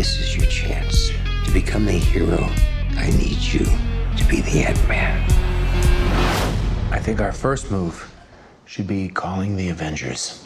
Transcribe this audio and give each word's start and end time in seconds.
This 0.00 0.18
is 0.18 0.34
your 0.34 0.46
chance 0.46 1.10
to 1.44 1.52
become 1.52 1.86
a 1.86 1.92
hero. 1.92 2.48
I 2.96 3.10
need 3.18 3.36
you 3.36 3.66
to 4.16 4.24
be 4.30 4.40
the 4.40 4.64
Ant-Man. 4.64 5.30
I 6.90 6.98
think 6.98 7.20
our 7.20 7.32
first 7.32 7.70
move 7.70 8.10
should 8.64 8.86
be 8.86 9.10
calling 9.10 9.58
the 9.58 9.68
Avengers. 9.68 10.42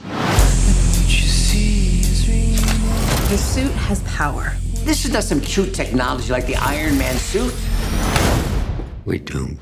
The 3.28 3.38
suit 3.38 3.70
has 3.86 4.02
power. 4.02 4.54
This 4.84 5.04
is 5.04 5.12
not 5.12 5.22
some 5.22 5.40
cute 5.40 5.72
technology 5.72 6.32
like 6.32 6.46
the 6.46 6.56
Iron 6.56 6.98
Man 6.98 7.14
suit. 7.14 7.54
We're 9.06 9.20
doomed. 9.20 9.58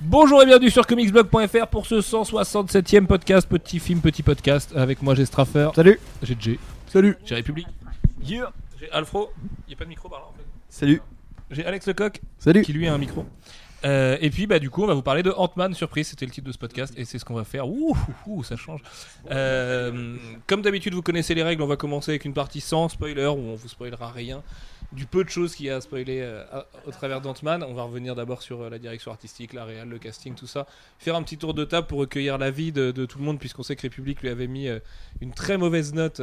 Bonjour 0.00 0.42
et 0.42 0.46
bienvenue 0.46 0.70
sur 0.70 0.84
comicsblog.fr 0.84 1.68
pour 1.68 1.86
ce 1.86 2.00
167e 2.00 3.06
podcast, 3.06 3.46
petit 3.48 3.78
film, 3.78 4.00
petit 4.00 4.24
podcast. 4.24 4.74
Avec 4.74 5.00
moi 5.00 5.14
j'ai 5.14 5.26
Straffer. 5.26 5.70
Salut 5.76 6.00
J'ai 6.24 6.36
Jay. 6.40 6.58
Salut 6.88 7.16
J'ai 7.24 7.36
République. 7.36 7.68
Yeah. 8.20 8.52
J'ai 8.80 8.90
Alfro. 8.92 9.30
Il 9.66 9.68
n'y 9.68 9.74
a 9.74 9.76
pas 9.76 9.84
de 9.84 9.90
micro 9.90 10.08
par 10.08 10.20
là 10.20 10.26
en 10.26 10.32
fait. 10.32 10.44
Salut 10.70 11.02
J'ai 11.50 11.66
Alex 11.66 11.86
Lecoq 11.86 12.22
Salut 12.38 12.62
qui 12.62 12.72
lui 12.72 12.88
a 12.88 12.94
un 12.94 12.98
micro. 12.98 13.26
Euh, 13.84 14.16
et 14.22 14.30
puis 14.30 14.46
bah 14.46 14.58
du 14.58 14.70
coup 14.70 14.82
on 14.82 14.86
va 14.86 14.94
vous 14.94 15.02
parler 15.02 15.22
de 15.22 15.30
Ant-Man 15.30 15.72
surprise 15.74 16.08
c'était 16.08 16.26
le 16.26 16.30
titre 16.30 16.46
de 16.46 16.52
ce 16.52 16.58
podcast 16.58 16.92
et 16.98 17.06
c'est 17.06 17.18
ce 17.18 17.24
qu'on 17.24 17.34
va 17.34 17.44
faire 17.44 17.66
ouh, 17.66 17.96
ouh, 18.26 18.36
ouh, 18.38 18.44
ça 18.44 18.54
change 18.56 18.82
Euh, 19.30 20.16
comme 20.46 20.60
d'habitude 20.60 20.92
vous 20.92 21.00
connaissez 21.00 21.34
les 21.34 21.42
règles 21.42 21.62
on 21.62 21.66
va 21.66 21.76
commencer 21.76 22.10
avec 22.10 22.26
une 22.26 22.34
partie 22.34 22.60
sans 22.60 22.90
spoiler 22.90 23.24
où 23.26 23.38
on 23.38 23.54
vous 23.54 23.68
spoilera 23.68 24.10
rien 24.10 24.42
du 24.92 25.06
peu 25.06 25.24
de 25.24 25.28
choses 25.28 25.54
qu'il 25.54 25.66
y 25.66 25.70
a 25.70 25.76
à 25.76 25.80
spoiler 25.80 26.20
euh, 26.20 26.44
au 26.86 26.90
travers 26.90 27.20
d'Ant-Man 27.20 27.62
on 27.62 27.74
va 27.74 27.84
revenir 27.84 28.14
d'abord 28.14 28.42
sur 28.42 28.62
euh, 28.62 28.70
la 28.70 28.78
direction 28.78 29.10
artistique 29.10 29.52
la 29.52 29.64
réal 29.64 29.88
le 29.88 29.98
casting 29.98 30.34
tout 30.34 30.46
ça 30.46 30.66
faire 30.98 31.14
un 31.14 31.22
petit 31.22 31.38
tour 31.38 31.54
de 31.54 31.64
table 31.64 31.86
pour 31.86 32.00
recueillir 32.00 32.38
l'avis 32.38 32.72
de, 32.72 32.90
de 32.90 33.06
tout 33.06 33.18
le 33.18 33.24
monde 33.24 33.38
puisqu'on 33.38 33.62
sait 33.62 33.76
que 33.76 33.82
République 33.82 34.22
lui 34.22 34.28
avait 34.28 34.48
mis 34.48 34.68
euh, 34.68 34.80
une 35.20 35.32
très 35.32 35.58
mauvaise 35.58 35.94
note 35.94 36.20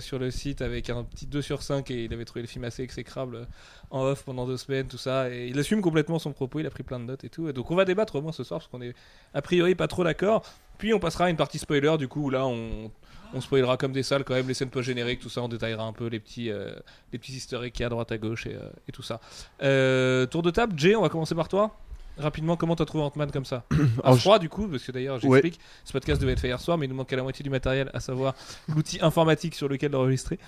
sur 0.00 0.18
le 0.18 0.30
site 0.30 0.62
avec 0.62 0.90
un 0.90 1.04
petit 1.04 1.26
2 1.26 1.42
sur 1.42 1.62
5 1.62 1.90
et 1.90 2.04
il 2.04 2.12
avait 2.12 2.24
trouvé 2.24 2.42
le 2.42 2.48
film 2.48 2.64
assez 2.64 2.82
exécrable 2.82 3.46
en 3.90 4.02
off 4.04 4.24
pendant 4.24 4.46
deux 4.46 4.56
semaines, 4.56 4.86
tout 4.86 4.98
ça. 4.98 5.30
Et 5.30 5.48
il 5.48 5.58
assume 5.58 5.80
complètement 5.80 6.18
son 6.18 6.32
propos, 6.32 6.60
il 6.60 6.66
a 6.66 6.70
pris 6.70 6.82
plein 6.82 6.98
de 6.98 7.04
notes 7.04 7.24
et 7.24 7.28
tout. 7.28 7.48
Et 7.48 7.52
donc 7.52 7.70
on 7.70 7.76
va 7.76 7.84
débattre 7.84 8.16
au 8.16 8.22
moins 8.22 8.32
ce 8.32 8.44
soir 8.44 8.60
parce 8.60 8.68
qu'on 8.68 8.82
est 8.82 8.94
a 9.34 9.42
priori 9.42 9.74
pas 9.74 9.88
trop 9.88 10.04
d'accord. 10.04 10.44
Puis 10.78 10.92
on 10.92 10.98
passera 10.98 11.26
à 11.26 11.30
une 11.30 11.36
partie 11.36 11.58
spoiler, 11.58 11.96
du 11.98 12.08
coup, 12.08 12.24
où 12.24 12.30
là 12.30 12.46
on, 12.46 12.90
on 13.34 13.40
spoilera 13.40 13.76
comme 13.76 13.92
des 13.92 14.02
salles 14.02 14.24
quand 14.24 14.34
même 14.34 14.48
les 14.48 14.54
scènes 14.54 14.70
post-génériques, 14.70 15.20
tout 15.20 15.28
ça. 15.28 15.42
On 15.42 15.48
détaillera 15.48 15.84
un 15.84 15.92
peu 15.92 16.06
les 16.06 16.20
petits, 16.20 16.50
euh, 16.50 16.72
les 17.12 17.18
petits 17.18 17.32
easter 17.32 17.58
eggs 17.62 17.72
qu'il 17.72 17.80
y 17.80 17.84
a 17.84 17.86
à 17.86 17.90
droite 17.90 18.12
à 18.12 18.18
gauche 18.18 18.46
et, 18.46 18.54
euh, 18.54 18.68
et 18.88 18.92
tout 18.92 19.02
ça. 19.02 19.20
Euh, 19.62 20.26
tour 20.26 20.42
de 20.42 20.50
table, 20.50 20.72
Jay, 20.78 20.94
on 20.96 21.02
va 21.02 21.08
commencer 21.08 21.34
par 21.34 21.48
toi. 21.48 21.76
Rapidement, 22.16 22.56
comment 22.56 22.76
t'as 22.76 22.84
trouvé 22.84 23.02
Ant-Man 23.02 23.32
comme 23.32 23.44
ça? 23.44 23.64
À 24.04 24.14
froid, 24.14 24.38
du 24.38 24.48
coup, 24.48 24.68
parce 24.68 24.84
que 24.84 24.92
d'ailleurs, 24.92 25.16
Ouais. 25.24 25.40
j'explique, 25.42 25.58
ce 25.84 25.92
podcast 25.92 26.20
devait 26.20 26.34
être 26.34 26.38
fait 26.40 26.46
hier 26.46 26.60
soir, 26.60 26.78
mais 26.78 26.86
il 26.86 26.88
nous 26.88 26.94
manquait 26.94 27.16
la 27.16 27.24
moitié 27.24 27.42
du 27.42 27.50
matériel, 27.50 27.90
à 27.92 27.98
savoir 27.98 28.36
l'outil 28.68 29.00
informatique 29.02 29.56
sur 29.56 29.66
lequel 29.68 29.90
l'enregistrer. 29.90 30.38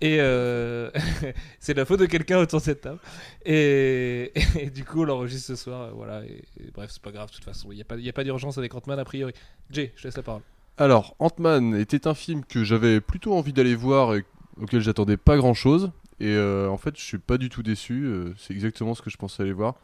Et 0.00 0.18
euh, 0.20 0.88
c'est 1.58 1.74
la 1.74 1.84
faute 1.84 1.98
de 1.98 2.06
quelqu'un 2.06 2.38
autour 2.38 2.60
de 2.60 2.64
cette 2.64 2.82
table. 2.82 3.00
Et, 3.44 4.32
et 4.60 4.70
du 4.70 4.84
coup, 4.84 5.00
on 5.02 5.04
l'enregistre 5.04 5.48
ce 5.48 5.56
soir. 5.56 5.90
Voilà. 5.96 6.22
Et, 6.24 6.44
et 6.60 6.70
bref, 6.72 6.90
c'est 6.92 7.02
pas 7.02 7.10
grave, 7.10 7.28
de 7.28 7.34
toute 7.34 7.44
façon. 7.44 7.72
Il 7.72 7.74
n'y 7.74 7.80
a 7.82 7.84
pas, 7.84 7.96
y 7.96 8.08
a 8.08 8.12
pas 8.12 8.22
d'urgence 8.22 8.56
avec 8.58 8.72
Ant-Man 8.76 9.00
a 9.00 9.04
priori. 9.04 9.32
Jay, 9.70 9.92
je 9.96 10.02
te 10.02 10.06
laisse 10.06 10.16
la 10.16 10.22
parole. 10.22 10.42
Alors, 10.78 11.16
Ant-Man 11.18 11.74
était 11.74 12.06
un 12.06 12.14
film 12.14 12.44
que 12.44 12.62
j'avais 12.64 13.00
plutôt 13.00 13.34
envie 13.34 13.52
d'aller 13.52 13.74
voir 13.74 14.14
et 14.14 14.24
auquel 14.60 14.80
j'attendais 14.80 15.16
pas 15.16 15.36
grand-chose. 15.36 15.90
Et 16.20 16.28
euh, 16.34 16.68
en 16.68 16.76
fait, 16.76 16.96
je 16.96 17.02
suis 17.02 17.18
pas 17.18 17.38
du 17.38 17.48
tout 17.48 17.62
déçu. 17.62 18.04
euh, 18.04 18.34
c'est 18.38 18.52
exactement 18.54 18.94
ce 18.94 19.02
que 19.02 19.10
je 19.10 19.16
pensais 19.16 19.42
aller 19.42 19.52
voir. 19.52 19.74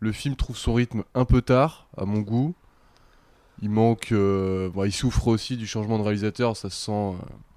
Le 0.00 0.12
film 0.12 0.36
trouve 0.36 0.56
son 0.56 0.74
rythme 0.74 1.02
un 1.14 1.24
peu 1.24 1.42
tard, 1.42 1.88
à 1.96 2.04
mon 2.04 2.20
goût. 2.20 2.54
Il 3.60 3.70
manque... 3.70 4.12
euh, 4.12 4.68
bon, 4.70 4.84
il 4.84 4.92
souffre 4.92 5.26
aussi 5.28 5.56
du 5.56 5.66
changement 5.66 5.98
de 5.98 6.04
réalisateur, 6.04 6.56
ça 6.56 6.70
se 6.70 6.76
sent... 6.86 7.14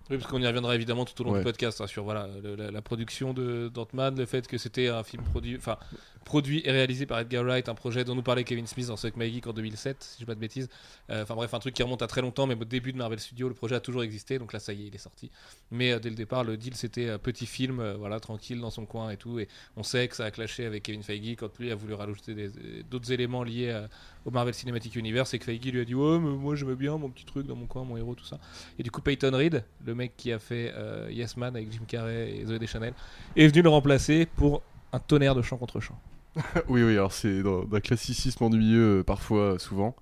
Oui, 0.10 0.18
parce 0.18 0.30
qu'on 0.30 0.42
y 0.42 0.48
reviendra 0.48 0.76
évidemment 0.76 1.06
tout 1.06 1.22
au 1.22 1.24
long 1.24 1.32
Ouais. 1.32 1.38
du 1.40 1.44
podcast 1.46 1.80
hein, 1.80 1.88
sur 1.88 2.04
voilà, 2.04 2.28
le- 2.44 2.56
la, 2.56 2.70
la 2.72 2.82
production 2.82 3.34
de 3.34 3.70
d'Ant-Man, 3.74 4.18
le 4.18 4.26
fait 4.26 4.46
que 4.46 4.58
c'était 4.58 4.90
un 4.90 5.04
film 5.04 5.24
produit, 5.24 5.56
enfin, 5.56 5.78
produit 6.26 6.62
et 6.66 6.72
réalisé 6.72 7.06
par 7.06 7.20
Edgar 7.20 7.44
Wright, 7.44 7.68
un 7.70 7.76
projet 7.76 8.04
dont 8.04 8.16
nous 8.16 8.22
parlait 8.22 8.44
Kevin 8.44 8.68
Smith 8.68 8.88
dans 8.88 8.98
Suck 8.98 9.16
My 9.18 9.32
Geek 9.32 9.48
en 9.48 9.54
2007, 9.54 10.04
si 10.04 10.14
je 10.14 10.18
dis 10.20 10.26
pas 10.26 10.36
de 10.36 10.40
bêtises. 10.40 10.70
Euh, 11.10 11.24
Enfin 11.24 11.36
bref, 11.36 11.54
un 11.54 11.60
truc 11.60 11.74
qui 11.74 11.84
remonte 11.84 12.02
à 12.02 12.08
très 12.08 12.22
longtemps, 12.22 12.48
mais 12.48 12.56
au 12.56 12.66
début 12.66 12.92
de 12.92 12.98
Marvel 12.98 13.20
Studios, 13.20 13.48
le 13.48 13.54
projet 13.54 13.76
a 13.76 13.80
toujours 13.80 14.04
existé, 14.04 14.40
donc 14.40 14.54
là 14.54 14.60
ça 14.60 14.74
y 14.74 14.84
est, 14.84 14.88
il 14.88 14.96
est 14.96 15.00
sorti. 15.00 15.32
Mais 15.72 15.92
euh, 15.92 16.00
dès 16.00 16.10
le 16.10 16.16
départ, 16.16 16.44
le 16.44 16.58
deal 16.58 16.76
c'était 16.76 17.08
euh, 17.08 17.18
petit 17.18 17.46
film, 17.46 17.80
euh, 17.80 17.96
voilà, 17.96 18.20
tranquille 18.20 18.60
dans 18.60 18.70
son 18.70 18.86
coin 18.86 19.12
et 19.12 19.18
tout, 19.18 19.40
et 19.40 19.48
on 19.78 19.84
sait 19.84 20.08
que 20.08 20.16
ça 20.16 20.26
a 20.26 20.32
clashé 20.32 20.66
avec 20.66 20.84
Kevin 20.84 21.04
Feige 21.04 21.36
quand 21.38 21.58
lui 21.60 21.72
a 21.72 21.76
voulu 21.76 21.94
rajouter 21.94 22.50
d'autres 22.90 23.12
éléments 23.12 23.44
liés 23.44 23.86
au 24.26 24.32
Marvel 24.32 24.54
Cinematic 24.54 24.96
Universe, 24.96 25.34
et 25.34 25.40
que 25.40 25.46
Feige 25.46 25.72
lui 25.72 25.80
a 25.80 25.86
dit 25.86 25.96
ouais, 25.96 26.20
mais 26.20 26.32
moi 26.32 26.56
j'aimais 26.56 26.76
bien 26.76 26.98
mon 26.98 27.10
petit 27.10 27.26
truc 27.26 27.48
dans 27.48 27.56
mon 27.56 27.68
coin, 27.68 27.84
mon 27.84 27.98
héros, 27.98 28.16
tout 28.16 28.26
ça. 28.26 28.40
Et 28.78 28.84
du 28.84 28.92
coup, 28.92 29.02
Peyton 29.02 29.32
Reed, 29.34 29.64
le 29.86 29.96
mec 29.96 30.14
qui 30.18 30.32
a 30.32 30.40
fait 30.40 30.74
Yes 31.10 31.38
Man 31.38 31.56
avec 31.56 31.72
Jim 31.72 31.84
Carrey 31.88 32.38
et 32.38 32.46
Zoé 32.46 32.60
Deschanel, 32.60 32.94
est 33.36 33.48
venu 33.48 33.62
le 33.62 33.70
remplacer 33.70 34.26
pour 34.26 34.62
un 34.94 35.00
tonnerre 35.00 35.36
de 35.36 35.42
chant 35.42 35.58
contre 35.58 35.80
chant. 35.80 36.00
Oui, 36.68 36.84
oui, 36.84 36.94
alors 36.94 37.12
c'est 37.12 37.44
d'un 37.44 37.80
classicisme 37.80 38.44
ennuyeux 38.44 39.00
euh, 39.00 39.04
parfois, 39.04 39.54
euh, 39.54 39.58
souvent. 39.58 39.96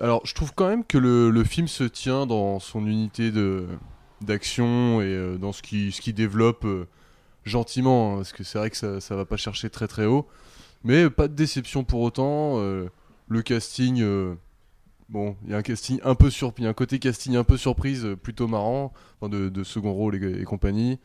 Alors, 0.00 0.26
je 0.26 0.34
trouve 0.34 0.52
quand 0.54 0.68
même 0.68 0.84
que 0.84 0.98
le, 0.98 1.30
le 1.30 1.44
film 1.44 1.68
se 1.68 1.84
tient 1.84 2.26
dans 2.26 2.58
son 2.58 2.86
unité 2.86 3.30
de 3.30 3.66
d'action 4.20 5.00
et 5.02 5.04
euh, 5.04 5.36
dans 5.36 5.52
ce 5.52 5.62
qui 5.62 5.92
ce 5.92 6.00
qui 6.00 6.12
développe 6.12 6.66
gentiment, 7.44 8.14
hein, 8.14 8.16
parce 8.18 8.32
que 8.32 8.42
c'est 8.42 8.58
vrai 8.58 8.70
que 8.70 8.76
ça, 8.76 9.00
ça 9.00 9.16
va 9.16 9.24
pas 9.24 9.36
chercher 9.36 9.70
très 9.70 9.86
très 9.86 10.06
haut, 10.06 10.26
mais 10.82 11.10
pas 11.10 11.28
de 11.28 11.34
déception 11.34 11.84
pour 11.84 12.00
autant. 12.00 12.58
le 13.28 13.42
casting, 13.42 14.02
bon, 15.08 15.36
il 15.44 15.50
y 15.50 15.54
a 15.54 15.58
un 15.58 15.62
casting 15.62 16.00
un 16.04 16.14
peu 16.14 16.30
surpris, 16.30 16.66
un 16.66 16.72
côté 16.72 16.98
casting 16.98 17.36
un 17.36 17.44
peu 17.44 17.56
surprise, 17.56 18.08
plutôt 18.22 18.48
marrant, 18.48 18.92
de, 19.22 19.62
second 19.62 19.92
rôle 19.92 20.16
et, 20.16 20.44
compagnie. 20.44 20.98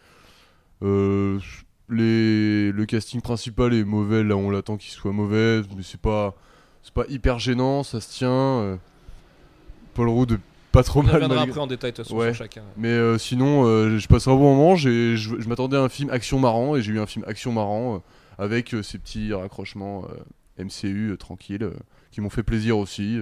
Les, 1.89 2.72
le 2.72 2.85
casting 2.85 3.22
principal 3.22 3.73
est 3.73 3.83
mauvais 3.83 4.23
là 4.23 4.35
on 4.35 4.50
l'attend 4.50 4.77
qu'il 4.77 4.91
soit 4.91 5.11
mauvais 5.11 5.61
mais 5.75 5.83
c'est 5.83 6.00
pas 6.00 6.35
c'est 6.83 6.94
pas 6.94 7.05
hyper 7.09 7.39
gênant 7.39 7.83
ça 7.83 8.00
se 8.01 8.11
tient 8.13 8.29
euh, 8.31 8.75
Paul 9.94 10.09
Rudd 10.09 10.39
pas 10.72 10.83
trop 10.83 11.00
On 11.00 11.03
mal 11.03 11.19
malgré- 11.22 11.39
après 11.50 11.59
en 11.59 11.67
détail 11.67 11.91
de 11.91 11.95
toute 11.97 12.05
façon 12.05 12.17
Ouais. 12.17 12.33
chacun. 12.33 12.61
mais 12.77 12.89
euh, 12.89 13.17
sinon 13.17 13.66
euh, 13.66 13.97
je 13.97 14.07
passe 14.07 14.27
un 14.27 14.35
bon 14.35 14.55
moment 14.55 14.75
je, 14.75 15.16
je 15.16 15.47
m'attendais 15.50 15.77
à 15.77 15.81
un 15.81 15.89
film 15.89 16.09
action 16.11 16.39
marrant 16.39 16.75
et 16.75 16.81
j'ai 16.81 16.91
eu 16.94 17.00
un 17.00 17.05
film 17.07 17.25
action 17.27 17.51
marrant 17.51 18.03
avec 18.38 18.75
ces 18.83 18.97
petits 19.00 19.33
raccrochements 19.33 20.06
MCU 20.59 21.16
tranquilles 21.17 21.69
qui 22.11 22.21
m'ont 22.21 22.29
fait 22.29 22.44
plaisir 22.44 22.77
aussi 22.77 23.19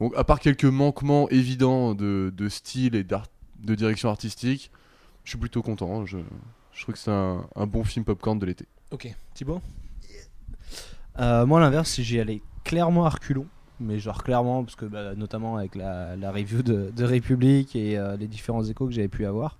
donc 0.00 0.12
à 0.16 0.24
part 0.24 0.40
quelques 0.40 0.64
manquements 0.64 1.28
évidents 1.30 1.94
de, 1.94 2.32
de 2.36 2.48
style 2.48 2.96
et 2.96 3.04
de 3.04 3.74
direction 3.76 4.08
artistique 4.08 4.70
je 5.24 5.30
suis 5.30 5.38
plutôt 5.38 5.62
content 5.62 6.04
je, 6.04 6.18
je 6.72 6.82
trouve 6.82 6.94
que 6.94 6.98
c'est 7.00 7.10
un, 7.10 7.44
un 7.54 7.66
bon 7.66 7.84
film 7.84 8.04
popcorn 8.04 8.38
de 8.38 8.46
l'été 8.46 8.66
Ok, 8.90 9.14
Thibaut 9.34 9.60
Euh, 11.18 11.44
moi, 11.46 11.58
à 11.60 11.62
l'inverse, 11.62 12.00
j'y 12.00 12.18
allais 12.20 12.40
clairement 12.64 13.04
à 13.04 13.10
reculons. 13.10 13.46
Mais 13.80 13.98
genre 13.98 14.22
clairement, 14.22 14.62
parce 14.62 14.76
que 14.76 14.84
bah, 14.84 15.14
notamment 15.16 15.56
avec 15.56 15.74
la, 15.74 16.14
la 16.16 16.30
review 16.30 16.62
de, 16.62 16.92
de 16.94 17.04
République 17.04 17.74
et 17.74 17.98
euh, 17.98 18.16
les 18.16 18.28
différents 18.28 18.62
échos 18.64 18.86
que 18.86 18.92
j'avais 18.92 19.08
pu 19.08 19.26
avoir. 19.26 19.58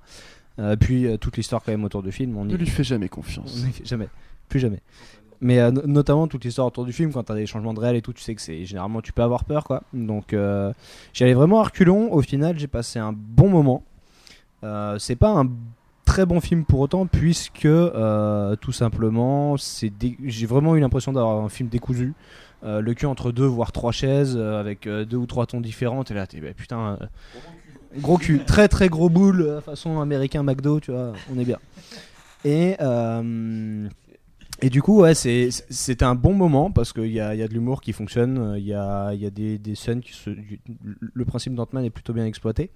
Euh, 0.58 0.76
puis 0.76 1.06
euh, 1.06 1.16
toute 1.16 1.36
l'histoire 1.36 1.62
quand 1.64 1.72
même 1.72 1.82
autour 1.84 2.02
du 2.04 2.12
film. 2.12 2.36
On 2.36 2.44
y, 2.48 2.52
Ne 2.52 2.56
lui 2.56 2.66
fais 2.66 2.84
jamais 2.84 3.06
on 3.10 3.16
confiance. 3.16 3.64
y 3.68 3.72
fait 3.72 3.84
jamais. 3.84 4.08
Plus 4.48 4.60
jamais. 4.60 4.80
Mais 5.40 5.58
euh, 5.58 5.72
no- 5.72 5.82
notamment 5.86 6.28
toute 6.28 6.44
l'histoire 6.44 6.68
autour 6.68 6.84
du 6.84 6.92
film, 6.92 7.12
quand 7.12 7.24
t'as 7.24 7.34
des 7.34 7.46
changements 7.46 7.74
de 7.74 7.80
réel 7.80 7.96
et 7.96 8.02
tout, 8.02 8.12
tu 8.12 8.22
sais 8.22 8.34
que 8.34 8.40
c'est 8.42 8.64
généralement 8.64 9.00
tu 9.00 9.12
peux 9.12 9.22
avoir 9.22 9.44
peur 9.44 9.64
quoi. 9.64 9.82
Donc 9.92 10.34
euh, 10.34 10.72
j'y 11.12 11.24
allais 11.24 11.34
vraiment 11.34 11.60
à 11.60 11.64
reculons. 11.64 12.12
Au 12.12 12.22
final, 12.22 12.56
j'ai 12.58 12.68
passé 12.68 13.00
un 13.00 13.12
bon 13.12 13.48
moment. 13.48 13.82
Euh, 14.62 15.00
c'est 15.00 15.16
pas 15.16 15.30
un 15.30 15.50
très 16.12 16.26
bon 16.26 16.40
film 16.42 16.66
pour 16.66 16.80
autant, 16.80 17.06
puisque 17.06 17.64
euh, 17.64 18.54
tout 18.56 18.72
simplement, 18.72 19.56
dé- 19.98 20.18
j'ai 20.26 20.44
vraiment 20.44 20.76
eu 20.76 20.80
l'impression 20.80 21.10
d'avoir 21.10 21.42
un 21.42 21.48
film 21.48 21.70
décousu. 21.70 22.12
Euh, 22.64 22.82
le 22.82 22.92
cul 22.92 23.06
entre 23.06 23.32
deux, 23.32 23.46
voire 23.46 23.72
trois 23.72 23.92
chaises, 23.92 24.34
euh, 24.36 24.60
avec 24.60 24.86
deux 24.86 25.16
ou 25.16 25.24
trois 25.24 25.46
tons 25.46 25.62
différents. 25.62 26.02
Et 26.04 26.12
là, 26.12 26.26
t'es 26.26 26.38
bah, 26.42 26.48
putain. 26.54 26.98
gros 27.96 28.18
cul, 28.18 28.44
très 28.44 28.68
très 28.68 28.90
gros 28.90 29.08
boule, 29.08 29.62
façon 29.64 30.02
américain 30.02 30.42
McDo, 30.42 30.80
tu 30.80 30.90
vois, 30.92 31.14
on 31.34 31.38
est 31.38 31.46
bien. 31.46 31.58
Et, 32.44 32.76
et 34.64 34.70
du 34.70 34.80
coup, 34.80 35.00
ouais, 35.00 35.14
c'était 35.14 36.04
un 36.04 36.14
bon 36.14 36.34
moment 36.34 36.70
parce 36.70 36.92
qu'il 36.92 37.10
y 37.10 37.18
a, 37.18 37.34
y 37.34 37.42
a 37.42 37.48
de 37.48 37.52
l'humour 37.52 37.80
qui 37.80 37.92
fonctionne, 37.92 38.38
euh, 38.38 38.58
il 38.58 38.64
y 38.64 38.72
a, 38.72 39.12
y 39.12 39.26
a 39.26 39.30
des, 39.30 39.58
des 39.58 39.74
scènes 39.74 40.00
qui 40.00 40.12
se. 40.12 40.30
Le 41.00 41.24
principe 41.24 41.54
d'Ant-Man 41.54 41.84
est 41.84 41.90
plutôt 41.90 42.12
bien 42.12 42.24
exploité. 42.24 42.70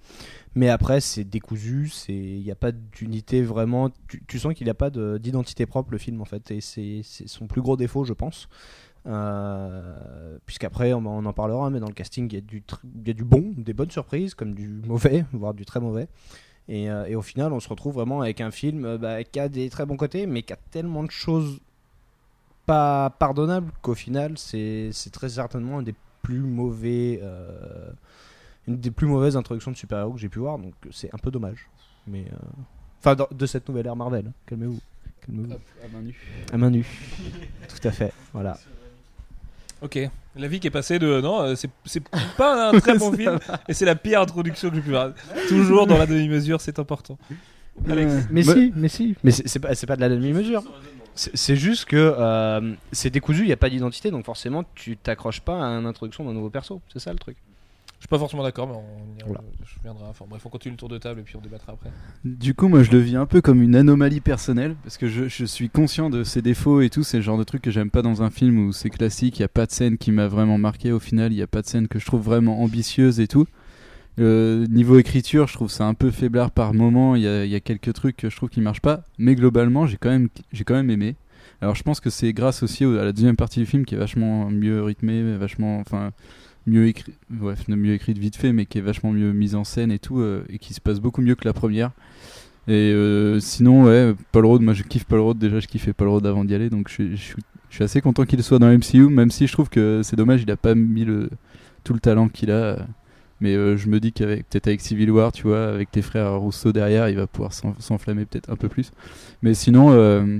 Mais 0.53 0.67
après, 0.67 0.99
c'est 0.99 1.23
décousu, 1.23 1.89
il 2.09 2.41
n'y 2.41 2.51
a 2.51 2.55
pas 2.55 2.73
d'unité 2.73 3.41
vraiment. 3.41 3.89
Tu, 4.27 4.37
sens 4.37 4.53
qu'il 4.53 4.65
n'y 4.65 4.71
a 4.71 4.75
pas 4.75 4.89
de- 4.89 5.17
d'identité 5.17 5.65
propre, 5.65 5.91
le 5.91 5.97
film, 5.97 6.19
en 6.19 6.25
fait. 6.25 6.51
Et 6.51 6.59
c'est 6.59 7.01
son 7.03 7.47
plus 7.47 7.61
gros 7.61 7.77
défaut, 7.77 8.03
je 8.03 8.13
pense. 8.13 8.49
Euh, 9.05 10.37
Puisqu'après, 10.45 10.91
on, 10.91 11.05
en 11.05 11.33
parlera, 11.33 11.69
mais 11.69 11.79
dans 11.79 11.87
le 11.87 11.93
casting, 11.93 12.27
il 12.29 12.35
y, 12.35 12.37
a 12.37 12.41
du 12.41 12.63
y 13.05 13.09
a 13.09 13.13
du 13.13 13.23
bon, 13.23 13.53
des 13.55 13.73
bonnes 13.73 13.91
surprises, 13.91 14.33
comme 14.33 14.53
du 14.53 14.67
mauvais, 14.85 15.23
voire 15.31 15.53
du 15.53 15.63
très 15.63 15.79
mauvais. 15.79 16.09
Et, 16.67 16.89
euh, 16.89 17.17
au 17.17 17.21
final, 17.21 17.53
on 17.53 17.61
se 17.61 17.69
retrouve 17.69 17.93
vraiment 17.93 18.21
avec 18.21 18.41
un 18.41 18.51
film 18.51 18.83
euh, 18.83 18.97
bah, 18.97 19.23
qui 19.23 19.39
a 19.39 19.47
des 19.47 19.69
très 19.69 19.85
bons 19.85 19.95
côtés, 19.95 20.25
mais 20.25 20.43
qui 20.43 20.51
a 20.51 20.57
tellement 20.71 21.03
de 21.03 21.11
choses 21.11 21.61
pas 22.67 23.09
pardonnables 23.17 23.71
qu'au 23.81 23.95
final, 23.95 24.33
c'est 24.37 24.89
c'est 24.91 25.09
très 25.09 25.29
certainement 25.29 25.79
un 25.79 25.83
des 25.83 25.95
plus 26.21 26.39
mauvais. 26.41 27.19
euh, 27.23 27.89
une 28.67 28.77
des 28.77 28.91
plus 28.91 29.07
mauvaises 29.07 29.35
introductions 29.37 29.71
de 29.71 29.77
super-héros 29.77 30.11
que 30.13 30.19
j'ai 30.19 30.27
pu 30.29 30.39
voir, 30.39 30.59
donc 30.59 30.73
c'est 30.91 31.09
un 31.15 31.17
peu 31.17 31.31
dommage. 31.31 31.67
Mais, 32.05 32.25
euh, 32.31 32.35
Enfin, 32.99 33.15
de 33.31 33.45
cette 33.45 33.67
nouvelle 33.69 33.85
ère 33.87 33.95
Marvel. 33.95 34.25
hein. 34.27 34.31
Calmez-vous. 34.45 34.79
Calmez-vous. 35.25 35.53
À 35.53 35.87
main 35.95 36.01
nue. 36.01 36.15
À 36.51 36.57
main 36.57 36.69
nue. 36.69 36.85
Tout 37.69 37.87
à 37.87 37.91
fait. 37.91 38.11
Voilà. 38.33 38.57
Ok. 39.81 39.97
La 40.35 40.47
vie 40.47 40.59
qui 40.59 40.67
est 40.67 40.71
passée 40.71 40.99
de. 40.99 41.21
Non, 41.21 41.41
euh, 41.41 41.55
c'est 41.55 41.69
c'est 41.85 42.03
pas 42.37 42.69
un 42.71 42.79
très 42.79 42.97
bon 42.97 43.11
film. 43.15 43.39
Et 43.69 43.73
c'est 43.73 43.85
la 43.85 43.95
pire 43.95 44.19
introduction 44.21 44.69
que 44.69 44.75
j'ai 44.75 44.81
pu 44.81 44.89
faire. 44.91 45.13
Toujours 45.47 45.87
dans 45.87 45.97
la 45.97 46.05
demi-mesure, 46.07 46.59
c'est 46.59 46.77
important. 46.79 47.17
Alex. 47.87 48.11
Mais 48.31 48.43
si, 48.43 48.73
mais 48.75 48.89
si. 48.89 49.15
Mais 49.23 49.31
c'est 49.31 49.47
c'est 49.47 49.59
pas, 49.59 49.75
c'est 49.75 49.85
pas 49.87 49.95
de 49.95 50.01
la 50.01 50.09
demi-mesure. 50.09 50.63
C'est 51.17 51.55
juste 51.55 51.85
que 51.85 51.95
euh, 52.17 52.73
c'est 52.91 53.09
décousu, 53.09 53.41
il 53.41 53.47
n'y 53.47 53.51
a 53.53 53.57
pas 53.57 53.69
d'identité, 53.69 54.11
donc 54.11 54.23
forcément 54.25 54.63
tu 54.75 54.97
t'accroches 54.97 55.41
pas 55.41 55.59
à 55.65 55.69
une 55.79 55.85
introduction 55.85 56.23
d'un 56.23 56.33
nouveau 56.33 56.49
perso. 56.49 56.81
C'est 56.93 56.99
ça 56.99 57.11
le 57.11 57.17
truc. 57.19 57.37
Je 57.99 58.03
suis 58.03 58.09
pas 58.09 58.19
forcément 58.19 58.43
d'accord, 58.43 58.67
mais 58.67 58.75
on, 58.75 59.25
Voilà. 59.25 59.41
je 59.65 59.81
viendrai. 59.81 60.05
Enfin 60.07 60.25
bref, 60.29 60.45
on 60.45 60.49
continue 60.49 60.73
le 60.73 60.77
tour 60.77 60.87
de 60.87 60.99
table 60.99 61.19
et 61.21 61.23
puis 61.23 61.35
on 61.35 61.41
débattra 61.41 61.73
après. 61.73 61.89
Du 62.23 62.53
coup, 62.53 62.67
moi, 62.67 62.83
je 62.83 62.91
le 62.91 62.99
vis 62.99 63.15
un 63.15 63.25
peu 63.25 63.41
comme 63.41 63.63
une 63.63 63.75
anomalie 63.75 64.19
personnelle 64.19 64.75
parce 64.83 64.97
que 64.97 65.07
je, 65.07 65.27
je 65.27 65.45
suis 65.45 65.71
conscient 65.71 66.11
de 66.11 66.23
ses 66.23 66.43
défauts 66.43 66.81
et 66.81 66.91
tout. 66.91 67.01
C'est 67.03 67.17
le 67.17 67.23
genre 67.23 67.39
de 67.39 67.43
truc 67.43 67.63
que 67.63 67.71
j'aime 67.71 67.89
pas 67.89 68.03
dans 68.03 68.21
un 68.21 68.29
film 68.29 68.59
où 68.67 68.71
c'est 68.71 68.91
classique. 68.91 69.39
Il 69.39 69.41
y 69.41 69.45
a 69.45 69.47
pas 69.47 69.65
de 69.65 69.71
scène 69.71 69.97
qui 69.97 70.11
m'a 70.11 70.27
vraiment 70.27 70.59
marqué. 70.59 70.91
Au 70.91 70.99
final, 70.99 71.33
il 71.33 71.37
y 71.39 71.41
a 71.41 71.47
pas 71.47 71.63
de 71.63 71.67
scène 71.67 71.87
que 71.87 71.97
je 71.97 72.05
trouve 72.05 72.21
vraiment 72.21 72.61
ambitieuse 72.61 73.19
et 73.19 73.27
tout. 73.27 73.47
Euh, 74.19 74.65
niveau 74.67 74.97
écriture, 74.97 75.47
je 75.47 75.53
trouve 75.53 75.69
ça 75.69 75.85
un 75.85 75.93
peu 75.93 76.09
faiblard 76.11 76.51
par 76.51 76.73
moment. 76.73 77.15
Il 77.15 77.21
y 77.21 77.55
a, 77.55 77.59
quelques 77.59 77.93
trucs 77.93 78.17
que 78.17 78.29
je 78.29 78.35
trouve 78.35 78.49
qui 78.49 78.61
marchent 78.61 78.81
pas, 78.81 79.03
mais 79.17 79.35
globalement, 79.35 79.85
j'ai 79.85 79.97
quand 79.97 80.09
même, 80.09 80.29
j'ai 80.51 80.63
quand 80.63 80.73
même 80.73 80.89
aimé. 80.89 81.15
Alors, 81.61 81.75
je 81.75 81.83
pense 81.83 81.99
que 81.99 82.09
c'est 82.09 82.33
grâce 82.33 82.63
aussi 82.63 82.85
au- 82.85 82.97
à 82.97 83.05
la 83.05 83.11
deuxième 83.13 83.35
partie 83.35 83.59
du 83.59 83.65
film 83.65 83.85
qui 83.85 83.95
est 83.95 83.97
vachement 83.97 84.49
mieux 84.49 84.81
rythmée, 84.83 85.37
vachement, 85.37 85.79
enfin, 85.79 86.11
mieux 86.65 86.87
écrit, 86.87 87.13
ouais, 87.41 87.53
mieux 87.67 87.93
écrite 87.93 88.17
vite 88.17 88.35
fait, 88.35 88.53
mais 88.53 88.65
qui 88.65 88.77
est 88.79 88.81
vachement 88.81 89.11
mieux 89.11 89.31
mise 89.33 89.55
en 89.55 89.63
scène 89.63 89.91
et 89.91 89.99
tout, 89.99 90.19
euh, 90.19 90.43
et 90.49 90.57
qui 90.59 90.73
se 90.73 90.81
passe 90.81 90.99
beaucoup 90.99 91.21
mieux 91.21 91.35
que 91.35 91.45
la 91.47 91.53
première. 91.53 91.91
Et 92.67 92.91
euh, 92.93 93.39
sinon, 93.39 93.85
ouais, 93.85 94.13
Paul 94.31 94.45
Rudd, 94.45 94.61
moi 94.61 94.73
je 94.73 94.83
kiffe 94.83 95.05
Paul 95.05 95.21
Rudd, 95.21 95.37
déjà 95.37 95.59
je 95.59 95.67
kiffais 95.67 95.93
Paul 95.93 96.09
Rudd 96.09 96.25
avant 96.25 96.43
d'y 96.43 96.53
aller, 96.53 96.69
donc 96.69 96.89
je, 96.89 97.15
suis- 97.15 97.35
assez 97.79 98.01
content 98.01 98.25
qu'il 98.25 98.41
soit 98.43 98.59
dans 98.59 98.67
MCU, 98.69 99.07
même 99.07 99.31
si 99.31 99.47
je 99.47 99.53
trouve 99.53 99.69
que 99.69 100.01
c'est 100.03 100.15
dommage, 100.15 100.41
il 100.41 100.51
a 100.51 100.57
pas 100.57 100.75
mis 100.75 101.05
tout 101.83 101.93
le 101.93 101.99
talent 101.99 102.27
qu'il 102.27 102.51
a. 102.51 102.85
Mais 103.39 103.55
euh, 103.55 103.77
je 103.77 103.87
me 103.87 103.99
dis 103.99 104.11
qu'avec 104.13 104.49
peut-être 104.49 104.67
avec 104.67 104.81
Civil 104.81 105.11
War, 105.11 105.31
tu 105.31 105.43
vois, 105.43 105.67
avec 105.67 105.89
les 105.95 106.01
frères 106.01 106.35
Rousseau 106.39 106.71
derrière, 106.71 107.09
il 107.09 107.15
va 107.17 107.27
pouvoir 107.27 107.53
s'en- 107.53 107.75
s'enflammer 107.79 108.25
peut-être 108.25 108.49
un 108.49 108.55
peu 108.55 108.67
plus. 108.69 108.91
Mais 109.43 109.53
sinon, 109.53 109.91
euh, 109.91 110.39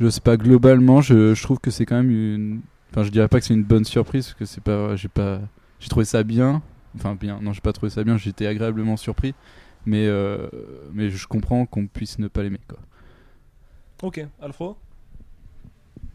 je 0.00 0.08
sais 0.08 0.20
pas, 0.20 0.36
globalement, 0.36 1.00
je, 1.00 1.34
je 1.34 1.42
trouve 1.42 1.58
que 1.58 1.70
c'est 1.70 1.86
quand 1.86 1.96
même 1.96 2.10
une. 2.10 2.60
Enfin, 2.90 3.02
je 3.04 3.10
dirais 3.10 3.28
pas 3.28 3.40
que 3.40 3.46
c'est 3.46 3.54
une 3.54 3.64
bonne 3.64 3.84
surprise, 3.84 4.26
parce 4.26 4.34
que 4.38 4.44
c'est 4.44 4.62
pas. 4.62 4.94
J'ai 4.96 5.08
pas. 5.08 5.40
J'ai 5.80 5.88
trouvé 5.88 6.04
ça 6.04 6.22
bien. 6.22 6.62
Enfin, 6.96 7.16
bien. 7.18 7.38
Non, 7.40 7.52
j'ai 7.52 7.62
pas 7.62 7.72
trouvé 7.72 7.88
ça 7.90 8.04
bien, 8.04 8.18
j'étais 8.18 8.46
agréablement 8.46 8.96
surpris. 8.98 9.34
Mais, 9.86 10.06
euh, 10.06 10.48
mais 10.92 11.10
je 11.10 11.26
comprends 11.26 11.66
qu'on 11.66 11.86
puisse 11.86 12.18
ne 12.18 12.28
pas 12.28 12.42
l'aimer, 12.42 12.60
quoi. 12.68 12.78
Ok, 14.02 14.24
Alfro? 14.40 14.76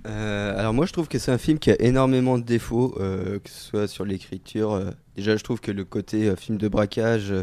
Euh, 0.06 0.58
alors 0.58 0.74
moi 0.74 0.86
je 0.86 0.94
trouve 0.94 1.08
que 1.08 1.20
c'est 1.20 1.32
un 1.32 1.38
film 1.38 1.60
qui 1.60 1.72
a 1.72 1.82
énormément 1.82 2.38
de 2.38 2.44
défauts, 2.44 2.96
euh, 3.00 3.40
que 3.40 3.50
ce 3.50 3.60
soit 3.62 3.88
sur 3.88 4.06
l'écriture. 4.06 4.74
euh, 4.74 4.92
déjà 5.16 5.36
je 5.36 5.44
trouve 5.44 5.60
que 5.60 5.72
le 5.72 5.84
côté 5.84 6.34
film 6.36 6.58
de 6.58 6.68
braquage, 6.68 7.34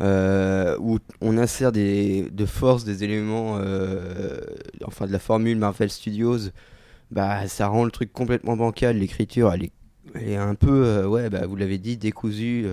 où 0.00 0.98
on 1.20 1.38
insère 1.38 1.72
des, 1.72 2.28
de 2.30 2.46
force 2.46 2.84
des 2.84 3.04
éléments, 3.04 3.54
enfin 4.84 5.06
de 5.06 5.12
la 5.12 5.18
formule 5.18 5.58
Marvel 5.58 5.90
Studios, 5.90 6.50
bah 7.10 7.48
ça 7.48 7.68
rend 7.68 7.84
le 7.84 7.90
truc 7.90 8.12
complètement 8.12 8.56
bancal. 8.56 8.98
L'écriture 8.98 9.52
elle 9.52 9.70
est, 10.22 10.36
un 10.36 10.54
peu, 10.54 11.04
ouais 11.06 11.30
bah 11.30 11.46
vous 11.46 11.56
l'avez 11.56 11.78
dit, 11.78 11.96
décousue. 11.96 12.66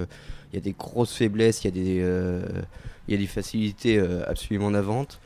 Il 0.52 0.56
y 0.56 0.58
a 0.58 0.62
des 0.62 0.74
grosses 0.74 1.14
faiblesses, 1.14 1.64
il 1.64 1.68
y 1.68 1.68
a 1.68 1.72
des, 1.72 2.56
il 3.08 3.14
y 3.14 3.18
a 3.18 3.20
des 3.20 3.28
facilités 3.28 4.00
absolument 4.28 4.72
navantes. 4.72 5.20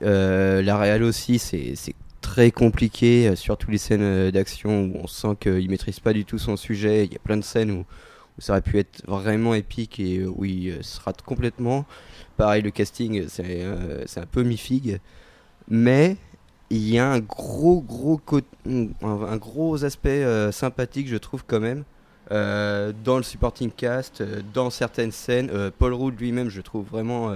La 0.00 0.78
réal 0.78 1.02
aussi, 1.02 1.38
c'est 1.38 1.74
très 2.26 2.50
compliqué, 2.50 3.28
euh, 3.28 3.36
surtout 3.36 3.70
les 3.70 3.78
scènes 3.78 4.02
euh, 4.02 4.30
d'action 4.32 4.86
où 4.86 4.96
on 5.04 5.06
sent 5.06 5.36
qu'il 5.38 5.70
maîtrise 5.70 6.00
pas 6.00 6.12
du 6.12 6.24
tout 6.24 6.38
son 6.38 6.56
sujet. 6.56 7.04
Il 7.04 7.12
y 7.12 7.16
a 7.16 7.20
plein 7.20 7.36
de 7.36 7.44
scènes 7.44 7.70
où, 7.70 7.84
ça 8.38 8.52
aurait 8.52 8.62
pu 8.62 8.78
être 8.78 9.02
vraiment 9.06 9.54
épique 9.54 10.00
et 10.00 10.18
euh, 10.18 10.26
où 10.34 10.44
il 10.44 10.82
se 10.82 11.00
rate 11.00 11.22
complètement. 11.22 11.86
Pareil, 12.36 12.62
le 12.62 12.70
casting, 12.70 13.26
c'est 13.28 13.62
un 13.64 14.26
peu 14.26 14.42
mi-figue. 14.42 14.98
Mais 15.68 16.16
il 16.68 16.90
y 16.90 16.98
a 16.98 17.08
un 17.08 17.20
gros, 17.20 17.80
gros, 17.80 18.20
un, 18.66 19.36
gros 19.36 19.84
aspect 19.84 20.52
sympathique, 20.52 21.08
je 21.08 21.16
trouve, 21.16 21.44
quand 21.46 21.60
même. 21.60 21.84
dans 22.28 23.16
le 23.16 23.22
supporting 23.22 23.70
cast, 23.70 24.22
dans 24.52 24.68
certaines 24.68 25.12
scènes, 25.12 25.50
Paul 25.78 25.94
Rudd 25.94 26.20
lui-même, 26.20 26.50
je 26.50 26.60
trouve 26.60 26.86
vraiment, 26.86 27.34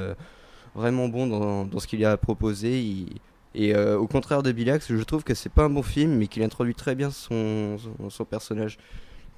vraiment 0.75 1.09
bon 1.09 1.27
dans, 1.27 1.65
dans 1.65 1.79
ce 1.79 1.87
qu'il 1.87 2.05
a 2.05 2.19
proposé. 2.19 2.83
Il- 2.83 3.21
et 3.55 3.75
euh, 3.75 3.99
au 3.99 4.07
contraire 4.07 4.43
de 4.43 4.53
Billax, 4.53 4.93
je 4.93 5.03
trouve 5.03 5.25
que 5.25 5.35
c'est 5.35 5.53
pas 5.53 5.65
un 5.65 5.71
bon 5.71 5.83
film, 5.83 6.17
mais 6.17 6.27
qu'il 6.27 6.43
introduit 6.43 6.75
très 6.75 6.95
bien 6.95 7.11
son, 7.11 7.79
son, 7.79 8.11
son 8.11 8.25
personnage. 8.25 8.79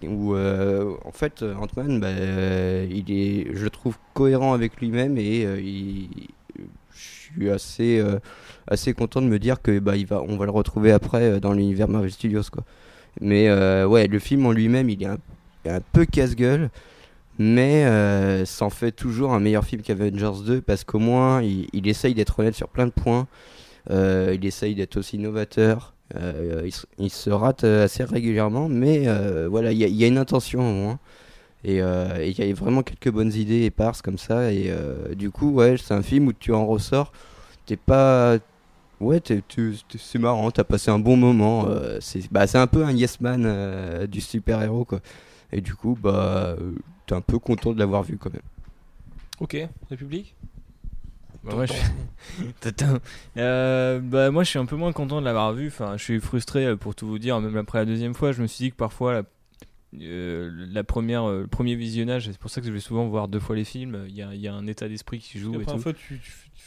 Où 0.03 0.35
euh, 0.35 0.95
en 1.05 1.13
fait, 1.13 1.43
Ant-Man, 1.43 2.01
bah, 2.01 2.11
il 2.11 3.05
est, 3.11 3.55
je 3.55 3.65
le 3.65 3.71
trouve 3.71 3.97
cohérent 4.15 4.53
avec 4.53 4.81
lui-même 4.81 5.17
et 5.17 5.45
euh, 5.47 5.57
je 6.93 7.01
suis 7.01 7.51
assez, 7.51 8.03
assez 8.67 8.95
content 8.95 9.23
de 9.23 9.29
me 9.29 9.39
dire 9.39 9.63
que 9.63 9.79
bah, 9.79 9.95
va, 10.09 10.23
va 10.27 10.45
le 10.45 10.51
retrouver 10.51 10.91
après 10.91 11.39
dans 11.41 11.53
l'univers 11.53 11.89
Marvel 11.89 12.11
Studios. 12.11 12.43
Quoi. 12.51 12.65
Mais 13.21 13.51
ouais, 13.85 14.09
le 14.09 14.19
film 14.19 14.45
en 14.45 14.53
lui-même, 14.53 14.91
il 14.91 15.03
est 15.05 15.07
un, 15.07 15.81
peu 15.93 16.05
casse-gueule. 16.05 16.69
Mais 17.39 17.85
euh, 17.87 18.45
ça 18.45 18.65
en 18.67 18.71
fait 18.71 18.93
toujours 18.93 19.33
un 19.33 19.41
meilleur 19.41 19.65
film 19.65 19.83
qu'Avengers 19.83 20.45
2 20.45 20.61
parce 20.61 20.85
qu'au 20.85 20.99
moins 20.99 21.43
il 21.43 21.89
essaye 21.89 22.15
d'être 22.15 22.39
honnête 22.39 22.55
sur 22.55 22.69
plein 22.69 22.87
de 22.87 22.93
points. 22.93 23.27
Euh, 23.91 24.33
il 24.35 24.45
essaye 24.45 24.75
d'être 24.75 24.97
aussi 24.97 25.19
novateur. 25.19 25.95
Euh, 26.15 26.69
il, 26.99 27.11
se- 27.11 27.31
rate 27.31 27.65
euh, 27.65 27.85
assez 27.85 28.05
régulièrement, 28.05 28.69
mais 28.69 29.07
voilà, 29.49 29.73
il 29.73 29.79
y, 29.79 30.05
a- 30.05 30.07
une 30.07 30.19
intention 30.19 30.61
au 30.61 30.73
moins. 30.73 30.99
Et 31.65 31.77
il 31.79 32.39
y 32.39 32.51
a 32.51 32.55
vraiment 32.55 32.83
quelques 32.83 33.11
bonnes 33.11 33.33
idées 33.33 33.63
éparses 33.65 34.03
comme 34.03 34.19
ça. 34.19 34.53
Et 34.53 34.73
du 35.15 35.31
coup, 35.31 35.51
ouais, 35.53 35.77
c'est 35.77 35.95
un 35.95 36.03
film 36.03 36.29
où 36.29 36.33
tu 36.33 36.53
en 36.53 36.67
ressors. 36.67 37.13
T'es 37.67 37.77
pas. 37.77 38.39
Ouais, 39.01 39.21
c'est 39.99 40.19
marrant, 40.19 40.51
t'as 40.51 40.65
passé 40.65 40.91
un 40.91 40.99
bon 40.99 41.17
moment. 41.17 41.67
c'est 42.01 42.31
bah, 42.33 42.47
c'est 42.47 42.59
un 42.59 42.67
peu 42.67 42.85
un 42.85 42.93
yes 42.93 43.21
man 43.21 44.07
du 44.07 44.21
super-héros, 44.21 44.85
quoi. 44.85 45.01
Et 45.53 45.61
du 45.61 45.75
coup, 45.75 45.97
bah, 46.01 46.57
t'es 47.07 47.15
un 47.15 47.21
peu 47.21 47.39
content 47.39 47.73
de 47.73 47.79
l'avoir 47.79 48.03
vu 48.03 48.17
quand 48.19 48.33
même. 48.33 48.43
Ok, 49.41 49.57
République? 49.91 50.35
Bah, 51.45 51.55
moi, 51.55 51.67
je... 51.67 51.73
Tintin. 52.61 53.01
Euh, 53.37 53.99
bah, 54.01 54.31
moi, 54.31 54.45
je 54.45 54.51
suis 54.51 54.59
un 54.59 54.67
peu 54.67 54.77
moins 54.77 54.93
content 54.93 55.21
de 55.21 55.25
l'avoir 55.25 55.53
vu. 55.53 55.69
Enfin, 55.69 55.97
je 55.97 56.03
suis 56.05 56.21
frustré 56.21 56.67
euh, 56.67 56.77
pour 56.77 56.95
tout 56.95 57.07
vous 57.07 57.19
dire. 57.19 57.41
Même 57.41 57.57
après 57.57 57.79
la 57.79 57.85
deuxième 57.85 58.15
fois, 58.15 58.33
je 58.33 58.43
me 58.43 58.47
suis 58.47 58.65
dit 58.67 58.71
que 58.71 58.77
parfois, 58.77 59.13
la, 59.15 59.23
euh, 60.01 60.51
la 60.71 60.85
première, 60.85 61.25
euh, 61.29 61.41
le 61.43 61.47
premier 61.47 61.75
visionnage, 61.75 62.27
c'est 62.31 62.39
pour 62.39 62.51
ça 62.51 62.61
que 62.61 62.67
je 62.67 62.73
vais 62.73 62.81
souvent 62.81 63.07
voir 63.09 63.29
deux 63.29 63.41
fois 63.41 63.57
les 63.57 63.65
films. 63.65 64.05
Il 64.09 64.15
y 64.15 64.23
a, 64.23 64.35
il 64.35 64.41
y 64.41 64.49
a 64.49 64.55
un 64.55 64.67
état 64.67 64.89
d'esprit 64.89 65.19
qui 65.19 65.39
joue. 65.39 65.53
La 65.53 65.61
Et 65.61 65.63
première 65.63 65.77
tout. 65.79 65.83
fois, 65.83 65.93
tu, 65.93 66.21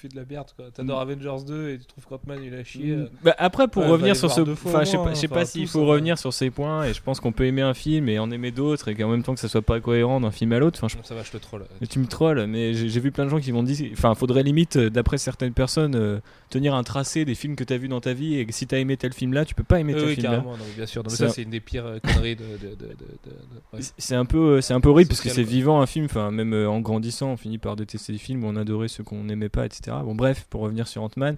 tu 0.10 0.16
de 0.16 0.20
la 0.20 0.26
merde, 0.30 0.48
quoi. 0.56 0.66
T'adores 0.74 1.00
Avengers 1.02 1.44
2 1.48 1.70
et 1.70 1.78
tu 1.80 1.86
trouves 1.86 2.06
qu'Ant-Man 2.06 2.40
il 2.44 2.54
a 2.54 2.64
chié. 2.64 2.92
euh. 2.92 3.10
Bah, 3.24 3.36
après, 3.38 3.68
pour 3.68 3.84
Ouais, 3.84 3.90
revenir 3.90 4.16
sur 4.16 4.32
ce, 4.32 4.42
enfin, 4.42 4.82
je 4.84 4.86
sais 4.92 4.98
pas, 4.98 5.12
enfin, 5.12 5.28
pas 5.28 5.46
s'il 5.46 5.68
faut 5.68 5.84
hein. 5.84 5.88
revenir 5.88 6.18
sur 6.18 6.34
ces 6.34 6.50
points. 6.50 6.86
Et 6.86 6.94
je 6.94 7.02
pense 7.02 7.20
qu'on 7.20 7.32
peut 7.32 7.46
aimer 7.46 7.62
un 7.62 7.74
film 7.74 8.10
et 8.10 8.20
en 8.20 8.32
aimer 8.32 8.52
d'autres 8.52 8.88
et 8.90 8.96
qu'en 8.96 9.10
même 9.10 9.24
temps 9.24 9.34
que 9.34 9.40
ça 9.40 9.48
soit 9.48 9.62
pas 9.62 9.80
cohérent 9.80 10.20
d'un 10.22 10.32
film 10.32 10.52
à 10.54 10.60
l'autre. 10.60 10.80
Enfin, 10.84 10.88
je 11.02 11.08
ça 11.08 11.16
va, 11.16 11.24
je 11.24 11.32
te 11.32 11.38
troll. 11.38 11.66
Mais 11.82 11.88
tu 11.88 12.00
me 12.00 12.06
trolls, 12.08 12.46
mais 12.48 12.74
j'ai 12.74 13.00
vu 13.00 13.12
plein 13.12 13.26
de 13.26 13.30
gens 13.30 13.40
qui 13.40 13.52
m'ont 13.52 13.64
dit. 13.64 13.90
Enfin, 13.94 14.14
faudrait 14.16 14.44
limite, 14.44 14.76
euh, 14.78 14.90
d'après 14.90 15.18
certaines 15.18 15.54
personnes, 15.54 15.96
euh, 15.96 16.20
tenir 16.50 16.76
un 16.76 16.84
tracé 16.84 17.26
des 17.26 17.36
films 17.36 17.56
que 17.56 17.64
t'as 17.64 17.78
vu 17.78 17.88
dans 17.88 18.02
ta 18.02 18.14
vie 18.14 18.36
et 18.38 18.46
que 18.46 18.54
si 18.54 18.68
t'as 18.68 18.78
aimé 18.78 18.98
tel 18.98 19.14
film-là, 19.14 19.46
tu 19.46 19.56
peux 19.56 19.64
pas 19.64 19.80
aimer 19.80 19.94
Oui, 19.96 20.16
tel 20.16 20.30
oui, 20.30 20.36
non, 20.38 20.54
mais 20.58 20.76
bien 20.76 20.86
sûr. 20.86 21.02
Non, 21.04 21.10
mais 21.10 21.16
C'est 21.16 21.24
ça, 21.24 21.30
un- 21.30 21.34
c'est 21.34 21.42
une 21.44 21.50
des 21.50 21.60
pires 21.60 21.86
euh, 21.86 22.00
conneries 22.00 22.36
de. 22.36 22.44
de, 22.44 22.70
de, 22.70 22.76
de, 22.76 22.76
de- 22.76 22.86
de- 22.86 23.78
ouais. 23.78 23.80
C'est 23.98 24.16
un 24.16 24.26
peu, 24.26 24.38
euh, 24.58 24.62
c'est 24.62 24.74
un 24.74 24.80
peu 24.82 24.90
horrible 24.90 25.10
parce 25.10 25.22
que 25.22 25.30
c'est 25.30 25.44
vivant 25.44 25.82
un 25.82 25.86
film. 25.86 26.06
Enfin, 26.06 26.32
même 26.32 26.54
euh, 26.54 26.70
en 26.70 26.80
grandissant, 26.80 27.32
on 27.32 27.38
finit 27.38 27.58
par 27.58 27.76
détester 27.76 28.12
les 28.14 28.18
films, 28.20 28.44
on 28.44 28.56
adorait 28.56 28.88
ceux 28.88 29.04
qu'on 29.04 29.24
n'aimait 29.24 29.50
pas, 29.50 29.66
etc. 29.66 29.95
Bon, 30.04 30.16
bref, 30.16 30.46
pour 30.50 30.62
revenir 30.62 30.88
sur 30.88 31.04
Ant-Man, 31.04 31.38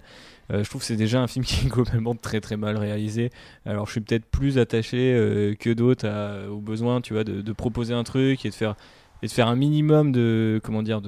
euh, 0.51 0.63
je 0.63 0.69
trouve 0.69 0.81
que 0.81 0.87
c'est 0.87 0.95
déjà 0.95 1.21
un 1.21 1.27
film 1.27 1.43
qui 1.45 1.65
est 1.65 1.69
globalement 1.69 2.15
très 2.15 2.41
très 2.41 2.57
mal 2.57 2.77
réalisé. 2.77 3.31
Alors, 3.65 3.85
je 3.85 3.91
suis 3.91 4.01
peut-être 4.01 4.25
plus 4.25 4.57
attaché 4.57 5.13
euh, 5.13 5.55
que 5.55 5.71
d'autres 5.71 6.07
au 6.49 6.59
besoin, 6.59 7.01
tu 7.01 7.13
vois, 7.13 7.23
de, 7.23 7.51
proposer 7.53 7.93
un 7.93 8.03
truc 8.03 8.45
et 8.45 8.49
de 8.49 8.53
faire 8.53 8.75
et 9.23 9.27
de 9.27 9.31
faire 9.31 9.47
un 9.47 9.55
minimum 9.55 10.11
de 10.11 10.61
comment 10.63 10.83
dire 10.83 11.01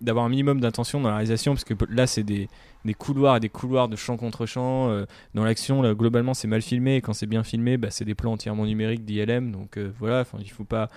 d'avoir 0.00 0.24
un 0.24 0.30
minimum 0.30 0.60
d'intention 0.60 0.98
dans 1.02 1.10
la 1.10 1.16
réalisation 1.16 1.52
parce 1.52 1.64
que 1.64 1.74
là 1.90 2.06
c'est 2.06 2.22
des, 2.22 2.48
couloirs 2.96 3.36
et 3.36 3.40
des 3.40 3.50
couloirs 3.50 3.88
de 3.88 3.96
champ 3.96 4.16
contre 4.16 4.46
champ 4.46 4.88
euh, 4.88 5.04
dans 5.34 5.44
l'action 5.44 5.92
globalement 5.92 6.32
c'est 6.32 6.48
mal 6.48 6.62
filmé. 6.62 6.96
Et 6.96 7.00
quand 7.02 7.12
c'est 7.12 7.26
bien 7.26 7.44
filmé 7.44 7.76
bah, 7.76 7.88
c'est 7.90 8.06
des 8.06 8.14
plans 8.14 8.32
entièrement 8.32 8.64
numériques 8.64 9.04
d'ILM 9.04 9.52
donc 9.52 9.78
voilà 9.98 10.24
il 10.40 10.50
faut 10.50 10.64
pas 10.64 10.88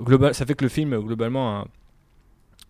global 0.00 0.34
ça 0.34 0.46
fait 0.46 0.54
que 0.54 0.64
le 0.64 0.70
film 0.70 0.98
globalement 1.00 1.60
a- 1.60 1.66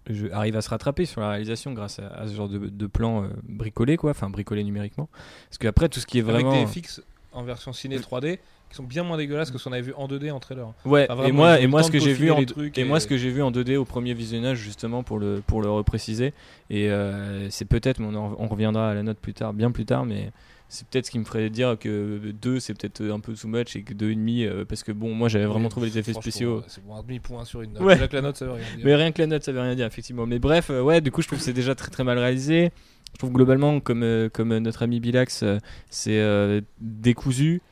je, 0.09 0.27
arrive 0.31 0.57
à 0.57 0.63
se 0.63 0.71
rattraper 0.71 1.05
sur 1.07 1.21
la 1.21 1.31
réalisation 1.31 1.73
grâce 1.73 1.99
à, 1.99 2.09
à 2.09 2.27
ce 2.27 2.35
genre 2.35 2.49
de, 2.49 2.59
de 2.59 2.87
plans 2.87 3.25
euh, 3.25 3.29
bricolés 3.45 3.97
quoi. 3.97 4.11
Enfin 4.11 4.31
bricolés 4.31 4.65
numériquement. 4.65 5.09
Parce 5.49 5.59
qu'après 5.59 5.89
tout 5.89 6.01
ce 6.01 6.07
qui 6.07 6.19
est 6.19 6.23
vraiment 6.23 6.53
Avec 6.53 6.73
des 6.73 6.81
FX 6.83 7.01
en 7.33 7.43
version 7.45 7.73
ciné 7.73 7.99
3D, 7.99 8.39
qui 8.71 8.75
sont 8.77 8.83
bien 8.85 9.03
moins 9.03 9.17
dégueulasses 9.17 9.51
que 9.51 9.59
ce 9.59 9.65
qu'on 9.65 9.73
avait 9.73 9.83
vu 9.83 9.95
en 9.97 10.09
2D 10.09 10.31
en 10.31 10.41
trailer. 10.41 10.67
Ouais, 10.85 11.07
Enfin, 11.11 11.25
et 11.25 11.33
moi, 11.33 11.61
et 11.61 11.67
moi 11.67 11.83
ce 11.83 11.91
que 11.91 11.99
j'ai 11.99 12.13
vu 12.13 12.31
en 12.31 12.41
et 12.41 12.47
et- 12.77 12.85
moi 12.85 13.01
ce 13.01 13.07
que 13.07 13.17
j'ai 13.17 13.31
vu 13.31 13.43
en 13.43 13.51
2D 13.51 13.77
au 13.77 13.85
premier 13.85 14.13
visionnage 14.15 14.59
justement 14.59 15.03
pour 15.03 15.19
le 15.19 15.43
pour 15.47 15.63
le 15.63 15.71
repréciser 15.71 16.33
et 16.71 16.91
euh, 16.91 17.49
c'est 17.51 17.65
peut-être 17.65 17.99
mais 18.01 18.07
on, 18.11 18.15
en- 18.15 18.37
on 18.39 18.47
reviendra 18.49 18.91
à 18.91 18.95
la 18.95 19.03
note 19.03 19.19
plus 19.19 19.35
tard, 19.35 19.53
bien 19.55 19.71
plus 19.71 19.85
tard 19.87 20.05
mais 20.05 20.31
c'est 20.69 20.87
peut-être 20.87 21.07
ce 21.07 21.11
qui 21.11 21.19
me 21.19 21.25
ferait 21.25 21.51
dire 21.51 21.79
que 21.79 22.31
2 22.31 22.61
c'est 22.61 22.75
peut-être 22.75 23.03
un 23.03 23.21
peu 23.21 23.35
too 23.35 23.49
much 23.49 23.75
et 23.75 23.83
que 23.83 23.95
2,5 23.95 24.47
euh, 24.47 24.65
parce 24.65 24.83
que 24.83 24.93
bon 24.93 25.15
moi 25.15 25.29
j'avais 25.29 25.47
vraiment 25.47 25.65
Oui, 25.65 25.71
trouvé 25.71 25.87
les 25.89 25.99
effets 25.99 26.13
spéciaux 26.13 26.63
C'est 26.67 26.85
bon, 26.85 26.95
un 26.95 27.03
demi-point 27.03 27.45
sur 27.45 27.63
une 27.63 27.73
note. 27.73 27.83
Ouais. 27.83 27.95
Déjà 27.95 28.09
que 28.09 28.17
la 28.17 28.23
note, 28.23 28.37
ça 28.37 28.45
veut 28.45 28.53
rien 28.53 28.67
dire. 28.77 28.85
mais 28.85 28.95
rien 28.95 29.13
que 29.13 29.23
la 29.23 29.27
note, 29.29 29.45
ça 29.45 29.53
veut 29.53 29.61
rien 29.61 29.75
dire, 29.75 29.87
effectivement. 29.87 30.27
Mais 30.27 30.39
bref, 30.39 30.71
euh, 30.71 30.83
ouais, 30.83 31.01
du 31.01 31.11
coup, 31.11 31.23
je 31.23 31.27
trouve 31.27 31.39
que 31.39 31.45
c'est 31.45 31.53
déjà 31.53 31.75
très 31.75 31.91
très 31.91 32.05
mal 32.05 32.19
réalisé. 32.19 32.71
Je 33.13 33.19
trouve 33.19 33.33
globalement, 33.33 33.81
comme, 33.81 34.03
euh, 34.03 34.29
comme 34.29 34.57
notre 34.59 34.83
ami 34.83 35.01
Bilax, 35.01 35.45
c'est 35.91 36.19
euh, 36.21 36.61
décousu. 36.81 37.63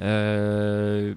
Euh, 0.00 1.14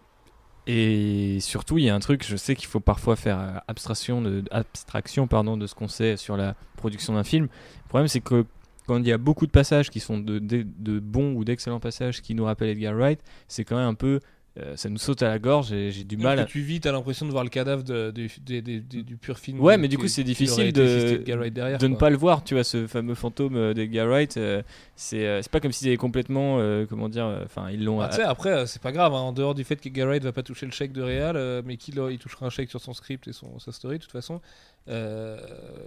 et 0.67 1.37
surtout, 1.41 1.77
il 1.77 1.85
y 1.85 1.89
a 1.89 1.95
un 1.95 1.99
truc, 1.99 2.25
je 2.27 2.35
sais 2.35 2.55
qu'il 2.55 2.67
faut 2.67 2.79
parfois 2.79 3.15
faire 3.15 3.61
abstraction 3.67 4.21
de, 4.21 4.43
abstraction 4.49 5.27
pardon, 5.27 5.57
de 5.57 5.67
ce 5.67 5.75
qu'on 5.75 5.87
sait 5.87 6.17
sur 6.17 6.37
la 6.37 6.55
production 6.77 7.13
d'un 7.13 7.23
film. 7.23 7.45
Le 7.83 7.89
problème, 7.89 8.07
c'est 8.07 8.21
que 8.21 8.45
quand 8.87 8.97
il 8.99 9.07
y 9.07 9.11
a 9.11 9.17
beaucoup 9.17 9.45
de 9.47 9.51
passages 9.51 9.89
qui 9.89 9.99
sont 9.99 10.17
de, 10.19 10.39
de- 10.39 10.65
de 10.65 10.99
bons 10.99 11.33
ou 11.35 11.43
d'excellents 11.45 11.79
passages 11.79 12.21
qui 12.21 12.35
nous 12.35 12.45
rappellent 12.45 12.69
Edgar 12.69 12.93
Wright, 12.95 13.19
c'est 13.47 13.63
quand 13.63 13.77
même 13.77 13.87
un 13.87 13.93
peu. 13.95 14.19
euh, 14.57 14.77
ça 14.77 14.87
nous 14.87 14.97
saute 14.97 15.21
à 15.21 15.27
la 15.27 15.37
gorge 15.37 15.73
et 15.73 15.91
j'ai 15.91 16.05
du 16.05 16.15
mal 16.15 16.39
à. 16.39 16.45
tu 16.45 16.61
vis, 16.61 16.79
t'as 16.79 16.93
l'impression 16.93 17.25
de 17.25 17.31
voir 17.31 17.43
le 17.43 17.49
cadavre 17.49 17.83
de- 17.83 18.11
de- 18.11 18.29
de- 18.45 18.59
de- 18.61 18.79
de- 18.79 19.01
du 19.01 19.17
pur 19.17 19.37
film. 19.37 19.59
Ouais, 19.59 19.77
mais 19.77 19.89
du 19.89 19.97
coup, 19.97 20.07
c'est 20.07 20.23
difficile 20.23 20.71
de, 20.71 21.17
derrière, 21.49 21.77
de 21.77 21.87
ne 21.87 21.95
pas 21.97 22.09
le 22.09 22.15
voir, 22.15 22.41
tu 22.41 22.53
vois, 22.53 22.63
ce 22.63 22.87
fameux 22.87 23.15
fantôme 23.15 23.57
euh, 23.57 23.73
d'Edgar 23.73 24.07
Wright. 24.07 24.37
euh, 24.37 24.61
c'est 24.95 25.27
euh, 25.27 25.41
pas 25.51 25.59
comme 25.59 25.73
s'ils 25.73 25.89
avaient 25.89 25.97
complètement, 25.97 26.59
comment 26.89 27.09
dire, 27.09 27.41
enfin, 27.43 27.69
ils 27.69 27.83
l'ont. 27.83 27.99
Ah, 27.99 28.07
tu 28.07 28.15
sais, 28.15 28.23
après, 28.23 28.65
c'est 28.65 28.81
pas 28.81 28.93
grave, 28.93 29.13
hein, 29.13 29.17
en 29.19 29.33
dehors 29.33 29.55
du 29.55 29.65
fait 29.65 29.75
que 29.75 29.89
Edgar 29.89 30.07
Wright 30.07 30.23
va 30.23 30.31
pas 30.31 30.43
toucher 30.43 30.65
le 30.65 30.71
chèque 30.71 30.93
de 30.93 31.01
Real, 31.01 31.35
mais 31.65 31.75
qu'il 31.75 31.95
il 32.11 32.17
touchera 32.17 32.45
un 32.45 32.49
chèque 32.49 32.69
sur 32.69 32.79
son 32.79 32.93
script 32.93 33.27
et 33.27 33.33
son, 33.33 33.59
sa 33.59 33.73
story, 33.73 33.97
de 33.97 34.03
toute 34.03 34.13
façon. 34.13 34.39
Euh, 34.87 35.37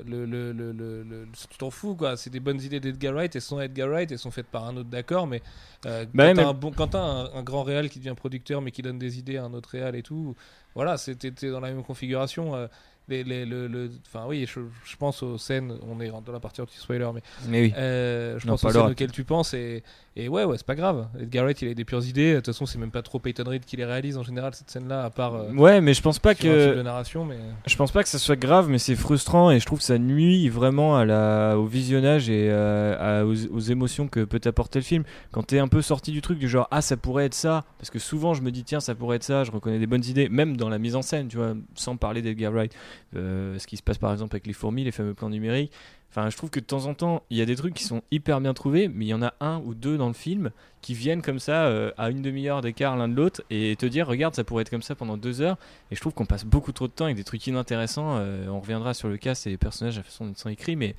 le, 0.06 0.24
le, 0.26 0.52
le, 0.52 1.28
tu 1.48 1.56
t'en 1.58 1.70
fous, 1.70 1.94
quoi. 1.94 2.16
C'est 2.16 2.30
des 2.30 2.40
bonnes 2.40 2.60
idées 2.60 2.80
d'Edgar 2.80 3.12
Wright, 3.14 3.34
elles 3.36 3.42
sont 3.42 3.60
Edgar 3.60 3.88
Wright, 3.88 4.10
elles 4.10 4.18
sont 4.18 4.30
faites 4.32 4.48
par 4.48 4.64
un 4.64 4.76
autre, 4.76 4.88
d'accord, 4.90 5.26
mais, 5.28 5.40
euh, 5.86 6.04
Bah 6.14 6.24
ouais, 6.24 6.30
quand 6.30 6.34
t'as 6.34 6.42
mais- 6.42 6.48
un, 6.48 6.52
bon, 6.54 6.72
quand 6.72 6.88
t'as 6.88 7.00
un, 7.02 7.32
un 7.34 7.42
grand 7.44 7.62
réal 7.62 7.88
qui 7.90 8.00
devient 8.00 8.14
producteur, 8.16 8.60
mais 8.60 8.72
qui 8.72 8.82
donne 8.82 8.98
des 8.98 9.18
idées 9.18 9.36
à 9.36 9.44
un 9.44 9.54
autre 9.54 9.70
réal 9.70 9.94
et 9.94 10.02
tout, 10.02 10.34
voilà, 10.74 10.96
c'était 10.96 11.30
dans 11.50 11.60
la 11.60 11.70
même 11.72 11.84
configuration. 11.84 12.68
Euh, 13.10 13.14
les, 13.14 13.24
les, 13.24 13.44
le, 13.46 13.66
le- 13.68 13.90
enfin, 14.06 14.24
oui, 14.28 14.46
je, 14.46 14.60
je 14.84 14.96
pense 14.96 15.22
aux 15.22 15.38
scènes, 15.38 15.72
on 15.88 16.00
est 16.00 16.08
dans 16.10 16.32
la 16.32 16.40
partie 16.40 16.60
anti-spoiler, 16.60 17.08
mais 17.14 17.22
Mais 17.48 17.60
oui. 17.62 17.74
euh, 17.76 18.38
je 18.38 18.46
Non, 18.46 18.52
pense 18.54 18.64
aux 18.64 18.70
scènes 18.72 18.90
auxquelles 18.90 19.12
tu 19.12 19.24
penses 19.24 19.54
et, 19.54 19.82
et 20.16 20.28
ouais 20.28 20.44
ouais 20.44 20.56
c'est 20.56 20.66
pas 20.66 20.74
grave 20.74 21.06
Edgar 21.20 21.44
Wright 21.44 21.62
il 21.62 21.68
a 21.70 21.74
des 21.74 21.84
pures 21.84 22.04
idées 22.04 22.32
de 22.32 22.36
toute 22.38 22.46
façon 22.46 22.66
c'est 22.66 22.78
même 22.78 22.90
pas 22.90 23.02
trop 23.02 23.18
Peyton 23.20 23.44
Reed 23.46 23.64
qui 23.64 23.76
les 23.76 23.84
réalise 23.84 24.16
en 24.18 24.24
général 24.24 24.52
cette 24.54 24.68
scène 24.68 24.88
là 24.88 25.04
à 25.04 25.10
part 25.10 25.34
euh, 25.36 25.52
Ouais, 25.52 25.80
mais 25.80 25.94
je 25.94 26.02
pense 26.02 26.18
pas 26.18 26.34
film 26.34 26.52
de 26.52 26.74
que. 26.74 26.80
narration 26.82 27.24
mais 27.24 27.36
Je 27.66 27.76
pense 27.76 27.92
pas 27.92 28.02
que 28.02 28.08
ça 28.08 28.18
soit 28.18 28.34
grave, 28.36 28.68
mais 28.68 28.78
c'est 28.78 28.96
frustrant 28.96 29.50
et 29.50 29.60
je 29.60 29.66
trouve 29.66 29.78
que 29.78 29.84
ça 29.84 29.98
nuit 29.98 30.48
vraiment 30.48 30.96
à 30.96 31.04
la, 31.04 31.56
au 31.56 31.66
visionnage 31.66 32.28
et 32.30 32.48
euh, 32.50 33.20
à- 33.22 33.24
aux, 33.24 33.46
aux 33.46 33.60
émotions 33.60 34.08
que 34.08 34.24
peut 34.24 34.40
apporter 34.44 34.80
le 34.80 34.84
film. 34.84 35.04
Quand 35.30 35.44
t'es 35.44 35.58
un 35.60 35.68
peu 35.68 35.82
sorti 35.82 36.10
du 36.12 36.20
truc 36.20 36.38
du 36.38 36.48
genre 36.48 36.66
ah 36.70 36.82
ça 36.82 36.96
pourrait 36.96 37.26
être 37.26 37.34
ça, 37.34 37.64
parce 37.78 37.90
que 37.90 37.98
souvent 37.98 38.34
je 38.34 38.42
me 38.42 38.50
dis 38.50 38.64
tiens 38.64 38.80
ça 38.80 38.94
pourrait 38.94 39.16
être 39.16 39.24
ça, 39.24 39.44
je 39.44 39.50
reconnais 39.52 39.78
des 39.78 39.86
bonnes 39.86 40.04
idées, 40.04 40.28
même 40.28 40.56
dans 40.56 40.68
la 40.68 40.78
mise 40.78 40.96
en 40.96 41.02
scène, 41.02 41.28
tu 41.28 41.36
vois, 41.36 41.54
sans 41.74 41.96
parler 41.96 42.22
d'Edgar 42.22 42.52
Wright. 42.52 42.72
Euh, 43.16 43.58
ce 43.58 43.66
qui 43.66 43.76
se 43.76 43.82
passe 43.82 43.98
par 43.98 44.12
exemple 44.12 44.34
avec 44.34 44.46
les 44.46 44.52
fourmis, 44.52 44.84
les 44.84 44.92
fameux 44.92 45.14
plans 45.14 45.30
numériques. 45.30 45.72
Enfin, 46.10 46.30
je 46.30 46.36
trouve 46.36 46.48
que 46.48 46.58
de 46.58 46.64
temps 46.64 46.86
en 46.86 46.94
temps, 46.94 47.22
il 47.28 47.36
y 47.36 47.42
a 47.42 47.44
des 47.44 47.56
trucs 47.56 47.74
qui 47.74 47.84
sont 47.84 48.02
hyper 48.10 48.40
bien 48.40 48.54
trouvés, 48.54 48.88
mais 48.88 49.04
il 49.04 49.08
y 49.08 49.14
en 49.14 49.22
a 49.22 49.34
un 49.40 49.58
ou 49.58 49.74
deux 49.74 49.98
dans 49.98 50.08
le 50.08 50.14
film 50.14 50.50
qui 50.80 50.94
viennent 50.94 51.20
comme 51.20 51.38
ça 51.38 51.66
euh, 51.66 51.90
à 51.98 52.08
une 52.08 52.22
demi-heure 52.22 52.62
d'écart 52.62 52.96
l'un 52.96 53.08
de 53.08 53.14
l'autre 53.14 53.42
et 53.50 53.76
te 53.76 53.84
dire 53.84 54.06
regarde 54.06 54.34
ça 54.34 54.42
pourrait 54.42 54.62
être 54.62 54.70
comme 54.70 54.82
ça 54.82 54.94
pendant 54.94 55.18
deux 55.18 55.42
heures. 55.42 55.58
Et 55.90 55.96
je 55.96 56.00
trouve 56.00 56.14
qu'on 56.14 56.24
passe 56.24 56.44
beaucoup 56.44 56.72
trop 56.72 56.86
de 56.86 56.92
temps 56.92 57.04
avec 57.04 57.16
des 57.16 57.24
trucs 57.24 57.46
inintéressants. 57.46 58.16
Euh, 58.18 58.48
on 58.48 58.60
reviendra 58.60 58.94
sur 58.94 59.08
le 59.08 59.18
cast 59.18 59.46
et 59.46 59.50
les 59.50 59.58
personnages 59.58 59.96
la 59.96 60.02
façon 60.02 60.26
dont 60.26 60.32
ils 60.32 60.38
sont 60.38 60.48
écrits 60.48 60.76
mais 60.76 60.94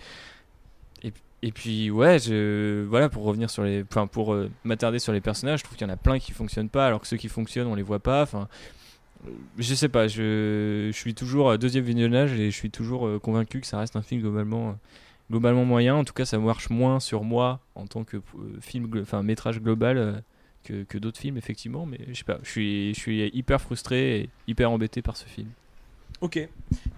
et, 1.41 1.53
puis 1.53 1.89
ouais 1.89 2.17
voilà 2.89 3.07
pour 3.07 3.23
revenir 3.23 3.49
sur 3.49 3.63
les 3.63 3.83
enfin 3.83 4.07
pour 4.07 4.35
m'attarder 4.65 4.99
sur 4.99 5.13
les 5.13 5.21
personnages 5.21 5.59
je 5.59 5.63
trouve 5.63 5.77
qu'il 5.77 5.87
y 5.87 5.89
en 5.89 5.93
a 5.93 5.95
plein 5.95 6.19
qui 6.19 6.33
fonctionnent 6.33 6.67
pas 6.67 6.85
alors 6.85 6.99
que 6.99 7.07
ceux 7.07 7.15
qui 7.15 7.29
fonctionnent 7.29 7.67
on 7.67 7.75
les 7.75 7.81
voit 7.81 7.99
pas. 7.99 8.21
Enfin 8.23 8.49
je 9.57 9.73
sais 9.73 9.89
pas 9.89 10.07
je, 10.07 10.89
suis 10.93 11.13
toujours 11.13 11.51
à 11.51 11.57
deuxième 11.57 11.83
visionnage 11.83 12.33
et 12.33 12.51
je 12.51 12.55
suis 12.55 12.71
toujours 12.71 13.07
euh, 13.07 13.19
convaincu 13.19 13.59
que 13.61 13.67
ça 13.67 13.79
reste 13.79 13.95
un 13.95 14.01
film 14.01 14.21
globalement 14.21 14.69
euh, 14.69 14.73
globalement 15.29 15.65
moyen. 15.65 15.95
En 15.95 16.03
tout 16.03 16.13
cas 16.13 16.25
ça 16.25 16.37
marche 16.37 16.69
moins 16.69 16.99
sur 16.99 17.23
moi 17.23 17.59
en 17.75 17.85
tant 17.85 18.03
que 18.03 18.17
euh, 18.17 18.21
film 18.61 18.89
enfin 19.01 19.23
métrage 19.23 19.61
global 19.61 19.97
euh, 19.97 20.13
que, 20.63 20.83
que 20.83 20.97
d'autres 20.97 21.19
films 21.19 21.37
effectivement. 21.37 21.85
Mais 21.85 21.99
je 22.07 22.13
sais 22.13 22.23
pas 22.23 22.39
je 22.43 22.49
suis 22.49 22.93
je 22.93 22.99
suis 22.99 23.27
hyper 23.33 23.61
frustré 23.61 24.19
et 24.19 24.29
hyper 24.47 24.71
embêté 24.71 25.01
par 25.01 25.17
ce 25.17 25.25
film. 25.25 25.49
Ok. 26.21 26.39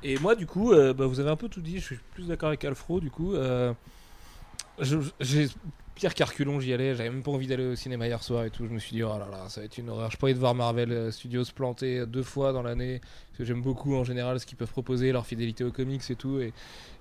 Et 0.03 0.17
moi 0.19 0.35
du 0.35 0.47
coup 0.47 0.71
euh, 0.71 0.93
bah, 0.93 1.05
vous 1.05 1.19
avez 1.19 1.29
un 1.29 1.35
peu 1.35 1.49
tout 1.49 1.61
dit. 1.61 1.79
Je 1.79 1.85
suis 1.85 1.99
plus 2.13 2.27
d'accord 2.27 2.49
avec 2.49 2.63
Alfro 2.65 2.99
du 2.99 3.11
coup 3.11 3.33
euh, 3.35 3.73
j'ai 5.19 5.47
Pierre 5.95 6.13
Carculon 6.13 6.59
j'y 6.59 6.73
allais 6.73 6.95
j'avais 6.95 7.09
même 7.09 7.23
pas 7.23 7.31
envie 7.31 7.47
d'aller 7.47 7.65
au 7.65 7.75
cinéma 7.75 8.07
hier 8.07 8.23
soir 8.23 8.43
et 8.45 8.49
tout. 8.49 8.65
Je 8.65 8.71
me 8.71 8.79
suis 8.79 8.93
dit 8.93 9.03
oh 9.03 9.17
là 9.19 9.27
là 9.29 9.49
ça 9.49 9.61
va 9.61 9.65
être 9.65 9.77
une 9.77 9.89
horreur. 9.89 10.09
Je 10.11 10.17
pourrais 10.17 10.33
de 10.33 10.39
voir 10.39 10.55
Marvel 10.55 10.91
euh, 10.91 11.11
Studios 11.11 11.43
planter 11.53 12.05
deux 12.05 12.23
fois 12.23 12.53
dans 12.53 12.61
l'année 12.61 12.99
parce 12.99 13.37
que 13.39 13.45
j'aime 13.45 13.61
beaucoup 13.61 13.95
en 13.95 14.03
général 14.03 14.39
ce 14.39 14.45
qu'ils 14.45 14.57
peuvent 14.57 14.71
proposer 14.71 15.11
leur 15.11 15.25
fidélité 15.25 15.63
aux 15.63 15.71
comics 15.71 16.01
et 16.09 16.15
tout 16.15 16.39
et 16.39 16.53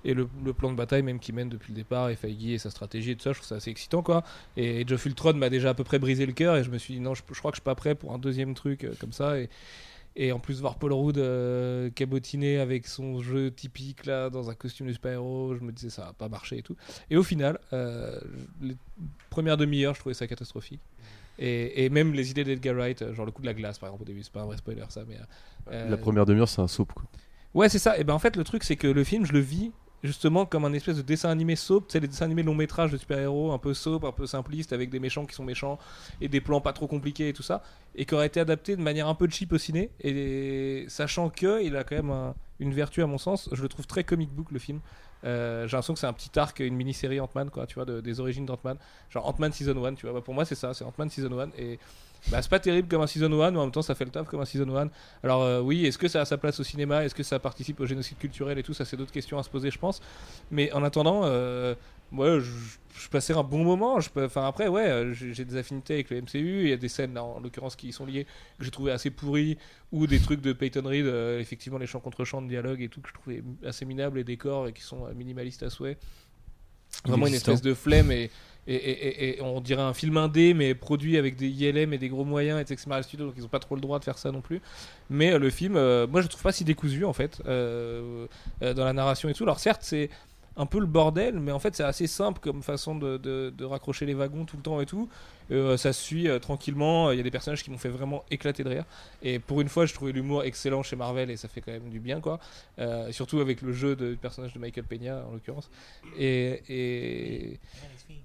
et 0.03 0.13
le, 0.13 0.25
plan 0.25 0.71
de 0.71 0.75
bataille 0.75 1.03
même 1.03 1.19
qui 1.19 1.31
mène 1.31 1.49
depuis 1.49 1.73
le 1.73 1.75
départ 1.75 2.09
et 2.09 2.15
Feige 2.15 2.45
et 2.45 2.57
sa 2.57 2.69
stratégie 2.71 3.11
et 3.11 3.15
tout 3.15 3.23
ça 3.23 3.33
je 3.33 3.37
trouve 3.37 3.47
ça 3.47 3.55
assez 3.55 3.69
excitant 3.69 4.01
quoi. 4.01 4.23
Et 4.57 4.83
Geoff 4.87 5.05
Ultron 5.05 5.33
m'a 5.33 5.49
déjà 5.49 5.69
à 5.69 5.73
peu 5.73 5.83
près 5.83 5.99
brisé 5.99 6.25
le 6.25 6.33
cœur 6.33 6.55
et 6.57 6.63
je 6.63 6.69
me 6.69 6.77
suis 6.77 6.95
dit 6.95 6.99
non 6.99 7.13
je, 7.13 7.21
crois 7.21 7.51
que 7.51 7.55
je 7.55 7.61
suis 7.61 7.65
pas 7.65 7.75
prêt 7.75 7.95
pour 7.95 8.13
un 8.13 8.17
deuxième 8.19 8.53
truc 8.55 8.83
euh, 8.83 8.93
comme 8.99 9.13
ça 9.13 9.39
et 9.39 9.49
et 10.15 10.31
en 10.31 10.39
plus 10.39 10.59
voir 10.59 10.77
Paul 10.77 10.93
Rudd 10.93 11.17
euh, 11.17 11.89
cabotiner 11.89 12.59
avec 12.59 12.87
son 12.87 13.21
jeu 13.21 13.51
typique 13.51 14.05
là 14.05 14.29
dans 14.29 14.49
un 14.49 14.55
costume 14.55 14.87
de 14.87 14.93
super-héros, 14.93 15.55
je 15.55 15.63
me 15.63 15.71
disais 15.71 15.89
ça 15.89 16.05
va 16.05 16.13
pas 16.13 16.29
marcher 16.29 16.57
et 16.57 16.61
tout. 16.63 16.75
Et 17.09 17.17
au 17.17 17.23
final, 17.23 17.59
euh, 17.73 18.19
les 18.61 18.75
premières 19.29 19.57
demi-heures, 19.57 19.95
je 19.95 19.99
trouvais 19.99 20.15
ça 20.15 20.27
catastrophique. 20.27 20.81
Et, 21.39 21.85
et 21.85 21.89
même 21.89 22.13
les 22.13 22.29
idées 22.29 22.43
d'Edgar 22.43 22.75
Wright, 22.75 23.01
euh, 23.01 23.13
genre 23.13 23.25
le 23.25 23.31
coup 23.31 23.41
de 23.41 23.47
la 23.47 23.53
glace 23.53 23.79
par 23.79 23.87
exemple 23.87 24.03
au 24.03 24.05
début, 24.05 24.21
c'est 24.21 24.33
pas 24.33 24.41
un 24.41 24.45
vrai 24.45 24.57
spoiler 24.57 24.83
ça, 24.89 25.03
mais 25.07 25.17
euh, 25.71 25.89
La 25.89 25.97
première 25.97 26.25
demi-heure, 26.25 26.49
c'est 26.49 26.61
un 26.61 26.67
soap. 26.67 26.91
Quoi. 26.93 27.05
Ouais, 27.53 27.69
c'est 27.69 27.79
ça. 27.79 27.97
Et 27.97 28.03
ben 28.03 28.13
en 28.13 28.19
fait, 28.19 28.35
le 28.35 28.43
truc, 28.43 28.63
c'est 28.63 28.75
que 28.75 28.87
le 28.87 29.03
film, 29.03 29.25
je 29.25 29.33
le 29.33 29.39
vis 29.39 29.71
justement 30.03 30.45
comme 30.45 30.65
un 30.65 30.73
espèce 30.73 30.97
de 30.97 31.01
dessin 31.01 31.29
animé 31.29 31.55
soap, 31.55 31.87
tu 31.87 31.93
sais, 31.93 31.99
les 31.99 32.07
dessins 32.07 32.25
animés 32.25 32.43
long 32.43 32.55
métrage 32.55 32.91
de 32.91 32.97
super-héros, 32.97 33.51
un 33.51 33.57
peu 33.57 33.73
soap, 33.73 34.03
un 34.03 34.11
peu 34.11 34.25
simpliste, 34.25 34.73
avec 34.73 34.89
des 34.89 34.99
méchants 34.99 35.25
qui 35.25 35.35
sont 35.35 35.43
méchants 35.43 35.77
et 36.21 36.27
des 36.27 36.41
plans 36.41 36.61
pas 36.61 36.73
trop 36.73 36.87
compliqués 36.87 37.29
et 37.29 37.33
tout 37.33 37.43
ça, 37.43 37.61
et 37.95 38.05
qui 38.05 38.13
aurait 38.15 38.27
été 38.27 38.39
adapté 38.39 38.75
de 38.75 38.81
manière 38.81 39.07
un 39.07 39.15
peu 39.15 39.27
cheap 39.29 39.53
au 39.53 39.57
ciné, 39.57 39.91
et 39.99 40.85
sachant 40.87 41.29
que 41.29 41.63
il 41.63 41.75
a 41.75 41.83
quand 41.83 41.95
même 41.95 42.09
un- 42.11 42.35
une 42.59 42.73
vertu 42.73 43.01
à 43.01 43.07
mon 43.07 43.17
sens, 43.17 43.49
je 43.51 43.61
le 43.61 43.67
trouve 43.69 43.87
très 43.87 44.03
comic 44.03 44.29
book 44.31 44.51
le 44.51 44.59
film. 44.59 44.79
Euh, 45.23 45.67
j'ai 45.67 45.71
l'impression 45.73 45.93
que 45.93 45.99
c'est 45.99 46.07
un 46.07 46.13
petit 46.13 46.37
arc, 46.39 46.59
une 46.59 46.75
mini-série 46.75 47.19
Ant-Man, 47.19 47.49
quoi, 47.51 47.67
tu 47.67 47.75
vois, 47.75 47.85
de- 47.85 48.01
des 48.01 48.19
origines 48.19 48.45
d'Ant-Man. 48.45 48.77
Genre 49.09 49.27
Ant-Man 49.27 49.51
Season 49.51 49.83
1, 49.85 49.93
tu 49.95 50.05
vois, 50.07 50.13
bah, 50.13 50.21
pour 50.23 50.33
moi 50.33 50.45
c'est 50.45 50.55
ça, 50.55 50.73
c'est 50.73 50.83
Ant-Man 50.83 51.09
Season 51.09 51.39
1, 51.39 51.49
et 51.59 51.79
bah, 52.29 52.41
c'est 52.41 52.49
pas 52.51 52.59
terrible 52.59 52.87
comme 52.87 53.01
un 53.01 53.07
Season 53.07 53.31
1, 53.31 53.51
mais 53.51 53.57
en 53.57 53.63
même 53.63 53.71
temps 53.71 53.81
ça 53.81 53.95
fait 53.95 54.05
le 54.05 54.11
taf 54.11 54.27
comme 54.27 54.41
un 54.41 54.45
Season 54.45 54.75
1. 54.77 54.89
Alors 55.23 55.41
euh, 55.41 55.59
oui, 55.61 55.85
est-ce 55.85 55.97
que 55.97 56.07
ça 56.07 56.21
a 56.21 56.25
sa 56.25 56.37
place 56.37 56.59
au 56.59 56.63
cinéma? 56.63 57.03
Est-ce 57.03 57.15
que 57.15 57.23
ça 57.23 57.39
participe 57.39 57.79
au 57.79 57.85
génocide 57.85 58.17
culturel 58.17 58.57
et 58.59 58.63
tout? 58.63 58.73
Ça, 58.73 58.85
c'est 58.85 58.95
d'autres 58.97 59.11
questions 59.11 59.37
à 59.39 59.43
se 59.43 59.49
poser, 59.49 59.71
je 59.71 59.79
pense. 59.79 60.01
Mais 60.51 60.71
en 60.73 60.83
attendant, 60.83 61.21
euh, 61.25 61.73
ouais, 62.11 62.39
je, 62.39 62.51
je 62.95 63.09
passais 63.09 63.33
un 63.33 63.43
bon 63.43 63.63
moment. 63.63 63.99
Je 63.99 64.09
peux- 64.11 64.25
Enfin 64.25 64.45
après, 64.45 64.67
ouais, 64.67 64.87
euh, 64.87 65.13
j'ai 65.13 65.45
des 65.45 65.55
affinités 65.57 65.95
avec 65.95 66.09
le 66.11 66.17
MCU. 66.21 66.63
Il 66.63 66.69
y 66.69 66.73
a 66.73 66.77
des 66.77 66.89
scènes, 66.89 67.13
là, 67.15 67.23
en 67.23 67.39
l'occurrence, 67.39 67.75
qui 67.75 67.87
y 67.87 67.91
sont 67.93 68.05
liées 68.05 68.25
que 68.59 68.65
j'ai 68.65 68.71
trouvé 68.71 68.91
assez 68.91 69.09
pourries, 69.09 69.57
ou 69.91 70.05
des 70.05 70.19
trucs 70.19 70.41
de 70.41 70.53
Peyton 70.53 70.83
Reed, 70.85 71.05
euh, 71.07 71.39
effectivement 71.39 71.79
les 71.79 71.87
chants 71.87 71.99
contre 71.99 72.23
chants 72.23 72.41
de 72.43 72.47
dialogue 72.47 72.81
et 72.81 72.87
tout 72.89 73.01
que 73.01 73.09
je 73.09 73.13
trouvais 73.13 73.43
assez 73.65 73.83
minables, 73.85 74.17
les 74.17 74.23
décors 74.23 74.67
et 74.67 74.73
qui 74.73 74.83
sont 74.83 75.07
minimalistes 75.15 75.63
à 75.63 75.69
souhait. 75.69 75.97
Vraiment 77.05 77.25
une 77.27 77.33
espèce 77.33 77.61
de 77.61 77.73
flemme 77.73 78.11
et, 78.11 78.29
et, 78.67 79.39
on 79.41 79.59
dirait 79.59 79.81
un 79.81 79.93
film 79.93 80.17
indé 80.17 80.53
mais 80.53 80.75
produit 80.75 81.17
avec 81.17 81.35
des 81.35 81.47
ILM 81.47 81.93
et 81.93 81.97
des 81.97 82.09
gros 82.09 82.25
moyens 82.25 82.59
et 82.59 82.61
etc. 82.61 83.01
Studios 83.01 83.25
donc 83.25 83.35
ils 83.37 83.45
ont 83.45 83.49
pas 83.49 83.59
trop 83.59 83.75
le 83.75 83.81
droit 83.81 83.97
de 83.99 84.03
faire 84.03 84.17
ça 84.17 84.31
non 84.31 84.41
plus 84.41 84.61
mais 85.09 85.31
euh, 85.31 85.39
le 85.39 85.49
film 85.49 85.75
euh, 85.75 86.05
moi 86.07 86.21
je 86.21 86.25
le 86.25 86.29
trouve 86.29 86.43
pas 86.43 86.51
si 86.51 86.63
décousu 86.63 87.03
en 87.03 87.13
fait 87.13 87.41
euh, 87.47 88.27
dans 88.61 88.85
la 88.85 88.93
narration 88.93 89.29
et 89.29 89.33
tout 89.33 89.43
alors 89.43 89.59
certes 89.59 89.81
c'est 89.83 90.09
un 90.57 90.65
peu 90.65 90.79
le 90.79 90.85
bordel 90.85 91.39
mais 91.39 91.51
en 91.53 91.59
fait 91.59 91.75
c'est 91.75 91.83
assez 91.83 92.07
simple 92.07 92.39
comme 92.41 92.61
façon 92.61 92.93
de, 92.95 93.17
de- 93.17 93.63
raccrocher 93.63 94.05
les 94.05 94.13
wagons 94.13 94.43
tout 94.45 94.57
le 94.57 94.63
temps 94.63 94.81
et 94.81 94.85
tout. 94.85 95.07
Euh, 95.49 95.75
ça 95.77 95.91
se 95.93 96.01
suit 96.01 96.27
euh, 96.29 96.39
tranquillement. 96.39 97.11
Il 97.11 97.17
y 97.17 97.19
a 97.19 97.23
des 97.23 97.31
personnages 97.31 97.63
qui 97.63 97.71
m'ont 97.71 97.77
fait 97.77 97.89
vraiment 97.89 98.23
éclater 98.31 98.63
de 98.63 98.69
rire. 98.69 98.85
Et 99.21 99.39
pour 99.39 99.61
une 99.61 99.69
fois 99.69 99.85
je 99.85 99.93
trouvais 99.93 100.11
l'humour 100.11 100.43
excellent 100.43 100.83
chez 100.83 100.95
Marvel 100.95 101.29
et 101.29 101.37
ça 101.37 101.47
fait 101.47 101.61
quand 101.61 101.71
même 101.71 101.89
du 101.89 101.99
bien 101.99 102.19
quoi. 102.19 102.39
Euh, 102.79 103.11
surtout 103.11 103.39
avec 103.39 103.61
le 103.61 103.71
jeu 103.73 103.95
du 103.95 104.17
personnage 104.17 104.53
de 104.53 104.59
Michael 104.59 104.85
Peña 104.85 105.23
en 105.29 105.31
l'occurrence. 105.33 105.69
Et, 106.17 106.61
et 106.69 107.59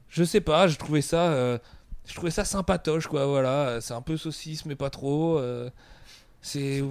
je 0.08 0.24
sais 0.24 0.40
pas, 0.40 0.66
je 0.68 0.76
trouvais 0.76 1.02
ça, 1.02 1.58
je 2.06 2.14
trouvais 2.14 2.30
ça 2.32 2.44
sympatoche 2.44 3.06
quoi. 3.06 3.26
Voilà, 3.26 3.80
c'est 3.80 3.94
un 3.94 4.02
peu 4.02 4.16
saucisse 4.16 4.64
mais 4.66 4.74
pas 4.76 4.90
trop. 4.90 5.40
c'est, 6.42 6.82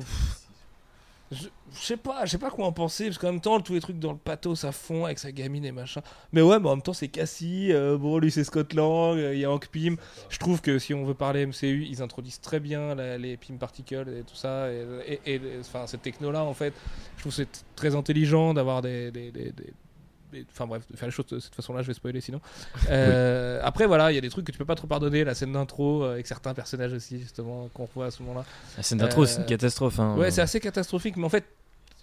Je 1.32 1.48
sais 1.72 1.98
pas, 1.98 2.24
je 2.26 2.32
sais 2.32 2.38
pas 2.38 2.52
quoi 2.52 2.66
en 2.68 2.72
penser, 2.72 3.06
parce 3.06 3.18
qu'en 3.18 3.32
même 3.32 3.42
temps, 3.42 3.60
tous 3.60 3.74
les 3.74 3.82
trucs 3.82 3.98
dans 4.00 4.12
le 4.12 4.18
pathos 4.18 4.64
à 4.64 4.72
fond 4.72 5.06
avec 5.06 5.18
sa 5.20 5.32
gamine 5.32 5.66
et 5.66 5.72
machin. 5.72 6.02
Mais 6.32 6.42
ouais, 6.42 6.60
mais 6.60 6.68
en 6.70 6.76
même 6.76 6.82
temps, 6.84 6.94
c'est 6.94 7.08
Cassie, 7.08 7.74
euh, 7.74 7.98
bon, 7.98 8.20
lui 8.20 8.30
c'est 8.32 8.44
Scott 8.44 8.74
Lang, 8.74 9.18
euh, 9.18 9.34
il 9.34 9.40
y 9.40 9.46
a 9.46 9.52
Hank 9.52 9.68
Pym. 9.70 9.98
Je 10.30 10.38
trouve 10.38 10.62
que 10.62 10.78
si 10.78 10.94
on 10.94 11.04
veut 11.04 11.16
parler 11.16 11.46
MCU, 11.48 11.84
ils 11.90 12.02
introduisent 12.04 12.40
très 12.42 12.60
bien 12.60 12.94
la- 12.94 13.18
les 13.18 13.38
Pym 13.38 13.58
Particles 13.58 14.08
et 14.20 14.24
tout 14.24 14.36
ça, 14.36 14.72
et, 14.72 15.20
et- 15.26 15.36
et, 15.36 15.42
enfin, 15.60 15.88
cette 15.88 16.04
techno-là, 16.04 16.44
en 16.44 16.54
fait, 16.54 16.74
je 17.18 17.22
trouve 17.22 17.32
que 17.32 17.38
c'est 17.38 17.66
très 17.76 17.96
intelligent 17.96 18.54
d'avoir 18.54 18.82
des. 18.84 19.10
des- 19.12 19.32
des- 19.32 19.52
des- 19.52 19.74
Enfin 20.52 20.68
bref, 20.68 20.84
de 20.92 20.98
faire 20.98 21.08
les 21.08 21.12
choses 21.14 21.28
de 21.28 21.40
cette 21.40 21.56
façon-là, 21.56 21.82
je 21.82 21.88
vais 21.88 21.94
spoiler 21.94 22.22
sinon. 22.22 22.42
Euh, 22.90 23.60
Après, 23.64 23.86
voilà, 23.86 24.12
il 24.12 24.16
y 24.16 24.18
a 24.18 24.22
des 24.22 24.30
trucs 24.30 24.46
que 24.46 24.52
tu 24.52 24.58
peux 24.58 24.66
pas 24.66 24.76
trop 24.76 24.88
pardonner. 24.88 25.24
La 25.24 25.36
scène 25.36 25.52
d'intro 25.54 26.04
euh, 26.04 26.14
avec 26.14 26.28
certains 26.28 26.54
personnages 26.54 26.94
aussi, 26.94 27.20
justement, 27.20 27.70
qu'on 27.74 27.88
voit 27.94 28.08
à 28.08 28.12
ce 28.12 28.22
moment-là. 28.24 28.46
La 28.78 28.84
scène 28.84 28.98
d'intro, 29.00 29.24
Euh, 29.24 29.26
c'est 29.26 29.40
une 29.40 29.46
catastrophe. 29.46 30.00
hein. 30.00 30.16
Ouais, 30.18 30.32
c'est 30.32 30.42
assez 30.42 30.60
catastrophique, 30.60 31.18
mais 31.18 31.26
en 31.26 31.30
fait, 31.30 31.46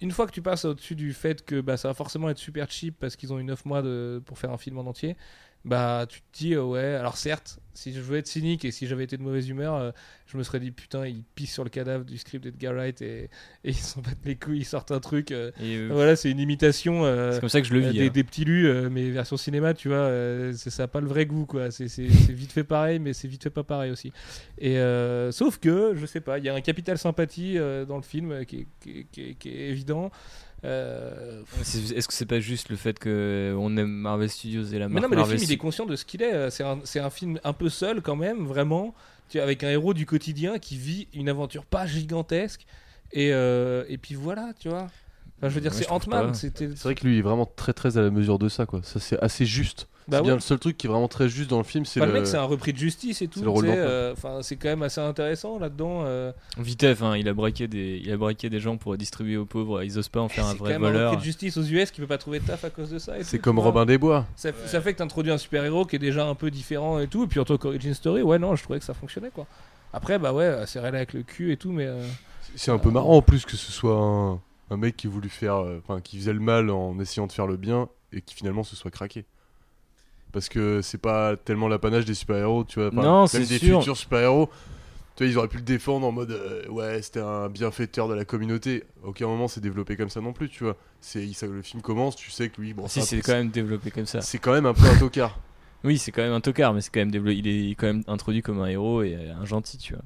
une 0.00 0.10
fois 0.10 0.26
que 0.26 0.32
tu 0.32 0.42
passes 0.42 0.64
au-dessus 0.64 0.94
du 0.96 1.12
fait 1.12 1.44
que 1.44 1.60
bah, 1.60 1.76
ça 1.76 1.88
va 1.88 1.94
forcément 1.94 2.28
être 2.28 2.38
super 2.38 2.70
cheap 2.70 2.96
parce 2.98 3.14
qu'ils 3.16 3.32
ont 3.32 3.38
eu 3.38 3.44
9 3.44 3.64
mois 3.64 3.82
de, 3.82 4.20
pour 4.26 4.38
faire 4.38 4.50
un 4.50 4.58
film 4.58 4.78
en 4.78 4.86
entier, 4.86 5.16
bah 5.64 6.06
tu 6.08 6.20
te 6.20 6.26
dis, 6.38 6.54
euh, 6.54 6.62
ouais, 6.64 6.94
alors 6.94 7.16
certes, 7.16 7.58
si 7.74 7.92
je 7.92 8.00
veux 8.00 8.18
être 8.18 8.26
cynique 8.26 8.64
et 8.64 8.70
si 8.70 8.86
j'avais 8.86 9.04
été 9.04 9.16
de 9.16 9.22
mauvaise 9.22 9.48
humeur, 9.48 9.74
euh, 9.76 9.92
je 10.26 10.36
me 10.36 10.42
serais 10.42 10.60
dit, 10.60 10.72
putain, 10.72 11.06
ils 11.06 11.22
pissent 11.34 11.52
sur 11.54 11.64
le 11.64 11.70
cadavre 11.70 12.04
du 12.04 12.18
script 12.18 12.42
d'Edgar 12.44 12.74
Wright 12.74 13.00
et, 13.00 13.24
et 13.64 13.70
ils 13.70 13.74
s'en 13.74 14.00
battent 14.00 14.24
les 14.24 14.34
couilles, 14.36 14.58
ils 14.58 14.64
sortent 14.64 14.90
un 14.92 14.98
truc. 15.00 15.30
euh, 15.30 15.52
Et, 15.62 15.86
voilà, 15.86 16.16
c'est 16.16 16.30
une 16.30 16.40
imitation. 16.40 17.04
c'est 17.32 17.40
comme 17.40 17.48
ça 17.48 17.60
que 17.60 17.66
je 17.66 17.72
le 17.72 17.80
vis. 17.80 17.98
des, 17.98 18.06
hein. 18.08 18.10
des 18.12 18.24
petits 18.24 18.44
lus, 18.44 18.68
mais 18.90 19.08
version 19.10 19.36
cinéma, 19.36 19.72
tu 19.72 19.88
vois, 19.88 20.08
c'est- 20.52 20.70
ça 20.70 20.82
n'a 20.82 20.88
pas 20.88 21.00
le 21.00 21.06
vrai 21.06 21.26
goût, 21.26 21.46
quoi. 21.46 21.70
C'est 21.70 21.86
vite 22.06 22.52
fait 22.52 22.64
pareil, 22.64 22.98
mais 22.98 23.12
c'est 23.12 23.28
vite 23.28 23.44
fait 23.44 23.50
pas 23.50 23.64
pareil 23.64 23.90
aussi. 23.92 24.12
Et 24.58 24.76
sauf 25.30 25.58
que, 25.58 25.94
je 25.94 26.04
sais 26.06 26.20
pas, 26.20 26.38
il 26.38 26.44
y 26.44 26.48
a 26.48 26.54
un 26.54 26.60
capital 26.60 26.98
sympathie 26.98 27.56
dans 27.88 27.96
le 27.96 28.02
film 28.02 28.44
qui 28.46 28.60
est, 28.60 28.66
qui 28.80 28.90
est- 29.00 29.06
qui 29.12 29.20
est- 29.30 29.34
qui 29.34 29.48
est 29.48 29.68
évident. 29.70 30.10
Euh, 30.64 31.42
Est-ce 31.60 32.06
que 32.06 32.14
c'est 32.14 32.26
pas 32.26 32.40
juste 32.40 32.68
le 32.68 32.76
fait 32.76 32.98
que 32.98 33.54
on 33.58 33.76
aime 33.76 33.90
Marvel 33.90 34.30
Studios 34.30 34.64
et 34.64 34.78
la 34.78 34.88
mais 34.88 34.94
marque 34.94 35.04
non, 35.04 35.08
mais 35.10 35.16
le 35.16 35.24
film, 35.24 35.42
il 35.42 35.52
est 35.52 35.56
conscient 35.56 35.86
de 35.86 35.96
ce 35.96 36.04
qu'il 36.04 36.22
est. 36.22 36.32
Euh, 36.32 36.50
C'est 36.50 37.00
un, 37.00 37.10
film 37.10 37.40
un 37.42 37.52
peu 37.52 37.68
seul, 37.68 38.00
quand 38.00 38.16
même, 38.16 38.46
vraiment, 38.46 38.94
tu 39.28 39.38
vois, 39.38 39.44
avec 39.44 39.64
un 39.64 39.70
héros 39.70 39.92
du 39.92 40.06
quotidien 40.06 40.58
qui 40.58 40.76
vit 40.76 41.08
une 41.14 41.28
aventure 41.28 41.64
pas 41.64 41.86
gigantesque. 41.86 42.66
Et, 43.12 43.32
euh, 43.32 43.84
et 43.88 43.98
puis 43.98 44.14
voilà, 44.14 44.52
tu 44.58 44.68
vois. 44.68 44.88
Enfin, 45.38 45.48
je 45.48 45.54
veux 45.54 45.60
dire, 45.60 45.72
Ouais, 45.72 45.78
c'est 45.78 45.90
Ant-Man. 45.90 46.34
C'est 46.34 46.62
vrai 46.82 46.94
que 46.94 47.04
lui 47.04 47.16
il 47.16 47.18
est 47.18 47.22
vraiment 47.22 47.46
très 47.46 47.72
très 47.72 47.98
à 47.98 48.02
la 48.02 48.10
mesure 48.10 48.38
de 48.38 48.48
ça 48.48 48.64
quoi. 48.64 48.80
Ça 48.84 49.00
c'est 49.00 49.18
assez 49.20 49.44
juste. 49.44 49.88
Bah 50.08 50.16
c'est 50.18 50.22
bien 50.24 50.34
le 50.34 50.40
seul 50.40 50.58
truc 50.58 50.76
qui 50.76 50.86
est 50.86 50.90
vraiment 50.90 51.06
très 51.08 51.28
juste 51.28 51.48
dans 51.50 51.58
le 51.58 51.64
film, 51.64 51.84
c'est 51.84 52.00
Enfin, 52.00 52.06
le... 52.08 52.12
le 52.14 52.18
mec, 52.20 52.26
c'est 52.28 52.36
un 52.36 52.42
repris 52.44 52.72
de 52.72 52.78
justice 52.78 53.22
et 53.22 53.28
tout. 53.28 53.40
c'est 53.40 53.46
euh, 53.68 54.14
quand 54.60 54.68
même 54.68 54.82
assez 54.82 55.00
intéressant 55.00 55.58
là-dedans. 55.58 56.02
euh. 56.04 56.32
Vitef, 56.58 57.02
hein, 57.02 57.16
il 57.16 57.28
a 57.28 57.34
braqué 57.34 57.68
des, 57.68 58.00
il 58.04 58.10
a 58.10 58.16
braqué 58.16 58.50
des 58.50 58.58
gens 58.60 58.76
pour 58.76 58.96
distribuer 58.96 59.36
aux 59.36 59.46
pauvres. 59.46 59.82
Ils 59.82 59.98
osent 59.98 60.08
pas 60.08 60.20
en 60.20 60.28
faire 60.28 60.46
un 60.46 60.52
C'est 60.52 60.58
quand 60.58 60.64
vrai 60.64 60.72
même 60.74 60.84
un 60.84 60.92
voleur. 60.92 61.10
repris 61.10 61.20
de 61.20 61.24
justice 61.24 61.56
aux 61.56 61.62
US 61.62 61.90
qui 61.90 62.00
peut 62.00 62.06
pas 62.06 62.18
trouver 62.18 62.40
de 62.40 62.46
taf 62.46 62.64
à 62.64 62.70
cause 62.70 62.90
de 62.90 62.98
ça. 62.98 63.14
c'est 63.22 63.38
comme. 63.38 63.58
Robin 63.58 63.86
des 63.86 63.98
Bois. 63.98 64.26
Ça, 64.36 64.50
ça 64.66 64.80
fait 64.80 64.92
que 64.92 64.98
t'introduis 64.98 65.30
un 65.32 65.38
super 65.38 65.64
héros 65.64 65.84
qui 65.84 65.96
est 65.96 66.00
déjà 66.00 66.26
un 66.26 66.34
peu 66.34 66.50
différent 66.50 66.98
et 66.98 67.06
tout. 67.06 67.24
Et 67.24 67.26
puis 67.28 67.38
en 67.40 67.44
tant 67.44 67.56
qu'origin 67.56 67.94
story, 67.94 68.22
ouais, 68.22 68.38
non, 68.38 68.56
je 68.56 68.62
trouvais 68.64 68.78
que 68.80 68.84
ça 68.84 68.94
fonctionnait 68.94 69.30
quoi. 69.30 69.46
Après, 69.92 70.18
bah 70.18 70.32
ouais, 70.32 70.64
c'est 70.66 70.80
réel 70.80 70.96
avec 70.96 71.12
le 71.12 71.22
cul 71.22 71.52
et 71.52 71.56
tout, 71.56 71.70
mais. 71.70 71.86
euh, 71.86 72.02
C'est 72.56 72.70
un 72.70 72.78
peu 72.78 72.90
marrant 72.90 73.18
en 73.18 73.22
plus 73.22 73.44
que 73.44 73.56
ce 73.56 73.70
soit 73.70 73.96
un, 73.96 74.40
un 74.70 74.76
mec 74.76 74.96
qui 74.96 75.06
voulu 75.06 75.28
faire, 75.28 75.56
euh, 75.56 75.80
enfin 75.86 76.00
qui 76.00 76.16
faisait 76.18 76.32
le 76.32 76.40
mal 76.40 76.70
en 76.70 76.98
essayant 76.98 77.26
de 77.26 77.32
faire 77.32 77.46
le 77.46 77.56
bien 77.56 77.88
et 78.12 78.20
qui 78.22 78.34
finalement 78.34 78.62
se 78.62 78.74
soit 78.74 78.90
craqué. 78.90 79.24
Parce 80.32 80.48
que 80.48 80.80
c'est 80.82 80.98
pas 81.00 81.36
tellement 81.36 81.68
l'apanage 81.68 82.04
des 82.04 82.14
super-héros, 82.14 82.64
tu 82.64 82.80
vois. 82.80 82.88
enfin, 82.88 83.02
Non, 83.02 83.18
même 83.20 83.26
c'est 83.28 83.40
des 83.46 83.58
sûr. 83.58 83.80
futurs 83.80 83.96
super-héros. 83.96 84.48
Tu 85.14 85.24
vois, 85.24 85.30
ils 85.30 85.36
auraient 85.38 85.48
pu 85.48 85.58
le 85.58 85.62
défendre 85.62 86.06
en 86.06 86.12
mode 86.12 86.30
euh, 86.30 86.66
ouais, 86.68 87.02
c'était 87.02 87.20
un 87.20 87.50
bienfaiteur 87.50 88.08
de 88.08 88.14
la 88.14 88.24
communauté. 88.24 88.84
À 89.04 89.08
aucun 89.08 89.26
moment 89.26 89.46
c'est 89.46 89.60
développé 89.60 89.94
comme 89.96 90.08
ça 90.08 90.22
non 90.22 90.32
plus, 90.32 90.48
tu 90.48 90.64
vois. 90.64 90.76
C'est 91.02 91.28
le 91.42 91.60
film 91.60 91.82
commence, 91.82 92.16
tu 92.16 92.30
sais 92.30 92.48
que 92.48 92.60
lui, 92.62 92.72
bon, 92.72 92.88
Si, 92.88 93.02
c'est 93.02 93.20
quand 93.20 93.32
même 93.34 93.50
développé 93.50 93.90
comme 93.90 94.06
ça. 94.06 94.22
c'est 94.22 94.38
quand 94.38 94.52
même 94.52 94.64
un 94.66 94.72
peu 94.74 94.86
un 94.86 94.98
tocard. 94.98 95.38
Oui, 95.84 95.98
c'est 95.98 96.12
quand 96.12 96.22
même 96.22 96.32
un 96.32 96.40
tocard, 96.40 96.74
mais 96.74 96.80
c'est 96.80 96.90
quand 96.94 97.00
même 97.00 97.10
développé. 97.10 97.36
Il 97.38 97.48
est 97.48 97.74
quand 97.74 97.88
même 97.88 98.04
introduit 98.06 98.40
comme 98.40 98.60
un 98.60 98.68
héros 98.68 99.02
et 99.02 99.16
euh, 99.16 99.34
un 99.34 99.44
gentil, 99.44 99.78
tu 99.78 99.94
vois. 99.94 100.02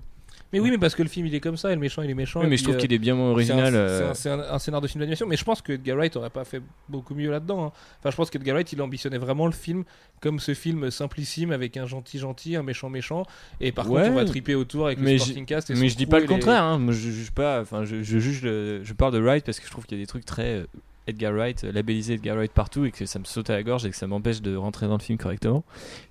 Mais 0.56 0.64
oui, 0.64 0.70
mais 0.70 0.78
parce 0.78 0.94
que 0.94 1.02
le 1.02 1.08
film 1.08 1.26
il 1.26 1.34
est 1.34 1.40
comme 1.40 1.56
ça 1.56 1.70
et 1.70 1.74
le 1.74 1.80
méchant 1.80 2.02
il 2.02 2.10
est 2.10 2.14
méchant. 2.14 2.40
Oui, 2.40 2.46
mais 2.48 2.56
je 2.56 2.62
trouve 2.64 2.76
euh, 2.76 2.78
qu'il 2.78 2.92
est 2.92 2.98
bien 2.98 3.14
moins 3.14 3.30
original. 3.30 3.72
C'est 3.72 3.78
euh, 3.78 4.10
un, 4.10 4.14
c'est 4.14 4.30
un- 4.30 4.40
un 4.40 4.58
scénario 4.58 4.82
de 4.86 4.90
film 4.90 5.00
d'animation, 5.00 5.26
mais 5.26 5.36
je 5.36 5.44
pense 5.44 5.62
que 5.62 5.72
Edgar 5.72 5.96
Wright 5.96 6.16
aurait 6.16 6.30
pas 6.30 6.44
fait 6.44 6.60
beaucoup 6.88 7.14
mieux 7.14 7.30
là-dedans. 7.30 7.66
hein. 7.66 7.72
Enfin, 8.00 8.10
je 8.10 8.16
pense 8.16 8.30
qu'Edgar 8.30 8.54
Wright 8.54 8.72
il 8.72 8.80
ambitionnait 8.82 9.18
vraiment 9.18 9.46
le 9.46 9.52
film 9.52 9.84
comme 10.20 10.38
ce 10.40 10.54
film 10.54 10.90
simplissime 10.90 11.52
avec 11.52 11.76
un 11.76 11.86
gentil 11.86 12.18
gentil, 12.18 12.56
un 12.56 12.62
méchant 12.62 12.88
méchant, 12.88 13.24
et 13.60 13.72
par 13.72 13.90
Ouais. 13.90 14.00
contre 14.02 14.12
on 14.12 14.16
va 14.16 14.24
triper 14.24 14.54
autour 14.54 14.86
avec 14.86 14.98
Mais 14.98 15.12
le 15.12 15.18
Sporting 15.18 15.44
Cast. 15.46 15.70
Et 15.70 15.74
Mais 15.74 15.88
je 15.88 15.96
dis 15.96 16.06
pas 16.06 16.16
le 16.16 16.22
les- 16.22 16.28
contraire, 16.28 16.62
hein. 16.62 16.78
Moi, 16.78 16.92
je 16.92 17.10
juge 17.10 17.30
pas. 17.32 17.60
Enfin, 17.60 17.84
je, 17.84 18.02
je 18.02 18.18
juge. 18.18 18.42
le- 18.42 18.80
je 18.82 18.92
parle 18.92 19.12
de 19.12 19.18
Wright 19.20 19.44
parce 19.44 19.60
que 19.60 19.66
je 19.66 19.70
trouve 19.70 19.84
qu'il 19.86 19.98
y 19.98 20.00
a 20.00 20.02
des 20.02 20.06
trucs 20.08 20.24
très 20.24 20.60
euh, 20.60 20.66
Edgar 21.06 21.32
Wright, 21.32 21.64
euh, 21.64 21.72
labellisé 21.72 22.14
Edgar 22.14 22.36
Wright 22.36 22.52
partout 22.52 22.84
et 22.84 22.90
que 22.90 23.06
ça 23.06 23.18
me 23.18 23.24
saute 23.24 23.48
à 23.50 23.54
la 23.54 23.62
gorge 23.62 23.84
et 23.86 23.90
que 23.90 23.96
ça 23.96 24.06
m'empêche 24.06 24.42
de 24.42 24.56
rentrer 24.56 24.86
dans 24.86 24.96
le 24.96 25.02
film 25.02 25.18
correctement. 25.18 25.64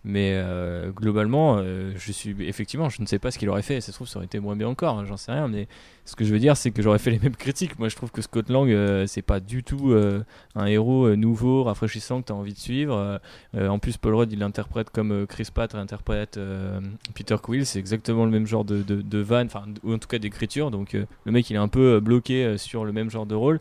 Mais 0.04 0.32
euh, 0.34 0.92
globalement, 0.92 1.58
euh, 1.58 1.92
je 1.98 2.12
suis 2.12 2.36
effectivement, 2.48 2.90
je 2.90 3.02
ne 3.02 3.08
sais 3.08 3.20
pas 3.20 3.32
ce 3.32 3.38
qu'il 3.38 3.50
aurait 3.50 3.62
fait. 3.62 3.82
Ça 3.82 3.88
se 3.92 3.98
trouve, 3.98 4.08
ça 4.08 4.18
aurait 4.18 4.26
été 4.26 4.40
moins 4.40 4.56
bien 4.56 4.68
encore. 4.68 4.98
hein, 4.98 5.06
J'en 5.06 5.18
sais 5.18 5.32
rien. 5.32 5.48
Mais 5.48 5.68
ce 6.06 6.16
que 6.16 6.24
je 6.24 6.32
veux 6.32 6.40
dire, 6.40 6.56
c'est 6.56 6.72
que 6.72 6.82
j'aurais 6.82 7.00
fait 7.00 7.12
les 7.12 7.20
mêmes 7.20 7.36
critiques. 7.36 7.78
Moi, 7.80 7.90
je 7.90 7.96
trouve 7.96 8.12
que 8.12 8.22
Scott 8.22 8.50
Lang, 8.50 8.70
euh, 8.70 9.06
c'est 9.08 9.22
pas 9.22 9.40
du 9.40 9.64
tout 9.64 9.94
un 10.56 10.66
héros 10.66 11.16
nouveau, 11.16 11.64
rafraîchissant 11.64 12.22
que 12.22 12.28
tu 12.28 12.34
as 12.34 12.36
envie 12.36 12.54
de 12.54 12.60
suivre. 12.60 13.20
En 13.58 13.80
plus, 13.80 13.98
Paul 13.98 14.16
Rudd, 14.16 14.32
il 14.32 14.40
l'interprète 14.40 14.90
comme 14.90 15.26
Chris 15.28 15.48
Pratt 15.54 15.74
interprète 15.76 16.40
Peter 17.16 17.36
Quill. 17.42 17.66
C'est 17.66 17.80
exactement 17.80 18.26
le 18.26 18.32
même 18.32 18.46
genre 18.48 18.64
de, 18.66 18.82
de, 18.82 19.02
de 19.02 19.26
enfin, 19.30 19.66
ou 19.84 19.94
en 19.94 19.98
tout 19.98 20.08
cas 20.08 20.20
d'écriture. 20.20 20.72
Donc, 20.72 20.94
le 20.94 21.32
mec, 21.32 21.50
il 21.50 21.56
est 21.56 21.60
un 21.60 21.68
peu 21.68 22.00
bloqué 22.00 22.58
sur 22.58 22.86
le 22.86 22.92
même 22.92 23.10
genre 23.10 23.26
de 23.26 23.36
rôle. 23.36 23.60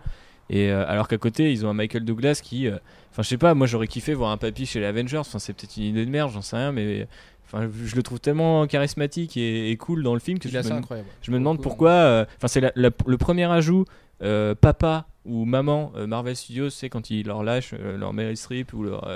Et 0.51 0.71
euh, 0.71 0.85
alors 0.89 1.09
qu'à 1.09 1.19
côté, 1.19 1.51
ils 1.53 1.65
ont 1.65 1.71
un 1.71 1.75
Michael 1.75 2.05
Douglas 2.05 2.41
qui, 2.43 2.69
euh, 2.69 2.77
enfin, 3.11 3.23
je 3.23 3.29
sais 3.29 3.39
pas, 3.39 3.55
moi 3.55 3.67
j'aurais 3.67 3.87
kiffé 3.87 4.15
voir 4.15 4.31
un 4.31 4.37
papy 4.37 4.67
chez 4.67 4.81
les 4.81 4.87
Avengers. 4.87 5.17
Enfin, 5.19 5.39
c'est 5.39 5.53
peut-être 5.55 5.77
une 5.77 5.85
idée 5.85 6.05
de 6.05 6.11
merde, 6.11 6.31
j'en 6.33 6.43
sais 6.43 6.57
rien, 6.57 6.71
mais 6.73 7.07
enfin, 7.47 7.69
je 7.85 7.97
le 7.97 8.03
trouve 8.03 8.21
tellement 8.21 8.67
charismatique 8.67 9.37
et, 9.37 9.71
et 9.71 9.77
cool 9.77 10.03
dans 10.03 10.15
le 10.15 10.21
film 10.21 10.39
que 10.39 10.49
je 10.49 10.59
me, 10.59 10.73
incroyable. 10.79 11.09
je 11.23 11.31
me 11.31 11.39
demande 11.39 11.63
pourquoi. 11.63 11.91
euh, 11.91 12.25
Enfin, 12.37 12.49
c'est 12.49 12.63
le 12.77 13.17
premier 13.19 13.45
ajout. 13.51 13.85
euh, 14.23 14.55
papa 14.55 15.07
ou 15.25 15.45
maman 15.47 15.91
euh, 15.97 16.07
Marvel 16.07 16.37
Studios, 16.37 16.69
c'est 16.71 16.89
quand 16.91 17.09
ils 17.11 17.27
leur 17.27 17.43
lâchent 17.43 17.73
euh, 17.75 17.97
leur 17.97 18.13
Meryl 18.13 18.37
Streep 18.37 18.73
ou 18.75 18.85
leur 18.85 19.09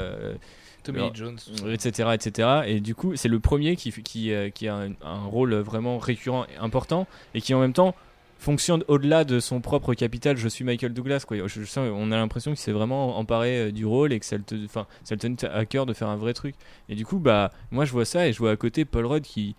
Tommy 0.83 1.11
Jones. 1.15 1.39
etc 1.69 2.11
etc 2.15 2.49
et 2.67 2.81
du 2.81 2.95
coup 2.95 3.15
c'est 3.15 3.29
le 3.29 3.41
premier 3.41 3.77
qui 3.77 3.93
qui, 4.03 4.33
qui 4.55 4.69
a 4.69 4.75
un, 4.77 4.93
un 5.05 5.25
rôle 5.25 5.55
vraiment 5.57 5.99
récurrent 5.99 6.47
et 6.47 6.57
important 6.59 7.07
et 7.35 7.41
qui 7.43 7.53
en 7.53 7.61
même 7.61 7.73
temps 7.75 7.95
fonctionne 8.39 8.85
au-delà 8.89 9.25
de 9.25 9.41
son 9.41 9.61
propre 9.61 9.95
capital. 9.95 10.37
Je 10.37 10.49
suis 10.49 10.65
Michael 10.65 10.95
Douglas 10.95 11.25
quoi. 11.27 11.37
Je, 11.37 11.47
je 11.49 11.65
sens 11.65 11.91
on 11.93 12.13
a 12.13 12.17
l'impression 12.17 12.53
qu'il 12.53 12.61
s'est 12.61 12.73
vraiment 12.73 13.19
emparé 13.19 13.59
euh, 13.59 13.71
du 13.73 13.85
rôle 13.85 14.13
et 14.13 14.21
que 14.21 14.25
ça 14.27 14.37
le, 14.37 14.43
te- 14.45 15.15
tenait 15.15 15.45
à 15.45 15.65
cœur 15.67 15.87
de 15.87 15.93
faire 15.93 16.09
un 16.09 16.17
vrai 16.17 16.35
truc. 16.35 16.55
Et 16.89 16.95
du 16.95 17.05
coup 17.05 17.19
bah 17.19 17.51
moi 17.71 17.85
je 17.85 17.93
vois 17.93 18.05
ça 18.05 18.29
et 18.29 18.33
je 18.33 18.39
vois 18.39 18.53
à 18.53 18.57
côté 18.57 18.85
Paul 18.85 19.07
Rudd 19.07 19.25
qui 19.25 19.55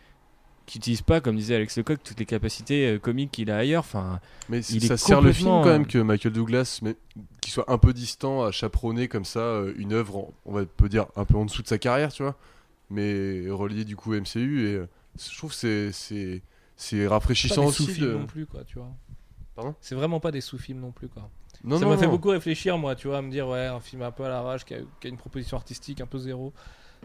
qui 0.66 0.78
utilise 0.78 1.02
pas 1.02 1.20
comme 1.20 1.36
disait 1.36 1.56
Alex 1.56 1.78
Lecoq 1.80 1.98
toutes 2.04 2.20
les 2.20 2.26
capacités 2.28 2.88
euh, 2.88 3.00
comiques 3.00 3.32
qu'il 3.32 3.50
a 3.52 3.58
ailleurs. 3.58 3.80
Enfin 3.82 4.20
Mais 4.50 4.60
Il 4.66 4.86
ça 4.86 4.94
est 4.94 4.98
sert 4.98 5.20
le 5.22 5.34
film 5.34 5.50
quand 5.50 5.66
même 5.66 5.82
euh, 5.82 5.86
que 5.86 5.98
Michael 5.98 6.32
Douglas, 6.32 6.80
qu'il 7.42 7.52
soit 7.52 7.70
un 7.72 7.78
peu 7.80 7.92
distant 7.92 8.44
à 8.44 8.52
chaperonner 8.52 9.08
comme 9.08 9.26
ça 9.26 9.64
une 9.78 9.94
œuvre, 9.94 10.32
on 10.46 10.54
va 10.54 10.66
peut 10.66 10.88
dire 10.88 11.08
un 11.16 11.26
peu 11.26 11.36
en 11.38 11.46
dessous 11.46 11.64
de 11.64 11.68
sa 11.68 11.80
carrière, 11.80 12.12
tu 12.14 12.22
vois, 12.22 12.36
mais 12.92 13.50
relié 13.50 13.84
du 13.84 13.96
coup 13.96 14.14
au 14.14 14.20
MCU 14.22 14.68
et 14.68 14.80
je 15.20 15.38
trouve 15.38 15.52
que 15.60 15.90
c'est 15.92 16.42
c'est 16.82 16.98
c'est 16.98 17.08
rafraîchissant 17.08 17.66
aussi. 17.66 17.84
sous-films 17.86 18.08
De... 18.08 18.14
non 18.14 18.26
plus, 18.26 18.46
quoi, 18.46 18.64
tu 18.64 18.78
vois. 18.80 18.92
Pardon? 19.56 19.76
C'est 19.82 19.96
vraiment 19.96 20.20
pas 20.20 20.32
des 20.32 20.42
sous-films 20.42 20.80
non 20.80 20.92
plus, 20.92 21.10
quoi. 21.10 21.30
Non 21.64 21.78
ça 21.78 21.86
m'a 21.86 21.98
fait 21.98 22.06
non. 22.06 22.12
beaucoup 22.12 22.30
réfléchir, 22.30 22.78
moi, 22.78 22.96
tu 22.96 23.08
vois, 23.08 23.18
à 23.18 23.22
me 23.22 23.30
dire, 23.30 23.48
ouais, 23.48 23.66
un 23.66 23.82
film 23.82 24.02
un 24.02 24.12
peu 24.12 24.24
à 24.24 24.30
l'arrache, 24.30 24.64
qui 24.64 24.74
a, 24.74 24.78
qui 25.02 25.08
a 25.08 25.10
une 25.10 25.18
proposition 25.18 25.58
artistique 25.58 26.00
un 26.00 26.06
peu 26.06 26.18
zéro. 26.18 26.54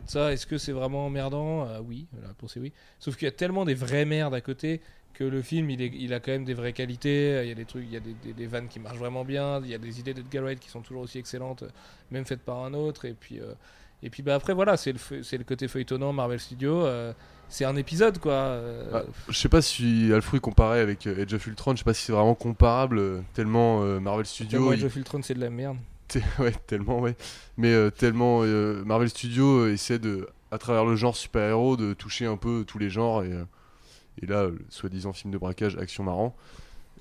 Ça, 0.07 0.33
est-ce 0.33 0.47
que 0.47 0.59
c'est 0.59 0.73
vraiment 0.73 1.07
emmerdant? 1.07 1.67
Euh, 1.67 1.81
Oui, 1.81 2.07
la 2.21 2.29
réponse 2.29 2.57
est 2.57 2.61
oui. 2.61 2.73
Sauf 2.99 3.17
qu'il 3.17 3.27
y 3.27 3.29
a 3.29 3.33
tellement 3.33 3.65
des 3.65 3.75
vraies 3.75 4.05
merdes 4.05 4.35
à 4.35 4.41
côté 4.41 4.81
que 5.13 5.23
le 5.25 5.43
film, 5.43 5.71
il, 5.71 5.81
est, 5.83 5.93
il 5.95 6.13
a 6.13 6.19
quand 6.21 6.33
même 6.33 6.45
des 6.45 6.55
vraies 6.55 6.73
qualités. 6.73 7.41
Il 7.43 7.49
y 7.49 7.53
a 7.53 7.55
des 7.55 7.65
trucs, 7.65 7.85
il 7.85 7.93
y 7.93 7.97
a 7.97 8.01
des, 8.01 8.15
des- 8.15 8.33
des 8.33 8.47
vannes 8.47 8.69
qui 8.69 8.81
marchent 8.81 8.99
vraiment 8.99 9.25
bien. 9.25 9.61
Il 9.63 9.71
y 9.71 9.75
a 9.75 9.79
des 9.79 10.01
idées 10.01 10.13
d'Edgar 10.15 10.43
Wright 10.45 10.59
qui 10.61 10.69
sont 10.71 10.83
toujours 10.83 11.03
aussi 11.03 11.19
excellentes, 11.19 11.65
même 12.11 12.25
faites 12.25 12.43
par 12.43 12.59
un 12.65 12.75
autre. 12.75 13.05
Et 13.05 13.15
puis, 13.15 13.41
euh, 13.41 13.55
et 14.03 14.11
puis 14.11 14.23
bah, 14.25 14.35
après, 14.35 14.53
voilà, 14.55 14.77
c'est 14.77 14.93
le, 14.93 15.23
c'est 15.23 15.39
le 15.39 15.45
côté 15.45 15.69
feuilletonnant 15.69 16.13
Marvel 16.13 16.41
Studios. 16.41 16.85
euh, 16.85 17.13
c'est 17.49 17.65
un 17.65 17.77
épisode, 17.77 18.19
quoi. 18.19 18.33
euh, 18.33 18.85
Ah, 18.93 19.03
je 19.29 19.39
sais 19.39 19.49
pas 19.49 19.63
si 19.63 20.11
Alfred 20.13 20.41
comparé 20.41 20.81
avec 20.81 21.07
euh, 21.07 21.23
Age 21.23 21.35
of 21.35 21.47
Ultron, 21.47 21.73
je 21.73 21.79
sais 21.79 21.85
pas 21.85 21.95
si 21.95 22.03
c'est 22.05 22.13
vraiment 22.13 22.35
comparable 22.35 22.99
euh, 22.99 23.21
tellement 23.35 23.83
euh, 23.83 24.01
Marvel 24.01 24.25
tellement 24.27 24.27
Studios 24.27 24.71
Age 24.71 24.79
il- 24.81 24.87
of 24.87 24.97
Ultron, 24.97 25.23
c'est 25.23 25.35
de 25.35 25.41
la 25.41 25.51
merde. 25.51 25.77
Ouais, 26.39 26.53
tellement, 26.67 27.01
ouais. 27.01 27.17
Mais 27.57 27.73
euh, 27.73 27.91
tellement 27.91 28.41
euh, 28.43 28.83
Marvel 28.85 29.09
Studios 29.09 29.61
euh, 29.67 29.73
essaie 29.73 29.99
de, 29.99 30.29
à 30.51 30.59
travers 30.59 30.85
le 30.85 30.97
genre 30.97 31.17
super-héros, 31.17 31.77
de 31.77 31.95
toucher 31.95 32.27
un 32.27 32.37
peu 32.37 32.65
tous 32.67 32.79
les 32.79 32.91
genres. 32.91 33.23
Et, 33.25 33.33
euh, 33.33 33.45
et 34.23 34.27
là, 34.27 34.49
soi-disant 34.69 35.13
film 35.13 35.33
de 35.33 35.39
braquage, 35.39 35.77
action 35.77 36.05
marrant. 36.05 36.37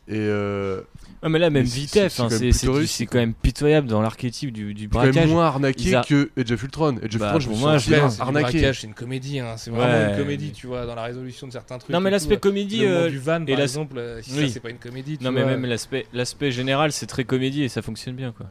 Et 0.10 0.18
euh, 0.18 0.82
Ouais, 1.22 1.30
mais 1.30 1.40
là, 1.40 1.50
même 1.50 1.66
c'est- 1.66 1.80
Vitef, 1.80 2.12
c'est 2.12 2.18
quand 2.22 2.30
même 2.30 2.38
c'est 2.38 2.52
c'est 2.52 2.86
c'est 3.08 3.28
pitoyable 3.42 3.88
dans 3.88 4.02
l'archétype 4.02 4.52
du, 4.52 4.74
du 4.74 4.90
quand 4.90 5.02
même 5.02 5.12
braquage. 5.14 5.30
moins 5.30 5.46
arnaqué 5.46 5.96
a- 5.96 6.04
que 6.04 6.30
Age 6.38 6.52
of 6.52 6.62
Ultron. 6.64 6.98
Age 7.02 7.16
of 7.16 7.22
Bah, 7.22 7.28
Ultron, 7.28 7.40
je 7.40 7.50
me 7.50 7.54
suis 7.54 7.64
moi, 7.64 7.80
c'est 7.80 8.22
arnaqué. 8.22 8.52
braquage, 8.60 8.82
c'est 8.82 8.88
une 8.88 8.94
comédie, 8.94 9.40
hein. 9.40 9.56
c'est 9.56 9.72
vraiment 9.72 9.86
Ouais. 9.94 10.12
une 10.12 10.18
comédie, 10.18 10.52
tu 10.52 10.68
vois, 10.68 10.86
dans 10.86 10.96
la 10.96 11.04
résolution 11.04 11.48
de 11.48 11.54
certains 11.54 11.78
trucs. 11.78 11.94
Non, 11.94 12.02
mais 12.02 12.10
l'aspect 12.10 12.36
comédie. 12.36 12.82
Le 12.82 12.88
euh, 12.88 13.10
du 13.10 13.20
van, 13.20 13.42
et 13.46 13.54
par 13.54 13.62
exemple, 13.62 13.98
euh, 13.98 14.22
si 14.22 14.34
Oui. 14.38 14.48
ça 14.50 14.56
c'est 14.56 14.60
pas 14.60 14.72
une 14.72 14.78
comédie. 14.78 15.18
tu 15.18 15.24
Non, 15.24 15.32
mais 15.32 15.46
même 15.46 15.66
l'aspect 15.66 16.06
l'aspect 16.12 16.52
général, 16.52 16.92
c'est 16.92 17.08
très 17.08 17.24
comédie 17.24 17.64
et 17.64 17.70
ça 17.70 17.82
fonctionne 17.82 18.16
bien, 18.16 18.34
quoi. 18.34 18.48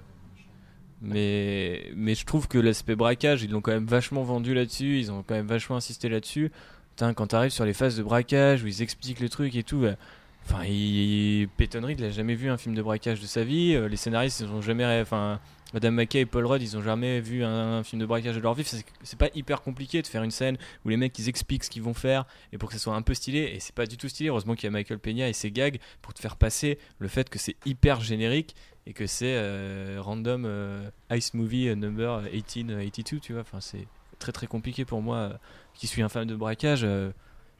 Mais, 1.03 1.91
mais 1.97 2.15
je 2.15 2.25
trouve 2.25 2.47
que 2.49 2.59
l'aspect 2.59 2.95
braquage, 2.95 3.43
ils 3.43 3.51
l'ont 3.51 3.61
quand 3.61 3.73
même 3.73 3.87
vachement 3.87 4.23
vendu 4.23 4.55
là-dessus, 4.55 4.99
ils 5.01 5.11
ont 5.11 5.25
quand 5.27 5.35
même 5.35 5.47
vachement 5.49 5.77
insisté 5.77 6.09
là-dessus. 6.09 6.53
Putain, 6.91 7.13
quand 7.13 7.27
t'arrives 7.29 7.51
sur 7.51 7.65
les 7.65 7.73
phases 7.73 7.97
de 7.97 8.03
braquage 8.03 8.63
où 8.63 8.67
ils 8.69 8.83
expliquent 8.83 9.21
le 9.21 9.29
truc 9.29 9.57
et 9.57 9.63
tout, 9.65 9.79
bah, 9.81 9.97
enfin, 10.45 10.65
il... 10.65 11.49
Peyton 11.57 11.85
Reed, 11.85 12.01
il 12.01 12.07
a 12.07 12.11
jamais 12.11 12.35
vu 12.35 12.51
un 12.51 12.57
film 12.57 12.75
de 12.75 12.83
braquage 12.83 13.21
de 13.21 13.27
sa 13.27 13.45
vie. 13.45 13.75
euh, 13.75 13.89
les 13.89 13.97
scénaristes, 13.97 14.41
ils 14.41 14.47
ont 14.47 14.61
jamais, 14.61 15.01
enfin, 15.01 15.41
Madame 15.73 15.95
McKay 15.95 16.21
et 16.21 16.27
Paul 16.27 16.45
Rudd, 16.45 16.61
ils 16.61 16.77
ont 16.77 16.83
jamais 16.83 17.21
vu 17.21 17.45
un, 17.45 17.83
film 17.83 18.01
de 18.01 18.07
braquage 18.07 18.37
de 18.37 18.41
leur 18.41 18.55
vie. 18.55 18.65
C'est- 18.65 19.17
pas 19.17 19.29
hyper 19.35 19.63
compliqué 19.63 20.03
de 20.03 20.07
faire 20.07 20.23
une 20.23 20.31
scène 20.31 20.57
où 20.85 20.89
les 20.89 20.97
mecs 20.97 21.19
ils 21.19 21.29
expliquent 21.29 21.65
ce 21.65 21.71
qu'ils 21.71 21.83
vont 21.83 21.95
faire 21.95 22.27
et 22.53 22.59
pour 22.59 22.69
que 22.69 22.75
ça 22.75 22.81
soit 22.81 22.95
un 22.95 23.03
peu 23.03 23.15
stylé. 23.15 23.53
Et 23.55 23.61
c'est 23.61 23.75
pas 23.75 23.87
du 23.87 23.97
tout 23.97 24.09
stylé. 24.09 24.29
Heureusement 24.29 24.55
qu'il 24.55 24.65
y 24.65 24.69
a 24.69 24.71
Michael 24.71 24.99
Peña 24.99 25.29
et 25.29 25.33
ses 25.33 25.51
gags 25.51 25.79
pour 26.03 26.13
te 26.13 26.21
faire 26.21 26.37
passer 26.37 26.79
le 26.99 27.09
fait 27.09 27.31
que 27.31 27.39
c'est 27.39 27.57
hyper 27.65 28.01
générique 28.01 28.55
et 28.87 28.93
que 28.93 29.07
c'est 29.07 29.35
euh, 29.37 29.99
random 30.01 30.45
euh, 30.45 30.91
Ice 31.13 31.35
Movie 31.35 31.75
number 31.77 32.23
1882, 32.33 33.21
tu 33.21 33.33
vois. 33.33 33.43
Enfin, 33.43 33.61
c'est 33.61 33.87
très 34.19 34.33
très 34.33 34.47
compliqué 34.47 34.85
pour 34.85 35.01
moi 35.03 35.39
qui 35.75 35.87
suis 35.87 36.03
un 36.03 36.09
fan 36.09 36.27
de 36.27 36.35
braquage. 36.35 36.87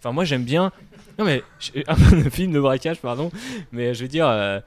Euh. 0.05 0.09
Enfin, 0.09 0.13
moi 0.13 0.25
j'aime 0.25 0.45
bien. 0.45 0.73
Non, 1.19 1.25
mais 1.25 1.43
un 1.87 2.31
film 2.31 2.53
de 2.53 2.61
braquage, 2.61 3.01
pardon. 3.01 3.31
Mais 3.73 3.95
je 3.95 4.03
veux 4.03 4.09
dire. 4.09 4.27
euh, 4.29 4.61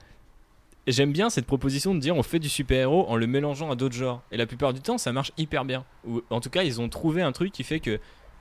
J'aime 0.88 1.10
bien 1.10 1.30
cette 1.30 1.46
proposition 1.46 1.96
de 1.96 1.98
dire 1.98 2.16
on 2.16 2.22
fait 2.22 2.38
du 2.38 2.48
super-héros 2.48 3.06
en 3.08 3.16
le 3.16 3.26
mélangeant 3.26 3.72
à 3.72 3.74
d'autres 3.74 3.96
genres. 3.96 4.22
Et 4.30 4.36
la 4.36 4.46
plupart 4.46 4.72
du 4.72 4.80
temps, 4.80 4.98
ça 4.98 5.12
marche 5.12 5.32
hyper 5.36 5.64
bien. 5.64 5.84
Ou 6.06 6.22
en 6.30 6.40
tout 6.40 6.48
cas, 6.48 6.62
ils 6.62 6.80
ont 6.80 6.88
trouvé 6.88 7.22
un 7.22 7.32
truc 7.32 7.50
qui 7.50 7.64
fait 7.64 7.80
que 7.80 7.98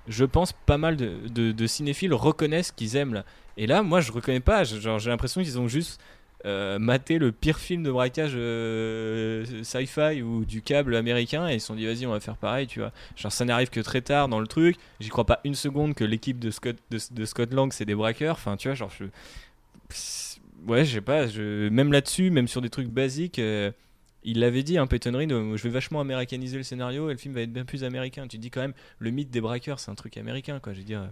je 0.08 0.26
pense 0.26 0.54
pas 0.54 0.78
mal 0.78 0.96
de, 0.96 1.52
de- 1.52 1.66
cinéphiles 1.66 2.14
reconnaissent 2.14 2.72
qu'ils 2.72 2.98
aiment 2.98 3.16
là. 3.16 3.26
Et 3.58 3.66
là, 3.66 3.82
moi, 3.82 4.00
je 4.00 4.12
reconnais 4.12 4.42
pas. 4.42 4.64
J'ai 4.64 5.10
l'impression 5.10 5.42
qu'ils 5.42 5.58
ont 5.58 5.68
juste 5.68 6.00
euh, 6.46 6.78
maté 6.78 7.18
le 7.18 7.32
pire 7.32 7.58
film 7.58 7.82
de 7.82 7.92
braquage 7.92 8.34
euh, 8.36 9.64
sci-fi 9.64 10.22
ou 10.22 10.46
du 10.46 10.62
câble 10.62 10.96
américain 10.96 11.48
et 11.50 11.56
ils 11.56 11.60
se 11.60 11.68
sont 11.68 11.76
dit 11.76 11.86
vas-y, 11.86 12.06
on 12.06 12.12
va 12.12 12.20
faire 12.20 12.38
pareil, 12.38 12.68
tu 12.68 12.80
vois. 12.80 12.92
Genre, 13.16 13.32
ça 13.32 13.46
n'arrive 13.46 13.70
que 13.70 13.80
très 13.80 14.02
tard 14.02 14.28
dans 14.28 14.40
le 14.40 14.48
truc. 14.48 14.78
J'y 15.00 15.10
crois 15.10 15.26
pas 15.26 15.40
une 15.44 15.56
seconde 15.56 15.96
que 15.96 16.04
l'équipe 16.04 16.38
de 16.38 16.52
Scott, 16.52 16.76
de, 16.92 17.26
Scott 17.26 17.52
Lang, 17.54 17.72
c'est 17.74 17.86
des 17.86 17.96
braqueurs. 17.96 18.36
Enfin, 18.36 18.58
tu 18.58 18.68
vois, 18.68 18.76
genre, 18.76 18.92
je. 18.92 19.06
Ouais, 20.68 20.86
je 20.86 20.94
sais 20.96 21.02
pas. 21.02 21.28
Je... 21.28 21.70
Même 21.70 21.92
là-dessus, 21.92 22.30
même 22.30 22.48
sur 22.48 22.62
des 22.62 22.70
trucs 22.70 22.90
basiques. 22.90 23.40
euh, 23.40 23.72
il 24.24 24.40
l'avait 24.40 24.64
dit, 24.64 24.78
hein, 24.78 24.88
Peyton 24.88 25.16
Reed, 25.16 25.32
euh, 25.32 25.56
je 25.56 25.64
vais 25.64 25.70
vachement 25.70 26.02
américaniser 26.02 26.58
le 26.58 26.64
scénario 26.64 27.10
et 27.10 27.14
le 27.14 27.20
film 27.20 27.34
va 27.36 27.42
être 27.42 27.54
bien 27.54 27.66
plus 27.66 27.84
américain. 27.84 28.28
Tu 28.28 28.38
dis 28.40 28.50
quand 28.50 28.62
même, 28.62 28.74
le 29.00 29.12
mythe 29.12 29.30
des 29.30 29.42
braqueurs, 29.42 29.80
c'est 29.80 29.92
un 29.92 29.96
truc 29.96 30.18
américain, 30.18 30.60
quoi. 30.60 30.74
Je 30.74 30.80
veux 30.80 30.86
dire, 30.86 31.08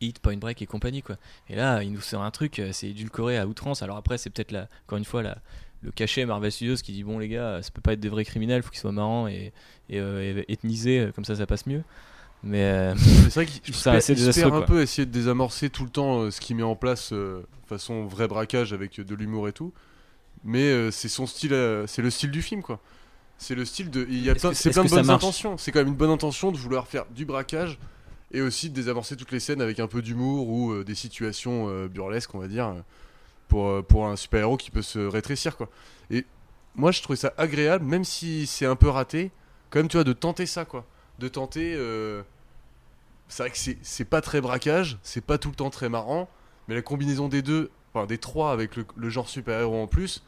Hit, 0.00 0.20
Point 0.20 0.36
Break 0.36 0.62
et 0.62 0.66
compagnie, 0.66 1.02
quoi. 1.02 1.16
Et 1.48 1.56
là, 1.56 1.82
il 1.82 1.92
nous 1.92 2.00
sort 2.00 2.22
un 2.22 2.30
truc, 2.30 2.58
euh, 2.58 2.70
c'est 2.72 2.88
édulcoré 2.88 3.38
à 3.38 3.46
outrance. 3.46 3.82
Alors 3.82 3.96
après, 3.96 4.18
c'est 4.18 4.30
peut-être, 4.30 4.68
encore 4.86 4.98
une 4.98 5.04
fois, 5.04 5.22
la, 5.22 5.38
le 5.82 5.90
cachet 5.90 6.24
Marvel 6.26 6.50
Studios 6.50 6.76
qui 6.76 6.92
dit, 6.92 7.04
bon, 7.04 7.18
les 7.18 7.28
gars, 7.28 7.42
euh, 7.42 7.62
ça 7.62 7.70
peut 7.70 7.80
pas 7.80 7.92
être 7.92 8.00
des 8.00 8.08
vrais 8.08 8.24
criminels, 8.24 8.62
faut 8.62 8.70
qu'ils 8.70 8.80
soient 8.80 8.92
marrants 8.92 9.28
et, 9.28 9.52
et, 9.88 10.00
euh, 10.00 10.42
et 10.46 10.52
ethnisés, 10.52 11.10
comme 11.14 11.24
ça, 11.24 11.36
ça 11.36 11.46
passe 11.46 11.66
mieux. 11.66 11.82
Mais 12.42 12.62
euh, 12.62 12.94
C'est 13.24 13.34
vrai 13.34 13.46
qu'il 13.46 13.74
ça 13.74 13.92
assez 13.92 14.14
désastreux, 14.14 14.52
un 14.52 14.62
peu 14.62 14.82
essayer 14.82 15.06
de 15.06 15.10
désamorcer 15.10 15.70
tout 15.70 15.84
le 15.84 15.90
temps 15.90 16.30
ce 16.30 16.40
qu'il 16.40 16.56
met 16.56 16.62
en 16.62 16.76
place 16.76 17.12
façon 17.66 18.06
vrai 18.06 18.28
braquage 18.28 18.72
avec 18.72 19.00
de 19.00 19.14
l'humour 19.14 19.48
et 19.48 19.52
tout. 19.52 19.72
Mais 20.44 20.90
c'est 20.92 21.08
son 21.08 21.26
style, 21.26 21.50
c'est 21.88 22.00
le 22.02 22.10
style 22.10 22.30
du 22.30 22.42
film 22.42 22.62
quoi. 22.62 22.80
C'est 23.38 23.56
le 23.56 23.64
style 23.64 23.90
de. 23.90 24.06
Il 24.08 24.24
y 24.24 24.30
a 24.30 24.36
plein, 24.36 24.54
c'est 24.54 24.70
plein 24.70 24.84
de 24.84 24.88
bonnes 24.88 25.10
intentions. 25.10 25.56
C'est 25.58 25.72
quand 25.72 25.80
même 25.80 25.88
une 25.88 25.94
bonne 25.94 26.10
intention 26.10 26.52
de 26.52 26.56
vouloir 26.56 26.86
faire 26.86 27.06
du 27.06 27.24
braquage 27.24 27.78
et 28.32 28.40
aussi 28.40 28.70
de 28.70 28.74
désamorcer 28.74 29.16
toutes 29.16 29.32
les 29.32 29.40
scènes 29.40 29.62
avec 29.62 29.80
un 29.80 29.86
peu 29.86 30.02
d'humour 30.02 30.48
ou 30.48 30.72
euh, 30.72 30.84
des 30.84 30.94
situations 30.94 31.68
euh, 31.68 31.88
burlesques, 31.88 32.34
on 32.34 32.38
va 32.38 32.48
dire, 32.48 32.74
pour, 33.48 33.66
euh, 33.66 33.82
pour 33.82 34.06
un 34.06 34.16
super 34.16 34.40
héros 34.40 34.56
qui 34.56 34.70
peut 34.70 34.82
se 34.82 34.98
rétrécir 34.98 35.56
quoi. 35.56 35.68
Et 36.10 36.26
moi 36.74 36.92
je 36.92 37.02
trouvais 37.02 37.16
ça 37.16 37.32
agréable, 37.38 37.84
même 37.84 38.04
si 38.04 38.46
c'est 38.46 38.66
un 38.66 38.76
peu 38.76 38.88
raté, 38.88 39.30
quand 39.70 39.78
même 39.78 39.88
tu 39.88 39.96
vois, 39.96 40.04
de 40.04 40.12
tenter 40.12 40.46
ça 40.46 40.64
quoi. 40.64 40.84
De 41.18 41.28
tenter. 41.28 41.76
c'est 43.28 43.42
vrai 43.42 43.50
que 43.50 43.58
c'est 43.82 44.04
pas 44.04 44.20
très 44.20 44.40
braquage, 44.40 44.98
c'est 45.02 45.24
pas 45.24 45.38
tout 45.38 45.48
le 45.48 45.56
temps 45.56 45.70
très 45.70 45.88
marrant, 45.88 46.28
mais 46.68 46.74
la 46.74 46.82
combinaison 46.82 47.28
des 47.28 47.42
deux, 47.42 47.70
enfin 47.92 48.06
des 48.06 48.18
trois 48.18 48.52
avec 48.52 48.76
le, 48.76 48.86
le 48.96 49.10
genre 49.10 49.28
super-héros 49.28 49.82
en 49.82 49.88
plus, 49.88 50.22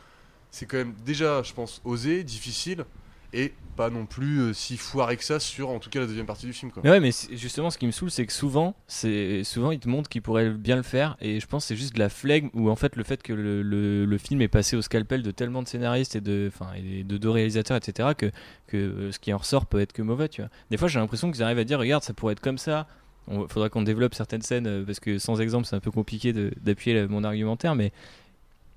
c'est 0.50 0.66
quand 0.66 0.78
même 0.78 0.94
déjà, 1.04 1.42
je 1.42 1.52
pense, 1.52 1.80
osé, 1.84 2.24
difficile, 2.24 2.84
et 3.32 3.52
pas 3.76 3.88
non 3.88 4.04
plus 4.04 4.40
euh, 4.40 4.52
si 4.52 4.76
foiré 4.76 5.16
que 5.16 5.24
ça 5.24 5.40
sur 5.40 5.70
en 5.70 5.78
tout 5.78 5.88
cas 5.88 6.00
la 6.00 6.06
deuxième 6.06 6.26
partie 6.26 6.44
du 6.46 6.52
film. 6.52 6.70
Mais 6.82 6.90
ouais, 6.90 7.00
mais 7.00 7.10
justement, 7.32 7.70
ce 7.70 7.78
qui 7.78 7.86
me 7.86 7.92
saoule, 7.92 8.10
c'est 8.10 8.26
que 8.26 8.32
souvent, 8.32 8.74
c'est 8.88 9.42
souvent 9.44 9.70
ils 9.70 9.78
te 9.78 9.88
montrent 9.88 10.08
qu'ils 10.10 10.20
pourraient 10.22 10.50
bien 10.50 10.76
le 10.76 10.82
faire, 10.82 11.16
et 11.20 11.40
je 11.40 11.46
pense 11.46 11.64
c'est 11.66 11.76
juste 11.76 11.94
de 11.94 11.98
la 12.00 12.08
flegme 12.08 12.50
ou 12.52 12.68
en 12.68 12.76
fait 12.76 12.96
le 12.96 13.04
fait 13.04 13.22
que 13.22 13.32
le, 13.32 13.62
le- 13.62 14.18
film 14.18 14.42
est 14.42 14.48
passé 14.48 14.76
au 14.76 14.82
scalpel 14.82 15.22
de 15.22 15.30
tellement 15.30 15.62
de 15.62 15.68
scénaristes 15.68 16.14
et 16.16 16.20
de, 16.20 16.50
enfin, 16.52 16.72
et 16.74 17.04
de 17.04 17.16
deux 17.16 17.30
réalisateurs, 17.30 17.76
etc., 17.78 18.10
que, 18.18 18.30
que 18.66 18.76
euh, 18.76 19.12
ce 19.12 19.18
qui 19.18 19.32
en 19.32 19.38
ressort 19.38 19.64
peut 19.66 19.80
être 19.80 19.92
que 19.94 20.02
mauvais, 20.02 20.28
tu 20.28 20.42
vois. 20.42 20.50
Des 20.70 20.76
fois, 20.76 20.88
j'ai 20.88 20.98
l'impression 20.98 21.30
qu'ils 21.30 21.42
arrivent 21.42 21.58
à 21.58 21.64
dire, 21.64 21.78
regarde, 21.78 22.02
ça 22.02 22.12
pourrait 22.12 22.32
être 22.32 22.40
comme 22.40 22.58
ça. 22.58 22.86
Il 23.30 23.46
faudra 23.48 23.68
qu'on 23.68 23.82
développe 23.82 24.14
certaines 24.14 24.42
scènes 24.42 24.66
euh, 24.66 24.84
parce 24.84 25.00
que 25.00 25.18
sans 25.18 25.40
exemple, 25.40 25.66
c'est 25.66 25.76
un 25.76 25.80
peu 25.80 25.90
compliqué 25.90 26.32
d'appuyer 26.32 27.06
mon 27.06 27.22
argumentaire, 27.24 27.74
mais 27.76 27.92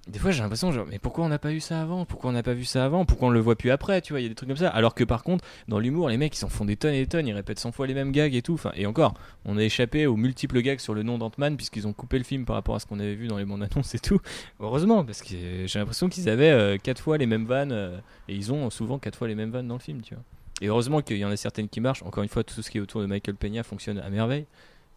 des 0.08 0.20
fois 0.20 0.32
j'ai 0.32 0.42
l'impression 0.42 0.72
mais 0.90 1.00
pourquoi 1.00 1.24
on 1.24 1.30
n'a 1.30 1.40
pas 1.40 1.54
eu 1.54 1.62
ça 1.62 1.82
avant? 1.82 2.06
Pourquoi 2.06 2.30
on 2.30 2.34
n'a 2.34 2.44
pas 2.44 2.54
vu 2.54 2.66
ça 2.66 2.84
avant? 2.84 3.06
Pourquoi 3.06 3.30
on 3.30 3.32
le 3.32 3.40
voit 3.40 3.56
plus 3.56 3.72
après? 3.72 4.02
Tu 4.02 4.12
vois 4.12 4.20
il 4.20 4.24
y 4.24 4.26
a 4.26 4.30
des 4.30 4.36
trucs 4.36 4.50
comme 4.50 4.58
ça. 4.58 4.70
Alors 4.70 4.96
que 4.96 5.04
par 5.04 5.24
contre 5.24 5.46
dans 5.70 5.80
l'humour 5.80 6.10
les 6.10 6.18
mecs 6.18 6.36
ils 6.36 6.40
s'en 6.40 6.50
font 6.50 6.66
des 6.66 6.76
tonnes 6.76 6.94
et 6.94 7.02
des 7.02 7.08
tonnes. 7.08 7.28
Ils 7.28 7.34
répètent 7.34 7.60
100 7.60 7.72
fois 7.72 7.88
les 7.88 7.94
mêmes 7.94 8.12
gags 8.12 8.36
et 8.36 8.42
tout. 8.42 8.56
Enfin 8.56 8.72
et 8.76 8.86
encore 8.86 9.14
on 9.46 9.58
a 9.58 9.64
échappé 9.64 10.06
aux 10.06 10.18
multiples 10.18 10.62
gags 10.62 10.80
sur 10.80 10.94
le 10.94 11.04
nom 11.04 11.18
d'Ant-Man 11.18 11.56
puisqu'ils 11.56 11.88
ont 11.88 11.94
coupé 11.94 12.18
le 12.18 12.26
film 12.26 12.44
par 12.44 12.56
rapport 12.56 12.76
à 12.76 12.80
ce 12.80 12.86
qu'on 12.86 13.00
avait 13.00 13.16
vu 13.16 13.28
dans 13.28 13.38
les 13.38 13.46
bandes 13.46 13.64
annonces 13.64 13.96
et 13.96 14.00
tout. 14.00 14.20
Heureusement 14.60 15.06
parce 15.06 15.22
que 15.22 15.36
j'ai 15.66 15.80
l'impression 15.80 16.10
qu'ils 16.10 16.28
avaient 16.28 16.52
euh, 16.52 16.78
fois 16.98 17.18
les 17.18 17.26
mêmes 17.26 17.46
vannes 17.46 17.72
euh, 17.72 17.98
et 18.28 18.36
ils 18.36 18.52
ont 18.52 18.70
souvent 18.70 19.00
quatre 19.00 19.18
fois 19.18 19.28
les 19.28 19.36
mêmes 19.36 19.52
vannes 19.52 19.68
dans 19.68 19.76
le 19.76 19.80
film 19.80 20.02
tu 20.02 20.16
vois. 20.16 20.24
Et 20.62 20.68
heureusement 20.68 21.02
qu'il 21.02 21.18
y 21.18 21.26
en 21.26 21.32
a 21.32 21.38
certaines 21.38 21.70
qui 21.70 21.82
marchent. 21.82 22.04
Encore 22.04 22.24
une 22.24 22.30
fois 22.30 22.44
tout 22.44 22.62
ce 22.62 22.70
qui 22.70 22.78
est 22.78 22.82
autour 22.82 23.02
de 23.02 23.06
Michael 23.06 23.36
Peña 23.36 23.64
fonctionne 23.64 24.00
à 24.00 24.10
merveille. 24.10 24.46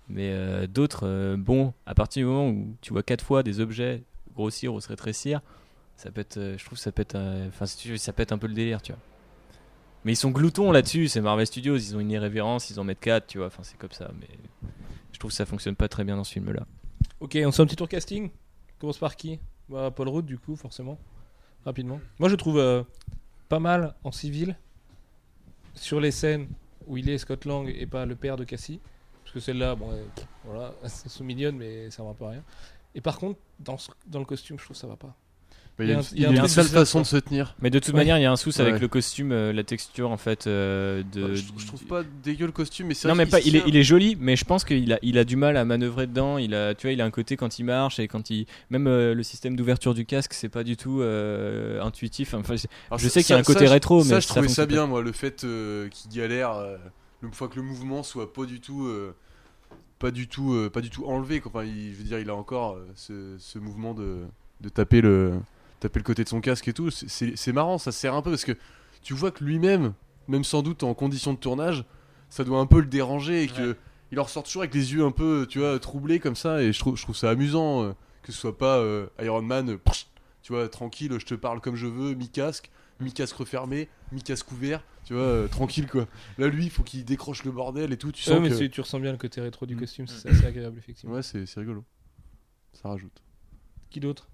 Mais 0.09 0.31
euh, 0.33 0.67
d'autres 0.67 1.01
euh, 1.05 1.37
bon 1.37 1.73
à 1.87 1.95
partir 1.95 2.23
du 2.23 2.27
moment 2.27 2.49
où 2.49 2.77
tu 2.81 2.93
vois 2.93 3.03
quatre 3.03 3.25
fois 3.25 3.43
des 3.43 3.61
objets 3.61 4.03
grossir 4.37 4.73
ou 4.73 4.81
se 4.81 4.89
rétrécir 4.89 5.41
ça 5.97 6.11
peut 6.11 6.21
être 6.21 6.37
euh, 6.37 6.57
je 6.59 6.65
trouve 6.65 6.79
ça 6.79 6.93
peut 6.93 7.03
être 7.03 7.17
euh, 7.17 7.49
enfin 7.49 7.67
ça 7.67 8.13
peut 8.13 8.23
être 8.23 8.33
un 8.33 8.39
peu 8.39 8.47
le 8.47 8.55
délire 8.55 8.83
tu 8.83 8.93
vois 8.93 9.01
mais 10.05 10.13
ils 10.13 10.17
sont 10.17 10.31
gloutons 10.31 10.71
là-dessus 10.71 11.09
c'est 11.09 11.21
Marvel 11.21 11.47
Studios 11.47 11.77
ils 11.77 11.97
ont 11.97 12.01
une 12.01 12.13
irrévérence 12.13 12.71
ils 12.71 12.79
en 12.79 12.85
mettent 12.85 13.01
4 13.01 13.27
tu 13.27 13.39
vois 13.39 13.49
enfin 13.49 13.63
c'est 13.65 13.79
comme 13.79 13.93
ça 13.93 14.11
mais 14.21 14.29
je 15.13 15.19
trouve 15.19 15.31
que 15.31 15.37
ça 15.37 15.47
fonctionne 15.47 15.75
pas 15.75 15.89
très 15.89 16.05
bien 16.05 16.17
dans 16.17 16.25
ce 16.25 16.33
film 16.33 16.53
là 16.53 16.67
Ok, 17.19 17.39
on 17.43 17.51
se 17.51 17.57
fait 17.57 17.63
un 17.63 17.67
petit 17.67 17.77
tour 17.77 17.89
casting. 17.89 18.31
Commence 18.79 18.99
par 18.99 19.17
qui? 19.17 19.41
Bah, 19.71 19.91
Paul 19.91 20.09
Rudd, 20.09 20.27
du 20.27 20.39
coup, 20.39 20.55
forcément. 20.55 20.99
Rapidement. 21.65 21.99
Moi, 22.19 22.29
je 22.29 22.37
trouve 22.37 22.59
euh, 22.59 22.83
pas 23.49 23.59
mal 23.59 23.95
en 24.05 24.13
civil 24.13 24.55
sur 25.75 25.99
les 25.99 26.11
scènes 26.11 26.47
où 26.87 26.99
il 26.99 27.09
est 27.09 27.17
Scott 27.17 27.47
Lang 27.47 27.69
et 27.75 27.87
pas 27.87 28.05
le 28.05 28.17
père 28.17 28.37
de 28.37 28.45
Cassie. 28.45 28.81
Parce 29.25 29.33
que 29.33 29.41
celle-là, 29.41 29.75
bon, 29.75 29.93
euh, 29.93 30.05
voilà, 30.45 30.75
elles 30.83 31.53
mais 31.53 31.91
ça 31.91 32.03
va 32.03 32.11
un 32.11 32.15
peu 32.15 32.27
à 32.27 32.31
rien. 32.31 32.45
Et 32.97 33.01
par 33.01 33.19
contre, 33.19 33.39
dans, 33.61 33.79
ce- 33.79 33.91
dans 34.09 34.19
le 34.19 34.25
costume, 34.25 34.59
je 34.59 34.65
trouve 34.65 34.75
que 34.75 34.81
ça 34.81 34.89
va 34.89 34.97
pas. 34.97 35.15
Mais 35.79 35.85
il 35.85 35.89
y 35.89 35.93
a 35.93 35.95
une, 35.97 36.01
un- 36.01 36.05
il 36.15 36.21
y 36.23 36.25
a 36.25 36.29
il 36.31 36.35
y 36.35 36.37
a 36.37 36.39
une 36.41 36.45
un 36.47 36.49
seule 36.49 36.65
façon 36.65 37.01
de 37.03 37.05
se 37.07 37.19
tenir. 37.19 37.55
mais 37.61 37.69
de 37.69 37.79
toute 37.79 37.93
Ouais. 37.93 38.01
manière 38.01 38.17
il 38.17 38.23
y 38.23 38.25
a 38.25 38.33
un 38.33 38.37
souci 38.37 38.63
avec 38.63 38.75
Ouais. 38.77 38.81
le 38.81 38.89
costume 38.89 39.31
euh, 39.31 39.53
la 39.53 39.63
texture 39.63 40.11
en 40.11 40.17
fait 40.17 40.47
euh, 40.47 41.03
de 41.13 41.35
je, 41.35 41.43
je 41.59 41.67
trouve 41.67 41.85
pas 41.85 42.03
dégueu 42.25 42.47
le 42.47 42.53
costume, 42.53 42.87
mais 42.87 42.95
c'est 42.95 43.07
non 43.09 43.15
vrai 43.15 43.27
mais 43.27 43.31
qu'il 43.31 43.43
pas, 43.43 43.47
il 43.47 43.57
est, 43.57 43.59
tient- 43.61 43.69
il 43.69 43.77
est 43.77 43.83
joli, 43.83 44.17
mais 44.19 44.37
je 44.37 44.47
pense 44.47 44.65
qu'il 44.65 44.91
a, 44.95 44.99
il 45.03 45.19
a 45.19 45.25
du 45.25 45.37
mal 45.37 45.59
à 45.59 45.67
manœuvrer 45.67 46.07
dedans. 46.07 46.39
Il 46.39 46.55
a, 46.55 46.75
tu 46.75 46.87
vois, 46.87 46.93
il 46.95 47.01
a 47.03 47.05
un 47.05 47.11
côté 47.11 47.37
quand 47.37 47.59
il 47.59 47.65
marche 47.65 47.99
et 47.99 48.09
quand 48.09 48.31
il, 48.31 48.47
même 48.71 48.87
euh, 48.87 49.13
le 49.15 49.23
système 49.23 49.55
d'ouverture 49.55 49.93
du 49.93 50.07
casque, 50.07 50.33
c'est 50.33 50.49
pas 50.49 50.65
du 50.65 50.79
tout 50.79 51.03
euh, 51.03 51.83
intuitif. 51.83 52.33
Enfin, 52.33 52.57
c'est- 52.57 52.71
Alors, 52.89 52.99
je 52.99 53.05
ça- 53.09 53.11
sais 53.11 53.23
qu'il 53.23 53.35
y 53.35 53.37
a 53.37 53.41
un 53.41 53.43
côté 53.43 53.67
ça, 53.67 53.73
rétro, 53.73 54.03
ça, 54.03 54.15
mais 54.15 54.21
je 54.23 54.27
ça 54.27 54.33
trouvais 54.33 54.49
ça 54.49 54.63
fonctionne 54.63 54.69
bien, 54.69 54.87
moi, 54.87 55.03
le 55.03 55.13
fait 55.13 55.45
euh, 55.45 55.91
qu'il 55.91 56.11
galère, 56.11 56.53
euh, 56.53 56.79
une 57.23 57.33
fois 57.33 57.49
que 57.49 57.57
le 57.57 57.63
mouvement 57.63 58.03
soit 58.03 58.33
pas 58.33 58.47
du 58.47 58.61
tout, 58.63 58.87
euh, 58.87 59.15
pas 59.99 60.11
du 60.11 60.29
tout, 60.29 60.53
euh, 60.55 60.71
pas 60.71 60.81
du 60.81 60.91
tout 60.91 61.05
enlevé. 61.07 61.41
quoi. 61.41 61.51
Enfin, 61.55 61.65
il, 61.65 61.93
je 61.93 61.99
veux 61.99 62.05
dire, 62.05 62.19
il 62.19 62.31
a 62.31 62.35
encore 62.35 62.75
euh, 62.75 62.87
ce, 62.95 63.37
ce 63.39 63.59
mouvement 63.59 63.95
de, 63.95 64.25
de 64.61 64.69
taper 64.69 65.01
le, 65.01 65.35
taper 65.81 65.99
le 66.01 66.05
côté 66.05 66.25
de 66.25 66.29
son 66.29 66.41
casque 66.41 66.69
et 66.69 66.73
tout. 66.73 66.91
C'est- 66.91 67.53
marrant, 67.53 67.79
ça 67.79 67.93
sert 67.93 68.15
un 68.15 68.23
peu 68.23 68.31
parce 68.31 68.45
que 68.45 68.53
tu 69.03 69.15
vois 69.15 69.31
que 69.31 69.45
lui-même, 69.45 69.93
même 70.29 70.45
sans 70.45 70.63
doute 70.63 70.83
en 70.83 70.95
condition 70.95 71.33
de 71.33 71.39
tournage, 71.39 71.85
ça 72.29 72.45
doit 72.45 72.59
un 72.59 72.67
peu 72.67 72.81
le 72.81 72.87
déranger 72.87 73.43
et 73.45 73.47
que 73.47 73.77
il 74.13 74.21
en 74.21 74.25
ressort 74.25 74.43
toujours 74.45 74.63
avec 74.63 74.75
les 74.75 74.93
yeux 74.95 75.05
un 75.05 75.11
peu, 75.11 75.47
tu 75.49 75.59
vois, 75.59 75.79
troublés 75.81 76.21
comme 76.21 76.37
ça. 76.37 76.63
Et 76.63 76.73
je 76.73 76.79
trouve, 76.79 76.97
je 76.97 77.03
trouve 77.03 77.17
ça 77.17 77.31
amusant 77.31 77.83
euh, 77.85 77.93
que 78.23 78.33
ce 78.33 78.39
soit 78.39 78.57
pas 78.57 78.83
Iron 79.21 79.43
Man, 79.43 79.79
tu 80.43 80.53
vois, 80.53 80.69
tranquille, 80.69 81.13
je 81.19 81.27
te 81.27 81.35
parle 81.35 81.61
comme 81.61 81.77
je 81.77 81.87
veux, 81.87 82.15
mi-casque, 82.15 82.71
mi-casque 83.01 83.37
refermé, 83.37 83.89
mi-casque 84.13 84.51
ouvert, 84.53 84.83
tu 85.05 85.13
vois, 85.15 85.23
euh, 85.23 85.49
tranquille 85.49 85.87
quoi. 85.87 86.07
Là, 86.39 86.49
lui, 86.49 86.65
il 86.65 86.71
faut 86.71 86.83
qu'il 86.83 87.05
décroche 87.05 87.45
le 87.45 87.51
bordel 87.53 87.93
et 87.93 87.97
tout. 87.97 88.13
Tu 88.13 88.29
Ouais, 88.29 88.37
sens 88.37 88.43
mais 88.43 88.49
que. 88.51 88.65
tu 88.73 88.81
ressens 88.81 89.01
bien 89.01 89.13
le 89.13 89.19
côté 89.19 89.41
rétro 89.41 89.67
du 89.67 89.75
Mm. 89.77 89.79
costume, 89.81 90.07
c'est 90.07 90.29
assez 90.31 90.47
agréable, 90.47 90.79
effectivement. 90.79 91.15
Ouais, 91.15 91.23
c'est 91.23 91.45
rigolo. 91.57 91.85
Ça 92.73 92.89
rajoute. 92.89 93.23
Qui 93.91 94.01
d'autre 94.01 94.29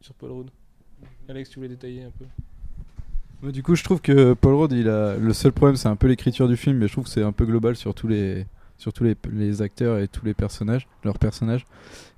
sur 0.00 0.14
Paul 0.14 0.30
Rudd? 0.32 0.50
Alex, 1.28 1.50
tu 1.50 1.56
voulais 1.58 1.68
détailler 1.68 2.04
un 2.04 2.10
peu? 2.10 3.52
Du 3.52 3.62
coup, 3.62 3.74
je 3.74 3.82
trouve 3.84 4.00
que 4.02 4.34
Paul 4.34 4.54
Rudd, 4.54 4.72
il 4.72 4.88
a 4.88 5.16
le 5.16 5.32
seul 5.32 5.52
problème, 5.52 5.76
c'est 5.76 5.88
un 5.88 5.96
peu 5.96 6.06
l'écriture 6.08 6.46
du 6.48 6.56
film, 6.56 6.76
mais 6.76 6.88
je 6.88 6.92
trouve 6.92 7.04
que 7.04 7.10
c'est 7.10 7.22
un 7.22 7.32
peu 7.32 7.46
global 7.46 7.74
sur 7.76 7.94
tous 7.94 8.06
les 8.08 8.46
sur 8.76 8.94
tous 8.94 9.04
les, 9.04 9.14
les 9.30 9.60
acteurs 9.60 9.98
et 9.98 10.08
tous 10.08 10.24
les 10.24 10.32
personnages, 10.32 10.88
leurs 11.04 11.18
personnages. 11.18 11.66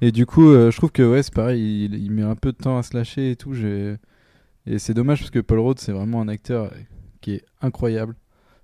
Et 0.00 0.12
du 0.12 0.26
coup, 0.26 0.48
euh, 0.50 0.70
je 0.70 0.76
trouve 0.76 0.92
que 0.92 1.02
ouais, 1.02 1.22
c'est 1.24 1.34
pareil, 1.34 1.86
il, 1.86 1.94
il 1.94 2.10
met 2.12 2.22
un 2.22 2.36
peu 2.36 2.52
de 2.52 2.56
temps 2.56 2.78
à 2.78 2.84
se 2.84 2.96
lâcher 2.96 3.32
et 3.32 3.36
tout. 3.36 3.52
J'ai 3.52 3.96
et 4.66 4.78
c'est 4.78 4.94
dommage 4.94 5.18
parce 5.20 5.30
que 5.30 5.38
Paul 5.40 5.58
Rudd, 5.60 5.78
c'est 5.78 5.92
vraiment 5.92 6.20
un 6.20 6.28
acteur 6.28 6.72
qui 7.20 7.32
est 7.34 7.44
incroyable. 7.60 8.14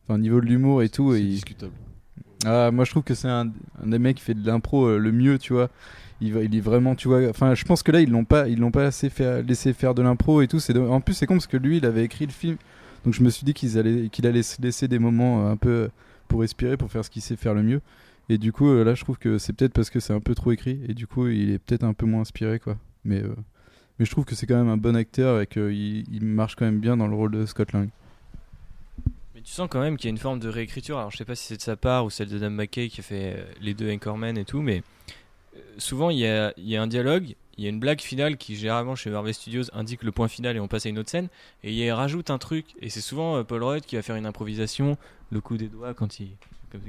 Enfin, 0.04 0.14
au 0.14 0.18
niveau 0.18 0.40
de 0.40 0.46
l'humour 0.46 0.82
et 0.82 0.88
tout, 0.88 1.12
C'est 1.12 1.20
et 1.20 1.24
il- 1.24 1.30
discutable. 1.30 1.72
ah, 2.44 2.70
moi 2.70 2.84
je 2.84 2.90
trouve 2.90 3.02
que 3.02 3.14
c'est 3.14 3.28
un, 3.28 3.50
un 3.82 3.86
des 3.86 3.98
mecs 3.98 4.16
qui 4.16 4.22
fait 4.22 4.34
de 4.34 4.46
l'impro 4.46 4.86
euh, 4.86 4.98
le 4.98 5.12
mieux, 5.12 5.38
tu 5.38 5.52
vois. 5.52 5.70
Il, 6.20 6.32
va, 6.34 6.42
il 6.42 6.54
est 6.56 6.60
vraiment, 6.60 6.94
tu 6.96 7.06
vois. 7.08 7.28
Enfin, 7.28 7.54
je 7.54 7.64
pense 7.64 7.82
que 7.82 7.92
là 7.92 8.00
ils 8.00 8.10
l'ont 8.10 8.24
pas, 8.24 8.48
ils 8.48 8.58
l'ont 8.58 8.70
pas 8.72 8.86
assez 8.86 9.08
fait, 9.10 9.42
laissé 9.42 9.72
faire 9.72 9.94
de 9.94 10.02
l'impro 10.02 10.42
et 10.42 10.48
tout. 10.48 10.58
C'est 10.60 10.76
en 10.76 11.00
plus 11.00 11.14
c'est 11.14 11.26
con 11.26 11.34
parce 11.34 11.46
que 11.46 11.56
lui 11.56 11.76
il 11.78 11.86
avait 11.86 12.04
écrit 12.04 12.26
le 12.26 12.32
film, 12.32 12.56
donc 13.04 13.14
je 13.14 13.22
me 13.22 13.30
suis 13.30 13.44
dit 13.44 13.54
qu'ils 13.54 13.78
allaient, 13.78 14.08
qu'il 14.08 14.26
allait 14.26 14.42
se 14.42 14.60
laisser 14.62 14.88
des 14.88 14.98
moments 14.98 15.46
euh, 15.46 15.52
un 15.52 15.56
peu 15.56 15.90
pour 16.26 16.40
respirer, 16.40 16.76
pour 16.76 16.90
faire 16.90 17.04
ce 17.04 17.10
qu'il 17.10 17.22
sait 17.22 17.36
faire 17.36 17.54
le 17.54 17.62
mieux. 17.62 17.80
Et 18.30 18.36
du 18.38 18.52
coup 18.52 18.68
euh, 18.68 18.84
là 18.84 18.94
je 18.94 19.02
trouve 19.04 19.16
que 19.18 19.38
c'est 19.38 19.52
peut-être 19.52 19.72
parce 19.72 19.90
que 19.90 20.00
c'est 20.00 20.12
un 20.12 20.20
peu 20.20 20.34
trop 20.34 20.52
écrit 20.52 20.80
et 20.88 20.92
du 20.94 21.06
coup 21.06 21.28
il 21.28 21.50
est 21.52 21.58
peut-être 21.58 21.84
un 21.84 21.94
peu 21.94 22.04
moins 22.06 22.20
inspiré 22.22 22.58
quoi. 22.58 22.76
Mais 23.04 23.22
euh, 23.22 23.34
mais 23.98 24.04
je 24.04 24.10
trouve 24.10 24.24
que 24.24 24.34
c'est 24.34 24.46
quand 24.46 24.56
même 24.56 24.68
un 24.68 24.76
bon 24.76 24.96
acteur 24.96 25.40
et 25.40 25.46
qu'il 25.46 26.04
il 26.12 26.24
marche 26.24 26.54
quand 26.54 26.64
même 26.64 26.80
bien 26.80 26.96
dans 26.96 27.06
le 27.06 27.14
rôle 27.14 27.32
de 27.32 27.46
Scott 27.46 27.72
Lang. 27.72 27.88
Mais 29.34 29.40
tu 29.40 29.52
sens 29.52 29.68
quand 29.70 29.80
même 29.80 29.96
qu'il 29.96 30.06
y 30.06 30.10
a 30.10 30.14
une 30.14 30.18
forme 30.18 30.38
de 30.38 30.48
réécriture. 30.48 30.98
Alors 30.98 31.10
je 31.10 31.16
sais 31.16 31.24
pas 31.24 31.34
si 31.34 31.46
c'est 31.46 31.56
de 31.56 31.62
sa 31.62 31.76
part 31.76 32.04
ou 32.04 32.10
celle 32.10 32.28
de 32.28 32.38
Dan 32.38 32.54
McKay 32.54 32.88
qui 32.88 33.00
a 33.00 33.02
fait 33.02 33.34
euh, 33.36 33.44
les 33.60 33.74
deux 33.74 33.92
Anchorman 33.92 34.36
et 34.36 34.44
tout, 34.44 34.62
mais 34.62 34.82
euh, 35.56 35.60
souvent 35.78 36.10
il 36.10 36.18
y 36.18 36.26
a, 36.26 36.52
il 36.56 36.68
y 36.68 36.76
a 36.76 36.82
un 36.82 36.86
dialogue, 36.86 37.34
il 37.56 37.64
y 37.64 37.66
a 37.66 37.70
une 37.70 37.80
blague 37.80 38.00
finale 38.00 38.36
qui 38.36 38.56
généralement 38.56 38.94
chez 38.94 39.10
Marvel 39.10 39.34
Studios 39.34 39.64
indique 39.72 40.04
le 40.04 40.12
point 40.12 40.28
final 40.28 40.56
et 40.56 40.60
on 40.60 40.68
passe 40.68 40.86
à 40.86 40.88
une 40.88 40.98
autre 40.98 41.10
scène, 41.10 41.28
et 41.64 41.72
il 41.72 41.90
rajoute 41.90 42.30
un 42.30 42.38
truc, 42.38 42.66
et 42.80 42.90
c'est 42.90 43.00
souvent 43.00 43.36
euh, 43.36 43.42
Paul 43.42 43.62
Rudd 43.62 43.84
qui 43.84 43.96
va 43.96 44.02
faire 44.02 44.16
une 44.16 44.26
improvisation, 44.26 44.96
le 45.30 45.40
coup 45.40 45.56
des 45.56 45.68
doigts 45.68 45.94
quand 45.94 46.20
il... 46.20 46.28
comme 46.70 46.80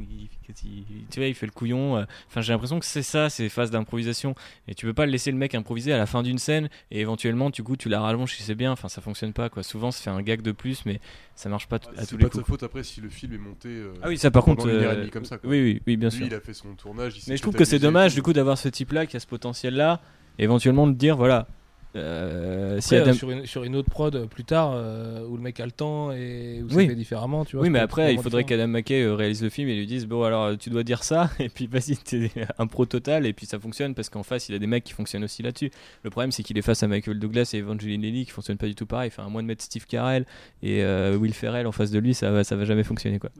tu 1.11 1.19
vois, 1.19 1.27
il 1.27 1.33
fait 1.35 1.45
le 1.45 1.51
couillon. 1.51 1.97
euh, 1.97 2.03
Enfin, 2.27 2.41
j'ai 2.41 2.51
l'impression 2.53 2.79
que 2.79 2.85
c'est 2.85 3.03
ça, 3.03 3.29
ces 3.29 3.49
phases 3.49 3.71
d'improvisation. 3.71 4.35
Et 4.67 4.75
tu 4.75 4.85
peux 4.85 4.93
pas 4.93 5.05
laisser 5.05 5.31
le 5.31 5.37
mec 5.37 5.55
improviser 5.55 5.93
à 5.93 5.97
la 5.97 6.05
fin 6.05 6.23
d'une 6.23 6.37
scène 6.37 6.69
et 6.91 6.99
éventuellement, 7.01 7.49
du 7.49 7.63
coup, 7.63 7.75
tu 7.77 7.89
la 7.89 8.01
rallonges 8.01 8.35
si 8.35 8.43
c'est 8.43 8.55
bien. 8.55 8.71
Enfin, 8.71 8.89
ça 8.89 9.01
fonctionne 9.01 9.33
pas, 9.33 9.49
quoi. 9.49 9.63
Souvent, 9.63 9.91
ça 9.91 10.01
fait 10.03 10.09
un 10.09 10.21
gag 10.21 10.41
de 10.41 10.51
plus, 10.51 10.85
mais 10.85 10.99
ça 11.35 11.49
marche 11.49 11.67
pas 11.67 11.79
t- 11.79 11.87
à 11.97 12.01
C'est 12.01 12.07
tous 12.07 12.17
pas 12.17 12.23
les 12.23 12.29
de 12.29 12.33
sa 12.33 12.39
coups. 12.39 12.47
faute 12.49 12.63
après 12.63 12.83
si 12.83 13.01
le 13.01 13.09
film 13.09 13.33
est 13.33 13.37
monté. 13.37 13.69
euh, 13.69 13.93
Ah 14.01 14.07
oui, 14.09 14.17
ça 14.17 14.31
par 14.31 14.43
contre. 14.43 14.67
euh, 14.67 15.07
comme 15.09 15.25
ça. 15.25 15.37
quoi. 15.37 15.49
oui, 15.49 15.61
oui, 15.61 15.81
oui, 15.87 15.97
bien 15.97 16.09
Lui, 16.09 16.17
sûr. 16.17 16.25
il 16.27 16.33
a 16.33 16.39
fait 16.41 16.53
son 16.53 16.73
tournage. 16.75 17.15
il 17.17 17.23
Mais 17.29 17.37
je 17.37 17.41
trouve 17.41 17.55
que 17.55 17.65
c'est 17.65 17.79
dommage 17.79 18.13
du 18.15 18.21
coup 18.21 18.33
d'avoir 18.33 18.57
ce 18.57 18.69
type-là 18.69 19.05
qui 19.05 19.15
a 19.17 19.19
ce 19.19 19.27
potentiel-là, 19.27 20.01
éventuellement 20.37 20.87
de 20.87 20.93
dire 20.93 21.15
voilà. 21.17 21.47
Euh, 21.95 22.79
si 22.79 22.95
Après, 22.95 23.09
Adam- 23.09 23.17
sur, 23.17 23.31
une, 23.31 23.45
sur 23.47 23.63
une 23.63 23.75
autre 23.75 23.89
prod 23.89 24.15
euh, 24.15 24.25
plus 24.27 24.43
tard 24.43 24.73
euh, 24.75 25.25
où 25.25 25.35
le 25.35 25.41
mec 25.41 25.59
a 25.59 25.65
le 25.65 25.71
temps 25.71 26.11
et 26.11 26.61
où 26.63 26.69
c'est 26.69 26.75
Oui. 26.75 26.87
fait 26.87 26.93
différemment, 26.95 27.45
tu 27.45 27.55
vois. 27.55 27.63
Oui, 27.63 27.71
mais 27.71 27.79
après, 27.79 28.13
il 28.13 28.21
faudrait 28.21 28.43
qu'Adam 28.43 28.67
McKay 28.67 29.07
réalise 29.07 29.41
le 29.41 29.49
film 29.49 29.69
et 29.69 29.75
lui 29.75 29.87
dise 29.87 30.05
Bon, 30.05 30.23
alors 30.23 30.55
tu 30.57 30.69
dois 30.69 30.83
dire 30.83 31.03
ça, 31.03 31.31
et 31.39 31.49
puis 31.49 31.65
vas-y, 31.67 31.97
t'es 31.97 32.29
un 32.59 32.67
pro 32.67 32.85
total, 32.85 33.25
et 33.25 33.33
puis 33.33 33.45
ça 33.47 33.59
fonctionne 33.59 33.95
parce 33.95 34.09
qu'en 34.09 34.21
face, 34.23 34.49
il 34.49 34.55
a 34.55 34.59
des 34.59 34.67
mecs 34.67 34.83
qui 34.83 34.93
fonctionnent 34.93 35.23
aussi 35.23 35.41
là-dessus. 35.41 35.71
Le 36.03 36.09
problème, 36.11 36.31
c'est 36.31 36.43
qu'il 36.43 36.57
est 36.59 36.61
face 36.61 36.83
à 36.83 36.87
Michael 36.87 37.17
Douglas 37.17 37.49
et 37.53 37.57
Evangeline 37.57 38.01
Lilly 38.03 38.25
qui 38.25 38.31
fonctionnent 38.31 38.57
pas 38.57 38.67
du 38.67 38.75
tout 38.75 38.85
pareil. 38.85 39.07
Enfin, 39.11 39.25
à 39.25 39.29
moins 39.29 39.41
de 39.41 39.47
mettre 39.47 39.63
Steve 39.63 39.85
Carell 39.87 40.25
et 40.61 40.83
euh, 40.83 41.17
Will 41.17 41.33
Ferrell 41.33 41.65
en 41.65 41.71
face 41.71 41.89
de 41.89 41.97
lui, 41.99 42.13
ça 42.13 42.29
va, 42.31 42.43
ça 42.43 42.55
va 42.55 42.65
jamais 42.65 42.83
fonctionner 42.83 43.17
quoi. 43.17 43.31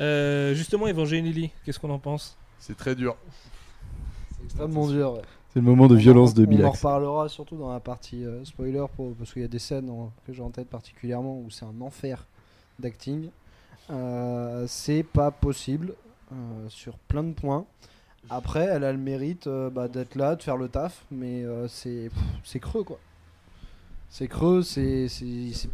Euh, 0.00 0.54
justement, 0.54 0.86
Evangeline 0.86 1.24
Lilly, 1.24 1.50
qu'est-ce 1.64 1.80
qu'on 1.80 1.90
en 1.90 1.98
pense? 1.98 2.36
C'est 2.60 2.76
très 2.76 2.94
dur. 2.94 3.16
C'est 4.38 4.44
extrêmement 4.44 4.86
dur. 4.88 5.14
ouais. 5.14 5.22
C'est 5.56 5.62
le 5.62 5.66
moment 5.70 5.86
de 5.86 5.94
On 5.94 5.96
en- 5.96 6.00
violence 6.00 6.34
de 6.34 6.42
On 6.42 6.48
en 6.48 6.50
Bilax. 6.50 6.76
reparlera 6.76 7.30
surtout 7.30 7.56
dans 7.56 7.72
la 7.72 7.80
partie 7.80 8.26
euh, 8.26 8.44
spoiler 8.44 8.84
pour- 8.94 9.14
parce 9.14 9.32
qu'il 9.32 9.40
y 9.40 9.44
a 9.46 9.48
des 9.48 9.58
scènes 9.58 9.88
en- 9.88 10.12
que 10.26 10.34
j'ai 10.34 10.42
en 10.42 10.50
tête 10.50 10.68
particulièrement 10.68 11.38
où 11.40 11.48
c'est 11.50 11.64
un 11.64 11.80
enfer 11.80 12.26
d'acting. 12.78 13.30
Euh, 13.88 14.66
c'est 14.68 15.02
pas 15.02 15.30
possible 15.30 15.94
euh, 16.30 16.34
sur 16.68 16.98
plein 16.98 17.22
de 17.22 17.32
points. 17.32 17.64
Après, 18.28 18.64
elle 18.66 18.84
a 18.84 18.92
le 18.92 18.98
mérite 18.98 19.48
bah, 19.48 19.88
d'être 19.88 20.14
là, 20.14 20.36
de 20.36 20.42
faire 20.42 20.58
le 20.58 20.68
taf, 20.68 21.06
mais 21.10 21.44
c'est 21.68 22.10
creux 22.60 22.84
quoi. 22.84 22.98
C'est 24.08 24.28
creux, 24.28 24.62
c'est 24.62 25.08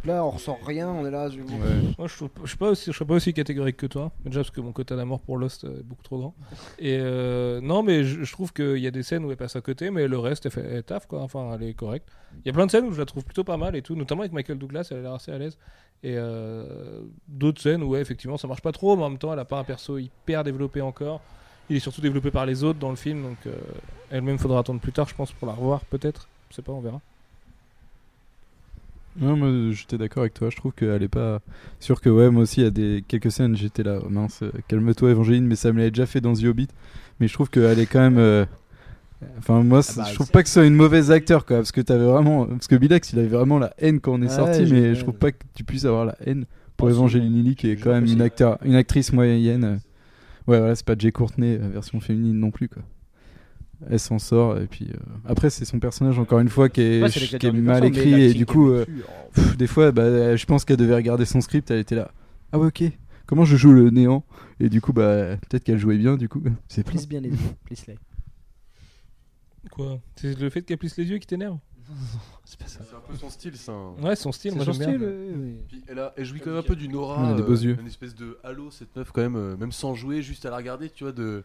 plat, 0.01 0.25
on 0.25 0.31
ressent 0.31 0.57
rien, 0.65 0.89
on 0.89 1.05
est 1.05 1.11
là. 1.11 1.29
je- 1.29 1.37
Moi, 1.39 2.07
je, 2.07 2.15
trouve- 2.15 2.29
je 2.43 2.47
suis 2.49 2.57
pas 2.57 2.69
aussi, 2.71 2.85
je 2.91 2.95
suis 2.95 3.05
pas 3.05 3.13
aussi 3.13 3.33
catégorique 3.33 3.77
que 3.77 3.85
toi. 3.85 4.11
Déjà 4.25 4.41
parce 4.41 4.51
que 4.51 4.59
mon 4.59 4.71
quota 4.73 4.95
d'amour 4.95 5.21
pour 5.21 5.37
Lost 5.37 5.63
est 5.63 5.83
beaucoup 5.83 6.03
trop 6.03 6.17
grand. 6.17 6.35
Et 6.79 6.97
euh, 6.99 7.61
non, 7.61 7.83
mais 7.83 8.03
je, 8.03 8.23
je 8.23 8.31
trouve 8.33 8.51
qu'il 8.51 8.79
y 8.79 8.87
a 8.87 8.91
des 8.91 9.03
scènes 9.03 9.23
où 9.23 9.31
elle 9.31 9.37
passe 9.37 9.55
à 9.55 9.61
côté, 9.61 9.91
mais 9.91 10.07
le 10.07 10.17
reste, 10.19 10.45
elle 10.45 10.51
fait 10.51 10.65
elle 10.65 10.83
taf 10.83 11.05
quoi. 11.07 11.21
Enfin, 11.21 11.51
elle 11.53 11.63
est 11.67 11.73
correcte. 11.73 12.09
Il 12.43 12.47
y 12.47 12.49
a 12.49 12.53
plein 12.53 12.65
de 12.65 12.71
scènes 12.71 12.85
où 12.85 12.91
je 12.91 12.99
la 12.99 13.05
trouve 13.05 13.23
plutôt 13.23 13.43
pas 13.45 13.55
mal 13.57 13.75
et 13.75 13.81
tout, 13.81 13.95
notamment 13.95 14.21
avec 14.21 14.33
Michael 14.33 14.57
Douglas, 14.57 14.87
elle 14.91 14.97
a 14.97 15.01
l'air 15.01 15.13
assez 15.13 15.31
à 15.31 15.37
l'aise. 15.37 15.57
Et 16.01 16.15
euh, 16.17 17.01
d'autres 17.29 17.61
scènes 17.61 17.81
où 17.83 17.89
ouais, 17.91 18.01
effectivement 18.01 18.35
ça 18.37 18.47
marche 18.47 18.61
pas 18.61 18.73
trop, 18.73 18.97
mais 18.97 19.03
en 19.03 19.09
même 19.11 19.19
temps, 19.19 19.31
elle 19.31 19.39
a 19.39 19.45
pas 19.45 19.59
un 19.59 19.63
perso 19.63 19.97
hyper 19.99 20.43
développé 20.43 20.81
encore. 20.81 21.21
Il 21.69 21.77
est 21.77 21.79
surtout 21.79 22.01
développé 22.01 22.29
par 22.29 22.45
les 22.45 22.65
autres 22.65 22.79
dans 22.79 22.89
le 22.89 22.97
film, 22.97 23.23
donc 23.23 23.37
euh, 23.47 23.53
elle-même 24.09 24.37
faudra 24.37 24.59
attendre 24.59 24.81
plus 24.81 24.91
tard, 24.91 25.07
je 25.07 25.15
pense, 25.15 25.31
pour 25.31 25.47
la 25.47 25.53
revoir 25.53 25.85
peut-être. 25.85 26.27
Je 26.49 26.55
sais 26.55 26.61
pas, 26.61 26.73
on 26.73 26.81
verra. 26.81 26.99
Non, 29.19 29.37
moi 29.37 29.71
j'étais 29.71 29.97
d'accord 29.97 30.21
avec 30.23 30.33
toi. 30.33 30.49
Je 30.49 30.55
trouve 30.57 30.71
qu'elle 30.73 31.03
est 31.03 31.07
pas. 31.07 31.39
Sûr 31.79 32.01
que, 32.01 32.09
ouais, 32.09 32.29
moi 32.31 32.43
aussi, 32.43 32.61
il 32.61 32.63
y 32.63 32.67
a 32.67 32.71
des... 32.71 33.03
quelques 33.07 33.31
scènes, 33.31 33.55
j'étais 33.55 33.83
là, 33.83 33.99
oh, 34.03 34.09
mince, 34.09 34.41
euh, 34.43 34.51
calme-toi, 34.67 35.11
Evangeline, 35.11 35.45
mais 35.45 35.55
ça 35.55 35.71
me 35.71 35.77
l'avait 35.77 35.91
déjà 35.91 36.05
fait 36.05 36.19
dans 36.21 36.33
The 36.33 36.45
Hobbit. 36.45 36.67
Mais 37.19 37.27
je 37.27 37.33
trouve 37.33 37.49
qu'elle 37.49 37.79
est 37.79 37.85
quand 37.85 37.99
même. 38.01 38.17
euh, 38.17 38.45
Enfin, 39.37 39.63
moi, 39.63 39.81
c'est- 39.81 39.97
bah, 40.01 40.05
je 40.09 40.15
trouve 40.15 40.31
pas 40.31 40.43
que 40.43 40.49
ce 40.49 40.55
soit 40.55 40.65
une 40.65 40.75
mauvaise 40.75 41.09
acteur, 41.09 41.45
quoi. 41.45 41.57
Parce 41.57 41.71
que 41.71 41.79
t'avais 41.79 42.03
vraiment. 42.05 42.45
Parce 42.45 42.67
que 42.67 42.75
Bilax, 42.75 43.13
il 43.13 43.19
avait 43.19 43.27
vraiment 43.29 43.57
la 43.59 43.73
haine 43.77 44.01
quand 44.01 44.13
on 44.13 44.21
est 44.21 44.27
sorti, 44.29 44.65
mais 44.69 44.95
je 44.95 45.01
trouve 45.01 45.13
pas 45.15 45.31
que 45.31 45.37
tu 45.55 45.63
puisses 45.63 45.85
avoir 45.85 46.05
la 46.05 46.17
haine 46.25 46.45
pour 46.75 46.87
Oh. 46.87 46.91
Evangeline 46.91 47.31
Lilly, 47.31 47.55
qui 47.55 47.69
est 47.69 47.75
quand 47.77 47.91
même 47.91 48.05
une, 48.05 48.21
acteur... 48.21 48.57
une 48.65 48.75
actrice 48.75 49.13
moyenne. 49.13 49.79
Ouais, 50.45 50.57
voilà, 50.59 50.75
c'est 50.75 50.85
pas 50.85 50.95
Jay 50.97 51.11
Courtney, 51.13 51.55
euh, 51.55 51.69
version 51.71 52.01
féminine 52.01 52.37
non 52.37 52.51
plus, 52.51 52.67
quoi. 52.67 52.81
Elle 53.89 53.99
s'en 53.99 54.19
sort, 54.19 54.57
et 54.59 54.67
puis. 54.67 54.87
euh, 54.93 54.97
Après, 55.25 55.49
c'est 55.49 55.65
son 55.65 55.79
personnage, 55.79 56.17
encore 56.19 56.39
une 56.39 56.49
fois, 56.49 56.69
qui 56.69 56.81
est, 56.81 57.01
Ouais, 57.03 57.09
qui 57.09 57.51
mal 57.51 57.85
écrit, 57.85 58.21
et 58.21 58.33
du 58.33 58.45
coup. 58.45 58.69
euh, 58.69 58.85
Pff, 59.33 59.57
des 59.57 59.67
fois, 59.67 59.91
bah, 59.91 60.35
je 60.35 60.45
pense 60.45 60.65
qu'elle 60.65 60.77
devait 60.77 60.95
regarder 60.95 61.25
son 61.25 61.41
script, 61.41 61.69
elle 61.71 61.79
était 61.79 61.95
là. 61.95 62.11
Ah 62.51 62.59
ouais, 62.59 62.67
ok. 62.67 62.83
Comment 63.25 63.45
je 63.45 63.55
joue 63.57 63.71
le 63.73 63.89
néant? 63.89 64.23
Et 64.59 64.69
du 64.69 64.81
coup, 64.81 64.93
bah, 64.93 65.37
peut-être 65.49 65.63
qu'elle 65.63 65.77
jouait 65.79 65.97
bien, 65.97 66.17
du 66.17 66.29
coup. 66.29 66.41
C'est 66.67 66.85
Plisse 66.85 67.07
bien 67.07 67.19
les 67.21 67.29
yeux, 67.29 67.37
plisse 67.65 67.87
les. 67.87 67.97
Quoi? 69.71 69.99
C'est 70.15 70.37
le 70.39 70.49
fait 70.49 70.61
qu'elle 70.61 70.77
plisse 70.77 70.97
les 70.97 71.05
yeux 71.05 71.17
qui 71.17 71.27
t'énerve? 71.27 71.57
C'est 72.45 72.59
pas 72.59 72.67
ça. 72.67 72.79
C'est 72.89 72.95
un 72.95 72.99
peu 72.99 73.15
son 73.15 73.29
style, 73.29 73.55
ça. 73.57 73.71
hein. 73.71 73.93
Ouais, 74.01 74.15
son 74.15 74.31
style, 74.31 74.51
C'est 74.51 74.55
moi 74.55 74.65
j'aime 74.65 74.97
bien. 74.97 75.09
Puis 75.67 75.83
elle, 75.87 75.99
a, 75.99 76.13
elle 76.17 76.25
jouit 76.25 76.39
quand 76.39 76.49
même 76.51 76.59
un 76.59 76.63
peu 76.63 76.75
d'une 76.75 76.95
aura, 76.95 77.33
des 77.33 77.41
euh, 77.41 77.45
beaux 77.45 77.53
yeux. 77.55 77.77
une 77.79 77.87
espèce 77.87 78.15
de 78.15 78.37
halo 78.43 78.71
cette 78.71 78.95
meuf 78.95 79.11
quand 79.11 79.21
même, 79.21 79.35
euh, 79.35 79.57
même 79.57 79.71
sans 79.71 79.93
jouer, 79.95 80.21
juste 80.21 80.45
à 80.45 80.49
la 80.49 80.57
regarder, 80.57 80.89
tu 80.89 81.03
vois, 81.03 81.11
de, 81.13 81.43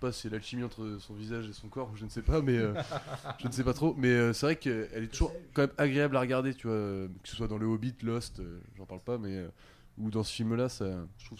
pas, 0.00 0.12
si 0.12 0.22
c'est 0.22 0.30
l'alchimie 0.30 0.64
entre 0.64 0.96
son 1.00 1.14
visage 1.14 1.48
et 1.48 1.52
son 1.52 1.68
corps, 1.68 1.90
je 1.96 2.04
ne 2.04 2.10
sais 2.10 2.22
pas, 2.22 2.40
mais 2.42 2.56
euh, 2.56 2.74
je 3.38 3.46
ne 3.46 3.52
sais 3.52 3.62
pas 3.64 3.74
trop, 3.74 3.94
mais 3.98 4.08
euh, 4.08 4.32
c'est 4.32 4.46
vrai 4.46 4.56
qu'elle 4.56 4.88
est 5.04 5.08
toujours 5.12 5.32
quand 5.54 5.62
même 5.62 5.70
agréable 5.78 6.16
à 6.16 6.20
regarder, 6.20 6.54
tu 6.54 6.66
vois, 6.66 6.76
euh, 6.76 7.08
que 7.22 7.28
ce 7.28 7.36
soit 7.36 7.48
dans 7.48 7.58
le 7.58 7.66
Hobbit, 7.66 7.94
Lost, 8.02 8.40
euh, 8.40 8.58
j'en 8.76 8.86
parle 8.86 9.00
pas, 9.02 9.18
mais 9.18 9.36
euh, 9.36 9.48
ou 9.98 10.10
dans 10.10 10.22
ce 10.24 10.32
film-là, 10.32 10.68
ça, 10.68 10.86
je 11.18 11.26
trouve 11.26 11.38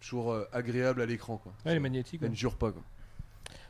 toujours 0.00 0.32
euh, 0.32 0.44
agréable 0.52 1.02
à 1.02 1.06
l'écran, 1.06 1.38
quoi. 1.38 1.52
Ouais, 1.64 1.72
elle 1.72 1.78
est 1.78 1.80
magnétique. 1.80 2.20
Elle 2.22 2.30
ne 2.30 2.34
jure 2.36 2.54
pas, 2.56 2.70
quoi. 2.72 2.82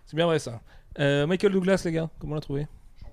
C'est 0.06 0.16
bien 0.16 0.26
vrai 0.26 0.38
ça. 0.38 0.60
Euh, 0.98 1.26
Michael 1.26 1.52
Douglas, 1.52 1.82
les 1.84 1.92
gars, 1.92 2.10
comment 2.18 2.32
on 2.32 2.34
l'a 2.36 2.40
trouvé? 2.40 2.66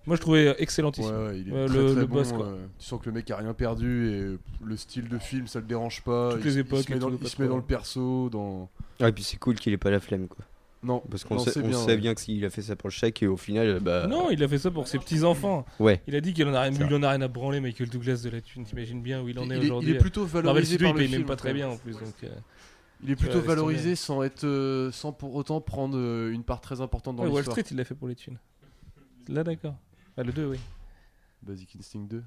Moi 0.05 0.17
je 0.17 0.21
trouvais 0.21 0.53
excellentissime. 0.61 1.15
Ouais, 1.15 1.27
ouais, 1.27 1.39
il 1.39 1.47
est 1.47 1.51
Ouais, 1.53 1.65
très 1.67 1.77
le- 1.77 1.91
très 1.91 1.99
le 2.01 2.05
bon. 2.07 2.15
boss, 2.15 2.33
quoi. 2.33 2.45
euh, 2.45 2.65
tu 2.77 2.85
sens 2.85 2.99
que 2.99 3.05
le 3.05 3.13
mec 3.13 3.31
a 3.31 3.37
rien 3.37 3.53
perdu 3.53 4.09
et 4.09 4.19
euh, 4.19 4.39
le 4.61 4.75
style 4.75 5.07
de 5.07 5.17
film 5.17 5.47
ça 5.47 5.59
le 5.61 5.65
dérange 5.65 6.01
pas. 6.03 6.31
Toutes 6.33 6.41
il, 6.41 6.45
les 6.47 6.51
se- 6.51 6.57
il 6.57 6.59
époques 6.59 6.79
se 6.83 6.89
met, 6.91 6.97
il 6.97 7.29
se 7.29 7.43
dans 7.43 7.55
le 7.55 7.61
perso, 7.63 8.29
dans. 8.29 8.69
Ah, 8.99 9.07
et 9.07 9.11
puis 9.13 9.23
c'est 9.23 9.37
cool 9.37 9.55
qu'il 9.55 9.71
ait 9.71 9.77
pas 9.77 9.91
la 9.91 10.01
flemme, 10.01 10.27
quoi. 10.27 10.43
Non, 10.83 11.01
Parce 11.09 11.23
qu'on 11.23 11.39
sait, 11.39 11.61
bien, 11.61 11.77
sait 11.77 11.85
ouais. 11.85 11.97
bien 11.97 12.13
que 12.13 12.19
s'il 12.19 12.43
a 12.43 12.49
fait 12.49 12.61
ça 12.61 12.75
pour 12.75 12.89
le 12.89 12.93
chèque 12.93 13.23
et 13.23 13.27
au 13.27 13.37
final, 13.37 13.79
bah. 13.79 14.05
Non, 14.07 14.29
il 14.29 14.43
a 14.43 14.47
fait 14.47 14.57
ça 14.57 14.69
pour 14.69 14.87
ses 14.87 14.99
petits 14.99 15.23
enfants. 15.23 15.65
Ouais. 15.79 16.01
Il 16.07 16.15
a 16.15 16.21
dit 16.21 16.33
qu'il 16.33 16.45
en 16.47 16.53
a 16.53 16.61
rien, 16.61 16.71
il 16.71 16.93
en 16.93 17.03
a 17.03 17.09
rien 17.09 17.21
à 17.21 17.27
branler, 17.27 17.61
Michael 17.61 17.89
Douglas 17.89 18.21
de 18.23 18.29
la 18.29 18.41
thune. 18.41 18.65
T'imagines 18.65 19.01
bien 19.01 19.21
où 19.21 19.29
il 19.29 19.39
en 19.39 19.49
est 19.49 19.55
est, 19.55 19.59
il 19.59 19.65
aujourd'hui. 19.65 19.91
est 19.93 19.97
plutôt 19.97 20.25
valorisé 20.25 20.77
par 20.77 20.89
il 20.89 20.91
le 20.91 20.97
paye 20.97 21.07
même 21.07 21.15
film, 21.19 21.27
pas 21.27 21.35
très 21.35 21.53
bien 21.53 21.69
en 21.69 21.77
plus. 21.77 21.93
Donc, 21.93 22.23
euh, 22.23 22.29
Il 23.01 23.11
est 23.11 23.15
plutôt 23.15 23.39
valorisé 23.41 23.95
sans 23.95 24.23
être, 24.23 24.43
euh, 24.43 24.91
sans 24.91 25.13
pour 25.13 25.35
autant 25.35 25.61
prendre 25.61 25.97
euh, 25.97 26.31
une 26.31 26.43
part 26.43 26.59
très 26.59 26.81
importante 26.81 27.15
dans 27.15 27.23
ouais, 27.23 27.29
Wall 27.29 27.37
l'histoire. 27.39 27.57
Street, 27.57 27.73
il 27.73 27.77
l'a 27.77 27.85
fait 27.85 27.95
pour 27.95 28.07
les 28.07 28.15
thunes. 28.15 28.37
Là, 29.29 29.43
d'accord. 29.43 29.75
Bah, 30.17 30.23
le 30.23 30.33
2, 30.33 30.45
oui. 30.47 30.59
Basic 31.41 31.75
Instinct 31.77 32.07
2. 32.09 32.23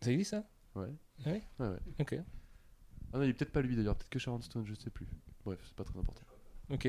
Ça 0.00 0.12
existe 0.12 0.30
ça? 0.30 0.44
Ouais. 0.74 0.88
Ah 1.26 1.30
oui? 1.32 1.40
Ouais, 1.58 1.68
ouais. 1.68 1.78
Ok. 2.00 2.16
Ah 3.12 3.18
non, 3.18 3.24
il 3.24 3.30
est 3.30 3.32
peut-être 3.34 3.52
pas 3.52 3.60
lui 3.60 3.76
d'ailleurs, 3.76 3.96
peut-être 3.96 4.08
que 4.08 4.18
Sharon 4.18 4.40
Stone, 4.40 4.64
je 4.66 4.74
sais 4.74 4.90
plus. 4.90 5.06
Bref, 5.44 5.58
c'est 5.64 5.74
pas 5.74 5.84
très 5.84 5.98
important. 5.98 6.22
Ok. 6.70 6.88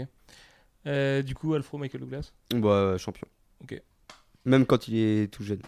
Euh, 0.87 1.21
du 1.21 1.35
coup, 1.35 1.53
Alfro, 1.53 1.77
Michael 1.77 2.01
Douglas. 2.01 2.31
Bah, 2.55 2.97
champion. 2.97 3.27
Ok. 3.63 3.79
Même 4.45 4.65
quand 4.65 4.87
il 4.87 4.97
est 4.97 5.27
tout 5.31 5.43
jeune. 5.43 5.61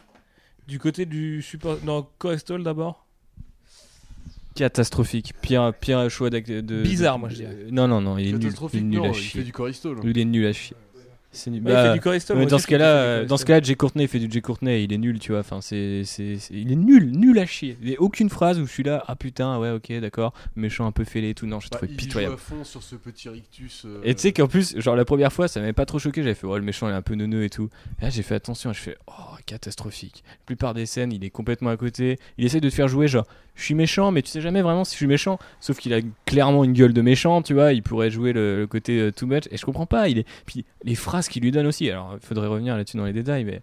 Du 0.67 0.79
côté 0.79 1.05
du 1.05 1.41
support. 1.41 1.77
Non, 1.83 2.07
Corestal 2.17 2.63
d'abord. 2.63 3.05
Catastrophique. 4.55 5.33
Pire, 5.41 5.73
pire 5.79 6.09
choix 6.09 6.29
d'acte- 6.29 6.51
de. 6.51 6.81
Bizarre, 6.83 7.17
moi, 7.19 7.29
je 7.29 7.35
dirais. 7.35 7.53
euh, 7.55 7.69
Non, 7.71 7.87
non, 7.87 8.01
non, 8.01 8.17
il 8.17 8.27
est 8.27 8.31
nul. 8.31 8.35
Il 8.41 8.45
est 8.45 8.49
Catastrophique, 8.49 8.83
nul 8.83 8.99
non, 8.99 9.05
à 9.05 9.07
il 9.09 9.13
chier. 9.15 9.39
fait 9.41 9.45
du 9.45 9.51
Coristol. 9.51 9.99
Il 10.03 10.17
est 10.17 10.25
nul 10.25 10.45
à 10.45 10.53
chier. 10.53 10.75
C'est 11.35 11.49
nul. 11.49 11.63
Ouais, 11.63 11.71
il 11.71 11.73
Bah, 11.73 11.87
fait 11.89 11.93
du 11.95 11.99
Corestol, 11.99 12.37
ouais, 12.37 12.43
moi 12.43 12.49
dans 12.51 12.57
ce 12.57 12.61
je 12.61 12.67
trouve 12.67 12.77
cas-là, 12.77 13.25
dans 13.25 13.37
ce 13.37 13.45
cas-là, 13.45 13.61
Jay 13.61 13.75
Courtney 13.75 14.03
il 14.03 14.07
fait 14.07 14.19
du 14.19 14.31
Jay 14.31 14.39
Courtney, 14.41 14.83
il 14.83 14.93
est 14.93 14.97
nul, 14.97 15.17
tu 15.19 15.31
vois. 15.31 15.41
Enfin, 15.41 15.61
c'est, 15.61 16.03
c'est, 16.05 16.37
c'est- 16.37 16.53
il 16.53 16.71
est 16.71 16.75
nul, 16.75 17.11
nul 17.11 17.37
à 17.39 17.45
chier. 17.47 17.75
Il 17.81 17.89
y 17.89 17.95
a 17.95 18.01
aucune 18.01 18.29
phrase 18.29 18.59
où 18.59 18.65
je 18.67 18.71
suis 18.71 18.83
là, 18.83 19.03
ah 19.07 19.15
putain, 19.15 19.57
ouais, 19.57 19.71
ok, 19.71 19.91
d'accord, 19.99 20.33
méchant 20.55 20.85
un 20.85 20.91
peu 20.91 21.03
fêlé 21.03 21.29
et 21.29 21.33
tout. 21.33 21.47
Non, 21.47 21.59
j'ai 21.59 21.69
Bah, 21.71 21.79
il 21.81 21.89
joue 21.89 21.95
pitoyable. 21.95 22.35
à 22.35 22.37
fond 22.37 22.63
sur 22.63 22.83
ce 22.83 22.95
petit 22.95 23.29
rictus. 23.29 23.83
euh, 23.85 23.99
Et 24.03 24.13
tu 24.15 24.21
sais 24.21 24.31
qu'en 24.31 24.47
plus, 24.47 24.79
genre 24.79 24.95
la 24.95 25.05
première 25.05 25.33
fois, 25.33 25.47
ça 25.47 25.59
m'avait 25.59 25.73
pas 25.73 25.85
trop 25.87 25.97
choqué. 25.99 26.21
J'avais 26.21 26.35
fait, 26.35 26.45
oh, 26.47 26.55
le 26.57 26.63
méchant 26.63 26.87
il 26.87 26.91
est 26.91 26.95
un 26.95 27.01
peu 27.01 27.15
neuneux 27.15 27.43
et 27.43 27.49
tout. 27.49 27.69
Et 27.99 28.03
là, 28.05 28.09
j'ai 28.11 28.21
fait 28.23 28.35
attention. 28.35 28.71
Je 28.71 28.79
fais, 28.79 28.97
oh, 29.07 29.13
catastrophique. 29.47 30.23
La 30.27 30.45
plupart 30.45 30.73
des 30.73 30.85
scènes, 30.85 31.11
il 31.11 31.23
est 31.25 31.29
complètement 31.31 31.69
à 31.71 31.77
côté. 31.77 32.19
Il 32.37 32.45
essaie 32.45 32.61
de 32.61 32.69
te 32.69 32.73
faire 32.75 32.87
jouer, 32.87 33.07
genre, 33.07 33.25
je 33.55 33.63
suis 33.63 33.75
méchant, 33.75 34.11
mais 34.11 34.21
tu 34.21 34.29
sais 34.29 34.41
jamais 34.41 34.61
vraiment 34.61 34.83
si 34.83 34.93
je 34.93 34.97
suis 34.97 35.07
méchant. 35.07 35.37
Sauf 35.59 35.77
qu'il 35.77 35.93
a 35.93 35.99
clairement 36.25 36.63
une 36.63 36.73
gueule 36.73 36.93
de 36.93 37.01
méchant, 37.01 37.41
tu 37.41 37.53
vois. 37.53 37.73
Il 37.73 37.83
pourrait 37.83 38.09
jouer 38.11 38.33
le, 38.33 38.57
le 38.59 38.67
côté 38.67 38.99
euh, 38.99 39.11
too 39.11 39.27
much. 39.27 39.43
Et 39.51 39.57
je 39.57 39.65
comprends 39.65 39.85
pas. 39.85 40.09
Il 40.09 40.17
est... 40.19 40.25
Puis 40.45 40.65
les 40.83 40.95
phrases 40.95 41.27
qu'il 41.27 41.43
lui 41.43 41.51
donne 41.51 41.67
aussi. 41.67 41.89
Alors, 41.89 42.17
il 42.21 42.25
faudrait 42.25 42.47
revenir 42.47 42.75
là-dessus 42.75 42.97
dans 42.97 43.05
les 43.05 43.13
détails, 43.13 43.43
mais 43.45 43.61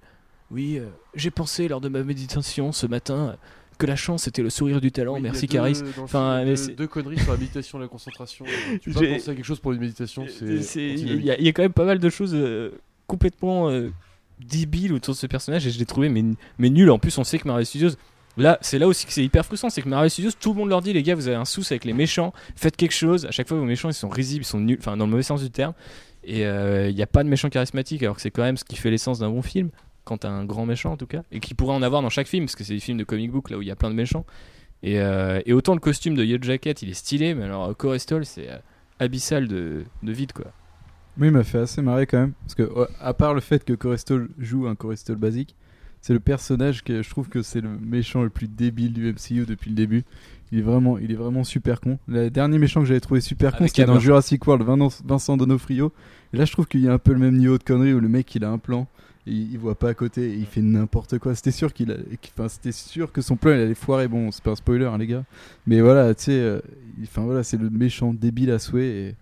oui, 0.51 0.79
euh, 0.79 0.87
j'ai 1.15 1.31
pensé 1.31 1.69
lors 1.69 1.81
de 1.81 1.89
ma 1.89 2.03
méditation 2.03 2.73
ce 2.73 2.87
matin. 2.87 3.37
que 3.79 3.87
la 3.87 3.97
chance 3.97 4.27
était 4.29 4.43
le 4.43 4.51
sourire 4.51 4.81
du 4.81 4.93
talent, 4.93 5.15
oui, 5.15 5.21
merci 5.23 5.47
deux- 5.47 5.53
Caris. 5.55 5.81
Enfin, 5.99 6.45
film, 6.55 6.75
deux- 6.77 6.87
conneries 6.87 7.19
sur 7.19 7.33
la 7.33 7.39
méditation 7.39 7.79
et 7.79 7.83
la 7.83 7.89
concentration. 7.89 8.45
Tu 8.83 8.91
peux 8.91 9.09
penser 9.09 9.31
à 9.31 9.35
quelque 9.35 9.45
chose 9.45 9.59
pour 9.61 9.73
une 9.73 9.81
méditation, 9.81 10.27
Il 10.43 11.25
y, 11.25 11.31
a- 11.31 11.39
il 11.39 11.45
y 11.45 11.49
a 11.49 11.53
quand 11.53 11.63
même 11.63 11.73
pas 11.73 11.85
mal 11.87 11.99
de 11.99 12.11
choses 12.11 12.35
euh, 12.35 12.73
complètement 13.07 13.71
euh, 13.71 13.91
débiles 14.39 14.93
autour 14.93 15.15
de 15.15 15.19
ce 15.19 15.27
personnage 15.27 15.67
et 15.67 15.71
je 15.71 15.79
l'ai 15.79 15.87
trouvé 15.87 16.09
mais, 16.09 16.23
mais 16.59 16.69
nul. 16.71 16.91
En 16.91 16.99
plus, 16.99 17.17
on 17.19 17.25
sait 17.25 17.39
que 17.39 17.47
Marvel 17.49 17.65
Studios. 17.67 17.91
Là, 18.37 18.59
c'est 18.61 18.79
là 18.79 18.87
aussi 18.87 19.07
que 19.07 19.13
c'est 19.13 19.25
hyper 19.25 19.45
frustrant, 19.45 19.71
c'est 19.71 19.83
que 19.83 19.89
Marvel 19.89 20.09
Studios, 20.11 20.31
tout 20.39 20.53
le 20.53 20.59
monde 20.59 20.69
leur 20.69 20.81
dit 20.81 20.93
les 20.93 21.03
gars, 21.03 21.15
vous 21.15 21.29
avez 21.29 21.37
un 21.37 21.45
sous 21.45 21.65
avec 21.71 21.85
les 21.85 21.93
méchants, 21.93 22.33
faites 22.57 22.77
quelque 22.77 22.95
chose. 22.95 23.27
À 23.27 23.31
chaque 23.31 23.49
fois, 23.49 23.59
vos 23.59 23.65
méchants, 23.65 23.91
ils 23.91 23.95
sont 23.95 24.09
risibles, 24.09 24.45
ils 24.45 24.49
sont 24.49 24.61
nuls, 24.61 24.79
enfin 24.79 24.97
dans 24.97 25.07
le 25.07 25.11
mauvais 25.11 25.23
sens 25.23 25.43
du 25.43 25.51
terme. 25.51 25.75
Et 26.25 26.47
euh, 26.47 26.89
il 26.89 26.95
n'y 26.95 27.03
a 27.03 27.07
pas 27.07 27.25
de 27.25 27.29
méchant 27.29 27.49
charismatique, 27.49 28.03
alors 28.03 28.17
que 28.17 28.23
c'est 28.23 28.31
quand 28.31 28.43
même 28.43 28.57
ce 28.57 28.65
qui 28.65 28.77
fait 28.77 28.91
l'essence 28.91 29.19
d'un 29.19 29.31
bon 29.31 29.43
film, 29.43 29.71
quand 30.05 30.19
t'as 30.19 30.31
un 30.31 30.45
grand 30.45 30.67
méchant 30.67 30.93
en 30.93 30.97
tout 30.97 31.07
cas, 31.07 31.23
et 31.33 31.41
qui 31.41 31.55
pourrait 31.55 31.75
en 31.75 31.83
avoir 31.83 32.03
dans 32.03 32.11
chaque 32.11 32.29
film, 32.29 32.45
parce 32.45 32.57
que 32.57 32.65
c'est 32.65 32.75
des 32.75 32.81
films 32.81 32.99
de 32.99 33.05
comic 33.05 33.31
book 33.31 33.51
là 33.51 33.59
où 33.59 33.63
il 33.63 33.69
y 33.69 33.71
a 33.71 33.77
plein 33.77 33.91
de 33.91 33.95
méchants. 33.95 34.25
Et, 34.83 35.01
euh, 35.01 35.41
autant 35.51 35.75
le 35.75 35.81
costume 35.81 36.15
de 36.15 36.25
Yellow 36.25 36.43
Jacket, 36.43 36.83
il 36.83 36.91
est 36.91 36.95
stylé, 36.95 37.35
mais 37.35 37.45
alors 37.45 37.77
Corestol, 37.77 38.25
c'est 38.25 38.49
euh, 38.49 38.59
abyssal 38.99 39.49
de, 39.49 39.85
de 40.03 40.13
vide 40.13 40.33
quoi. 40.33 40.47
Moi, 41.17 41.27
il 41.27 41.33
m'a 41.33 41.45
fait 41.45 41.59
assez 41.59 41.83
marrer 41.83 42.07
quand 42.07 42.19
même. 42.19 42.33
Parce 42.43 42.55
que, 42.55 42.71
à 43.01 43.13
part 43.13 43.35
le 43.35 43.41
fait 43.41 43.65
que 43.65 43.73
Corestol 43.73 44.31
joue 44.39 44.67
un 44.67 44.75
Corestol 44.75 45.17
basique, 45.17 45.55
c'est 46.01 46.13
le 46.13 46.21
personnage 46.21 46.83
que 46.83 47.03
je 47.03 47.11
trouve 47.11 47.29
que 47.29 47.43
c'est 47.43 47.61
le 47.61 47.69
méchant 47.79 48.23
le 48.23 48.31
plus 48.31 48.49
débile 48.49 48.93
du 48.93 49.13
MCU 49.13 49.45
depuis 49.47 49.71
le 49.71 49.77
début. 49.77 50.05
Il 50.53 50.59
est 50.59 50.63
vraiment, 50.63 50.99
il 50.99 51.13
est 51.13 51.17
vraiment 51.17 51.45
super 51.45 51.81
con. 51.81 51.99
Le 52.09 52.29
dernier 52.31 52.59
méchant 52.59 52.81
que 52.81 52.87
j'avais 52.87 53.01
trouvé 53.01 53.21
super 53.21 53.53
con, 53.57 53.67
c'était 53.69 53.85
dans. 53.85 54.01
Jurassic 54.01 54.45
World, 54.47 54.65
Vin- 54.67 54.89
Vincent 55.05 55.37
Donofrio. 55.37 55.93
Et 56.33 56.37
là, 56.39 56.45
je 56.45 56.53
trouve 56.53 56.67
qu'il 56.67 56.81
y 56.81 56.89
a 56.89 56.93
un 56.93 56.99
peu 56.99 57.13
le 57.13 57.19
même 57.19 57.37
niveau 57.37 57.57
de 57.59 57.63
connerie 57.63 57.93
où 57.93 58.01
le 58.01 58.09
mec 58.09 58.35
il 58.35 58.45
a 58.45 58.51
un 58.51 58.59
plan, 58.59 58.89
et 59.27 59.33
il, 59.33 59.59
voit 59.59 59.75
pas 59.77 59.91
à 59.91 59.95
côté 59.95 60.31
et 60.31 60.35
il 60.35 60.47
fait 60.47 60.63
n'importe 60.63 61.19
quoi. 61.19 61.35
C'était 61.37 61.51
sûr 61.53 61.73
qu'il, 61.73 61.93
a- 61.93 61.97
enfin, 62.37 62.49
c'était 62.49 62.73
sûr 62.73 63.13
que 63.13 63.21
son 63.21 63.37
plan 63.37 63.53
il 63.53 63.61
allait 63.61 63.75
foirer. 63.75 64.09
Bon, 64.09 64.31
c'est 64.33 64.43
pas 64.43 64.51
un 64.53 64.57
spoiler, 64.57 64.87
hein, 64.87 64.99
les 64.99 65.07
gars. 65.07 65.25
Mais 65.69 65.81
voilà, 65.81 66.15
tu 66.17 66.25
sais, 66.25 66.33
euh, 66.33 66.61
enfin 67.05 67.23
voilà, 67.23 67.43
c'est 67.45 67.57
le 67.59 67.71
méchant 67.71 68.13
débile 68.15 68.51
à 68.51 68.59
souhait. 68.59 68.89
Et 68.89 69.15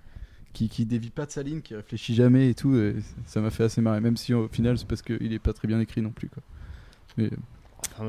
qui, 0.54 0.68
qui 0.70 0.86
dévie 0.86 1.10
pas 1.10 1.26
de 1.26 1.30
sa 1.30 1.42
ligne, 1.42 1.60
qui 1.60 1.74
réfléchit 1.74 2.14
jamais 2.14 2.48
et 2.50 2.54
tout. 2.54 2.74
et 2.76 2.96
ça 3.26 3.40
m'a 3.40 3.50
fait 3.50 3.64
assez 3.64 3.80
marrer, 3.82 4.00
même 4.00 4.16
si 4.16 4.32
au 4.32 4.48
final 4.48 4.78
c'est 4.78 4.88
parce 4.88 5.02
qu'il 5.02 5.32
est 5.32 5.38
pas 5.38 5.52
très 5.52 5.68
bien 5.68 5.78
écrit 5.78 6.00
non 6.00 6.10
plus. 6.10 6.28
Quoi. 6.28 6.42
Mais 7.18 7.30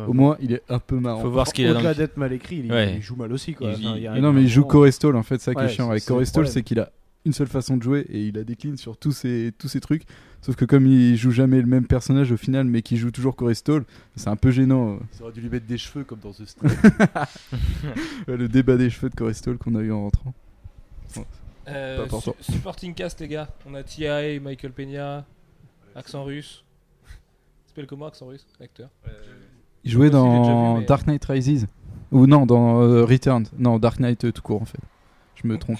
au 0.07 0.13
moins 0.13 0.37
il 0.39 0.53
est 0.53 0.61
un 0.69 0.79
peu 0.79 0.99
marrant. 0.99 1.21
Faut 1.21 1.29
voir 1.31 1.47
ce 1.47 1.53
qu'il 1.53 1.67
a 1.67 1.71
Au-delà 1.71 1.93
d'être 1.93 2.15
mal 2.17 2.31
écrit, 2.31 2.57
il, 2.63 2.71
Ouais. 2.71 2.95
il 2.95 3.01
joue 3.01 3.15
mal 3.15 3.31
aussi. 3.33 3.53
Quoi. 3.55 3.71
Il- 3.71 3.85
Enfin, 3.87 3.97
il 3.97 4.03
y 4.03 4.07
a- 4.07 4.13
Mais 4.13 4.21
non, 4.21 4.31
mais 4.31 4.43
il 4.43 4.47
joue 4.49 4.63
Corestol 4.63 5.15
en 5.15 5.23
fait, 5.23 5.41
ça 5.41 5.53
qui 5.53 5.59
Ouais, 5.59 5.65
est 5.65 5.69
chiant 5.69 5.89
avec 5.89 6.05
Corestol, 6.05 6.47
c'est 6.47 6.63
qu'il 6.63 6.79
a 6.79 6.91
une 7.25 7.33
seule 7.33 7.47
façon 7.47 7.75
de 7.75 7.83
jouer 7.83 8.05
et 8.09 8.21
il 8.27 8.35
la 8.35 8.43
décline 8.45 8.77
sur 8.77 8.95
tous 8.97 9.11
ses, 9.11 9.51
tous 9.57 9.67
ses 9.67 9.81
trucs. 9.81 10.03
Sauf 10.41 10.55
que 10.55 10.63
comme 10.63 10.87
il 10.87 11.17
joue 11.17 11.31
jamais 11.31 11.59
le 11.59 11.67
même 11.67 11.85
personnage 11.85 12.31
au 12.31 12.37
final, 12.37 12.65
mais 12.65 12.81
qu'il 12.81 12.97
joue 12.97 13.11
toujours 13.11 13.35
Corestol, 13.35 13.83
c'est 14.15 14.29
un 14.29 14.37
peu 14.37 14.51
gênant. 14.51 14.99
Ça 15.11 15.23
aurait 15.25 15.33
dû 15.33 15.41
lui 15.41 15.49
mettre 15.49 15.65
des 15.65 15.77
cheveux 15.77 16.05
comme 16.05 16.19
dans 16.19 16.31
The 16.31 16.45
Strip. 16.45 16.71
euh, 18.29 18.37
le 18.37 18.47
débat 18.47 18.77
des 18.77 18.89
cheveux 18.89 19.09
de 19.09 19.15
Corestol 19.15 19.57
qu'on 19.57 19.75
a 19.75 19.81
eu 19.81 19.91
en 19.91 20.03
rentrant. 20.03 20.33
Euh, 21.67 22.07
su- 22.07 22.31
supporting 22.53 22.93
cast, 22.93 23.19
les 23.19 23.27
gars. 23.27 23.49
On 23.69 23.75
a 23.75 23.83
T.I., 23.83 24.39
Michael 24.39 24.71
Peña, 24.71 25.25
accent 25.95 26.23
russe. 26.23 26.63
S'appelle 27.79 27.87
comment, 27.87 28.07
accent 28.07 28.25
russe, 28.27 28.45
l'acteur 28.59 28.89
Il 29.85 29.91
jouait 29.91 30.09
dans 30.09 30.73
vu, 30.75 30.79
mais- 30.81 30.85
Dark 30.85 31.07
Knight 31.07 31.23
Rises 31.23 31.65
Ou 32.11 32.27
non, 32.27 32.45
dans 32.45 32.81
euh, 32.81 33.05
Returned. 33.05 33.47
Non, 33.57 33.79
Dark 33.79 34.01
Knight 34.01 34.25
euh, 34.25 34.33
tout 34.33 34.41
court 34.41 34.61
en 34.61 34.65
fait. 34.65 34.79
Je 35.41 35.47
me 35.47 35.57
trompe. 35.57 35.79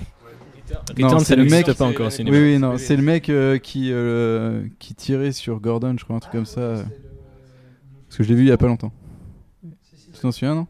Return, 0.97 1.19
c'est 1.19 1.35
le 1.35 1.43
mec- 1.43 1.65
pas 1.73 1.83
encore 1.85 2.07
au 2.07 2.09
cinéma. 2.09 2.37
Oui, 2.37 2.53
oui, 2.53 2.57
non, 2.57 2.77
c'est 2.77 2.95
le 2.95 3.03
mec 3.03 3.27
euh, 3.29 3.57
qui, 3.57 3.89
euh, 3.91 4.65
qui 4.79 4.95
tirait 4.95 5.33
sur 5.33 5.59
Gordon, 5.59 5.95
je 5.97 6.05
crois, 6.05 6.15
un 6.15 6.19
truc 6.19 6.31
comme 6.31 6.45
ça. 6.45 6.85
Parce 8.07 8.17
que 8.17 8.23
je 8.23 8.29
l'ai 8.29 8.35
vu 8.35 8.43
il 8.43 8.47
y 8.47 8.51
a 8.51 8.57
pas 8.57 8.67
longtemps. 8.67 8.93
Tu 10.13 10.19
t'en 10.21 10.31
souviens, 10.31 10.55
non 10.55 10.67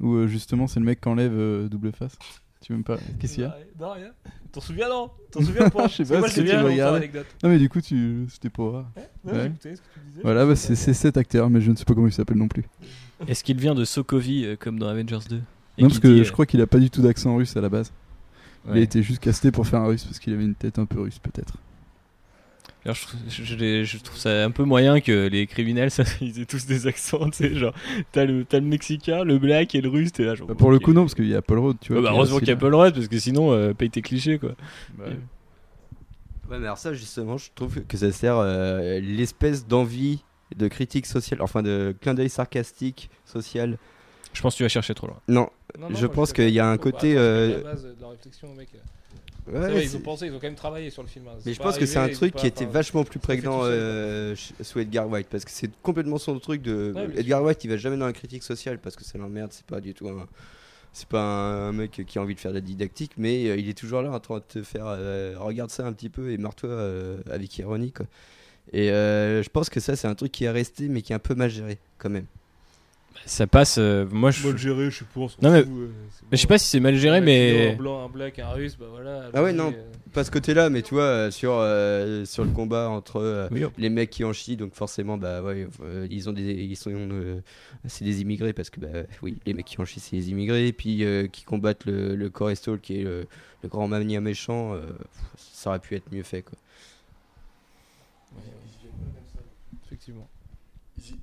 Ou 0.00 0.14
euh, 0.14 0.26
justement, 0.26 0.66
c'est 0.66 0.78
le 0.80 0.84
mec 0.86 1.00
qui 1.00 1.08
enlève 1.08 1.32
euh, 1.34 1.68
double 1.70 1.92
face. 1.92 2.18
Tu 2.60 2.72
veux 2.72 2.78
me 2.78 2.84
parler? 2.84 3.02
Qu'est-ce 3.18 3.34
qu'il 3.36 3.44
y 3.44 3.46
a? 3.46 3.56
Non, 3.80 3.92
rien. 3.92 4.10
T'en 4.52 4.60
souviens, 4.60 4.88
non 4.88 5.10
T'en 5.30 5.40
souviens 5.40 5.70
pas 5.70 5.86
Je 5.88 6.02
sais 6.02 6.20
pas, 6.20 6.28
sais 6.28 6.42
tu 6.42 6.46
l'anecdote. 6.50 7.26
Non, 7.42 7.50
mais 7.50 7.58
du 7.58 7.68
coup, 7.68 7.80
tu... 7.80 8.26
c'était 8.28 8.50
pour 8.50 8.70
voir. 8.70 8.90
Ouais, 9.24 9.52
ce 9.62 9.68
que 9.68 9.68
tu 9.68 10.00
disais. 10.08 10.20
Voilà, 10.22 10.44
bah, 10.44 10.56
c'est 10.56 10.74
c'est 10.74 10.94
cet 10.94 11.16
acteur, 11.16 11.48
mais 11.50 11.60
je 11.60 11.70
ne 11.70 11.76
sais 11.76 11.84
pas 11.84 11.94
comment 11.94 12.08
il 12.08 12.12
s'appelle 12.12 12.38
non 12.38 12.48
plus. 12.48 12.64
Est-ce 13.28 13.44
qu'il 13.44 13.58
vient 13.58 13.74
de 13.74 13.84
Sokovie 13.84 14.44
euh, 14.44 14.56
comme 14.58 14.78
dans 14.78 14.88
Avengers 14.88 15.18
2 15.28 15.36
Et 15.78 15.82
Non, 15.82 15.88
parce 15.88 16.00
que 16.00 16.08
dit, 16.08 16.24
je 16.24 16.32
crois 16.32 16.46
qu'il 16.46 16.60
a 16.60 16.66
pas 16.66 16.78
du 16.78 16.90
tout 16.90 17.02
d'accent 17.02 17.36
russe 17.36 17.56
à 17.56 17.60
la 17.60 17.68
base. 17.68 17.92
euh, 18.68 18.72
Il 18.74 18.78
a 18.78 18.82
été 18.82 19.02
juste 19.02 19.20
casté 19.20 19.50
pour 19.52 19.66
faire 19.66 19.80
un 19.80 19.86
russe 19.86 20.04
parce 20.04 20.18
qu'il 20.18 20.32
avait 20.32 20.44
une 20.44 20.54
tête 20.54 20.78
un 20.78 20.86
peu 20.86 21.00
russe, 21.00 21.18
peut-être. 21.18 21.54
Alors, 22.84 22.96
je, 22.96 23.02
trouve- 23.06 23.20
je- 23.84 23.98
trouve 23.98 24.16
ça 24.18 24.44
un 24.44 24.50
peu 24.50 24.64
moyen 24.64 25.00
que 25.00 25.26
les 25.28 25.46
criminels, 25.46 25.90
ça, 25.90 26.02
ils 26.20 26.40
aient 26.40 26.46
tous 26.46 26.64
des 26.66 26.86
accents, 26.86 27.28
tu 27.28 27.36
sais, 27.38 27.54
genre, 27.54 27.74
t'as 28.12 28.24
le, 28.24 28.44
t'as 28.44 28.58
le 28.58 28.66
mexicain, 28.66 29.22
le 29.24 29.38
black 29.38 29.74
et 29.74 29.80
le 29.82 29.88
russe, 29.90 30.12
t'es 30.12 30.24
là, 30.24 30.34
genre. 30.34 30.48
Bah, 30.48 30.54
pour 30.54 30.70
le 30.70 30.78
coup, 30.78 30.92
non, 30.94 31.02
parce 31.02 31.14
qu'il 31.14 31.28
y 31.28 31.34
a 31.34 31.42
Paul 31.42 31.58
Rudd, 31.58 31.76
tu 31.80 31.92
vois. 31.92 32.00
Bah, 32.02 32.10
heureusement 32.12 32.38
qu'il 32.38 32.48
y 32.48 32.52
a. 32.52 32.56
Paul 32.56 32.74
Rudd, 32.74 32.94
parce 32.94 33.08
que 33.08 33.18
sinon, 33.18 33.52
euh, 33.52 33.74
paye 33.74 33.90
tes 33.90 34.02
clichés, 34.02 34.38
quoi. 34.38 34.54
Bah, 34.96 35.04
Ouais, 36.50 36.58
mais 36.58 36.64
alors 36.66 36.78
ça, 36.78 36.92
justement, 36.94 37.36
je 37.38 37.50
trouve 37.54 37.80
que 37.84 37.96
ça 37.96 38.10
sert 38.10 38.36
euh, 38.38 38.98
l'espèce 38.98 39.66
d'envie 39.68 40.24
de 40.56 40.66
critique 40.66 41.06
sociale, 41.06 41.42
enfin 41.42 41.62
de 41.62 41.94
clin 42.00 42.14
d'œil 42.14 42.28
sarcastique 42.28 43.08
social. 43.24 43.78
Je 44.32 44.42
pense 44.42 44.54
que 44.54 44.58
tu 44.58 44.62
vas 44.62 44.68
chercher 44.68 44.94
trop 44.94 45.06
loin. 45.08 45.20
Non, 45.28 45.48
Non, 45.78 45.90
non, 45.90 45.96
Je 45.96 46.06
pense 46.06 46.32
qu'il 46.32 46.50
y 46.50 46.60
a 46.60 46.68
un 46.68 46.78
côté, 46.78 47.16
euh, 47.16 47.48
c'est 47.50 47.56
la 47.56 47.62
base 47.62 47.82
de 47.82 47.96
la 48.00 48.08
réflexion, 48.08 48.54
mec. 48.54 48.68
ouais, 49.48 49.58
vrai, 49.58 49.84
ils 49.84 49.96
ont 49.96 50.00
pensé, 50.00 50.26
ils 50.26 50.32
ont 50.32 50.38
quand 50.38 50.46
même 50.46 50.54
travaillé 50.54 50.90
sur 50.90 51.02
le 51.02 51.08
film. 51.08 51.26
hein. 51.28 51.32
mais 51.44 51.52
je 51.52 51.58
pense 51.58 51.78
que 51.78 51.86
c'est 51.86 51.98
un 51.98 52.08
truc 52.08 52.34
qui 52.34 52.42
pas- 52.42 52.46
était 52.46 52.66
vachement 52.66 53.04
plus 53.04 53.18
prégnant 53.18 53.60
euh, 53.64 54.34
sous 54.60 54.78
Edgar 54.78 55.08
White 55.08 55.28
parce 55.30 55.44
que 55.44 55.50
c'est 55.50 55.70
complètement 55.82 56.18
son 56.18 56.38
truc 56.38 56.62
de 56.62 56.92
Ouais, 56.94 57.20
Edgar 57.20 57.42
White 57.42 57.64
il 57.64 57.70
va 57.70 57.76
jamais 57.76 57.96
dans 57.96 58.06
la 58.06 58.12
critique 58.12 58.42
sociale 58.42 58.78
parce 58.78 58.96
que 58.96 59.04
ça 59.04 59.18
l'emmerde 59.18 59.50
c'est 59.52 59.66
pas 59.66 59.80
du 59.80 59.94
tout 59.94 60.08
un 60.08 60.26
c'est 60.92 61.08
pas 61.08 61.22
un, 61.22 61.72
mec 61.72 62.02
qui 62.06 62.18
a 62.18 62.22
envie 62.22 62.34
de 62.34 62.40
faire 62.40 62.50
de 62.50 62.56
la 62.56 62.60
didactique 62.60 63.12
mais 63.16 63.46
euh, 63.48 63.56
il 63.56 63.68
est 63.68 63.78
toujours 63.78 64.02
là 64.02 64.10
en 64.10 64.18
train 64.20 64.38
de 64.38 64.42
te 64.42 64.62
faire 64.62 64.86
euh, 64.86 65.34
regarde 65.38 65.70
ça 65.70 65.86
un 65.86 65.92
petit 65.92 66.08
peu 66.08 66.32
et 66.32 66.36
marre-toi 66.38 66.68
euh, 66.70 67.18
avec 67.30 67.56
ironie 67.58 67.92
quoi 67.92 68.06
et 68.72 68.90
euh, 68.90 69.42
je 69.42 69.48
pense 69.50 69.70
que 69.70 69.78
ça 69.80 69.94
c'est 69.96 70.08
un 70.08 70.14
truc 70.14 70.32
qui 70.32 70.44
est 70.44 70.50
resté 70.50 70.88
mais 70.88 71.02
qui 71.02 71.12
est 71.12 71.16
un 71.16 71.20
peu 71.20 71.34
mal 71.34 71.48
géré 71.50 71.78
quand 71.98 72.10
même 72.10 72.26
Ça 73.26 73.46
passe, 73.46 73.76
euh, 73.78 74.06
moi 74.10 74.30
je. 74.30 74.46
Mal 74.48 74.58
géré, 74.58 74.84
je 74.90 74.96
suis 74.96 75.04
pour. 75.04 75.30
s'en 75.30 75.36
Non, 75.42 75.52
mais- 75.52 75.62
fout, 75.62 75.70
euh, 75.72 75.90
c'est 76.10 76.22
Mais 76.30 76.36
je 76.36 76.40
sais 76.42 76.46
bon. 76.46 76.48
pas 76.54 76.58
si 76.58 76.66
c'est 76.66 76.80
mal 76.80 76.96
géré, 76.96 77.18
Un 77.18 77.20
mais. 77.20 77.72
Un 77.72 77.76
blanc, 77.76 78.04
un 78.04 78.08
black, 78.08 78.38
un 78.38 78.48
russe, 78.50 78.76
bah 78.76 78.86
voilà. 78.90 79.30
Ah 79.32 79.42
ouais, 79.42 79.50
allons-y, 79.50 79.56
non. 79.56 79.72
euh. 79.76 79.82
pas 80.12 80.24
ce 80.24 80.30
côté 80.32 80.54
là 80.54 80.70
mais 80.70 80.82
tu 80.82 80.94
vois 80.94 81.04
euh, 81.04 81.30
sur 81.30 81.52
euh, 81.54 82.24
sur 82.24 82.44
le 82.44 82.50
combat 82.50 82.88
entre 82.88 83.16
euh, 83.20 83.48
Oui, 83.52 83.62
hop. 83.64 83.72
les 83.78 83.88
mecs 83.90 84.10
qui 84.10 84.24
en 84.24 84.32
chient 84.32 84.56
donc 84.56 84.74
forcément 84.74 85.16
bah 85.16 85.40
ouais 85.42 85.68
euh, 85.84 86.08
ils 86.10 86.28
ont 86.28 86.32
des 86.32 86.42
ils 86.52 86.74
sont 86.76 86.90
euh, 86.92 87.40
c'est 87.86 88.04
des 88.04 88.20
immigrés 88.20 88.52
parce 88.52 88.70
que 88.70 88.80
bah 88.80 88.88
oui 89.22 89.38
les 89.46 89.54
mecs 89.54 89.66
qui 89.66 89.80
en 89.80 89.84
chient 89.84 90.00
c'est 90.00 90.16
des 90.16 90.30
immigrés 90.30 90.66
et 90.66 90.72
puis 90.72 91.04
euh, 91.04 91.28
qui 91.28 91.44
combattent 91.44 91.84
le, 91.84 92.16
le 92.16 92.28
Corestol 92.30 92.80
qui 92.80 92.98
est 93.00 93.04
le, 93.04 93.26
le 93.62 93.68
grand 93.68 93.86
mania 93.86 94.20
méchant 94.20 94.74
euh, 94.74 94.80
ça 95.36 95.70
aurait 95.70 95.78
pu 95.78 95.94
être 95.94 96.10
mieux 96.12 96.24
fait 96.24 96.42
quoi 96.42 96.58
Effectivement. 99.86 100.28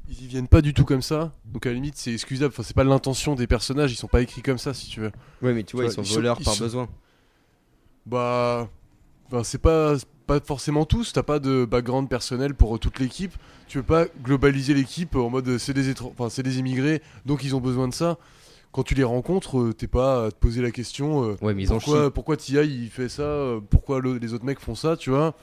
Ils, 0.10 0.24
y- 0.24 0.28
viennent 0.28 0.48
pas 0.48 0.62
du 0.62 0.74
tout 0.74 0.86
comme 0.86 1.02
ça. 1.02 1.32
Donc 1.46 1.66
à 1.66 1.70
la 1.70 1.76
limite, 1.76 1.96
c'est 1.98 2.14
excusable. 2.14 2.52
Enfin, 2.54 2.64
c'est 2.64 2.76
pas 2.76 2.84
l'intention 2.84 3.36
des 3.36 3.48
personnages. 3.48 3.92
Ils 3.92 3.96
sont 3.96 4.08
pas 4.08 4.22
écrits 4.22 4.42
comme 4.42 4.58
ça, 4.58 4.74
si 4.74 4.88
tu 4.90 5.00
veux. 5.02 5.12
ouais 5.42 5.54
mais 5.54 5.64
tu 5.64 5.76
vois 5.76 5.86
Tu 5.86 5.92
ils 5.92 5.96
vois, 5.96 5.96
sont 5.96 6.02
ils 6.04 6.08
sont- 6.08 6.16
voleurs 6.16 6.38
ils 6.40 6.44
par 6.46 6.54
sont- 6.56 6.64
besoin 6.64 6.90
Bah. 8.06 8.70
Enfin, 9.28 9.44
c'est 9.44 9.58
pas, 9.58 9.96
pas 10.26 10.40
forcément 10.40 10.86
tous. 10.86 11.12
T'as 11.14 11.24
pas 11.24 11.40
de 11.40 11.66
background 11.66 12.08
personnel 12.10 12.54
pour 12.56 12.80
toute 12.80 13.00
l'équipe. 13.00 13.34
Tu 13.68 13.78
veux 13.78 13.84
pas 13.84 14.06
globaliser 14.24 14.74
l'équipe 14.74 15.16
en 15.18 15.30
mode 15.30 15.58
c'est 15.58 15.74
des, 15.74 15.94
enfin, 16.02 16.30
c'est 16.30 16.44
des 16.44 16.60
immigrés, 16.60 17.02
donc 17.26 17.44
ils 17.44 17.54
ont 17.56 17.60
besoin 17.60 17.90
de 17.90 17.94
ça. 17.94 18.18
Quand 18.72 18.84
tu 18.84 18.96
les 18.96 19.04
rencontres, 19.04 19.60
euh, 19.60 19.74
t'es 19.74 19.88
pas 19.88 20.28
à 20.28 20.32
te 20.32 20.38
poser 20.38 20.62
la 20.62 20.72
question. 20.72 21.24
euh, 21.26 21.36
ouais 21.42 21.54
mais 21.54 21.64
ils 21.64 21.74
ont 21.74 21.78
pourquoi, 21.80 22.02
chié 22.04 22.12
pourquoi 22.12 22.38
Tia 22.38 22.64
il 22.64 22.90
fait 22.90 23.10
ça 23.10 23.24
euh, 23.24 23.60
Pourquoi 23.70 24.00
le- 24.00 24.18
les 24.18 24.34
autres 24.34 24.46
mecs 24.46 24.60
font 24.62 24.76
ça 24.76 24.96
Tu 24.96 25.10
vois 25.10 25.36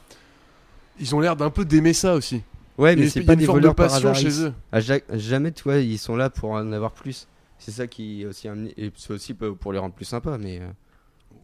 Ils 0.98 1.14
ont 1.14 1.20
l'air 1.20 1.36
d'un 1.36 1.50
peu 1.50 1.66
d'aimer 1.66 1.92
ça 1.92 2.14
aussi. 2.14 2.42
Ouais 2.78 2.96
mais 2.96 3.08
c'est 3.08 3.22
pas 3.22 3.36
des 3.36 3.46
de 3.46 3.50
voleurs 3.50 3.74
par 3.74 3.88
passion 3.88 4.14
chez 4.14 4.42
eux. 4.42 4.52
À 4.72 4.80
jamais 4.80 5.52
tu 5.52 5.62
vois 5.64 5.78
ils 5.78 5.98
sont 5.98 6.16
là 6.16 6.30
pour 6.30 6.50
en 6.50 6.72
avoir 6.72 6.92
plus. 6.92 7.28
C'est 7.58 7.70
ça 7.70 7.86
qui 7.86 8.22
est 8.22 8.26
aussi 8.26 8.48
amené 8.48 8.74
et 8.76 8.90
c'est 8.96 9.12
aussi 9.12 9.34
pour 9.34 9.72
les 9.72 9.78
rendre 9.78 9.94
plus 9.94 10.04
sympas 10.04 10.38
mais 10.38 10.60
euh, 10.60 10.68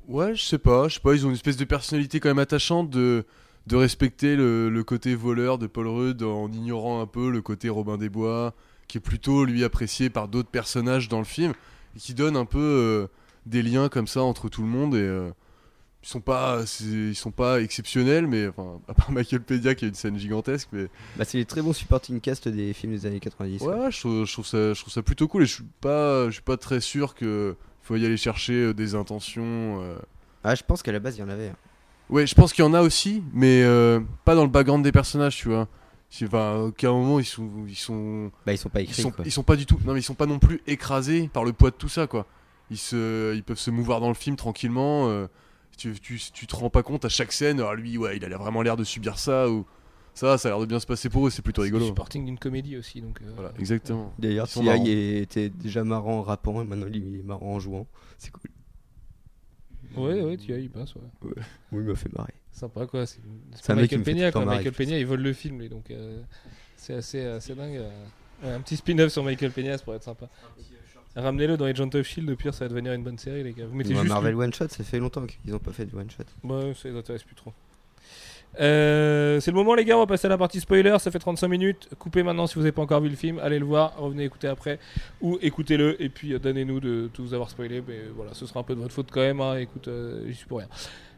Ouais, 0.08 0.34
je 0.34 0.42
sais 0.42 0.58
pas, 0.58 0.88
je 0.88 0.94
sais 0.94 1.00
pas, 1.00 1.14
ils 1.14 1.24
ont 1.24 1.28
une 1.28 1.36
espèce 1.36 1.56
de 1.56 1.64
personnalité 1.64 2.18
quand 2.18 2.28
même 2.30 2.38
attachante 2.40 2.90
de 2.90 3.24
de 3.66 3.76
respecter 3.76 4.36
le, 4.36 4.68
le 4.70 4.84
côté 4.84 5.14
voleur 5.14 5.58
de 5.58 5.66
Paul 5.66 5.86
Rudd 5.86 6.22
en 6.22 6.50
ignorant 6.50 7.00
un 7.00 7.06
peu 7.06 7.30
le 7.30 7.42
côté 7.42 7.68
Robin 7.68 7.98
des 7.98 8.08
Bois, 8.08 8.54
qui 8.88 8.98
est 8.98 9.00
plutôt 9.00 9.44
lui 9.44 9.62
apprécié 9.62 10.10
par 10.10 10.28
d'autres 10.28 10.48
personnages 10.48 11.08
dans 11.08 11.18
le 11.18 11.24
film, 11.24 11.52
et 11.96 12.00
qui 12.00 12.14
donne 12.14 12.36
un 12.36 12.46
peu 12.46 12.58
euh, 12.58 13.06
des 13.46 13.62
liens 13.62 13.88
comme 13.88 14.06
ça 14.06 14.22
entre 14.22 14.48
tout 14.48 14.62
le 14.62 14.68
monde 14.68 14.94
et 14.96 15.00
euh, 15.00 15.30
ils 16.02 16.08
sont 16.08 16.20
pas 16.20 16.60
ils 16.80 17.14
sont 17.14 17.30
pas 17.30 17.60
exceptionnels 17.60 18.26
mais 18.26 18.48
enfin 18.48 18.80
à 18.88 18.94
part 18.94 19.10
Michael 19.12 19.42
Pedia 19.42 19.74
qui 19.74 19.84
a 19.84 19.88
une 19.88 19.94
scène 19.94 20.18
gigantesque 20.18 20.68
mais 20.72 20.86
Bah, 21.16 21.24
c'est 21.24 21.36
les 21.38 21.44
très 21.44 21.60
bons 21.62 21.72
supporting 21.74 22.20
cast 22.20 22.48
des 22.48 22.72
films 22.72 22.92
des 22.92 23.04
années 23.06 23.20
90. 23.20 23.60
ouais, 23.62 23.74
ouais, 23.74 23.90
je, 23.90 24.00
trouve, 24.00 24.24
je 24.26 24.32
trouve 24.32 24.46
ça 24.46 24.72
je 24.72 24.80
trouve 24.80 24.92
ça 24.92 25.02
plutôt 25.02 25.28
cool 25.28 25.42
et 25.42 25.46
je 25.46 25.54
suis 25.54 25.64
pas 25.80 26.26
je 26.26 26.30
suis 26.32 26.42
pas 26.42 26.56
très 26.56 26.80
sûr 26.80 27.14
que 27.14 27.54
faut 27.82 27.96
y 27.96 28.06
aller 28.06 28.16
chercher 28.16 28.52
euh, 28.54 28.74
des 28.74 28.94
intentions 28.94 29.82
euh. 29.82 29.96
Ah, 30.42 30.54
je 30.54 30.62
pense 30.62 30.82
qu'à 30.82 30.90
la 30.92 31.00
base, 31.00 31.18
il 31.18 31.20
y 31.20 31.22
en 31.22 31.28
avait. 31.28 31.48
hein. 31.48 31.56
ouais 32.08 32.26
je 32.26 32.34
pense 32.34 32.52
qu'il 32.54 32.64
y 32.64 32.68
en 32.68 32.72
a 32.74 32.80
aussi 32.80 33.22
mais 33.34 33.62
euh, 33.62 34.00
pas 34.24 34.34
dans 34.34 34.44
le 34.44 34.50
background 34.50 34.82
des 34.82 34.92
personnages 34.92 35.36
tu 35.36 35.48
vois 35.48 35.68
C'est- 36.08 36.24
enfin, 36.26 36.52
à 36.54 36.56
aucun 36.60 36.92
moment 36.92 37.18
ils 37.20 37.26
sont 37.26 37.50
ils 37.68 37.76
sont 37.76 38.30
Bah, 38.46 38.52
ils 38.54 38.58
sont 38.58 38.70
pas 38.70 38.80
ils 38.80 38.84
écrits. 38.84 39.02
sont, 39.02 39.10
quoi. 39.10 39.24
ils 39.26 39.32
sont 39.32 39.42
pas 39.42 39.56
du 39.56 39.66
tout 39.66 39.78
non 39.84 39.92
mais 39.92 40.00
ils 40.00 40.04
sont 40.04 40.14
pas 40.14 40.24
non 40.26 40.38
plus 40.38 40.62
écrasés 40.66 41.28
par 41.30 41.44
le 41.44 41.52
poids 41.52 41.70
de 41.70 41.76
tout 41.76 41.90
ça 41.90 42.06
quoi 42.06 42.26
ils 42.70 42.78
se 42.78 43.34
ils 43.34 43.42
peuvent 43.42 43.58
se 43.58 43.70
mouvoir 43.70 44.00
dans 44.00 44.08
le 44.08 44.14
film 44.14 44.36
tranquillement 44.36 45.08
euh, 45.10 45.26
tu, 45.80 45.98
tu, 46.00 46.18
tu 46.32 46.46
te 46.46 46.54
rends 46.56 46.70
pas 46.70 46.82
compte 46.82 47.04
à 47.04 47.08
chaque 47.08 47.32
scène 47.32 47.58
alors 47.60 47.74
lui 47.74 47.96
ouais 47.98 48.16
il 48.18 48.24
a 48.24 48.36
vraiment 48.38 48.62
l'air 48.62 48.76
de 48.76 48.84
subir 48.84 49.18
ça 49.18 49.48
ou 49.50 49.64
ça 50.14 50.36
ça 50.38 50.48
a 50.48 50.50
l'air 50.52 50.60
de 50.60 50.66
bien 50.66 50.78
se 50.80 50.86
passer 50.86 51.08
pour 51.08 51.26
eux 51.26 51.30
c'est 51.30 51.40
plutôt 51.42 51.62
C'est 51.62 51.66
rigolo 51.66 51.84
le 51.84 51.88
supporting 51.88 52.24
d'une 52.24 52.38
comédie 52.38 52.76
aussi, 52.76 53.00
donc. 53.00 53.20
euh, 53.22 53.30
voilà 53.34 53.52
exactement 53.58 54.12
D'ailleurs, 54.18 54.48
T.I. 54.48 55.18
était 55.18 55.48
déjà 55.48 55.82
marrant 55.84 56.18
en 56.18 56.22
rappant, 56.22 56.60
et 56.62 56.64
maintenant 56.64 56.86
il 56.92 57.16
est 57.20 57.22
marrant 57.22 57.54
en 57.54 57.60
jouant. 57.60 57.86
C'est 58.18 58.30
cool. 58.32 58.50
Ouais, 59.96 60.20
ouais, 60.22 60.36
tu 60.36 60.52
as, 60.52 60.58
il 60.58 60.70
passe, 60.70 60.94
ouais. 60.94 61.00
Oui, 61.22 61.32
il 61.72 61.78
m'a 61.80 61.94
fait 61.96 62.12
marrer. 62.16 62.34
Sympa 62.52 62.86
quoi. 62.86 63.06
C'est 63.06 63.20
c'est 63.52 63.58
C'est 63.58 63.66
pas 63.68 63.72
un 63.72 63.76
mec 63.76 63.88
qui 63.90 63.96
Michael 63.96 64.14
Peña 64.14 64.32
quoi. 64.32 64.44
marrer, 64.44 64.56
Michael 64.58 64.74
Peña 64.74 64.98
il 64.98 65.06
vole 65.06 65.20
le 65.20 65.32
film 65.32 65.58
lui 65.60 65.68
donc 65.68 65.90
euh, 65.90 66.20
c'est 66.76 66.94
assez, 66.94 67.24
assez 67.24 67.54
dingue. 67.54 67.76
euh. 67.76 67.90
Ouais, 68.42 68.50
un 68.52 68.60
petit 68.60 68.76
spin-off 68.76 69.10
sur 69.12 69.22
Michael 69.24 69.50
Peña 69.52 69.78
ça 69.78 69.84
pourrait 69.84 69.96
être 69.96 70.04
sympa. 70.04 70.28
Ramenez-le 71.16 71.56
dans 71.56 71.64
Agent 71.64 71.90
of 71.94 72.06
Shield, 72.06 72.30
au 72.30 72.36
pire 72.36 72.54
ça 72.54 72.64
va 72.64 72.68
devenir 72.68 72.92
une 72.92 73.02
bonne 73.02 73.18
série 73.18 73.42
les 73.42 73.52
gars. 73.52 73.66
Vous 73.66 73.74
mettez 73.76 73.94
juste. 73.94 74.08
Marvel 74.08 74.34
One 74.36 74.52
Shot, 74.54 74.68
ça 74.68 74.84
fait 74.84 74.98
longtemps 74.98 75.26
qu'ils 75.26 75.54
ont 75.54 75.58
pas 75.58 75.72
fait 75.72 75.86
de 75.86 75.96
One 75.96 76.08
Shot. 76.10 76.24
Ouais, 76.44 76.72
ça 76.74 76.88
les 76.88 76.96
intéresse 76.96 77.24
plus 77.24 77.34
trop. 77.34 77.52
Euh, 78.58 79.38
c'est 79.38 79.52
le 79.52 79.56
moment 79.56 79.74
les 79.74 79.84
gars, 79.84 79.96
on 79.96 80.00
va 80.00 80.06
passer 80.06 80.26
à 80.26 80.30
la 80.30 80.38
partie 80.38 80.58
spoiler, 80.60 80.96
ça 80.98 81.10
fait 81.10 81.18
35 81.20 81.46
minutes. 81.48 81.88
Coupez 81.98 82.22
maintenant 82.22 82.46
si 82.48 82.54
vous 82.56 82.62
n'avez 82.62 82.72
pas 82.72 82.82
encore 82.82 83.00
vu 83.00 83.08
le 83.08 83.14
film, 83.16 83.38
allez 83.38 83.58
le 83.60 83.64
voir, 83.64 83.96
revenez 83.96 84.24
écouter 84.24 84.48
après 84.48 84.78
ou 85.20 85.38
écoutez-le 85.40 86.00
et 86.02 86.08
puis 86.08 86.34
euh, 86.34 86.38
donnez-nous 86.40 86.80
de 86.80 87.10
tout 87.12 87.22
vous 87.22 87.34
avoir 87.34 87.48
spoilé. 87.50 87.82
Mais 87.86 87.94
euh, 87.94 88.10
voilà, 88.14 88.34
ce 88.34 88.46
sera 88.46 88.60
un 88.60 88.64
peu 88.64 88.74
de 88.74 88.80
votre 88.80 88.94
faute 88.94 89.08
quand 89.12 89.20
même. 89.20 89.40
hein, 89.40 89.56
écoute, 89.56 89.86
euh, 89.88 90.24
j'y 90.28 90.34
suis 90.34 90.46
pour 90.46 90.58
rien. 90.58 90.68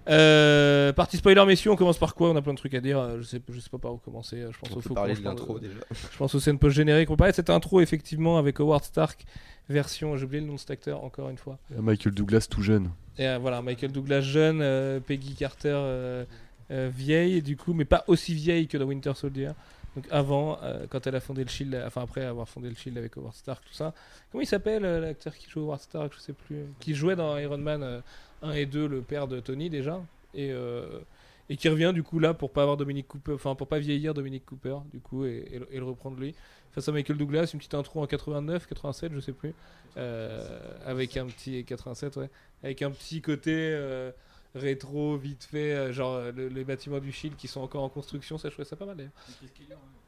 Euh, 0.08 0.92
partie 0.92 1.16
spoiler 1.16 1.44
messieurs, 1.46 1.70
on 1.70 1.76
commence 1.76 1.98
par 1.98 2.14
quoi? 2.14 2.30
On 2.30 2.36
a 2.36 2.42
plein 2.42 2.52
de 2.52 2.58
trucs 2.58 2.74
à 2.74 2.80
dire. 2.80 2.98
euh, 2.98 3.18
Je 3.18 3.22
sais, 3.22 3.40
je 3.48 3.60
sais 3.60 3.70
pas 3.70 3.78
par 3.78 3.94
où 3.94 3.98
commencer. 3.98 4.36
euh, 4.40 4.50
Je 4.52 4.58
pense 4.58 4.70
On 4.72 4.74
peut 4.74 4.80
faut 4.80 4.94
parler 4.94 5.14
de 5.14 5.22
l'intro 5.22 5.58
déjà. 5.58 5.74
je 5.90 6.16
pense 6.16 6.34
aux 6.34 6.40
scènes 6.40 6.58
post-génériques. 6.58 7.10
On 7.10 7.16
parler 7.16 7.32
de 7.32 7.36
cette 7.36 7.50
intro 7.50 7.80
effectivement 7.80 8.36
avec 8.38 8.58
Howard 8.60 8.84
Stark 8.84 9.24
version. 9.68 10.16
J'ai 10.16 10.24
oublié 10.24 10.40
le 10.40 10.48
nom 10.48 10.54
de 10.54 10.58
cet 10.58 10.72
acteur 10.72 11.04
encore 11.04 11.28
une 11.30 11.38
fois. 11.38 11.58
Michael 11.70 12.14
Douglas 12.14 12.46
tout 12.50 12.62
jeune 12.62 12.90
Et 13.18 13.28
euh, 13.28 13.38
voilà, 13.38 13.62
Michael 13.62 13.92
Douglas 13.92 14.22
jeune, 14.22 14.60
euh, 14.60 14.98
Peggy 15.00 15.34
Carter 15.34 15.68
euh, 15.74 16.24
euh, 16.72 16.90
vieille, 16.92 17.40
du 17.42 17.56
coup, 17.56 17.72
mais 17.72 17.84
pas 17.84 18.02
aussi 18.08 18.34
vieille 18.34 18.66
que 18.66 18.78
dans 18.78 18.86
Winter 18.86 19.12
Soldier. 19.14 19.52
Donc 19.94 20.06
avant, 20.10 20.58
euh, 20.62 20.86
quand 20.88 21.06
elle 21.06 21.14
a 21.16 21.20
fondé 21.20 21.44
le 21.44 21.50
Shield, 21.50 21.80
enfin 21.86 22.02
après 22.02 22.24
avoir 22.24 22.48
fondé 22.48 22.68
le 22.70 22.74
Shield 22.74 22.96
avec 22.96 23.14
Howard 23.18 23.34
Stark, 23.34 23.62
tout 23.66 23.74
ça. 23.74 23.92
Comment 24.32 24.40
il 24.42 24.46
s'appelle 24.46 24.84
euh, 24.86 25.00
l'acteur 25.00 25.36
qui 25.36 25.48
joue 25.50 25.60
Howard 25.60 25.80
Stark? 25.80 26.12
Je 26.16 26.20
sais 26.20 26.32
plus. 26.32 26.64
Qui 26.80 26.94
jouait 26.94 27.14
dans 27.14 27.36
Iron 27.36 27.58
Man 27.58 27.82
euh, 27.82 28.00
1 28.42 28.52
et 28.52 28.66
2, 28.66 28.86
le 28.86 29.00
père 29.02 29.28
de 29.28 29.40
Tony 29.40 29.70
déjà, 29.70 30.02
et 30.34 30.50
euh, 30.52 31.00
et 31.48 31.56
qui 31.56 31.68
revient 31.68 31.92
du 31.94 32.02
coup 32.02 32.18
là 32.18 32.34
pour 32.34 32.50
pas 32.50 32.62
avoir 32.62 32.76
Dominic 32.76 33.06
Cooper, 33.08 33.32
enfin 33.32 33.54
pour 33.54 33.66
pas 33.66 33.78
vieillir 33.78 34.14
Dominic 34.14 34.44
Cooper, 34.46 34.76
du 34.92 35.00
coup, 35.00 35.24
et, 35.24 35.48
et 35.52 35.58
le- 35.58 35.68
et 35.70 35.78
le 35.78 35.84
reprendre 35.84 36.18
lui. 36.18 36.34
Face 36.72 36.88
à 36.88 36.92
Michael 36.92 37.18
Douglas, 37.18 37.50
une 37.52 37.58
petite 37.58 37.74
intro 37.74 38.00
en 38.02 38.06
89, 38.06 38.66
87, 38.66 39.12
je 39.14 39.20
sais 39.20 39.32
plus, 39.32 39.52
euh, 39.98 40.58
avec 40.86 41.16
un 41.18 41.26
petit 41.26 41.64
87, 41.64 42.16
ouais, 42.16 42.30
avec 42.62 42.80
un 42.82 42.90
petit 42.90 43.20
côté 43.20 43.52
euh, 43.54 44.10
rétro 44.54 45.16
vite 45.16 45.44
fait, 45.44 45.92
genre 45.92 46.20
le- 46.34 46.48
les 46.48 46.64
bâtiments 46.64 46.98
du 47.00 47.12
Shield 47.12 47.36
qui 47.36 47.48
sont 47.48 47.60
encore 47.60 47.82
en 47.82 47.88
construction, 47.90 48.38
ça 48.38 48.48
je 48.48 48.54
trouvais 48.54 48.68
ça 48.68 48.76
pas 48.76 48.86
mal 48.86 48.96
d'ailleurs. 48.96 49.12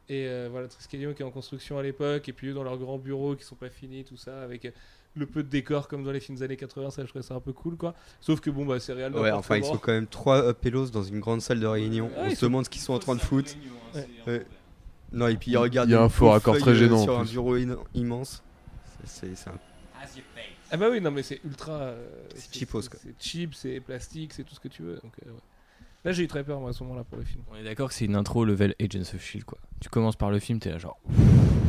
Et 0.09 0.26
euh, 0.26 0.49
voilà, 0.51 0.68
Triskelion 0.68 1.12
qui 1.14 1.22
est 1.22 1.26
en 1.26 1.30
construction 1.30 1.78
à 1.78 1.82
l'époque, 1.82 2.28
et 2.28 2.32
puis 2.32 2.49
eux 2.49 2.55
dans 2.55 2.62
leurs 2.64 2.78
grands 2.78 2.99
bureaux 2.99 3.37
qui 3.37 3.45
sont 3.45 3.57
pas 3.57 3.68
finis, 3.70 4.05
tout 4.05 4.16
ça, 4.16 4.43
avec 4.43 4.72
le 5.17 5.27
peu 5.27 5.43
de 5.43 5.49
décors 5.49 5.87
comme 5.89 6.03
dans 6.05 6.11
les 6.12 6.21
films 6.21 6.39
des 6.39 6.45
années 6.45 6.57
80, 6.57 6.91
ça 6.91 7.03
je 7.03 7.09
trouvais 7.09 7.23
ça 7.23 7.35
un 7.35 7.41
peu 7.41 7.53
cool 7.53 7.77
quoi. 7.77 7.95
Sauf 8.21 8.41
que 8.41 8.51
bon, 8.51 8.65
bah 8.67 8.81
c'est 8.81 8.93
réel. 8.93 9.15
Ouais, 9.15 9.31
enfin, 9.31 9.57
ils 9.57 9.65
sont 9.65 9.77
quand 9.79 9.93
même 9.93 10.07
trois 10.07 10.43
euh, 10.43 10.53
pélos 10.53 10.91
dans 10.91 11.03
une 11.05 11.21
grande 11.21 11.41
salle 11.41 11.61
de 11.61 11.67
réunion. 11.67 12.11
On 12.17 12.31
se 12.31 12.45
demande 12.47 12.65
ce 12.65 12.71
qu'ils 12.71 12.83
sont 12.83 12.95
en 12.95 12.99
train 12.99 13.15
de 13.15 13.21
foutre. 13.21 13.53
Ouais. 14.27 14.45
Non, 15.12 15.29
et 15.29 15.37
puis 15.37 15.53
ils 15.53 15.57
regardent 15.57 15.89
Il 15.89 15.93
y 15.93 15.97
a 15.97 16.03
un 16.03 16.09
faux 16.09 16.31
raccord 16.31 16.59
très 16.59 16.73
euh, 16.73 16.75
gênant, 16.75 16.99
en 16.99 17.03
sur 17.05 17.19
un 17.19 17.25
bureau 17.25 17.55
in- 17.55 17.79
immense. 17.95 18.43
C'est 19.05 19.29
un 19.47 19.53
Ah 20.71 20.77
bah 20.77 20.89
oui, 20.91 21.01
non 21.01 21.11
mais 21.12 21.23
c'est 21.23 21.41
ultra. 21.45 21.73
euh, 21.73 22.07
C'est 22.35 22.53
cheapos, 22.55 22.89
quoi. 22.89 22.99
C'est 23.01 23.15
cheap, 23.21 23.55
c'est 23.55 23.79
plastique, 23.81 24.33
c'est 24.33 24.43
tout 24.45 24.55
ce 24.55 24.61
que 24.61 24.67
tu 24.69 24.83
veux. 24.83 24.95
Donc, 24.97 25.12
euh, 25.25 25.31
ouais. 25.31 25.37
Là 26.05 26.12
j'ai 26.12 26.24
eu 26.24 26.28
très 26.28 26.44
peur 26.44 26.61
moi 26.61 26.70
à 26.70 26.72
ce 26.72 26.82
moment-là 26.84 27.05
pour 27.05 27.18
le 27.18 27.24
film. 27.24 27.42
On 27.50 27.57
est 27.57 27.64
d'accord 27.64 27.88
que 27.88 27.94
c'est 27.94 28.05
une 28.05 28.16
intro 28.16 28.44
level 28.44 28.74
Agents 28.80 29.14
of 29.14 29.22
Shield 29.22 29.44
quoi. 29.44 29.59
Tu 29.80 29.88
commences 29.88 30.16
par 30.16 30.30
le 30.30 30.38
film, 30.38 30.59
t'es 30.59 30.70
là 30.70 30.78
genre 30.78 30.98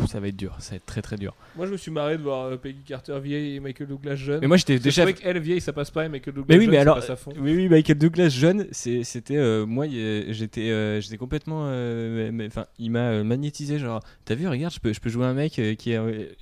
ça 0.08 0.20
va 0.20 0.28
être 0.28 0.36
dur, 0.36 0.56
ça 0.60 0.72
va 0.72 0.76
être 0.76 0.86
très 0.86 1.02
très 1.02 1.16
dur. 1.16 1.34
Moi 1.56 1.66
je 1.66 1.72
me 1.72 1.78
suis 1.78 1.92
marré 1.92 2.18
de 2.18 2.22
voir 2.22 2.46
euh, 2.46 2.58
Peggy 2.58 2.82
Carter 2.86 3.20
vieille 3.20 3.56
et 3.56 3.60
Michael 3.60 3.88
Douglas 3.88 4.16
jeune. 4.16 4.40
Mais 4.42 4.48
moi 4.48 4.58
j'étais 4.58 4.78
déjà. 4.78 5.06
Je 5.06 5.12
qu'elle 5.12 5.40
vieille 5.40 5.62
ça 5.62 5.74
passe 5.74 5.90
pas 5.90 6.06
et 6.06 6.10
Michael 6.10 6.34
Douglas 6.34 6.56
Mais 6.56 6.60
oui, 6.60 6.66
jeune, 6.66 6.74
mais 6.76 6.84
ça 6.84 6.94
passe 6.94 7.10
à 7.10 7.16
fond. 7.16 7.32
oui, 7.40 7.56
oui, 7.56 7.70
Michael 7.70 7.98
Douglas 7.98 8.30
jeune, 8.30 8.68
c'était 8.72 9.38
euh, 9.38 9.66
moi, 9.66 9.88
j'étais, 9.88 10.70
euh, 10.70 11.02
j'étais 11.02 11.18
complètement, 11.18 11.66
euh, 11.68 12.48
enfin, 12.48 12.66
il 12.78 12.92
m'a 12.92 13.24
magnétisé, 13.24 13.80
genre, 13.80 14.02
t'as 14.26 14.36
vu, 14.36 14.48
regarde, 14.48 14.74
je 14.74 14.80
peux, 14.80 14.94
je 14.94 15.00
peux 15.00 15.10
jouer 15.10 15.26
un 15.26 15.34
mec 15.34 15.54
qui 15.54 15.92
est, 15.92 16.36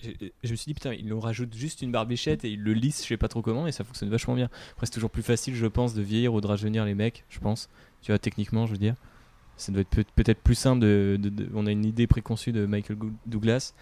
je 0.43 0.51
me 0.51 0.55
suis 0.55 0.65
dit 0.65 0.73
putain, 0.73 0.93
il 0.93 1.07
nous 1.07 1.19
rajoute 1.19 1.55
juste 1.55 1.81
une 1.81 1.91
barbichette 1.91 2.43
et 2.45 2.49
il 2.49 2.61
le 2.61 2.73
lisse, 2.73 3.03
je 3.03 3.07
sais 3.07 3.17
pas 3.17 3.27
trop 3.27 3.41
comment, 3.41 3.67
et 3.67 3.71
ça 3.71 3.83
fonctionne 3.83 4.09
vachement 4.09 4.35
bien. 4.35 4.49
Après, 4.73 4.85
c'est 4.85 4.93
toujours 4.93 5.11
plus 5.11 5.23
facile, 5.23 5.55
je 5.55 5.67
pense, 5.67 5.93
de 5.93 6.01
vieillir 6.01 6.33
ou 6.33 6.41
de 6.41 6.47
rajeunir 6.47 6.85
les 6.85 6.95
mecs, 6.95 7.23
je 7.29 7.39
pense, 7.39 7.69
tu 8.03 8.11
vois, 8.11 8.19
techniquement, 8.19 8.67
je 8.67 8.73
veux 8.73 8.77
dire, 8.77 8.95
ça 9.57 9.71
doit 9.71 9.81
être 9.81 9.89
peut- 9.89 10.03
peut-être 10.15 10.39
plus 10.41 10.55
simple 10.55 10.85
on 11.53 11.65
a 11.67 11.71
une 11.71 11.85
idée 11.85 12.05
préconçue 12.07 12.51
de 12.51 12.65
Michael 12.65 12.97
Douglas 13.25 13.73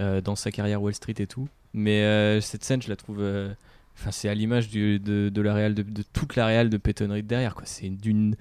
euh, 0.00 0.20
dans 0.20 0.36
sa 0.36 0.50
carrière 0.50 0.82
Wall 0.82 0.94
Street 0.94 1.14
et 1.18 1.26
tout, 1.26 1.48
mais 1.72 2.02
euh, 2.02 2.40
cette 2.40 2.64
scène, 2.64 2.82
je 2.82 2.88
la 2.88 2.96
trouve. 2.96 3.18
euh, 3.20 3.52
Enfin, 3.96 4.10
c'est 4.10 4.28
à 4.28 4.34
l'image 4.34 4.70
de, 4.70 5.30
la 5.40 5.54
réal 5.54 5.72
de, 5.74 5.84
toute 6.12 6.34
la 6.34 6.46
réal 6.46 6.68
de 6.68 6.80
Reed 6.84 7.26
derrière. 7.28 7.54
quoi. 7.54 7.62
C'est 7.64 7.88
d'une 7.88 8.34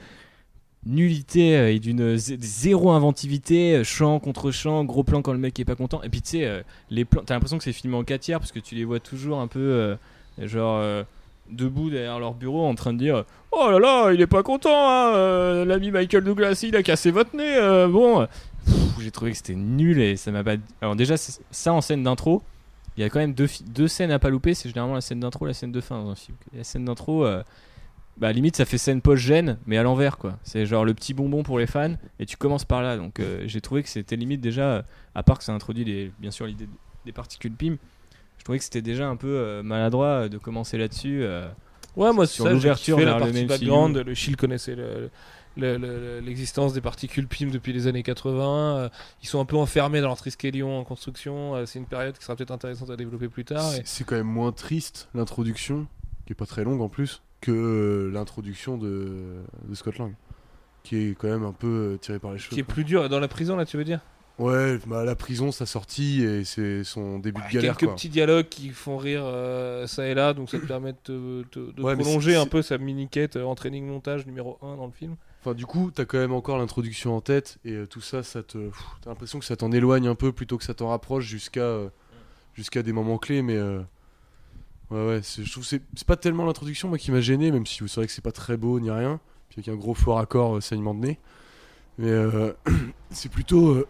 nullité 0.86 1.74
et 1.76 1.80
d'une 1.80 2.16
zé- 2.18 2.38
zéro 2.42 2.92
inventivité, 2.92 3.84
chant 3.84 4.20
contre 4.20 4.50
chant, 4.52 4.84
gros 4.84 5.04
plan 5.04 5.22
quand 5.22 5.32
le 5.32 5.38
mec 5.40 5.60
est 5.60 5.66
pas 5.66 5.76
content. 5.76 6.02
Et 6.04 6.10
puis 6.10 6.22
tu 6.22 6.30
sais, 6.40 6.64
les 6.90 7.06
plans, 7.06 7.22
t'as 7.24 7.36
l'impression 7.36 7.58
que 7.60 7.64
c'est 7.64 7.72
filmé 7.72 7.96
en 7.96 8.04
4 8.04 8.22
tiers 8.22 8.40
parce 8.40 8.52
que 8.52 8.60
tu 8.60 8.76
les 8.76 8.84
vois 8.84 9.00
toujours 9.00 9.40
un 9.40 9.48
peu 9.48 9.96
genre 10.42 11.06
debout 11.50 11.90
derrière 11.90 12.20
leur 12.20 12.34
bureau 12.34 12.66
en 12.66 12.76
train 12.76 12.94
de 12.94 13.00
dire 13.00 13.26
Oh 13.52 13.70
là 13.70 13.80
là, 13.80 14.14
il 14.14 14.22
est 14.22 14.28
pas 14.28 14.44
content, 14.44 14.90
hein, 14.90 15.14
euh, 15.16 15.66
l'ami 15.66 15.92
Michael 15.92 16.24
Douglas, 16.24 16.62
il 16.64 16.76
a 16.76 16.84
cassé 16.84 17.12
votre 17.12 17.36
nez. 17.36 17.56
euh, 17.58 17.88
bon, 17.88 18.26
Pff, 18.66 18.76
j'ai 19.00 19.12
trouvé 19.12 19.32
que 19.32 19.38
c'était 19.38 19.56
nul 19.56 20.00
et 20.00 20.16
ça 20.16 20.32
m'a 20.32 20.44
pas. 20.44 20.56
Alors 20.82 20.96
déjà, 20.96 21.16
ça 21.18 21.74
en 21.74 21.82
scène 21.82 22.04
d'intro. 22.04 22.42
Il 22.96 23.02
y 23.02 23.04
a 23.04 23.10
quand 23.10 23.20
même 23.20 23.34
deux, 23.34 23.48
deux 23.66 23.88
scènes 23.88 24.12
à 24.12 24.20
pas 24.20 24.30
louper, 24.30 24.54
c'est 24.54 24.70
généralement 24.70 24.96
la 24.96 25.02
scène 25.02 25.20
d'intro 25.20 25.46
la 25.48 25.54
scène 25.54 25.72
de 25.72 25.82
fin 25.82 26.04
dans 26.04 26.12
un 26.12 26.16
film. 26.16 26.38
La 26.56 26.64
scène 26.64 26.86
d'intro, 26.86 27.26
euh, 27.26 27.42
bah 28.18 28.32
limite 28.32 28.56
ça 28.56 28.66
fait 28.66 28.78
scène 28.78 29.02
post-gêne, 29.02 29.58
mais 29.66 29.78
à 29.78 29.84
l'envers 29.84 30.18
quoi. 30.18 30.38
C'est 30.44 30.66
genre 30.68 30.86
le 30.86 30.94
petit 30.94 31.14
bonbon 31.16 31.42
pour 31.42 31.58
les 31.58 31.66
fans, 31.66 31.96
et 32.20 32.26
tu 32.26 32.38
commences 32.38 32.66
par 32.66 32.84
là. 32.84 32.96
Donc 32.98 33.20
euh, 33.20 33.44
j'ai 33.48 33.62
trouvé 33.62 33.82
que 33.82 33.90
c'était 33.90 34.16
limite 34.16 34.42
déjà, 34.42 34.64
euh, 34.64 34.82
à 35.16 35.24
part 35.24 35.40
que 35.40 35.44
ça 35.44 35.54
introduit 35.54 36.12
bien 36.20 36.32
sûr 36.32 36.46
l'idée 36.46 36.68
des 37.06 37.12
particules 37.12 37.54
PIM, 37.54 37.78
je 38.44 38.46
trouvais 38.46 38.58
que 38.58 38.66
c'était 38.66 38.82
déjà 38.82 39.08
un 39.08 39.16
peu 39.16 39.30
euh, 39.30 39.64
maladroit 39.64 40.08
euh, 40.26 40.28
de 40.28 40.38
commencer 40.38 40.78
là-dessus. 40.78 41.24
euh. 41.24 41.48
Ouais, 41.96 42.12
moi, 42.12 42.28
Sur 42.28 42.44
l'ouverture 42.50 42.98
la 43.00 43.06
vers 43.06 43.14
le 43.16 43.20
partie 43.22 43.34
même 43.36 43.48
background, 43.48 43.98
le 44.06 44.14
Shield 44.14 44.36
connaissait 44.38 44.76
le- 44.76 45.10
le- 45.56 45.78
le- 45.78 46.20
l'existence 46.20 46.74
des 46.74 46.82
particules 46.82 47.28
PIM 47.28 47.52
depuis 47.52 47.72
les 47.72 47.88
années 47.88 48.04
80. 48.04 48.78
euh, 48.80 48.90
ils 49.22 49.28
sont 49.30 49.40
un 49.40 49.46
peu 49.46 49.56
enfermés 49.56 50.02
dans 50.02 50.08
leur 50.08 50.18
Triskelion 50.18 50.78
en 50.80 50.84
construction. 50.84 51.56
euh, 51.56 51.66
c'est 51.66 51.80
une 51.80 51.86
période 51.86 52.18
qui 52.18 52.24
sera 52.26 52.36
peut-être 52.36 52.52
intéressante 52.52 52.90
à 52.90 52.98
développer 52.98 53.30
plus 53.30 53.46
tard. 53.46 53.72
et- 53.72 53.78
C'est- 53.78 53.82
C'est 53.88 54.04
quand 54.04 54.16
même 54.18 54.28
moins 54.28 54.52
triste 54.52 55.08
l'introduction, 55.16 55.88
qui 56.26 56.34
est 56.34 56.36
pas 56.36 56.46
très 56.48 56.66
longue 56.66 56.82
en 56.82 56.90
plus, 56.90 57.22
que 57.40 57.52
euh, 57.52 58.12
l'introduction 58.12 58.78
de, 58.78 59.44
de 59.70 59.76
Scott 59.76 59.98
Lang, 60.00 60.14
qui 60.84 60.98
est 60.98 61.16
quand 61.18 61.30
même 61.30 61.46
un 61.46 61.54
peu 61.54 61.94
euh, 61.94 61.98
tiré 61.98 62.20
par 62.20 62.34
les 62.34 62.40
cheveux. 62.40 62.56
Qui 62.56 62.60
est 62.60 62.64
quoi. 62.64 62.74
plus 62.74 62.84
dur 62.84 63.08
dans 63.08 63.20
la 63.22 63.30
prison, 63.30 63.56
là, 63.56 63.66
tu 63.66 63.78
veux 63.78 63.86
dire? 63.86 64.02
Ouais, 64.40 64.80
bah, 64.88 65.04
la 65.06 65.16
prison, 65.16 65.52
sa 65.52 65.68
sortie 65.68 66.24
et 66.24 66.44
c'est 66.44 66.84
son 66.84 67.20
début 67.20 67.40
de 67.42 67.54
galère. 67.54 67.78
Quelques 67.78 67.86
quoi. 67.86 67.96
petits 67.96 68.10
dialogues 68.10 68.50
qui 68.50 68.70
font 68.70 68.98
rire 68.98 69.22
euh, 69.26 69.86
ça 69.86 70.08
et 70.08 70.16
là, 70.16 70.34
donc 70.34 70.50
ça 70.50 70.58
te 70.60 70.66
permet 70.66 70.96
de, 71.06 71.46
Ouais, 71.78 71.96
prolonger 71.96 72.36
un 72.36 72.48
peu 72.48 72.64
sa 72.64 72.80
mini-quête 72.80 73.36
euh, 73.36 73.44
en 73.44 73.54
training 73.54 73.86
montage 73.86 74.26
numéro 74.26 74.58
1 74.64 74.78
dans 74.78 74.88
le 74.88 74.92
film. 74.92 75.16
Enfin, 75.42 75.54
du 75.54 75.68
coup, 75.68 75.92
t'as 75.94 76.06
quand 76.06 76.18
même 76.18 76.34
encore 76.34 76.58
l'introduction 76.58 77.16
en 77.16 77.22
tête 77.22 77.60
et 77.64 77.74
euh, 77.74 77.86
tout 77.86 78.02
ça, 78.02 78.24
ça 78.24 78.42
te, 78.42 78.58
t'as 79.04 79.12
l'impression 79.12 79.38
que 79.38 79.46
ça 79.46 79.56
t'en 79.56 79.72
éloigne 79.72 80.08
un 80.08 80.16
peu 80.16 80.32
plutôt 80.32 80.58
que 80.58 80.64
ça 80.64 80.74
t'en 80.74 80.88
rapproche 80.88 81.26
jusqu'à 81.26 81.62
euh, 81.62 81.90
jusqu'à 82.56 82.82
des 82.82 82.92
moments 82.92 83.20
clés. 83.20 83.44
Mais 83.44 83.62
ouais, 83.62 83.86
ouais, 84.90 85.20
c'est- 85.22 85.44
je 85.44 85.52
trouve 85.52 85.64
c'est 85.66 85.82
c'est 85.96 86.08
pas 86.08 86.18
tellement 86.18 86.46
l'introduction 86.46 86.88
moi 86.90 86.98
qui 86.98 87.12
m'a 87.12 87.22
gêné, 87.22 87.52
même 87.52 87.68
si 87.68 87.78
c'est 87.88 87.96
vrai 87.98 88.08
que 88.08 88.12
c'est 88.12 88.24
pas 88.24 88.32
très 88.32 88.58
beau 88.58 88.80
ni 88.80 88.90
rien. 88.90 89.20
puis 89.50 89.60
avec 89.60 89.68
un 89.68 89.78
gros 89.80 89.94
fort 89.94 90.18
accord 90.18 90.62
saignement 90.64 90.96
de 90.96 91.02
nez. 91.06 91.20
Mais 92.00 92.12
c'est 93.12 93.30
plutôt. 93.32 93.86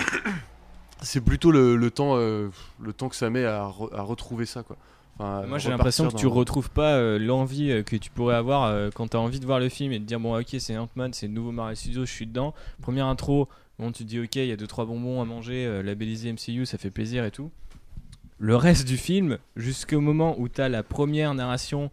c'est 1.02 1.20
plutôt 1.20 1.50
le, 1.50 1.76
le 1.76 1.90
temps, 1.90 2.16
euh, 2.16 2.48
le 2.80 2.92
temps 2.92 3.08
que 3.08 3.16
ça 3.16 3.30
met 3.30 3.44
à, 3.44 3.64
re- 3.68 3.92
à 3.94 4.02
retrouver 4.02 4.46
ça, 4.46 4.62
quoi. 4.62 4.76
Enfin, 5.18 5.40
à 5.40 5.46
Moi 5.46 5.58
j'ai 5.58 5.68
l'impression 5.70 6.08
que 6.08 6.16
tu 6.16 6.26
dans- 6.26 6.32
retrouves 6.32 6.70
pas 6.70 6.94
euh, 6.94 7.18
l'envie 7.18 7.70
euh, 7.70 7.82
que 7.82 7.96
tu 7.96 8.10
pourrais 8.10 8.36
avoir 8.36 8.90
quand 8.94 9.08
tu 9.08 9.16
as 9.16 9.20
envie 9.20 9.38
de 9.40 9.44
voir 9.44 9.58
le 9.60 9.68
film 9.68 9.92
et 9.92 9.98
de 9.98 10.04
dire 10.04 10.18
bon 10.18 10.38
ok 10.38 10.56
c'est 10.58 10.78
Ant-Man, 10.78 11.12
c'est 11.12 11.26
le 11.26 11.34
nouveau 11.34 11.52
Marvel 11.52 11.76
Studios, 11.76 12.06
je 12.06 12.12
suis 12.12 12.26
dedans. 12.26 12.54
Première 12.80 13.04
intro, 13.06 13.46
bon 13.78 13.92
tu 13.92 14.04
te 14.04 14.08
dis 14.08 14.18
ok 14.20 14.36
il 14.36 14.46
y 14.46 14.52
a 14.52 14.56
deux 14.56 14.66
trois 14.66 14.86
bonbons 14.86 15.20
à 15.20 15.24
manger, 15.26 15.82
labellisé 15.82 16.32
MCU, 16.32 16.64
ça 16.64 16.78
fait 16.78 16.90
plaisir 16.90 17.24
et 17.26 17.30
tout. 17.30 17.50
Le 18.38 18.56
reste 18.56 18.88
du 18.88 18.96
film, 18.96 19.36
jusqu'au 19.56 20.00
moment 20.00 20.36
où 20.38 20.48
tu 20.48 20.62
as 20.62 20.70
la 20.70 20.82
première 20.82 21.34
narration 21.34 21.90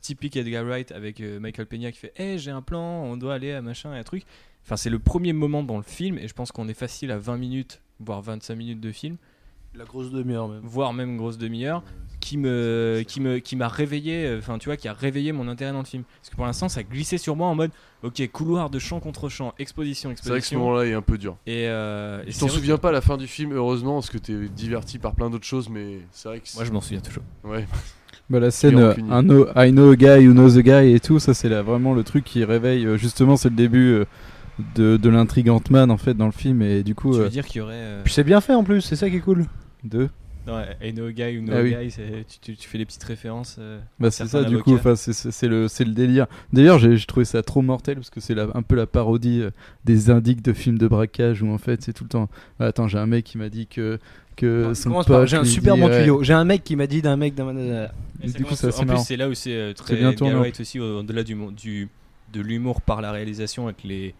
typique 0.00 0.36
Edgar 0.36 0.64
Wright 0.64 0.92
avec 0.92 1.20
Michael 1.20 1.66
Peña 1.66 1.92
qui 1.92 1.98
fait 1.98 2.12
hey 2.16 2.38
j'ai 2.38 2.50
un 2.52 2.62
plan, 2.62 3.02
on 3.04 3.18
doit 3.18 3.34
aller 3.34 3.52
à 3.52 3.60
machin 3.60 3.94
et 3.94 3.98
un 3.98 4.02
truc. 4.04 4.24
Enfin 4.68 4.76
c'est 4.76 4.90
le 4.90 4.98
premier 4.98 5.32
moment 5.32 5.62
dans 5.62 5.78
le 5.78 5.82
film 5.82 6.18
et 6.18 6.28
je 6.28 6.34
pense 6.34 6.52
qu'on 6.52 6.68
est 6.68 6.74
facile 6.74 7.10
à 7.10 7.16
20 7.18 7.38
minutes 7.38 7.80
voire 8.00 8.20
25 8.20 8.54
minutes 8.54 8.80
de 8.80 8.92
film 8.92 9.16
La 9.74 9.84
grosse 9.86 10.10
demi-heure 10.12 10.46
même. 10.48 10.60
voire 10.62 10.92
même 10.92 11.16
grosse 11.16 11.38
demi-heure, 11.38 11.82
qui 12.20 12.36
me, 12.36 13.02
qui 13.06 13.20
me, 13.20 13.38
qui 13.38 13.56
m'a 13.56 13.68
réveillé, 13.68 14.34
enfin 14.38 14.58
tu 14.58 14.68
vois, 14.68 14.76
qui 14.76 14.86
a 14.88 14.92
réveillé 14.92 15.32
mon 15.32 15.48
intérêt 15.48 15.72
dans 15.72 15.78
le 15.78 15.84
film. 15.86 16.02
Parce 16.20 16.28
que 16.30 16.36
pour 16.36 16.44
l'instant, 16.44 16.68
ça 16.68 16.82
glissait 16.82 17.16
sur 17.16 17.34
moi 17.36 17.46
en 17.46 17.54
mode, 17.54 17.70
ok, 18.02 18.28
couloir 18.30 18.68
de 18.70 18.78
champ 18.78 19.00
contre 19.00 19.28
champ, 19.28 19.54
exposition, 19.58 20.10
C'est 20.16 20.28
vrai 20.28 20.40
que 20.40 20.44
ce 20.46 20.48
exposition. 20.54 20.58
moment-là 20.60 20.84
est 20.86 20.92
un 20.94 21.00
peu 21.02 21.16
dur. 21.16 21.36
Et, 21.46 21.66
euh, 21.68 22.22
et 22.22 22.26
Tu 22.26 22.32
c'est 22.32 22.40
t'en 22.40 22.48
souviens 22.48 22.76
que- 22.76 22.80
pas 22.82 22.88
à 22.90 22.92
la 22.92 23.00
fin 23.00 23.16
du 23.16 23.26
film, 23.26 23.52
heureusement, 23.52 23.94
parce 23.94 24.10
que 24.10 24.18
t'es 24.18 24.48
diverti 24.48 24.98
par 24.98 25.14
plein 25.14 25.30
d'autres 25.30 25.46
choses, 25.46 25.68
mais 25.70 26.00
c'est 26.12 26.28
vrai 26.28 26.40
que. 26.40 26.48
Moi, 26.56 26.64
je 26.64 26.72
m'en 26.72 26.80
souviens 26.82 27.00
toujours. 27.00 27.22
Ouais. 27.44 27.64
Bah, 28.30 28.40
la 28.40 28.50
scène 28.50 28.78
Et 28.78 28.82
euh. 28.82 28.94
I, 28.98 29.22
know, 29.22 29.46
I 29.56 29.70
know 29.72 29.90
a 29.92 29.96
guy 29.96 30.26
who 30.26 30.34
knows 30.34 30.58
a 30.58 30.62
guy 30.62 30.92
et 30.92 31.00
tout, 31.00 31.18
ça 31.18 31.32
c'est 31.32 31.48
là 31.48 31.62
vraiment 31.62 31.94
le 31.94 32.04
truc 32.04 32.24
qui 32.24 32.44
réveille. 32.44 32.84
euh, 32.84 32.98
justement, 32.98 33.36
c'est 33.38 33.48
le 33.48 33.54
début 33.56 33.92
euh, 33.92 34.04
de, 34.74 34.96
de 34.96 35.08
l'intrigue 35.08 35.48
Ant-Man 35.50 35.90
en 35.90 35.96
fait 35.96 36.14
dans 36.14 36.26
le 36.26 36.32
film 36.32 36.62
et 36.62 36.82
du 36.82 36.94
coup. 36.94 37.12
Tu 37.14 37.20
euh, 37.20 37.24
veux 37.24 37.30
dire 37.30 37.46
qu'il 37.46 37.58
y 37.58 37.62
aurait. 37.62 37.74
euh, 37.76 38.02
Puis 38.04 38.12
c'est 38.12 38.24
bien 38.24 38.40
fait 38.40 38.54
en 38.54 38.64
plus, 38.64 38.80
c'est 38.80 38.96
ça 38.96 39.08
qui 39.10 39.16
est 39.16 39.20
cool. 39.20 39.46
deux. 39.84 40.08
Non, 40.46 40.62
know 40.92 41.04
a 41.06 41.12
guy 41.12 41.36
ou 41.36 41.42
no 41.42 41.52
Ah 41.54 41.60
oui. 41.62 41.74
guy, 41.78 41.92
tu, 42.26 42.38
tu, 42.40 42.56
tu 42.56 42.68
fais 42.68 42.78
des 42.78 42.86
petites 42.86 43.04
références. 43.04 43.56
euh, 43.58 43.78
Bah 44.00 44.10
c'est 44.10 44.26
ça 44.26 44.44
du 44.44 44.56
coup, 44.58 44.74
enfin 44.76 44.96
c'est- 44.96 45.12
le 45.46 45.68
c'est 45.68 45.84
le 45.84 45.92
délire. 45.92 46.26
D'ailleurs 46.54 46.78
j'ai 46.78 46.96
j'ai 46.96 47.04
trouvé 47.04 47.26
ça 47.26 47.42
trop 47.42 47.60
mortel 47.60 47.96
parce 47.96 48.08
que 48.08 48.20
c'est 48.20 48.34
la- 48.34 48.48
un 48.54 48.62
peu 48.62 48.74
la 48.74 48.86
parodie 48.86 49.42
euh, 49.42 49.50
des 49.84 50.08
indices 50.08 50.42
de 50.42 50.52
films 50.54 50.78
de 50.78 50.88
braquage 50.88 51.42
où 51.42 51.50
en 51.52 51.58
fait 51.58 51.82
c'est 51.82 51.92
tout 51.92 52.04
le 52.04 52.08
temps. 52.08 52.30
Ah, 52.60 52.66
attends 52.66 52.88
j'ai 52.88 52.96
un 52.98 53.06
mec 53.06 53.24
qui 53.26 53.36
m'a 53.36 53.50
dit 53.50 53.66
que 53.66 53.98
que 54.36 54.72
J'ai 55.26 55.36
un 55.36 55.44
super 55.44 55.74
dit, 55.74 55.80
bon 55.82 55.88
ouais. 55.88 56.00
tuyau. 56.00 56.22
J'ai 56.22 56.32
un 56.32 56.44
mec 56.44 56.64
qui 56.64 56.76
m'a 56.76 56.86
dit 56.86 57.02
d'un 57.02 57.16
mec 57.16 57.34
d'un. 57.34 57.54
euh, 57.54 57.86
Et 58.22 58.28
ça 58.28 58.38
Du 58.38 58.44
coup, 58.44 58.54
assez 58.54 58.66
en 58.68 58.86
plus, 58.86 59.04
c'est 59.04 59.16
là 59.16 59.28
où 59.28 59.34
c'est 59.34 59.52
euh, 59.54 59.72
très 59.74 59.96
bien. 59.96 60.12
Wright 60.40 60.58
aussi, 60.60 60.80
au- 60.80 61.00
au-delà 61.00 61.24
du, 61.24 61.88
de 62.32 62.40
l'humour 62.40 62.80
par 62.80 63.00
la 63.00 63.12
réalisation 63.12 63.64
avec 63.66 63.84
les 63.84 64.14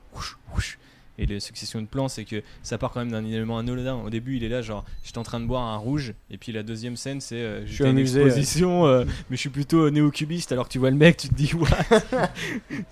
et 1.18 1.26
les 1.26 1.40
successions 1.40 1.82
de 1.82 1.86
plans, 1.86 2.08
c'est 2.08 2.24
que 2.24 2.42
ça 2.62 2.78
part 2.78 2.92
quand 2.92 3.00
même 3.00 3.10
d'un 3.10 3.24
élément 3.24 3.58
anodin. 3.58 3.96
Au 3.96 4.08
début, 4.08 4.36
il 4.36 4.44
est 4.44 4.48
là, 4.48 4.62
genre, 4.62 4.84
j'étais 5.02 5.18
en 5.18 5.24
train 5.24 5.40
de 5.40 5.46
boire 5.46 5.62
un 5.64 5.76
rouge, 5.76 6.14
et 6.30 6.38
puis 6.38 6.52
la 6.52 6.62
deuxième 6.62 6.96
scène, 6.96 7.20
c'est 7.20 7.34
euh, 7.36 7.66
suis 7.66 7.82
une 7.82 7.90
amusé, 7.90 8.22
exposition, 8.22 8.86
euh, 8.86 9.04
mais 9.28 9.36
je 9.36 9.40
suis 9.40 9.48
plutôt 9.48 9.90
néo-cubiste, 9.90 10.52
alors 10.52 10.68
que 10.68 10.72
tu 10.72 10.78
vois 10.78 10.90
le 10.90 10.96
mec, 10.96 11.16
tu 11.16 11.28
te 11.28 11.34
dis, 11.34 11.52
what? 11.54 11.68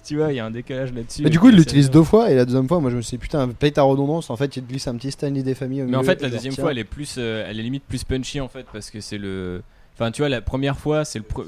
Tu 0.04 0.16
vois, 0.16 0.32
il 0.32 0.36
y 0.36 0.40
a 0.40 0.44
un 0.44 0.50
décalage 0.50 0.92
là-dessus. 0.92 1.22
Mais 1.22 1.30
du 1.30 1.38
coup, 1.38 1.50
il 1.50 1.56
l'utilise 1.56 1.90
deux 1.90 2.02
fois 2.02 2.30
et 2.30 2.34
la 2.34 2.44
deuxième 2.44 2.66
fois, 2.66 2.80
moi 2.80 2.90
je 2.90 2.96
me 2.96 3.02
suis 3.02 3.16
dit 3.16 3.20
putain, 3.20 3.48
paye 3.48 3.72
ta 3.72 3.82
redondance. 3.82 4.30
En 4.30 4.36
fait, 4.36 4.56
il 4.56 4.62
te 4.62 4.68
glisse 4.68 4.88
un 4.88 4.96
petit 4.96 5.10
Stanley 5.12 5.42
des 5.42 5.54
familles. 5.54 5.82
au 5.82 5.86
Mais 5.86 5.96
en 5.96 6.02
fait, 6.02 6.20
la 6.20 6.30
deuxième 6.30 6.54
fois, 6.54 6.72
elle 6.72 6.78
est 6.78 6.84
plus, 6.84 7.16
euh, 7.18 7.46
elle 7.48 7.60
est 7.60 7.62
limite 7.62 7.84
plus 7.84 8.02
punchy 8.04 8.40
en 8.40 8.48
fait, 8.48 8.66
parce 8.72 8.90
que 8.90 9.00
c'est 9.00 9.18
le. 9.18 9.62
Enfin, 9.94 10.10
tu 10.10 10.22
vois, 10.22 10.28
la 10.28 10.40
première 10.42 10.78
fois, 10.78 11.04
c'est 11.04 11.18
le. 11.18 11.24
pre- 11.24 11.46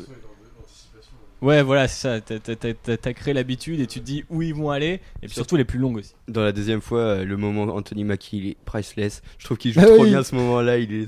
Ouais, 1.40 1.62
voilà, 1.62 1.86
c'est 1.86 2.20
ça. 2.20 2.20
T'as- 2.20 3.12
créé 3.12 3.32
l'habitude 3.32 3.78
et 3.80 3.86
tu 3.86 4.00
te 4.00 4.04
dis 4.04 4.24
où 4.28 4.42
ils 4.42 4.54
vont 4.54 4.70
aller, 4.70 5.00
et 5.22 5.26
puis 5.26 5.30
surtout 5.30 5.56
les 5.56 5.64
plus 5.64 5.78
longues 5.78 5.98
aussi. 5.98 6.14
Dans 6.26 6.42
la 6.42 6.52
deuxième 6.52 6.80
fois, 6.80 7.00
euh, 7.00 7.24
le 7.24 7.36
moment 7.36 7.62
Anthony 7.74 8.02
Mackie, 8.04 8.38
il 8.38 8.46
est 8.48 8.56
priceless. 8.64 9.22
Je 9.38 9.44
trouve 9.44 9.56
qu'il 9.56 9.72
joue 9.72 9.80
Ah 9.82 9.86
trop 9.86 10.02
oui. 10.02 10.10
bien 10.10 10.22
ce 10.24 10.34
moment-là, 10.34 10.78
il 10.78 10.92
est, 10.92 11.06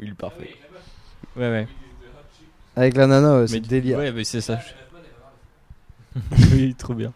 il 0.00 0.08
est 0.10 0.14
parfait. 0.14 0.54
Ouais, 1.36 1.50
ouais. 1.50 1.68
Avec 2.76 2.96
la 2.96 3.06
nana, 3.06 3.46
c'est 3.48 3.60
délire. 3.60 3.98
Ouais, 3.98 4.12
mais 4.12 4.24
c'est 4.24 4.40
ça. 4.40 4.60
oui, 6.52 6.74
trop 6.76 6.94
bien. 6.94 7.12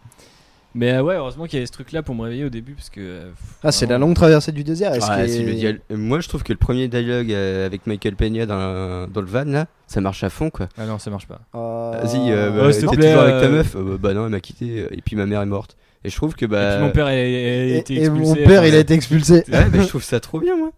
Mais 0.75 0.91
euh, 0.93 1.01
ouais, 1.01 1.15
heureusement 1.15 1.45
qu'il 1.45 1.55
y 1.55 1.57
avait 1.57 1.65
ce 1.65 1.71
truc 1.71 1.91
là 1.91 2.03
pour 2.03 2.13
me 2.13 2.21
réveiller 2.21 2.45
au 2.45 2.49
début, 2.49 2.73
parce 2.73 2.89
que. 2.91 2.99
euh, 3.01 3.31
Ah, 3.63 3.71
c'est 3.71 3.85
la 3.85 3.93
vraiment- 3.95 4.07
longue 4.07 4.15
traversée 4.15 4.51
du 4.51 4.63
désert. 4.63 4.93
et 4.93 5.01
ce 5.01 5.07
Ah, 5.09 5.23
qui 5.25 5.31
c'est 5.31 5.41
est- 5.41 5.45
le 5.45 5.53
dial- 5.55 5.79
Moi, 5.89 6.19
je 6.19 6.27
trouve 6.29 6.43
que 6.43 6.53
le 6.53 6.59
premier 6.59 6.87
dialogue 6.87 7.31
euh, 7.31 7.65
avec 7.65 7.87
Michael 7.87 8.15
Peña 8.15 8.45
dans, 8.45 8.57
la- 8.57 9.07
dans 9.07 9.21
le 9.21 9.27
van, 9.27 9.45
là, 9.45 9.65
ça 9.87 9.99
marche 9.99 10.23
à 10.23 10.29
fond, 10.29 10.49
quoi. 10.51 10.69
Ah 10.77 10.85
non, 10.85 10.99
ça 10.99 11.09
marche 11.09 11.27
pas. 11.27 11.41
Ah. 11.53 11.99
Vas-y, 12.03 12.31
euh, 12.31 12.51
Oh, 12.53 12.65
bah, 12.65 12.71
s'il 12.73 12.81
t'es 12.83 12.87
te 12.87 12.95
plaît, 12.97 13.07
toujours 13.07 13.21
avec 13.23 13.41
ta 13.41 13.47
euh, 13.47 13.51
meuf 13.51 13.75
Euh, 13.75 13.97
Bah 13.97 14.13
non, 14.13 14.25
elle 14.25 14.31
m'a 14.31 14.39
quitté, 14.39 14.81
euh, 14.81 14.87
et 14.91 15.01
puis 15.01 15.15
ma 15.15 15.25
mère 15.25 15.41
est 15.41 15.45
morte. 15.47 15.75
Et 16.03 16.09
je 16.09 16.15
trouve 16.15 16.35
que 16.35 16.45
Et 16.45 16.47
bah. 16.47 16.75
puis 16.75 16.85
mon 16.85 16.91
père 16.91 17.07
a, 17.07 17.09
a 17.09 17.13
Et, 17.15 17.77
été 17.77 17.95
et 17.95 17.99
expulsé. 18.01 18.29
mon 18.29 18.35
père, 18.35 18.59
enfin, 18.59 18.67
il 18.67 18.75
a 18.75 18.79
été 18.79 18.93
expulsé. 18.93 19.43
Ouais, 19.51 19.65
mais 19.73 19.81
je 19.81 19.87
trouve 19.87 20.03
ça 20.03 20.19
trop 20.19 20.39
bien, 20.39 20.55
moi. 20.55 20.71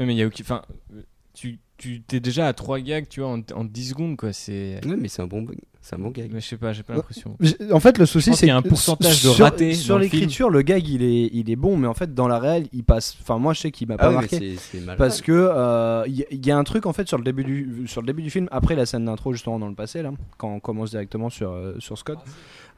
Ouais, 0.00 0.04
mais 0.06 0.14
il 0.14 0.18
y 0.18 0.22
a 0.22 0.26
aucun- 0.26 0.42
Enfin, 0.42 0.62
tu 1.34 1.58
tu 1.78 2.02
t'es 2.02 2.18
déjà 2.18 2.48
à 2.48 2.52
3 2.54 2.80
gags, 2.80 3.06
tu 3.08 3.20
vois, 3.20 3.30
en, 3.30 3.40
en 3.54 3.64
10 3.64 3.90
secondes, 3.90 4.16
quoi. 4.16 4.32
C'est. 4.32 4.80
Ouais, 4.84 4.96
mais 4.98 5.06
c'est 5.06 5.22
un 5.22 5.28
bon, 5.28 5.46
c'est 5.88 5.96
un 5.96 5.98
bon 6.00 6.10
gag. 6.10 6.30
Mais 6.32 6.40
je 6.40 6.46
sais 6.48 6.56
pas, 6.56 6.72
j'ai 6.72 6.82
pas 6.82 6.94
l'impression. 6.94 7.36
En 7.72 7.80
fait, 7.80 7.96
le 7.98 8.04
souci, 8.06 8.30
c'est 8.34 8.40
qu'il 8.40 8.48
y 8.48 8.50
a 8.50 8.56
un 8.56 8.62
pourcentage 8.62 9.22
de 9.22 9.28
sur- 9.30 9.44
ratés 9.44 9.72
Sur 9.74 9.94
dans 9.94 9.98
le 9.98 10.04
l'écriture, 10.04 10.50
le 10.50 10.62
gag, 10.62 10.86
il 10.86 11.02
est, 11.02 11.30
il 11.32 11.50
est 11.50 11.56
bon, 11.56 11.76
mais 11.76 11.86
en 11.86 11.94
fait, 11.94 12.14
dans 12.14 12.28
la 12.28 12.38
réelle, 12.38 12.66
il 12.72 12.84
passe. 12.84 13.16
Enfin, 13.22 13.38
moi, 13.38 13.54
je 13.54 13.60
sais 13.60 13.70
qu'il 13.70 13.88
m'a 13.88 13.96
pas 13.96 14.06
Ah 14.06 14.10
mais 14.10 14.14
marqué. 14.16 14.38
c'est 14.38 14.56
c'est 14.56 14.80
mal. 14.84 14.96
Parce 14.96 15.22
que 15.22 15.32
euh, 15.32 16.04
il 16.06 16.16
y, 16.20 16.26
il 16.30 16.46
y 16.46 16.50
a 16.50 16.58
un 16.58 16.64
truc 16.64 16.86
en 16.86 16.92
fait 16.92 17.08
sur 17.08 17.16
le 17.18 17.24
début 17.24 17.44
du 17.44 17.86
sur 17.86 18.00
le 18.02 18.06
début 18.06 18.22
du 18.22 18.30
film 18.30 18.48
après 18.50 18.74
la 18.74 18.84
scène 18.86 19.04
d'intro 19.06 19.32
justement 19.32 19.58
dans 19.58 19.68
le 19.68 19.74
passé 19.74 20.02
là 20.02 20.10
quand 20.36 20.48
on 20.52 20.60
commence 20.60 20.90
directement 20.90 21.30
sur 21.30 21.50
euh, 21.52 21.74
sur 21.78 21.96
Scott 21.96 22.18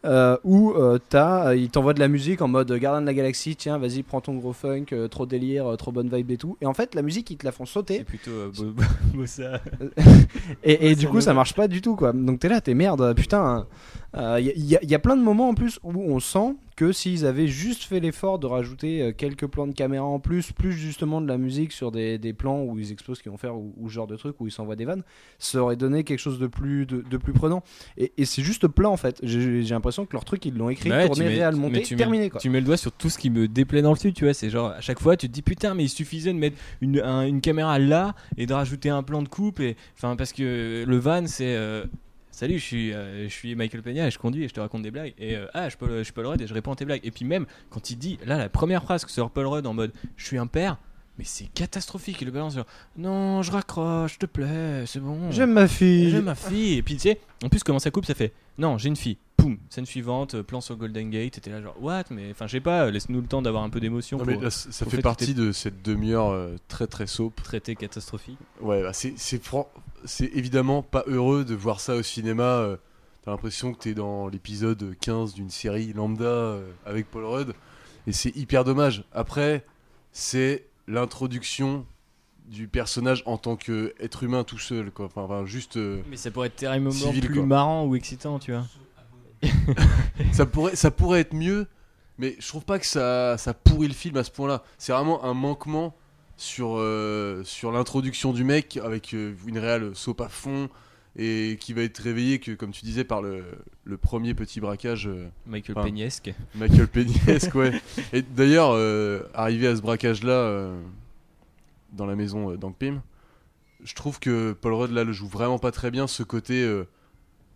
euh, 0.05 0.37
où 0.45 0.73
euh, 0.73 0.99
t'as 1.11 1.49
euh, 1.49 1.57
il 1.57 1.69
t'envoie 1.71 1.93
de 1.93 2.01
la 2.01 2.09
musique 2.09 2.41
en 2.43 2.49
mode 2.49 2.73
Gardien 2.73 3.03
de 3.03 3.07
la 3.07 3.13
Galaxie 3.15 3.55
tiens 3.57 3.77
vas-y 3.79 4.03
prends 4.03 4.21
ton 4.23 4.35
gros 4.37 4.53
funk 4.55 4.87
euh, 4.93 5.09
trop 5.09 5.27
délire 5.27 5.67
euh, 5.67 5.77
trop 5.77 5.93
bonne 5.93 6.09
vibe 6.09 6.31
et 6.31 6.37
tout. 6.39 6.57
Et 6.63 6.67
en 6.67 6.73
fait 6.75 6.95
la 6.95 7.03
musique 7.03 7.31
ils 7.31 7.37
te 7.37 7.45
la 7.45 7.53
font 7.53 7.67
C'est 7.67 7.73
sauter 7.73 8.05
plutôt 8.05 8.31
euh, 8.31 8.51
beau, 8.57 8.73
beau 9.15 9.27
ça. 9.27 9.61
et, 10.65 10.91
et 10.91 10.95
du 10.95 11.07
coup 11.09 11.21
ça 11.21 11.35
marche 11.35 11.55
pas 11.55 11.69
du 11.69 11.81
tout 11.83 11.97
quoi. 11.97 12.13
Donc 12.13 12.41
t'es 12.41 12.49
là 12.49 12.61
t'es 12.61 12.75
merde 12.75 13.15
putain 13.15 13.67
il 14.17 14.53
y, 14.57 14.65
y 14.71 14.77
a- 14.77 14.85
y 14.85 14.95
a 14.95 14.99
plein 14.99 15.17
de 15.17 15.23
moments 15.23 15.49
en 15.51 15.55
plus 15.55 15.79
où 15.83 15.93
on 15.95 16.19
sent 16.19 16.55
que 16.81 16.93
s'ils 16.93 17.27
avaient 17.27 17.47
juste 17.47 17.83
fait 17.85 18.01
l'effort 18.01 18.39
de 18.39 18.47
rajouter 18.47 19.03
euh, 19.03 19.13
quelques 19.13 19.47
plans 19.47 19.67
de 19.67 19.75
caméra 19.75 20.07
en 20.07 20.19
plus, 20.19 20.51
plus 20.53 20.73
justement 20.73 21.21
de 21.21 21.29
la 21.29 21.37
musique 21.37 21.73
sur 21.73 21.91
des, 21.93 22.17
des 22.17 22.33
plans 22.33 22.63
où 22.63 22.79
ils 22.79 22.91
explosent 22.91 23.19
ce 23.19 23.23
qu'ils 23.23 23.31
vont 23.33 23.37
faire 23.37 23.55
ou, 23.55 23.75
ou 23.77 23.91
ce 23.91 23.95
genre 23.95 24.07
de 24.07 24.17
truc 24.17 24.41
où 24.41 24.47
ils 24.47 24.51
s'envoient 24.51 24.77
des 24.77 24.87
vannes, 24.87 25.03
ça 25.39 25.63
aurait 25.63 25.77
donné 25.77 26.05
quelque 26.05 26.19
chose 26.21 26.39
de 26.39 26.47
plus, 26.47 26.87
de, 26.87 27.03
de 27.03 27.17
plus 27.19 27.35
prenant. 27.35 27.63
Et, 27.99 28.13
et 28.17 28.25
c'est 28.25 28.41
juste 28.43 28.67
plat 28.67 28.89
en 28.89 28.97
fait. 28.97 29.19
J'ai 29.23 29.61
l'impression 29.65 30.07
que 30.07 30.15
leur 30.15 30.25
truc 30.25 30.47
ils 30.47 30.57
l'ont 30.57 30.71
écrit, 30.71 30.89
Bah 30.89 30.99
ouais, 31.01 31.07
tourné, 31.07 31.25
mets- 31.27 31.35
réel, 31.35 31.57
monté, 31.57 31.83
tu 31.83 31.95
mets- 31.97 31.99
terminé 31.99 32.31
quoi. 32.31 32.41
Tu 32.41 32.49
mets 32.49 32.61
le 32.61 32.67
doigt 32.67 32.79
sur 32.79 32.93
tout 32.93 33.11
ce 33.11 33.19
qui 33.19 33.29
me 33.29 33.47
déplaît 33.47 33.83
dans 33.83 33.91
le 33.93 33.99
film, 33.99 34.15
tu 34.15 34.25
vois. 34.25 34.33
C'est 34.33 34.49
genre 34.49 34.69
à 34.71 34.81
chaque 34.81 35.01
fois, 35.01 35.19
tu 35.19 35.29
te 35.29 35.33
dis 35.35 35.43
putain, 35.43 35.75
mais 35.75 35.85
il 35.85 35.89
suffisait 35.91 36.33
de 36.33 36.39
mettre 36.39 36.57
une, 36.81 37.01
un- 37.01 37.27
une 37.27 37.43
caméra 37.43 37.79
là 37.79 38.15
et 38.39 38.47
de 38.47 38.55
rajouter 38.55 38.89
un 38.89 39.03
plan 39.03 39.21
de 39.23 39.29
coupe. 39.29 39.61
Et 39.61 39.77
enfin, 39.97 40.17
parce 40.17 40.33
que 40.33 40.85
le 40.87 40.97
van, 40.99 41.27
c'est 41.27 41.55
euh, 41.57 41.85
salut, 42.31 42.59
je 42.59 42.65
suis, 42.65 42.93
euh, 42.93 43.25
je 43.25 43.33
suis 43.33 43.55
Michael 43.55 43.83
Peña 43.83 44.07
et 44.07 44.11
je 44.11 44.19
conduis 44.19 44.45
et 44.45 44.49
je 44.49 44.55
te 44.55 44.61
raconte 44.61 44.83
des 44.83 44.91
blagues. 44.91 45.15
Et 45.19 45.37
euh, 45.37 45.47
ah, 45.55 45.69
je 45.69 45.77
peux, 45.77 45.99
je 45.99 46.05
suis 46.05 46.13
Paul 46.13 46.27
Rudd 46.27 46.41
et 46.41 46.47
je 46.47 46.55
réponds 46.55 46.73
à 46.73 46.77
tes 46.77 46.85
blagues. 46.85 47.01
Et 47.05 47.11
puis 47.11 47.25
même 47.25 47.47
quand 47.71 47.91
il 47.91 47.97
dit 47.97 48.19
là 48.25 48.39
la 48.39 48.49
première 48.49 48.83
phrase 48.83 49.05
que 49.05 49.11
sort 49.11 49.31
Paul 49.31 49.47
Rudd 49.47 49.67
en 49.67 49.75
mode 49.75 49.93
je 50.17 50.25
suis 50.25 50.39
un 50.39 50.47
père. 50.47 50.79
Mais 51.21 51.27
c'est 51.27 51.53
catastrophique, 51.53 52.17
il 52.23 52.25
le 52.25 52.31
balance 52.31 52.55
sur 52.55 52.65
Non, 52.97 53.43
je 53.43 53.53
raccroche, 53.53 54.19
te 54.19 54.25
plaît, 54.25 54.85
c'est 54.87 55.01
bon. 55.01 55.31
J'aime 55.31 55.53
ma 55.53 55.69
fille. 55.69 56.09
J'aime 56.09 56.25
ma 56.25 56.35
fille. 56.35 56.79
Et 56.79 56.83
puis 56.83 56.95
tu 56.95 57.01
sais, 57.01 57.21
en 57.45 57.51
plus, 57.51 57.63
comment 57.63 57.79
ça 57.79 57.91
coupe, 57.91 58.07
ça 58.07 58.15
fait 58.15 58.33
Non, 58.57 58.79
j'ai 58.79 58.89
une 58.89 58.97
fille. 58.97 59.19
Poum, 59.37 59.59
scène 59.69 59.85
suivante, 59.85 60.35
euh, 60.37 60.43
plan 60.43 60.63
sur 60.63 60.77
Golden 60.77 61.11
Gate. 61.11 61.35
T'étais 61.35 61.51
là, 61.51 61.61
genre, 61.61 61.77
what? 61.79 62.05
Mais 62.09 62.31
enfin, 62.31 62.47
je 62.47 62.53
sais 62.53 62.61
pas, 62.63 62.91
laisse-nous 62.91 63.21
le 63.21 63.27
temps 63.27 63.43
d'avoir 63.43 63.65
un 63.65 63.69
peu 63.69 63.81
d'émotion 63.81 64.17
Non, 64.17 64.25
pour 64.25 64.35
mais 64.35 64.41
là, 64.43 64.49
c- 64.51 64.69
ça 64.73 64.87
fait 64.87 64.97
fait 64.97 65.03
partie 65.03 65.35
de 65.35 65.53
cette 65.53 65.83
demi-heure 65.83 66.31
euh, 66.31 66.57
très 66.69 66.87
très 66.87 67.07
soap. 67.07 67.43
traiter 67.43 67.77
catastrophique. 67.77 68.39
Ouais, 68.63 68.83
bah, 68.83 68.95
c'est 68.95 69.13
c'est 69.19 69.43
fran- 69.45 69.71
c'est 70.07 70.31
évidemment 70.35 70.83
pas 70.83 71.05
heureux 71.07 71.45
de 71.45 71.55
voir 71.55 71.81
ça 71.81 71.97
au 71.97 72.03
cinéma. 72.03 72.45
euh, 72.45 72.77
T'as 73.27 73.31
l'impression 73.33 73.75
que 73.75 73.79
t'es 73.79 73.93
dans 73.93 74.29
l'épisode 74.29 74.95
15 75.03 75.35
d'une 75.35 75.51
série 75.51 75.93
lambda 75.93 76.25
euh, 76.25 76.71
avec 76.87 77.11
Paul 77.11 77.27
Rudd. 77.27 77.53
Et 78.07 78.13
c'est 78.15 78.35
hyper 78.35 78.65
dommage. 78.65 79.05
Après, 79.13 79.67
c'est 80.13 80.65
l'introduction 80.91 81.87
du 82.47 82.67
personnage 82.69 83.23
en 83.27 83.39
tant 83.39 83.57
qu'être 83.57 84.23
humain 84.25 84.43
tout 84.45 84.59
seul. 84.59 84.91
Quoi. 84.91 85.07
Enfin, 85.07 85.23
enfin, 85.23 85.47
juste. 85.47 85.77
euh, 85.77 86.03
Mais 86.11 86.17
ça 86.17 86.31
pourrait 86.31 86.49
être 86.49 86.57
terriblement 86.57 86.91
Civil, 86.91 87.25
plus 87.27 87.35
quoi. 87.37 87.47
marrant 87.47 87.85
ou 87.87 87.95
excitant, 87.95 88.39
tu 88.39 88.53
vois. 88.53 88.67
ça, 90.33 90.47
pourrait, 90.47 90.77
ça 90.77 90.91
pourrait 90.91 91.21
être 91.21 91.33
mieux, 91.35 91.67
mais 92.19 92.37
je 92.39 92.47
trouve 92.49 92.65
pas 92.65 92.79
que 92.79 92.87
ça, 92.87 93.39
ça 93.39 93.55
pourrit 93.55 93.89
le 93.89 93.95
film 93.95 94.17
à 94.17 94.25
ce 94.25 94.31
point-là. 94.31 94.63
C'est 94.79 94.93
vraiment 94.93 95.25
un 95.25 95.33
manquement 95.35 95.95
sur, 96.37 96.77
euh, 96.77 97.43
sur 97.45 97.73
l'introduction 97.73 98.33
du 98.33 98.45
mec 98.45 98.79
avec 98.83 99.15
euh, 99.15 99.35
une 99.47 99.59
réelle 99.59 99.93
soap 99.95 100.21
à 100.21 100.29
fond 100.29 100.69
et 101.17 101.59
qui 101.61 101.73
va 101.73 101.83
être 101.83 101.99
réveillé 101.99 102.39
que, 102.39 102.53
comme 102.53 102.71
tu 102.71 102.85
disais, 102.85 103.05
par 103.05 103.23
le, 103.23 103.45
le 103.85 103.97
premier 103.97 104.35
petit 104.35 104.61
braquage 104.61 105.09
euh, 105.09 105.29
Michael 105.47 105.77
Peñesque. 105.77 106.33
Michael 106.55 106.89
Peñesque, 106.89 107.55
ouais. 107.55 107.81
Et 108.13 108.23
d'ailleurs, 108.23 108.71
euh, 108.73 109.23
arrivé 109.35 109.67
à 109.67 109.77
ce 109.77 109.83
braquage-là 109.83 110.33
euh, 110.33 110.81
dans 111.93 112.07
la 112.07 112.17
maison 112.17 112.57
Pym, 112.79 113.03
je 113.83 113.95
trouve 113.95 114.21
que 114.21 114.53
Paul 114.53 114.75
Rudd 114.75 114.93
là 114.93 115.05
le 115.05 115.13
joue 115.13 115.27
vraiment 115.27 115.59
pas 115.59 115.73
très 115.73 115.91
bien 115.91 116.07
ce 116.07 116.23
côté 116.23 116.85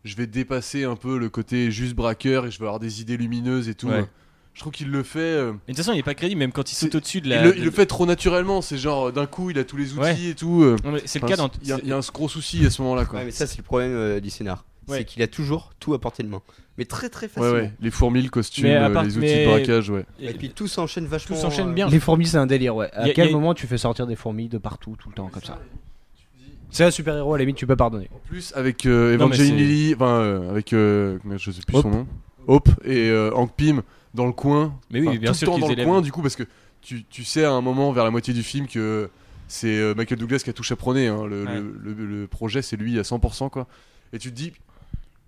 je 0.04 0.16
vais 0.16 0.26
dépasser 0.26 0.84
un 0.84 0.96
peu 0.96 1.18
le 1.18 1.28
côté 1.28 1.70
juste 1.70 1.94
braqueur 1.94 2.46
et 2.46 2.50
je 2.50 2.58
vais 2.58 2.66
avoir 2.66 2.80
des 2.80 3.00
idées 3.00 3.16
lumineuses 3.16 3.68
et 3.68 3.74
tout. 3.74 3.88
Ouais. 3.88 4.06
Je 4.54 4.60
trouve 4.60 4.72
qu'il 4.72 4.88
le 4.90 5.02
fait. 5.02 5.18
euh, 5.18 5.52
Mais 5.52 5.58
de 5.58 5.58
toute 5.68 5.76
façon, 5.78 5.92
il 5.92 5.98
est 5.98 6.02
pas 6.04 6.14
crédible, 6.14 6.38
même 6.38 6.52
quand 6.52 6.70
il 6.70 6.74
saute 6.76 6.94
au-dessus 6.94 7.20
de 7.20 7.26
il, 7.26 7.30
la. 7.30 7.42
le, 7.44 7.56
il 7.58 7.64
le 7.64 7.70
fait 7.72 7.86
trop 7.86 8.06
naturellement. 8.06 8.62
C'est 8.62 8.78
genre 8.78 9.08
euh, 9.08 9.12
d'un 9.12 9.26
coup, 9.26 9.50
il 9.50 9.58
a 9.58 9.64
tous 9.64 9.76
les 9.76 9.92
outils 9.94 10.00
Ouais. 10.00 10.30
et 10.30 10.34
tout. 10.34 10.62
euh. 10.62 10.76
Non, 10.84 10.92
mais 10.92 11.02
C'est 11.06 11.20
le 11.20 11.26
cas 11.26 11.36
dans. 11.36 11.50
Il 11.62 11.68
y, 11.68 11.72
a- 11.72 11.80
il 11.82 11.88
y 11.88 11.92
a 11.92 11.96
un 11.96 12.00
gros 12.12 12.28
souci 12.28 12.64
à 12.64 12.70
ce 12.70 12.80
moment-là, 12.82 13.04
quoi. 13.04 13.18
Ouais, 13.18 13.24
mais 13.26 13.30
ça, 13.32 13.46
c'est 13.48 13.58
le 13.58 13.64
problème 13.64 13.90
euh, 13.92 14.20
du 14.20 14.30
scénar. 14.30 14.64
Ouais. 14.86 14.98
C'est 14.98 15.04
qu'il 15.06 15.22
a 15.22 15.26
toujours 15.26 15.72
tout 15.80 15.92
à 15.94 16.00
portée 16.00 16.22
de 16.22 16.28
main. 16.28 16.40
Mais 16.78 16.84
très 16.84 17.08
très 17.08 17.26
Ouais, 17.26 17.32
facilement. 17.32 17.52
ouais. 17.54 17.72
Les 17.80 17.90
fourmis, 17.90 18.22
le 18.22 18.28
costume, 18.28 18.66
euh, 18.66 18.90
part- 18.90 19.02
les 19.02 19.16
outils 19.16 19.26
mais- 19.26 19.44
de 19.44 19.50
braquage, 19.50 19.90
ouais. 19.90 20.04
Et 20.20 20.34
puis 20.34 20.50
tout 20.50 20.68
s'enchaîne 20.68 21.06
vachement. 21.06 21.34
tout 21.34 21.40
s'enchaîne 21.42 21.70
euh, 21.70 21.72
bien. 21.72 21.88
Les 21.88 21.98
fourmis, 22.00 22.26
c'est 22.26 22.36
un 22.36 22.46
délire, 22.46 22.76
ouais. 22.76 22.90
À 22.92 23.04
a- 23.04 23.10
quel 23.10 23.28
a- 23.28 23.32
moment 23.32 23.54
tu 23.54 23.66
fais 23.66 23.78
sortir 23.78 24.06
des 24.06 24.14
fourmis 24.16 24.48
de 24.48 24.58
partout, 24.58 24.94
tout 24.98 25.08
le 25.08 25.14
temps, 25.14 25.28
comme 25.32 25.42
ça 25.42 25.58
C'est 26.70 26.84
un 26.84 26.90
super 26.90 27.16
héros, 27.16 27.34
à 27.34 27.38
la 27.38 27.42
limite, 27.44 27.56
tu 27.56 27.66
peux 27.66 27.76
pardonner. 27.76 28.08
En 28.14 28.18
plus, 28.28 28.52
avec 28.56 28.84
euh, 28.86 29.14
Evangeline 29.14 29.56
Lilly, 29.56 29.94
enfin, 29.94 30.06
euh, 30.20 30.50
avec. 30.50 30.72
euh, 30.72 31.18
je 31.36 31.50
sais 31.50 31.62
plus 31.66 31.76
Hope. 31.76 31.82
son 31.82 31.90
nom. 31.90 32.06
Hope 32.46 32.68
et 32.84 33.08
euh, 33.08 33.30
Hank 33.34 33.52
Pym 33.56 33.82
dans 34.14 34.26
le 34.26 34.32
coin. 34.32 34.78
Mais 34.90 35.00
oui, 35.00 35.08
Enfin, 35.08 35.18
bien 35.18 35.32
tout 35.32 35.38
sûr 35.38 35.54
le 35.54 35.60
temps 35.60 35.68
dans 35.68 35.74
le 35.74 35.84
coin, 35.84 36.00
du 36.00 36.12
coup, 36.12 36.22
parce 36.22 36.36
que 36.36 36.44
tu, 36.80 37.04
tu 37.04 37.24
sais 37.24 37.44
à 37.44 37.50
un 37.52 37.60
moment, 37.60 37.92
vers 37.92 38.04
la 38.04 38.10
moitié 38.10 38.32
du 38.34 38.42
film, 38.42 38.66
que 38.68 39.10
c'est 39.48 39.76
euh, 39.78 39.94
Michael 39.94 40.18
Douglas 40.18 40.38
qui 40.44 40.50
a 40.50 40.52
tout 40.52 40.62
chaperonné. 40.62 41.08
hein. 41.08 41.26
Le, 41.26 41.44
Ouais. 41.44 41.54
le, 41.60 41.92
le- 41.92 42.06
le 42.06 42.26
projet, 42.26 42.62
c'est 42.62 42.76
lui 42.76 42.98
à 42.98 43.02
100%, 43.02 43.50
quoi. 43.50 43.66
Et 44.12 44.18
tu 44.18 44.30
te 44.30 44.36
dis, 44.36 44.52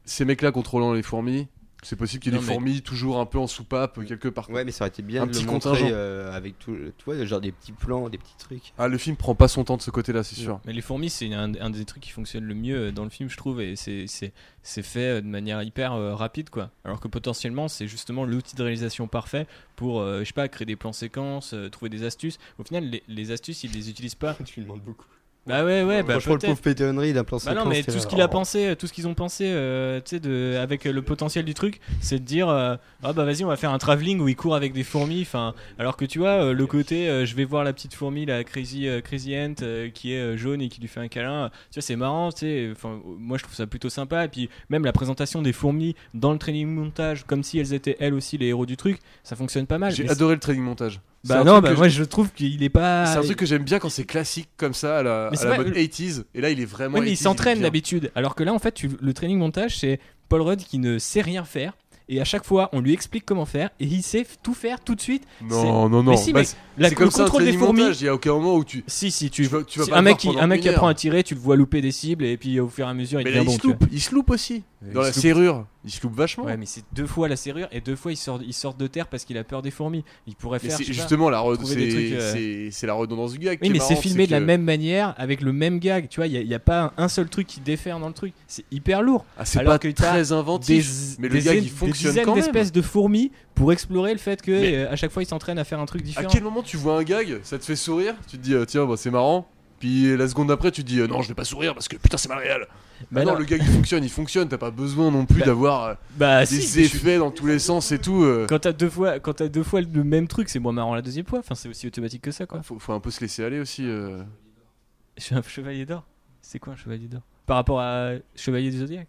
ces 0.05 0.25
mecs-là 0.25 0.53
contrôlant 0.53 0.93
les 0.93 1.03
fourmis, 1.03 1.49
c'est 1.83 1.97
possible 1.97 2.23
qu'il 2.23 2.33
y 2.33 2.37
ait 2.37 2.39
des 2.41 2.45
mais- 2.47 2.53
fourmis 2.53 2.83
toujours 2.83 3.21
un 3.21 3.27
peu 3.27 3.39
en 3.39 3.47
soupape, 3.47 4.05
quelque 4.07 4.29
part. 4.29 4.49
Ouais, 4.51 4.65
mais 4.65 4.73
ça 4.73 4.85
aurait 4.85 4.89
été 4.89 5.03
bien 5.03 5.23
Un 5.23 5.27
de 5.27 5.33
petit 5.33 5.45
le 5.45 5.51
montrer 5.53 5.71
contingent. 5.71 5.91
euh, 5.93 6.33
avec 6.33 6.59
tout, 6.59 6.75
tu 6.97 7.05
vois, 7.05 7.25
genre 7.25 7.41
des 7.41 7.53
petits 7.53 7.73
plans, 7.73 8.09
des 8.09 8.19
petits 8.19 8.37
trucs. 8.39 8.73
Ah, 8.79 8.89
le 8.89 8.99
film 8.99 9.15
prend 9.17 9.35
pas 9.35 9.47
son 9.49 9.63
temps 9.65 9.77
de 9.77 9.83
ce 9.83 9.91
côté-là, 9.91 10.23
c'est 10.25 10.35
sûr. 10.37 10.61
Mais 10.65 10.73
les 10.73 10.81
fourmis, 10.81 11.11
c'est 11.11 11.33
un, 11.33 11.55
un 11.55 11.71
des 11.71 11.85
trucs 11.85 12.03
qui 12.03 12.11
fonctionne 12.11 12.45
le 12.45 12.55
mieux 12.55 12.93
dans 12.93 13.05
le 13.05 13.11
film, 13.11 13.29
je 13.29 13.37
trouve, 13.37 13.61
et 13.61 13.77
c'est- 13.77 14.07
c'est 14.09 14.33
c'est 14.63 14.83
fait 14.83 15.19
euh, 15.19 15.21
de 15.21 15.27
manière 15.29 15.63
hyper 15.63 15.93
euh, 15.93 16.15
rapide, 16.17 16.51
quoi. 16.51 16.71
Alors 16.85 16.99
que 16.99 17.07
potentiellement, 17.07 17.69
c'est 17.69 17.87
justement 17.87 18.25
l'outil 18.25 18.57
de 18.57 18.63
réalisation 18.65 19.07
parfait 19.07 19.47
pour, 19.77 20.01
euh, 20.01 20.21
je 20.21 20.25
sais 20.25 20.33
pas, 20.33 20.49
créer 20.49 20.67
des 20.67 20.75
plans 20.75 20.93
séquences, 20.93 21.53
euh, 21.55 21.69
trouver 21.69 21.89
des 21.89 22.03
astuces. 22.03 22.39
Au 22.59 22.65
final, 22.65 22.85
les, 22.85 23.03
les 23.07 23.31
astuces, 23.31 23.63
ils 23.63 23.71
les 23.73 23.91
utilisent 23.91 24.17
pas. 24.17 24.35
Tu 24.45 24.57
lui 24.61 24.63
demandes 24.67 24.83
beaucoup. 24.83 25.07
Bah 25.47 25.65
ouais, 25.65 25.85
ouais, 25.85 26.03
bah 26.03 26.15
Franchement, 26.15 26.33
le 26.35 26.39
peut-être. 26.41 26.51
pauvre 26.51 26.61
Peter 26.63 26.89
Henry 26.91 27.13
d'un 27.13 27.23
plan 27.23 27.39
Bah 27.45 27.55
non, 27.55 27.67
mais 27.67 27.83
tout 27.85 27.99
ce 27.99 28.07
qu'il 28.07 28.21
a 28.21 28.27
pensé, 28.29 28.75
tout 28.77 28.87
ce 28.89 28.93
qu'ils 28.93 29.07
ont 29.07 29.15
pensé, 29.15 29.45
euh, 29.47 30.01
tu 30.01 30.11
sais, 30.17 30.21
de- 30.21 30.57
avec 30.61 30.87
euh, 30.87 30.93
le 30.93 31.03
potentiel 31.03 31.45
du 31.45 31.55
truc, 31.55 31.81
c'est 32.01 32.19
de 32.19 32.25
dire, 32.25 32.49
euh, 32.49 32.75
ah 33.05 33.13
bah 33.13 33.25
vas-y, 33.25 33.45
on 33.45 33.49
va 33.49 33.57
faire 33.57 33.71
un 33.73 33.79
travelling 33.79 34.19
où 34.21 34.29
il 34.29 34.35
court 34.35 34.57
avec 34.57 34.73
des 34.73 34.83
fourmis. 34.83 35.23
Enfin, 35.23 35.55
alors 35.79 35.97
que 35.97 36.05
tu 36.05 36.19
vois, 36.19 36.43
euh, 36.47 36.53
le 36.53 36.67
côté, 36.67 37.09
euh, 37.09 37.25
je 37.27 37.35
vais 37.37 37.45
voir 37.45 37.63
la 37.63 37.73
petite 37.73 37.95
fourmi, 37.95 38.27
la 38.27 38.43
crazy, 38.43 38.89
euh, 38.89 39.01
crazy 39.01 39.37
ant, 39.37 39.55
euh, 39.63 39.89
qui 39.89 40.13
est 40.15 40.19
euh, 40.21 40.37
jaune 40.37 40.61
et 40.61 40.69
qui 40.69 40.81
lui 40.81 40.89
fait 40.89 41.01
un 41.01 41.09
câlin. 41.09 41.51
Tu 41.71 41.79
vois, 41.79 41.83
c'est 41.83 41.97
marrant, 41.97 42.33
tu 42.33 42.41
sais. 42.41 42.69
Enfin, 42.73 43.01
moi 43.05 43.39
je 43.39 43.45
trouve 43.45 43.55
ça 43.55 43.67
plutôt 43.69 43.89
sympa. 43.89 44.25
Et 44.25 44.29
puis 44.29 44.51
même 44.69 44.85
la 44.85 44.93
présentation 44.93 45.43
des 45.43 45.53
fourmis 45.53 45.95
dans 46.13 46.33
le 46.33 46.39
training 46.39 46.67
montage, 46.67 47.25
comme 47.25 47.43
si 47.45 47.59
elles 47.61 47.73
étaient 47.73 47.97
elles 48.01 48.15
aussi 48.15 48.37
les 48.37 48.47
héros 48.47 48.67
du 48.67 48.77
truc, 48.77 48.99
ça 49.23 49.37
fonctionne 49.37 49.67
pas 49.67 49.79
mal. 49.79 49.93
J'ai 49.95 50.09
adoré 50.09 50.35
le 50.35 50.41
training 50.41 50.63
montage. 50.65 51.01
Bah 51.29 51.45
non, 51.45 51.61
bah 51.61 51.75
moi 51.75 51.89
je- 51.89 52.03
trouve 52.05 52.33
qu'il 52.33 52.63
est 52.63 52.69
pas. 52.69 53.07
C'est 53.07 53.19
un 53.19 53.23
truc 53.23 53.37
que 53.37 53.47
j'aime 53.47 53.65
bien 53.65 53.79
quand 53.79 53.89
c'est 53.91 54.05
classique 54.05 54.49
comme 54.57 54.75
ça 54.75 54.99
à 54.99 55.03
la, 55.03 55.29
Mais 55.31 55.39
à 55.39 55.41
c'est 55.41 55.49
la 55.49 55.57
mode 55.57 55.69
le- 55.69 55.75
80s. 55.75 56.25
Et 56.35 56.41
là, 56.41 56.51
il 56.51 56.61
est 56.61 56.65
vraiment. 56.65 56.99
Oui, 56.99 57.05
mais 57.05 57.11
il 57.11 57.17
80s, 57.17 57.23
s'entraîne 57.23 57.61
d'habitude. 57.61 58.11
Alors 58.15 58.35
que 58.35 58.43
là, 58.45 58.53
en 58.53 58.59
fait, 58.59 58.73
tu- 58.73 58.91
le 59.01 59.13
training 59.15 59.39
montage, 59.39 59.79
c'est 59.79 59.99
Paul 60.29 60.43
Rudd 60.43 60.61
qui 60.61 60.79
ne 60.79 60.99
sait 60.99 61.21
rien 61.23 61.45
faire. 61.45 61.73
Et 62.09 62.21
à 62.21 62.25
chaque 62.25 62.45
fois, 62.45 62.69
on 62.73 62.81
lui 62.81 62.93
explique 62.93 63.25
comment 63.27 63.47
faire. 63.47 63.71
Et 63.81 63.85
il 63.85 64.01
sait 64.01 64.25
tout 64.41 64.55
faire 64.55 64.79
tout 64.79 64.95
de 64.95 65.01
suite. 65.01 65.25
Non, 65.43 65.89
non, 65.89 66.05
non. 66.05 66.13
Mais 66.13 66.17
si, 66.17 66.33
Bah, 66.33 66.43
La, 66.79 66.89
c'est 66.89 66.95
le 66.95 66.99
comme 67.01 67.11
ça 67.11 67.25
contrôle 67.25 67.45
des 67.47 67.53
fourmis. 67.53 67.81
montage. 67.81 68.01
Il 68.01 68.05
y 68.05 68.09
a 68.09 68.15
aucun 68.15 68.33
moment 68.35 68.55
où 68.55 68.65
tu. 68.65 68.85
Si, 68.87 69.11
si, 69.11 69.29
tu, 69.29 69.43
Tu 69.43 69.49
vas- 69.49 69.65
tu 69.65 69.81
vas 69.81 69.87
si 69.87 69.91
pas 69.91 69.99
un 69.99 70.03
mec, 70.03 70.17
qui, 70.19 70.29
un 70.39 70.47
mec 70.47 70.61
qui 70.61 70.69
apprend 70.69 70.87
à 70.87 70.95
tirer, 70.95 71.25
tu 71.25 71.35
le 71.35 71.41
vois 71.41 71.57
louper 71.57 71.81
des 71.81 71.91
cibles. 71.91 72.25
Et 72.25 72.37
puis 72.37 72.61
au 72.61 72.69
fur 72.69 72.87
et 72.87 72.91
à 72.91 72.95
mesure, 72.95 73.21
il 73.21 73.25
Mais 73.25 73.31
devient 73.31 73.41
là, 73.41 73.45
bon. 73.47 73.57
il 73.57 73.61
se 73.61 73.67
loupe. 73.67 73.85
Il 73.91 74.01
se 74.01 74.15
loupe 74.15 74.31
aussi. 74.31 74.63
Dans 74.95 75.01
il 75.03 75.07
la 75.07 75.13
serrure, 75.13 75.67
il 75.87 75.93
se 75.93 76.03
loupe 76.03 76.17
vachement. 76.17 76.45
Ouais, 76.45 76.57
mais 76.57 76.67
c'est 76.67 76.83
deux 76.93 77.07
fois 77.07 77.29
la 77.29 77.37
serrure 77.37 77.69
et 77.71 77.81
deux 77.81 77.95
fois 77.95 78.13
il 78.13 78.17
sort, 78.17 78.41
il 78.45 78.53
sort 78.53 78.75
de 78.75 78.89
terre 78.89 79.07
parce 79.07 79.25
qu'il 79.25 79.39
a 79.39 79.45
peur 79.45 79.63
des 79.63 79.71
fourmis. 79.71 80.05
Il 80.27 80.35
pourrait 80.35 80.59
faire. 80.59 80.73
c'est 80.73 80.85
pas. 80.85 80.93
justement 80.93 81.31
la 81.31 81.43
c'est 81.65 81.79
euh, 81.79 82.71
c'est- 82.73 82.87
la 82.87 82.95
redondance 82.95 83.33
du 83.33 83.39
gag. 83.39 83.61
Oui, 83.63 83.71
mais 83.71 83.79
c'est 83.79 83.95
filmé 83.95 84.27
de 84.27 84.33
la 84.33 84.41
même 84.41 84.63
manière, 84.63 85.15
avec 85.17 85.41
le 85.41 85.53
même 85.53 85.79
gag. 85.79 86.09
Tu 86.09 86.19
vois, 86.19 86.27
il 86.27 86.47
n'y 86.47 86.55
a, 86.55 86.59
pas 86.59 86.93
un 86.97 87.09
seul 87.09 87.29
truc 87.29 87.47
qui 87.47 87.61
défère 87.61 88.01
dans 88.01 88.09
le 88.09 88.15
truc. 88.15 88.33
C'est 88.49 88.65
hyper 88.73 89.01
lourd. 89.01 89.25
Ah, 89.39 89.45
c'est 89.45 89.61
alors 89.61 89.75
pas 89.75 89.79
que 89.79 89.89
très 89.89 90.33
inventif. 90.33 91.17
Des, 91.17 91.23
mais 91.23 91.29
le 91.29 91.35
des 91.35 91.45
gag 91.45 91.63
il 91.63 91.71
fonctionne 91.71 92.15
des 92.15 92.23
quand 92.23 92.35
même. 92.35 92.43
d'espèces 92.43 92.73
de 92.73 92.83
fourmis 92.83 93.31
pour 93.55 93.73
explorer 93.73 94.13
le 94.13 94.19
fait 94.19 94.43
que 94.43 94.51
euh, 94.51 94.91
à 94.91 94.97
chaque 94.97 95.13
fois 95.13 95.23
il 95.23 95.27
s'entraîne 95.27 95.59
à 95.59 95.65
faire 95.65 95.79
un 95.79 95.87
truc 95.87 96.03
À 96.03 96.05
différent. 96.05 96.29
quel 96.31 96.43
moment 96.43 96.63
tu 96.63 96.77
vois 96.77 96.99
un 96.99 97.03
gag, 97.05 97.39
ça 97.45 97.59
te 97.59 97.65
fait 97.65 97.77
sourire, 97.77 98.15
tu 98.29 98.39
te 98.39 98.43
dis 98.43 98.55
euh, 98.55 98.65
tiens 98.65 98.87
bah, 98.87 98.95
c'est 98.97 99.11
marrant, 99.11 99.49
puis 99.79 100.17
la 100.17 100.29
seconde 100.29 100.49
d'après 100.49 100.71
tu 100.73 100.83
te 100.83 100.89
dis 100.89 101.01
euh, 101.01 101.07
non 101.07 101.23
je 101.23 101.29
vais 101.29 101.35
pas 101.35 101.45
sourire 101.45 101.75
parce 101.75 101.89
que 101.89 101.97
putain 101.97 102.17
c'est 102.17 102.29
mal 102.29 102.39
réel. 102.39 102.67
Bah 103.11 103.21
Ah 103.23 103.25
non 103.27 103.35
le 103.39 103.45
gag 103.45 103.61
il 103.63 103.69
fonctionne, 103.69 104.05
il 104.05 104.11
fonctionne, 104.11 104.49
t'as 104.49 104.59
pas 104.59 104.71
besoin 104.71 105.11
non 105.11 105.27
plus 105.27 105.41
Bah, 105.41 105.47
d'avoir 105.47 105.85
euh, 105.85 105.95
Bah 106.17 106.41
des 106.41 106.47
si, 106.47 106.85
je 106.85 106.97
effets 106.97 107.19
dans 107.19 107.31
tous 107.31 107.47
les 107.47 107.59
sens 107.59 107.93
et 107.93 107.99
tout. 107.99 108.23
euh. 108.25 108.47
Quand 108.49 108.59
t'as 108.61 108.73
deux 108.73 108.89
fois, 108.89 109.21
quand 109.21 109.43
deux 109.43 109.63
fois 109.63 109.81
le 109.81 110.05
même 110.05 110.29
truc, 110.29 110.49
c'est 110.49 110.59
moins 110.59 110.73
marrant 110.73 110.95
la 110.95 111.03
deuxième 111.03 111.27
fois. 111.27 111.39
Enfin, 111.41 111.55
c'est 111.55 111.69
aussi 111.69 111.87
automatique 111.87 112.23
que 112.23 112.31
ça, 112.31 112.47
quoi. 112.47 112.63
Faut, 112.63 112.79
faut 112.79 112.93
un 112.93 113.01
peu 113.01 113.11
se 113.11 113.21
laisser 113.21 113.45
aller 113.45 113.61
aussi. 113.61 113.83
euh. 113.87 114.23
Je 115.19 115.23
suis 115.25 115.35
un 115.35 115.43
chevalier 115.43 115.85
d'or. 115.87 116.05
C'est 116.43 116.59
quoi 116.59 116.73
un 116.75 116.77
chevalier 116.77 117.09
d'or? 117.09 117.23
Par 117.47 117.57
rapport 117.57 117.81
à 117.81 118.13
chevalier 118.35 118.71
du 118.71 118.79
zodiaque. 118.79 119.09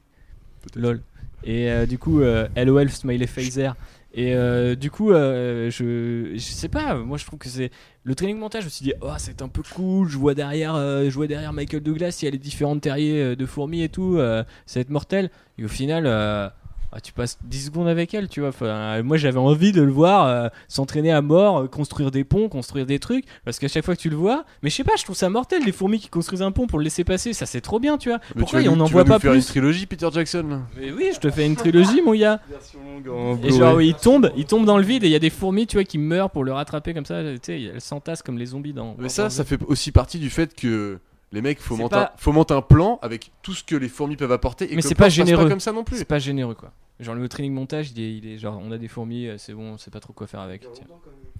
Lol. 0.75 1.01
Et 1.43 1.71
euh, 1.71 1.85
du 1.85 1.97
coup, 1.97 2.19
LOL 2.19 2.89
smiley 2.89 3.27
phaser. 3.27 3.69
Et 4.18 4.34
euh, 4.34 4.74
du 4.74 4.89
coup, 4.89 5.11
euh, 5.11 5.70
je, 5.70 6.32
je 6.34 6.39
sais 6.39 6.70
pas. 6.70 6.95
Moi, 6.95 7.20
je 7.20 7.26
trouve 7.26 7.38
que 7.38 7.47
c'est 7.47 7.70
le 8.03 8.15
training 8.15 8.39
montage. 8.39 8.63
Je 8.63 8.65
me 8.65 8.72
suis 8.72 8.84
dit, 8.84 8.93
oh, 9.01 9.13
c'est 9.20 9.43
un 9.43 9.47
peu 9.47 9.61
cool. 9.61 10.09
Je 10.09 10.18
vois 10.18 10.34
derrière, 10.34 10.74
euh, 10.74 11.03
je 11.07 11.13
vois 11.13 11.28
derrière 11.28 11.53
Michael 11.53 11.84
Douglas. 11.84 12.18
Il 12.22 12.26
y 12.26 12.28
a 12.28 12.32
les 12.32 12.39
différentes 12.39 12.82
terriers 12.82 13.36
de 13.36 13.45
fourmis 13.45 13.84
et 13.84 13.89
tout. 13.89 14.18
ça 14.18 14.80
va 14.80 14.82
être 14.82 14.89
mortel. 14.89 15.30
Et 15.59 15.65
au 15.65 15.68
final. 15.68 16.51
Ah, 16.93 17.01
tu 17.01 17.11
passes 17.11 17.38
10 17.43 17.65
secondes 17.65 17.88
avec 17.88 18.13
elle, 18.13 18.29
tu 18.29 18.39
vois. 18.39 18.49
Enfin, 18.49 18.65
euh, 18.65 19.03
moi, 19.03 19.17
j'avais 19.17 19.38
envie 19.38 19.71
de 19.73 19.81
le 19.81 19.91
voir 19.91 20.25
euh, 20.27 20.47
s'entraîner 20.67 21.11
à 21.11 21.21
mort, 21.21 21.57
euh, 21.57 21.67
construire 21.67 22.11
des 22.11 22.23
ponts, 22.23 22.47
construire 22.47 22.85
des 22.85 22.97
trucs. 22.97 23.25
Parce 23.43 23.59
qu'à 23.59 23.67
chaque 23.67 23.83
fois 23.83 23.95
que 23.95 24.01
tu 24.01 24.09
le 24.09 24.15
vois, 24.15 24.45
mais 24.63 24.69
je 24.69 24.75
sais 24.75 24.83
pas, 24.83 24.93
je 24.97 25.03
trouve 25.03 25.15
ça 25.15 25.29
mortel, 25.29 25.63
les 25.65 25.71
fourmis 25.73 25.99
qui 25.99 26.07
construisent 26.07 26.41
un 26.41 26.51
pont 26.51 26.65
pour 26.65 26.79
le 26.79 26.83
laisser 26.85 27.03
passer. 27.03 27.33
Ça, 27.33 27.45
c'est 27.45 27.61
trop 27.61 27.79
bien, 27.79 27.97
tu 27.97 28.09
vois. 28.09 28.19
Mais 28.35 28.41
Pourquoi 28.41 28.63
tu 28.63 28.69
on 28.69 28.77
n'en 28.77 28.85
tu 28.85 28.93
voit 28.93 29.05
pas 29.05 29.19
faire 29.19 29.33
une 29.33 29.43
trilogie 29.43 29.85
Peter 29.85 30.07
Jackson 30.13 30.45
là 30.49 30.61
Mais 30.79 30.91
oui, 30.91 31.11
je 31.13 31.19
te 31.19 31.29
fais 31.29 31.45
une 31.45 31.55
trilogie, 31.57 32.01
mon 32.01 32.15
gars. 32.15 32.39
Version 32.49 32.79
longue 32.79 33.09
en 33.09 33.43
Et 33.43 33.51
genre, 33.51 33.81
il 33.81 33.93
tombe, 33.93 34.31
il 34.38 34.45
tombe 34.45 34.65
dans 34.65 34.77
le 34.77 34.83
vide 34.83 35.03
et 35.03 35.07
il 35.07 35.11
y 35.11 35.15
a 35.15 35.19
des 35.19 35.29
fourmis, 35.29 35.67
tu 35.67 35.75
vois, 35.75 35.83
qui 35.83 35.97
meurent 35.97 36.29
pour 36.31 36.43
le 36.45 36.53
rattraper 36.53 36.93
comme 36.93 37.05
ça. 37.05 37.21
Tu 37.21 37.39
sais, 37.41 37.61
elles 37.61 37.81
s'entassent 37.81 38.23
comme 38.23 38.38
les 38.38 38.47
zombies 38.47 38.73
dans. 38.73 38.95
Mais 38.97 39.03
dans- 39.03 39.09
ça, 39.09 39.29
ça 39.29 39.43
fait 39.43 39.59
aussi 39.67 39.91
partie 39.91 40.19
du 40.19 40.29
fait 40.29 40.55
que 40.55 40.99
les 41.32 41.41
mecs 41.41 41.59
fomentent, 41.59 41.91
pas- 41.91 42.13
un, 42.13 42.17
fomentent 42.17 42.51
un 42.51 42.61
plan 42.61 42.99
avec 43.01 43.32
tout 43.41 43.53
ce 43.53 43.63
que 43.63 43.75
les 43.75 43.89
fourmis 43.89 44.15
peuvent 44.15 44.32
apporter 44.32 44.71
et 44.71 44.75
Mais 44.75 44.82
c'est 44.82 44.95
pas 44.95 45.09
généreux. 45.09 45.49
comme 45.49 45.59
ça 45.59 45.71
non 45.73 45.84
plus. 45.84 45.97
C'est 45.97 46.05
pas 46.05 46.19
généreux, 46.19 46.55
quoi. 46.55 46.71
Genre, 46.99 47.13
le 47.13 47.30
training 47.30 47.53
montage, 47.53 47.91
il 47.95 48.01
est, 48.01 48.15
il 48.17 48.28
est 48.28 48.38
genre, 48.39 48.59
on 48.63 48.71
a 48.71 48.78
des 48.80 48.88
fourmis, 48.88 49.28
euh, 49.28 49.36
c'est 49.38 49.53
bon, 49.53 49.73
on 49.73 49.78
sait 49.78 49.91
pas 49.91 49.99
trop 49.99 50.13
quoi 50.13 50.25
faire 50.25 50.39
avec. 50.39 50.61
tiens. 50.73 50.86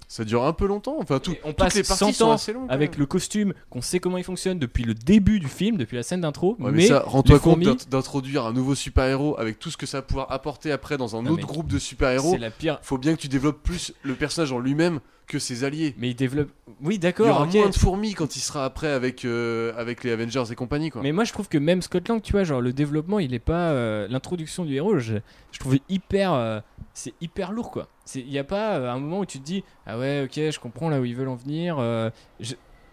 Ça 0.06 0.24
dure 0.24 0.44
un 0.44 0.52
peu 0.52 0.66
longtemps. 0.66 0.96
Enfin, 1.00 1.18
tout, 1.18 1.34
on 1.42 1.48
toutes 1.48 1.56
passe 1.56 1.74
les 1.74 1.82
parties 1.82 2.04
100 2.04 2.12
sont 2.12 2.24
ans 2.26 2.32
assez 2.32 2.52
longues. 2.52 2.66
Avec 2.70 2.92
même. 2.92 3.00
le 3.00 3.06
costume, 3.06 3.52
qu'on 3.68 3.82
sait 3.82 3.98
comment 3.98 4.18
il 4.18 4.24
fonctionne 4.24 4.58
depuis 4.60 4.84
le 4.84 4.94
début 4.94 5.40
du 5.40 5.48
film, 5.48 5.76
depuis 5.76 5.96
la 5.96 6.04
scène 6.04 6.20
d'intro. 6.20 6.50
Ouais, 6.60 6.70
mais, 6.70 6.76
mais 6.78 6.86
ça, 6.86 7.02
rends-toi 7.04 7.40
compte 7.40 7.62
fourmis- 7.64 7.88
d'introduire 7.90 8.46
un 8.46 8.52
nouveau 8.52 8.74
super-héros 8.76 9.36
avec 9.38 9.58
tout 9.58 9.70
ce 9.70 9.76
que 9.76 9.84
ça 9.86 9.98
va 9.98 10.02
pouvoir 10.02 10.30
apporter 10.30 10.70
après 10.70 10.96
dans 10.96 11.16
un 11.16 11.22
Non, 11.22 11.32
autre 11.32 11.46
groupe 11.46 11.66
de 11.66 11.78
super-héros. 11.80 12.30
c'est 12.32 12.38
la 12.38 12.50
pire. 12.50 12.78
Faut 12.82 12.96
bien 12.98 13.16
que 13.16 13.20
tu 13.20 13.28
développes 13.28 13.62
plus 13.62 13.92
le 14.04 14.14
personnage 14.14 14.52
en 14.52 14.60
lui-même 14.60 15.00
que 15.28 15.38
ses 15.38 15.62
alliés. 15.62 15.94
Mais 15.98 16.10
il 16.10 16.14
développe. 16.14 16.48
Oui, 16.82 16.94
Il 16.94 16.96
y 16.96 16.98
d'accord. 16.98 17.28
aura 17.28 17.44
ok. 17.44 17.54
moins 17.54 17.68
de 17.68 17.74
fourmis 17.74 18.14
quand 18.14 18.34
il 18.36 18.40
sera 18.40 18.64
après 18.64 18.88
avec, 18.88 19.24
euh, 19.24 19.72
avec 19.76 20.02
les 20.02 20.10
Avengers 20.12 20.44
et 20.50 20.54
compagnie. 20.54 20.90
Quoi. 20.90 21.02
Mais 21.02 21.12
moi 21.12 21.24
je 21.24 21.32
trouve 21.32 21.48
que 21.48 21.58
même 21.58 21.82
Scott 21.82 22.08
Lang, 22.08 22.20
tu 22.22 22.32
vois, 22.32 22.44
genre 22.44 22.60
le 22.60 22.72
développement, 22.72 23.18
il 23.18 23.34
est 23.34 23.38
pas 23.38 23.70
euh, 23.70 24.08
l'introduction 24.08 24.64
du 24.64 24.74
héros. 24.74 24.98
Je, 24.98 25.16
je 25.52 25.58
trouve 25.58 25.78
hyper, 25.88 26.32
euh, 26.32 26.60
c'est 26.94 27.14
hyper 27.20 27.52
lourd 27.52 27.70
quoi. 27.70 27.88
Il 28.14 28.30
y 28.30 28.38
a 28.38 28.44
pas 28.44 28.90
un 28.90 28.98
moment 28.98 29.20
où 29.20 29.26
tu 29.26 29.38
te 29.38 29.44
dis 29.44 29.62
ah 29.86 29.98
ouais 29.98 30.22
ok 30.24 30.32
je 30.34 30.58
comprends 30.58 30.88
là 30.88 31.00
où 31.00 31.04
ils 31.04 31.14
veulent 31.14 31.28
en 31.28 31.36
venir. 31.36 31.78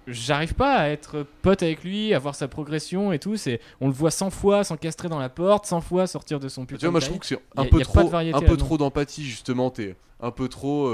J'arrive 0.08 0.54
pas 0.54 0.76
à 0.76 0.90
être 0.90 1.26
pote 1.42 1.64
avec 1.64 1.84
lui, 1.84 2.14
à 2.14 2.20
voir 2.20 2.36
sa 2.36 2.48
progression 2.48 3.12
et 3.12 3.18
tout. 3.18 3.38
C'est, 3.38 3.60
on 3.82 3.88
le 3.88 3.94
voit 3.94 4.12
100 4.12 4.30
fois 4.30 4.64
s'encastrer 4.64 5.10
dans 5.10 5.18
la 5.18 5.30
porte, 5.30 5.66
100 5.66 5.82
fois 5.82 6.06
sortir 6.06 6.40
de 6.40 6.48
son 6.48 6.66
putain. 6.68 6.78
tu 6.78 6.86
vois, 6.86 6.92
moi 6.92 7.00
je 7.00 7.08
trouve 7.08 7.18
que 7.20 7.26
c'est 7.26 7.40
un 7.58 7.66
peu 7.66 7.80
trop, 7.80 8.14
un 8.14 8.42
peu 8.42 8.58
trop 8.58 8.78
d'empathie 8.78 9.24
justement. 9.26 9.72
T'es 9.72 9.96
un 10.20 10.30
peu 10.30 10.48
trop, 10.48 10.94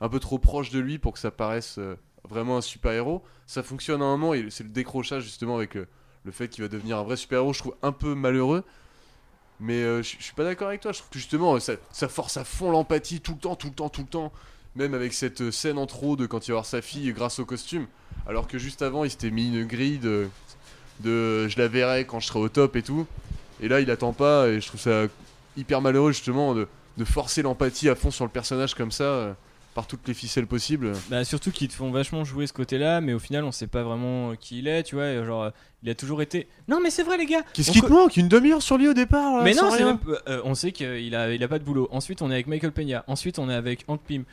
un 0.00 0.08
peu 0.08 0.20
trop 0.20 0.38
proche 0.38 0.70
de 0.70 0.78
lui 0.78 0.98
pour 0.98 1.12
que 1.12 1.18
ça 1.18 1.30
paraisse 1.30 1.76
euh, 1.78 1.96
vraiment 2.28 2.56
un 2.56 2.60
super-héros. 2.60 3.22
Ça 3.46 3.62
fonctionne 3.62 4.02
à 4.02 4.04
un 4.04 4.16
moment 4.16 4.34
et 4.34 4.46
c'est 4.50 4.64
le 4.64 4.70
décrochage 4.70 5.24
justement 5.24 5.56
avec 5.56 5.76
euh, 5.76 5.86
le 6.24 6.32
fait 6.32 6.48
qu'il 6.48 6.62
va 6.62 6.68
devenir 6.68 6.98
un 6.98 7.02
vrai 7.02 7.16
super-héros. 7.16 7.52
Je 7.52 7.60
trouve 7.60 7.76
un 7.82 7.92
peu 7.92 8.14
malheureux. 8.14 8.64
Mais 9.60 9.82
euh, 9.82 10.02
je 10.02 10.16
suis 10.18 10.34
pas 10.34 10.44
d'accord 10.44 10.68
avec 10.68 10.80
toi. 10.80 10.92
Je 10.92 10.98
trouve 10.98 11.10
que 11.10 11.18
justement 11.18 11.58
ça, 11.60 12.08
force 12.08 12.36
à 12.38 12.44
fond 12.44 12.70
l'empathie 12.70 13.20
tout 13.20 13.32
le 13.32 13.38
temps, 13.38 13.56
tout 13.56 13.68
le 13.68 13.74
temps, 13.74 13.90
tout 13.90 14.00
le 14.00 14.06
temps. 14.06 14.32
Même 14.74 14.94
avec 14.94 15.12
cette 15.12 15.42
euh, 15.42 15.50
scène 15.50 15.78
en 15.78 15.86
trop 15.86 16.16
de 16.16 16.26
quand 16.26 16.46
il 16.46 16.52
va 16.52 16.56
voir 16.56 16.66
sa 16.66 16.80
fille 16.80 17.12
grâce 17.12 17.38
au 17.38 17.44
costume. 17.44 17.86
Alors 18.26 18.48
que 18.48 18.58
juste 18.58 18.82
avant, 18.82 19.04
il 19.04 19.10
s'était 19.10 19.30
mis 19.30 19.48
une 19.48 19.66
grille 19.66 19.98
de, 19.98 20.28
je 21.04 21.58
la 21.58 21.68
verrai 21.68 22.06
quand 22.06 22.20
je 22.20 22.28
serai 22.28 22.38
au 22.38 22.48
top 22.48 22.76
et 22.76 22.82
tout. 22.82 23.06
Et 23.60 23.68
là, 23.68 23.80
il 23.80 23.90
attend 23.90 24.12
pas. 24.12 24.48
Et 24.48 24.60
je 24.60 24.66
trouve 24.66 24.80
ça 24.80 25.04
hyper 25.56 25.80
malheureux 25.82 26.12
justement 26.12 26.54
de, 26.54 26.66
forcer 27.04 27.42
l'empathie 27.42 27.88
à 27.88 27.94
fond 27.94 28.10
sur 28.10 28.26
le 28.26 28.30
personnage 28.30 28.74
comme 28.74 28.92
ça, 28.92 29.34
par 29.74 29.86
toutes 29.86 30.06
les 30.08 30.14
ficelles 30.14 30.46
possibles. 30.46 30.92
Bah, 31.08 31.24
surtout 31.24 31.50
qu'ils 31.50 31.68
te 31.68 31.74
font 31.74 31.90
vachement 31.90 32.24
jouer 32.24 32.46
ce 32.46 32.52
côté-là, 32.52 33.00
mais 33.00 33.12
au 33.12 33.18
final, 33.18 33.44
on 33.44 33.52
sait 33.52 33.66
pas 33.66 33.82
vraiment 33.82 34.34
qui 34.36 34.58
il 34.58 34.68
est, 34.68 34.82
tu 34.82 34.96
vois. 34.96 35.24
Genre, 35.24 35.50
Il 35.82 35.88
a 35.88 35.94
toujours 35.94 36.20
été. 36.20 36.46
Non, 36.68 36.78
mais 36.82 36.90
c'est 36.90 37.02
vrai, 37.02 37.16
les 37.16 37.24
gars. 37.24 37.40
Qu'est-ce 37.54 37.70
qui 37.70 37.80
te 37.80 37.86
manque 37.86 38.18
Une 38.18 38.28
demi-heure 38.28 38.60
sur 38.60 38.76
lui 38.76 38.86
au 38.86 38.92
départ 38.92 39.38
là, 39.38 39.42
mais 39.44 39.54
non, 39.54 39.70
c'est 39.70 39.82
même- 39.82 39.98
euh, 40.28 40.42
on 40.44 40.54
sait 40.54 40.72
qu'il 40.72 41.14
a, 41.14 41.32
il 41.32 41.42
a 41.42 41.48
pas 41.48 41.58
de 41.58 41.64
boulot. 41.64 41.88
Ensuite, 41.90 42.20
on 42.20 42.30
est 42.30 42.34
avec 42.34 42.48
Michael 42.48 42.70
Peña. 42.72 43.02
Ensuite, 43.06 43.38
on 43.38 43.48
est 43.48 43.54
avec 43.54 43.84
Hank 43.88 44.02
Pym. 44.06 44.24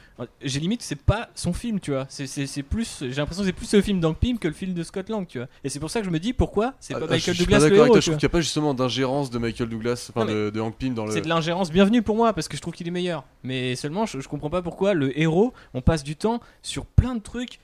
J'ai 0.42 0.60
limite, 0.60 0.82
c'est 0.82 1.00
pas 1.02 1.30
son 1.36 1.54
film, 1.54 1.80
tu 1.80 1.92
vois. 1.92 2.06
C'est- 2.10 2.64
plus, 2.64 2.98
j'ai 3.00 3.14
l'impression 3.16 3.44
que 3.44 3.48
c'est 3.48 3.54
plus 3.54 3.74
le 3.74 3.82
film 3.82 4.02
d'Hank 4.02 4.18
Pym 4.18 4.40
que 4.40 4.50
le 4.50 4.54
film 4.54 4.74
de 4.74 4.84
Scott 4.84 5.08
Lang, 5.08 5.26
tu 5.26 5.38
vois. 5.38 5.48
Et 5.64 5.70
c'est 5.70 5.80
pour 5.80 5.90
ça 5.90 6.02
que 6.02 6.06
je 6.06 6.12
me 6.12 6.20
dis 6.20 6.34
pourquoi 6.34 6.74
c'est 6.82 6.94
Ah, 6.96 7.00
pas 7.00 7.06
Michael 7.08 7.20
je 7.22 7.32
suis 7.32 7.46
Douglas 7.46 7.60
pas 7.60 7.64
le 7.64 7.70
d'accord 7.70 7.84
avec 7.84 7.88
héros. 7.88 7.94
toi, 7.94 8.02
je 8.02 8.06
trouve 8.08 8.18
qu'il 8.20 8.26
n'y 8.28 8.32
a 8.32 8.36
pas 8.36 8.42
justement 8.42 8.74
d'ingérence 8.74 9.30
de 9.30 9.38
Michael 9.38 9.70
Douglas, 9.70 10.12
enfin 10.14 10.26
de, 10.26 10.50
de 10.50 10.60
Hank 10.60 10.76
Pym 10.76 10.94
dans 10.96 11.06
le. 11.06 11.14
C'est 11.14 11.22
de 11.22 11.30
l'ingérence 11.30 11.72
bienvenue 11.72 12.02
pour 12.02 12.18
moi 12.18 12.34
parce 12.34 12.50
que 12.50 12.58
je 12.58 12.62
trouve 12.62 12.74
qu'il 12.74 12.88
est 12.90 12.92
meilleur. 12.92 13.24
Mais 13.44 13.78
seulement, 13.78 14.06
je, 14.06 14.20
je 14.20 14.28
comprends 14.28 14.50
pas 14.50 14.62
pourquoi 14.62 14.94
le 14.94 15.18
héros, 15.18 15.54
on 15.74 15.82
passe 15.82 16.04
du 16.04 16.18
temps 16.18 16.42
sur 16.62 16.86
plein 16.86 17.16
de 17.16 17.22
trucs 17.22 17.60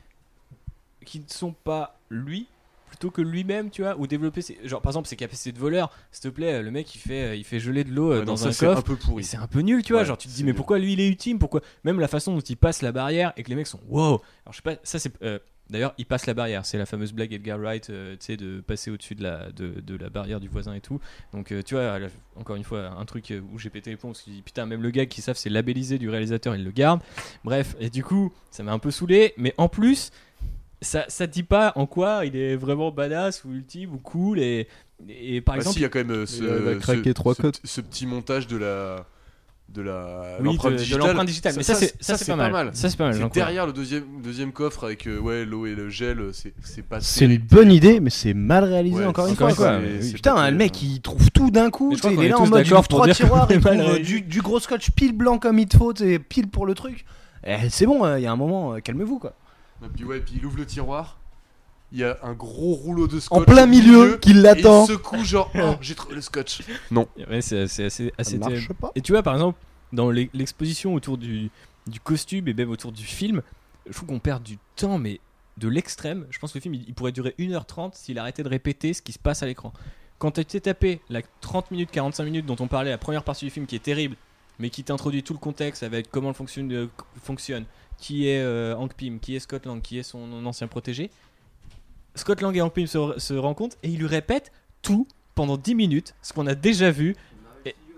qui 1.06 1.20
ne 1.20 1.26
sont 1.28 1.54
pas 1.66 2.00
lui 2.10 2.48
plutôt 2.94 3.10
que 3.10 3.24
lui-même, 3.24 3.72
tu 3.72 3.82
vois, 3.82 3.98
ou 3.98 4.06
développer 4.06 4.44
ses... 4.44 4.60
genre 4.66 4.80
par 4.82 4.92
exemple 4.92 5.08
ses 5.08 5.16
capacités 5.16 5.52
de 5.52 5.58
voleur. 5.58 5.90
S'il 6.12 6.30
te 6.30 6.36
plaît, 6.36 6.62
le 6.62 6.70
mec 6.70 6.94
il 6.94 7.00
fait 7.00 7.40
il 7.40 7.44
fait 7.44 7.60
geler 7.60 7.84
de 7.84 7.92
l'eau 7.92 8.12
euh, 8.14 8.20
Ouais, 8.20 8.26
dans 8.26 8.38
ça, 8.38 8.50
un 8.50 8.52
c'est 8.52 8.68
coffre. 8.68 8.78
un 8.80 8.82
peu 8.84 8.96
pourri. 8.96 9.24
C'est 9.24 9.38
un 9.38 9.48
peu 9.48 9.62
nul, 9.62 9.82
tu 9.82 9.94
vois. 9.94 10.02
Ouais, 10.02 10.08
genre, 10.08 10.18
tu 10.18 10.28
te 10.28 10.32
dis, 10.32 10.38
c'est 10.38 10.44
mais 10.44 10.52
nul. 10.52 10.56
pourquoi 10.56 10.78
lui 10.78 10.94
il 10.94 11.00
est 11.00 11.08
ultime? 11.08 11.40
Pourquoi? 11.40 11.62
Même 11.84 12.00
la 12.00 12.08
façon 12.08 12.34
dont 12.36 12.40
il 12.42 12.56
passe 12.58 12.84
la 12.84 12.92
barrière 12.92 13.34
et 13.36 13.42
que 13.42 13.50
les 13.50 13.56
mecs 13.56 13.66
sont 13.68 13.80
wow. 13.90 14.02
Alors, 14.06 14.22
je 14.52 14.58
sais 14.58 14.62
pas, 14.62 14.76
ça 14.84 15.00
c'est. 15.00 15.12
euh, 15.24 15.40
D'ailleurs, 15.70 15.94
il 15.98 16.06
passe 16.06 16.26
la 16.28 16.34
barrière. 16.34 16.66
C'est 16.66 16.78
la 16.78 16.86
fameuse 16.86 17.14
blague 17.14 17.32
Edgar 17.34 17.58
Wright, 17.58 17.90
euh, 17.90 18.12
tu 18.20 18.26
sais, 18.26 18.38
de 18.38 18.60
passer 18.60 18.92
au-dessus 18.92 19.16
de 19.16 19.24
la, 19.24 19.50
de, 19.54 19.80
de 19.80 19.96
la 19.96 20.10
barrière 20.10 20.42
du 20.42 20.50
voisin 20.50 20.74
et 20.76 20.82
tout. 20.82 21.00
Donc, 21.32 21.52
euh, 21.54 21.64
tu 21.64 21.74
vois, 21.76 21.98
là, 22.00 22.08
encore 22.36 22.58
une 22.58 22.66
fois, 22.66 22.90
un 22.90 23.06
truc 23.06 23.32
euh, 23.32 23.40
où 23.54 23.58
j'ai 23.58 23.70
pété 23.70 23.90
les 23.90 23.96
plombs 23.96 24.10
parce 24.10 24.24
que 24.24 24.30
putain, 24.42 24.66
même 24.66 24.84
le 24.84 24.92
gars 24.92 25.06
qui 25.06 25.22
savent 25.22 25.38
c'est 25.38 25.50
labellisé 25.50 25.98
du 25.98 26.10
réalisateur, 26.10 26.54
il 26.56 26.66
le 26.66 26.72
garde. 26.72 27.00
Bref, 27.46 27.78
et 27.80 27.90
du 27.90 28.04
coup, 28.04 28.34
ça 28.52 28.62
m'a 28.62 28.74
un 28.74 28.78
peu 28.78 28.92
saoulé. 28.92 29.34
Mais 29.38 29.54
en 29.58 29.70
plus, 29.70 30.12
ça, 30.84 31.06
ça 31.08 31.28
te 31.28 31.34
dit 31.34 31.44
pas 31.44 31.72
en 31.76 31.86
quoi 31.88 32.26
il 32.26 32.36
est 32.36 32.56
vraiment 32.56 32.92
badass 32.92 33.44
ou 33.46 33.52
ultime 33.54 33.94
ou 33.96 33.98
cool. 33.98 34.40
Et, 34.40 34.68
et 35.10 35.42
par 35.42 35.56
Bah 35.56 35.60
exemple, 35.62 35.74
si, 35.74 35.80
il 35.80 35.84
y 35.84 35.86
a 35.86 35.90
quand 35.90 36.00
même 36.00 36.12
euh, 36.12 36.26
ce, 36.26 36.36
ce- 36.36 37.10
trois 37.14 37.34
ce- 37.36 37.42
codes. 37.42 37.58
ce 37.64 37.82
petit 37.82 38.06
montage 38.06 38.48
de 38.48 38.58
la 38.58 39.06
de 39.70 39.82
la 39.82 40.36
oui, 40.40 40.46
l'empreinte 40.46 40.76
digitale. 40.76 41.00
l'empreinte 41.00 41.26
digitale. 41.28 41.54
Mais 41.58 41.64
ça, 41.64 41.74
c'est 41.74 41.96
ça, 42.00 42.16
c'est 42.18 42.28
pas, 42.36 42.36
mal. 42.50 42.70
Ça, 42.74 42.90
c'est 42.90 42.98
pas 42.98 43.10
mal. 43.10 43.30
Derrière 43.34 43.66
le 43.66 43.74
deuxième, 43.74 44.04
deuxième 44.22 44.52
coffre 44.52 44.84
avec 44.84 45.08
euh, 45.08 45.18
ouais, 45.18 45.46
l'eau 45.46 45.66
et 45.66 45.74
le 45.74 45.90
gel, 45.90 46.20
euh, 46.20 46.32
c'est 46.32 46.54
c'est 46.64 46.84
pas 46.84 47.00
C'est 47.00 47.26
une 47.26 47.38
bonne 47.40 47.72
idée, 47.72 48.00
mais 48.00 48.12
c'est 48.12 48.36
mal 48.36 48.66
réalisé 48.66 48.98
Ouais, 49.00 49.06
encore 49.06 49.26
une 49.28 49.36
fois. 49.36 49.54
quoi. 49.54 49.80
Putain, 50.14 50.36
pas 50.36 50.52
le 50.52 50.58
mec 50.58 50.80
il 50.84 51.02
trouve 51.02 51.32
tout 51.32 51.50
d'un 51.50 51.72
coup. 51.72 51.96
Il 52.04 52.24
est 52.24 52.28
là 52.28 52.40
en 52.40 52.46
mode 52.48 52.66
trois 52.88 53.08
tiroirs, 53.08 53.48
il 53.50 53.62
trouve 53.62 54.00
du, 54.04 54.22
du 54.22 54.42
gros 54.42 54.60
scotch 54.60 54.92
pile 54.92 55.14
blanc 55.14 55.40
comme 55.40 55.58
il 55.58 55.66
te 55.68 55.78
faut, 55.78 55.94
et 55.96 56.20
pile 56.20 56.50
pour 56.50 56.66
le 56.66 56.76
truc. 56.76 57.06
Eh, 57.46 57.70
c'est 57.70 57.86
bon, 57.86 58.16
il 58.16 58.22
y 58.22 58.26
a 58.28 58.32
un 58.32 58.36
moment, 58.38 58.76
calmez-vous 58.84 59.18
quoi. 59.20 59.34
Et 59.84 59.90
puis 59.90 60.04
ouais, 60.06 60.20
puis 60.20 60.36
il 60.38 60.46
ouvre 60.46 60.58
le 60.58 60.66
tiroir. 60.66 61.18
Il 61.92 62.00
y 62.00 62.04
a 62.04 62.18
un 62.24 62.34
gros 62.34 62.74
rouleau 62.74 63.08
de 63.08 63.20
scotch 63.20 63.40
En 63.40 63.44
plein 63.44 63.66
au 63.66 63.68
milieu, 63.68 64.18
qui 64.18 64.32
et 64.32 64.34
l'attend. 64.34 64.86
Il 64.86 64.88
secoue 64.94 65.24
genre 65.24 65.52
oh, 65.56 65.76
j'ai 65.82 65.94
trouvé 65.94 66.16
le 66.16 66.22
scotch. 66.22 66.62
Non. 66.90 67.08
Ouais, 67.30 67.42
c'est 67.42 67.68
c'est 67.68 67.86
assez, 67.86 68.12
assez 68.18 68.32
Ça 68.40 68.48
terrible. 68.48 68.54
marche 68.68 68.74
pas. 68.80 68.92
Et 68.96 69.02
tu 69.02 69.12
vois, 69.12 69.22
par 69.22 69.36
exemple, 69.36 69.60
dans 69.92 70.10
l'e- 70.10 70.30
l'exposition 70.34 70.96
autour 70.96 71.18
du, 71.20 71.52
du 71.86 72.00
costume 72.00 72.48
et 72.48 72.54
même 72.56 72.72
autour 72.72 72.92
du 72.92 73.04
film, 73.04 73.42
je 73.88 73.94
trouve 73.94 74.10
qu'on 74.10 74.20
perd 74.20 74.42
du 74.42 74.58
temps, 74.76 74.98
mais 74.98 75.20
de 75.58 75.68
l'extrême. 75.68 76.26
Je 76.32 76.40
pense 76.40 76.52
que 76.52 76.58
le 76.58 76.62
film, 76.64 76.74
il, 76.74 76.86
il 76.88 76.96
pourrait 76.96 77.12
durer 77.12 77.36
1h30 77.38 77.92
s'il 77.94 78.18
arrêtait 78.18 78.42
de 78.44 78.50
répéter 78.50 78.94
ce 78.94 79.04
qui 79.04 79.12
se 79.12 79.20
passe 79.20 79.44
à 79.44 79.46
l'écran. 79.46 79.72
Quand 80.18 80.32
tu 80.32 80.44
t'es 80.46 80.62
tapé 80.62 81.00
la 81.10 81.22
30 81.42 81.70
minutes, 81.70 81.92
45 81.92 82.24
minutes 82.24 82.46
dont 82.48 82.56
on 82.60 82.68
parlait, 82.68 82.90
la 82.90 82.98
première 82.98 83.24
partie 83.24 83.46
du 83.46 83.52
film 83.52 83.68
qui 83.68 83.76
est 83.76 83.84
terrible, 83.84 84.16
mais 84.58 84.72
qui 84.72 84.84
t'introduit 84.84 85.22
tout 85.22 85.34
le 85.34 85.40
contexte 85.40 85.84
avec 85.84 86.10
comment 86.10 86.30
le 86.30 86.34
fonctionne, 86.34 86.72
euh, 86.72 86.88
fonctionne 87.22 87.66
qui 88.04 88.28
est 88.28 88.42
euh, 88.42 88.76
Hank 88.76 88.96
Pym, 88.96 89.18
qui 89.22 89.34
est 89.34 89.40
Scott 89.40 89.66
Lang, 89.66 89.82
qui 89.82 89.98
est 89.98 90.04
son 90.04 90.46
ancien 90.46 90.68
protégé. 90.68 91.10
Scott 92.16 92.42
Lang 92.42 92.54
et 92.54 92.62
Hank 92.62 92.74
Pym 92.74 92.86
se, 92.86 93.34
rencontrent 93.34 93.78
et 93.82 93.88
ils 93.88 93.98
lui 93.98 94.08
répètent 94.08 94.52
tout 94.82 95.08
pendant 95.36 95.56
10 95.56 95.74
minutes, 95.74 96.14
ce 96.22 96.34
qu'on 96.34 96.46
a 96.46 96.54
déjà 96.54 96.92
vu. 96.92 97.16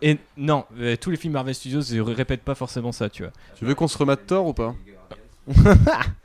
Et, 0.04 0.20
non, 0.38 0.66
euh, 0.78 0.96
tous 0.96 1.10
les 1.10 1.18
films 1.18 1.34
Marvel 1.34 1.56
Studios 1.56 1.82
ne 1.92 2.02
répètent 2.02 2.44
pas 2.44 2.54
forcément 2.54 2.92
ça, 2.92 3.10
tu 3.10 3.24
vois. 3.24 3.32
Tu 3.56 3.66
veux 3.66 3.74
qu'on 3.74 3.88
se 3.88 3.98
remate 3.98 4.28
Thor 4.28 4.46
ou 4.46 4.54
pas? 4.54 4.76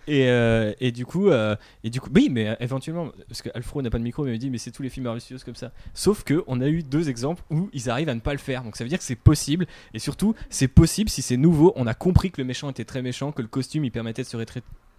Et, 0.07 0.29
euh, 0.29 0.73
et 0.81 0.91
du 0.91 1.07
coup, 1.07 1.29
euh, 1.29 1.55
et 1.85 1.91
du 1.91 2.01
coup, 2.01 2.11
oui, 2.12 2.29
mais 2.33 2.57
éventuellement, 2.59 3.12
parce 3.29 3.43
que 3.43 3.49
Alfro 3.55 3.81
n'a 3.81 3.91
pas 3.91 3.99
de 3.99 4.03
micro, 4.03 4.25
mais 4.25 4.31
il 4.31 4.33
me 4.33 4.39
dit, 4.39 4.51
mais 4.51 4.59
c'est 4.59 4.73
tous 4.73 4.83
les 4.83 4.89
films 4.89 5.21
Studios 5.21 5.45
comme 5.45 5.55
ça. 5.55 5.71
Sauf 5.95 6.25
que 6.25 6.43
on 6.49 6.61
a 6.61 6.66
eu 6.66 6.83
deux 6.83 7.09
exemples 7.09 7.45
où 7.49 7.71
ils 7.73 7.89
arrivent 7.89 8.09
à 8.09 8.14
ne 8.14 8.21
pas 8.21 8.33
le 8.33 8.39
faire. 8.39 8.64
Donc 8.64 8.75
ça 8.75 8.83
veut 8.83 8.89
dire 8.89 8.99
que 8.99 9.05
c'est 9.05 9.14
possible. 9.14 9.66
Et 9.95 10.01
surtout, 10.01 10.35
c'est 10.49 10.66
possible 10.66 11.09
si 11.09 11.23
c'est 11.23 11.37
nouveau. 11.37 11.73
On 11.77 11.87
a 11.87 11.95
compris 11.95 12.33
que 12.33 12.41
le 12.41 12.45
méchant 12.45 12.68
était 12.71 12.85
très 12.85 13.03
méchant, 13.03 13.31
que 13.31 13.43
le 13.43 13.47
costume 13.47 13.85
il 13.85 13.93
permettait 13.93 14.23
de 14.23 14.27
se, 14.27 14.37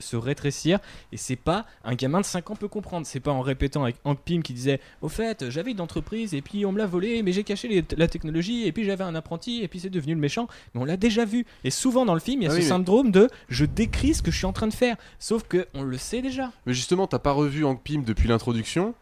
se 0.01 0.15
rétrécir. 0.15 0.79
Et 1.11 1.17
c'est 1.17 1.35
pas 1.35 1.65
un 1.83 1.95
gamin 1.95 2.19
de 2.21 2.25
5 2.25 2.49
ans 2.51 2.55
peut 2.55 2.67
comprendre. 2.67 3.05
C'est 3.07 3.19
pas 3.19 3.31
en 3.31 3.41
répétant 3.41 3.83
avec 3.83 3.95
Hank 4.03 4.19
Pym 4.25 4.43
qui 4.43 4.53
disait, 4.53 4.79
au 5.01 5.09
fait, 5.09 5.49
j'avais 5.49 5.71
une 5.71 5.81
entreprise 5.81 6.33
et 6.33 6.41
puis 6.41 6.65
on 6.65 6.71
me 6.71 6.77
l'a 6.77 6.85
volé, 6.87 7.23
mais 7.23 7.31
j'ai 7.31 7.43
caché 7.43 7.67
les- 7.67 7.85
la 7.97 8.07
technologie 8.07 8.65
et 8.67 8.71
puis 8.71 8.83
j'avais 8.83 9.03
un 9.03 9.15
apprenti 9.15 9.61
et 9.63 9.67
puis 9.67 9.79
c'est 9.79 9.89
devenu 9.89 10.13
le 10.13 10.19
méchant. 10.19 10.47
Mais 10.73 10.81
on 10.81 10.85
l'a 10.85 10.97
déjà 10.97 11.25
vu. 11.25 11.45
Et 11.63 11.71
souvent 11.71 12.05
dans 12.05 12.13
le 12.13 12.19
film, 12.19 12.41
il 12.41 12.45
y 12.45 12.47
a 12.47 12.49
Ah 12.49 12.53
ce 12.53 12.57
oui, 12.57 12.63
mais- 12.63 12.69
syndrome 12.69 13.11
de 13.11 13.29
je 13.49 13.65
décris 13.65 14.13
ce 14.15 14.21
que 14.21 14.31
je 14.31 14.37
suis 14.37 14.45
en 14.45 14.53
train 14.53 14.67
de 14.67 14.73
faire. 14.73 14.95
Sauf 15.19 15.43
que 15.43 15.67
on 15.73 15.83
le 15.83 15.97
sait 15.97 16.21
déjà. 16.21 16.51
Mais 16.65 16.73
justement, 16.73 17.07
t'as 17.07 17.19
pas 17.19 17.31
revu 17.31 17.63
Hank 17.65 17.81
Pym 17.83 18.03
depuis 18.03 18.27
l'introduction. 18.27 18.93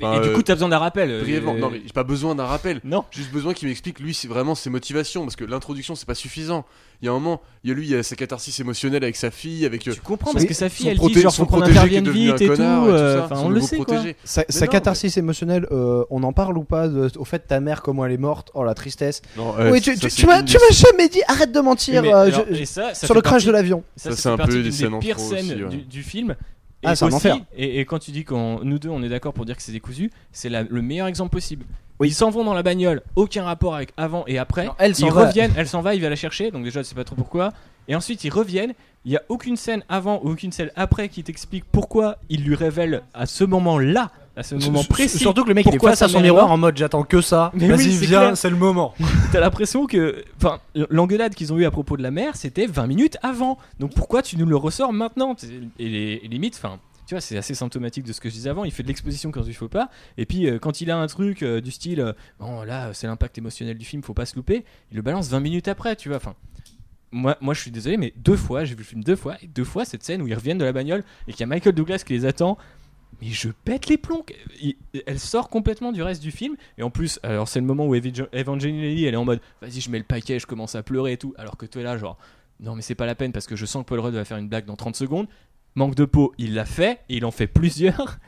Enfin, 0.00 0.16
et 0.16 0.20
du 0.20 0.28
euh, 0.28 0.34
coup, 0.34 0.42
t'as 0.42 0.54
besoin 0.54 0.68
d'un 0.68 0.78
rappel. 0.78 1.10
euh, 1.10 1.20
brièvement. 1.22 1.54
euh, 1.54 1.58
Non 1.58 1.70
mais 1.70 1.80
j'ai 1.84 1.92
pas 1.92 2.04
besoin 2.04 2.34
d'un 2.34 2.44
rappel. 2.46 2.80
Non. 2.84 3.04
Juste 3.10 3.32
besoin 3.32 3.52
qu'il 3.54 3.68
m'explique 3.68 3.98
lui 4.00 4.14
c'est 4.14 4.28
vraiment 4.28 4.54
ses 4.54 4.70
motivations 4.70 5.22
parce 5.24 5.36
que 5.36 5.44
l'introduction 5.44 5.94
c'est 5.94 6.06
pas 6.06 6.14
suffisant. 6.14 6.64
Il 7.00 7.06
y 7.06 7.08
a 7.08 7.12
un 7.12 7.14
moment, 7.14 7.40
il 7.62 7.70
y 7.70 7.72
a 7.72 7.76
lui 7.76 7.86
il 7.86 7.90
y 7.90 7.94
a 7.94 8.02
sa 8.02 8.16
catharsis 8.16 8.58
émotionnelle 8.60 9.02
avec 9.04 9.14
sa 9.16 9.30
fille 9.30 9.64
avec 9.66 9.86
euh, 9.86 9.92
Tu 9.92 10.00
comprends 10.00 10.28
son- 10.30 10.34
parce 10.34 10.44
que 10.46 10.54
sa 10.54 10.68
fille, 10.68 10.88
elle 10.88 10.98
dit 10.98 11.14
genre 11.20 11.32
son 11.32 11.46
faut 11.46 11.56
qu'on 11.56 11.62
intervienne 11.62 12.08
vite 12.10 12.40
et 12.40 12.46
tout. 12.48 12.60
euh, 12.62 13.24
Enfin, 13.24 13.36
on 13.44 13.48
le 13.48 13.60
sait 13.60 13.78
quoi. 13.78 14.02
Sa, 14.24 14.44
sa 14.48 14.64
non, 14.66 14.70
catharsis 14.72 15.16
émotionnelle, 15.16 15.66
euh, 15.70 16.04
on 16.10 16.22
en 16.22 16.32
parle 16.32 16.58
ou 16.58 16.64
pas 16.64 16.88
de- 16.88 17.10
au 17.16 17.24
fait 17.24 17.40
ta 17.40 17.60
mère 17.60 17.82
comment 17.82 18.04
elle 18.06 18.12
est 18.12 18.16
morte? 18.18 18.50
Oh 18.54 18.64
la 18.64 18.74
tristesse. 18.74 19.22
Non, 19.36 19.54
oui, 19.58 19.70
ouais, 19.70 19.80
tu, 19.80 19.94
ça, 19.94 20.00
tu- 20.00 20.10
c'est 20.10 20.16
tu 20.22 20.26
m'as 20.26 20.42
jamais 20.70 21.08
dit 21.08 21.22
arrête 21.28 21.52
de 21.52 21.60
mentir 21.60 22.02
Mais 22.02 22.12
euh, 22.12 22.16
alors, 22.26 22.44
je- 22.50 22.54
et 22.56 22.66
ça, 22.66 22.94
ça 22.94 23.06
sur 23.06 23.14
le 23.14 23.20
crash 23.20 23.32
partie- 23.34 23.46
de 23.46 23.52
l'avion. 23.52 23.84
Ça, 23.96 24.12
c'est 24.14 24.28
un 24.28 24.36
peu 24.36 24.62
des 24.62 24.72
scènes 24.72 24.94
en 24.94 24.98
pires 25.00 25.18
scènes 25.20 25.68
du 25.88 26.02
film. 26.02 26.34
Et 26.82 26.86
Ah, 26.86 26.94
c'est 26.96 27.04
un 27.04 27.08
aussi- 27.08 27.16
enfer. 27.16 27.36
Et, 27.56 27.80
et 27.80 27.84
quand 27.84 27.98
tu 27.98 28.10
dis 28.12 28.24
qu'on 28.24 28.60
nous 28.62 28.78
deux 28.78 28.88
on 28.88 29.02
est 29.02 29.08
d'accord 29.08 29.32
pour 29.32 29.44
dire 29.44 29.56
que 29.56 29.62
c'est 29.62 29.72
décousu, 29.72 30.10
c'est 30.32 30.48
le 30.48 30.82
meilleur 30.82 31.06
exemple 31.08 31.30
possible. 31.32 31.64
Oui. 32.00 32.08
Ils 32.08 32.14
s'en 32.14 32.30
vont 32.30 32.44
dans 32.44 32.54
la 32.54 32.62
bagnole, 32.62 33.02
aucun 33.16 33.42
rapport 33.42 33.74
avec 33.74 33.92
avant 33.96 34.22
et 34.28 34.38
après. 34.38 34.66
Non, 34.66 34.74
elle 34.78 34.92
ils 34.96 35.10
va. 35.10 35.26
reviennent, 35.26 35.52
elle 35.56 35.66
s'en 35.66 35.80
va, 35.82 35.96
il 35.96 36.00
va 36.00 36.08
la 36.08 36.14
chercher, 36.14 36.52
donc 36.52 36.62
déjà 36.62 36.80
je 36.82 36.86
sais 36.86 36.94
pas 36.94 37.02
trop 37.02 37.16
pourquoi. 37.16 37.52
Et 37.88 37.96
ensuite 37.96 38.22
ils 38.22 38.30
reviennent, 38.30 38.74
il 39.04 39.10
y 39.10 39.16
a 39.16 39.22
aucune 39.28 39.56
scène 39.56 39.82
avant 39.88 40.20
ou 40.22 40.30
aucune 40.30 40.52
scène 40.52 40.70
après 40.76 41.08
qui 41.08 41.24
t'explique 41.24 41.64
pourquoi 41.72 42.18
il 42.28 42.44
lui 42.44 42.54
révèle 42.54 43.02
à 43.14 43.26
ce 43.26 43.42
moment-là, 43.42 44.12
à 44.38 44.42
ce 44.44 44.54
moment 44.54 44.84
précis. 44.84 45.18
Surtout 45.18 45.42
que 45.42 45.48
le 45.48 45.54
mec 45.54 45.66
il 45.66 45.74
est 45.74 45.78
face 45.82 46.02
à 46.02 46.08
son 46.08 46.20
miroir 46.20 46.50
en 46.50 46.56
mode 46.56 46.76
j'attends 46.76 47.02
que 47.02 47.20
ça. 47.20 47.50
Mais 47.54 47.66
Vas-y 47.66 47.90
viens, 47.90 48.34
c'est 48.34 48.50
le 48.50 48.56
moment. 48.56 48.94
T'as 49.32 49.40
l'impression 49.40 49.86
que, 49.86 50.24
enfin, 50.36 50.60
l'engueulade 50.90 51.34
qu'ils 51.34 51.52
ont 51.52 51.58
eu 51.58 51.64
à 51.64 51.70
propos 51.70 51.96
de 51.96 52.02
la 52.02 52.10
mère, 52.10 52.36
c'était 52.36 52.66
20 52.66 52.86
minutes 52.86 53.18
avant. 53.22 53.58
Donc 53.80 53.94
pourquoi 53.94 54.22
tu 54.22 54.36
nous 54.36 54.46
le 54.46 54.56
ressors 54.56 54.92
maintenant? 54.92 55.34
Et, 55.78 56.20
limite, 56.28 56.54
enfin, 56.56 56.78
tu 57.06 57.14
vois, 57.14 57.20
c'est 57.20 57.36
assez 57.36 57.54
symptomatique 57.54 58.04
de 58.04 58.12
ce 58.12 58.20
que 58.20 58.28
je 58.28 58.34
disais 58.34 58.50
avant. 58.50 58.64
Il 58.64 58.70
fait 58.70 58.84
de 58.84 58.88
l'exposition 58.88 59.32
quand 59.32 59.42
il 59.44 59.54
faut 59.54 59.68
pas. 59.68 59.90
Et 60.16 60.24
puis 60.24 60.48
euh, 60.48 60.58
quand 60.58 60.80
il 60.80 60.90
a 60.90 60.98
un 60.98 61.06
truc 61.08 61.42
euh, 61.42 61.60
du 61.60 61.72
style, 61.72 62.00
euh, 62.00 62.12
bon 62.38 62.62
là, 62.62 62.94
c'est 62.94 63.08
l'impact 63.08 63.38
émotionnel 63.38 63.76
du 63.76 63.84
film, 63.84 64.02
faut 64.02 64.14
pas 64.14 64.26
se 64.26 64.36
louper. 64.36 64.64
Il 64.92 64.96
le 64.96 65.02
balance 65.02 65.28
20 65.28 65.40
minutes 65.40 65.68
après, 65.68 65.96
tu 65.96 66.08
vois. 66.08 66.18
Enfin. 66.18 66.34
Moi, 67.10 67.38
moi, 67.40 67.54
je 67.54 67.62
suis 67.62 67.70
désolé, 67.70 67.96
mais 67.96 68.12
deux 68.16 68.36
fois, 68.36 68.66
j'ai 68.66 68.74
vu 68.74 68.80
le 68.80 68.84
film 68.84 69.02
deux 69.02 69.16
fois, 69.16 69.36
et 69.40 69.46
deux 69.46 69.64
fois 69.64 69.86
cette 69.86 70.02
scène 70.02 70.20
où 70.20 70.28
ils 70.28 70.34
reviennent 70.34 70.58
de 70.58 70.64
la 70.66 70.72
bagnole 70.72 71.04
et 71.26 71.32
qu'il 71.32 71.40
y 71.40 71.44
a 71.44 71.46
Michael 71.46 71.74
Douglas 71.74 72.02
qui 72.06 72.12
les 72.12 72.26
attend. 72.26 72.58
Mais 73.20 73.28
je 73.28 73.48
pète 73.48 73.88
les 73.88 73.98
plombs. 73.98 74.24
Elle 75.06 75.18
sort 75.18 75.48
complètement 75.48 75.92
du 75.92 76.02
reste 76.02 76.22
du 76.22 76.30
film. 76.30 76.56
Et 76.76 76.82
en 76.82 76.90
plus, 76.90 77.18
alors 77.22 77.48
c'est 77.48 77.60
le 77.60 77.66
moment 77.66 77.86
où 77.86 77.94
Evangeline 77.94 78.80
elle 78.80 79.14
est 79.14 79.16
en 79.16 79.24
mode 79.24 79.40
vas-y, 79.60 79.80
je 79.80 79.90
mets 79.90 79.98
le 79.98 80.04
paquet, 80.04 80.38
je 80.38 80.46
commence 80.46 80.74
à 80.74 80.82
pleurer 80.82 81.12
et 81.12 81.16
tout. 81.16 81.34
Alors 81.36 81.56
que 81.56 81.66
toi, 81.66 81.82
là, 81.82 81.98
genre, 81.98 82.16
non, 82.60 82.74
mais 82.74 82.82
c'est 82.82 82.94
pas 82.94 83.06
la 83.06 83.14
peine 83.14 83.32
parce 83.32 83.46
que 83.46 83.56
je 83.56 83.66
sens 83.66 83.82
que 83.82 83.88
Paul 83.88 84.00
Rudd 84.00 84.14
va 84.14 84.24
faire 84.24 84.38
une 84.38 84.48
blague 84.48 84.66
dans 84.66 84.76
30 84.76 84.96
secondes. 84.96 85.26
Manque 85.74 85.94
de 85.94 86.04
peau, 86.04 86.34
il 86.38 86.54
l'a 86.54 86.64
fait 86.64 87.00
et 87.08 87.18
il 87.18 87.24
en 87.24 87.30
fait 87.30 87.46
plusieurs. 87.46 88.18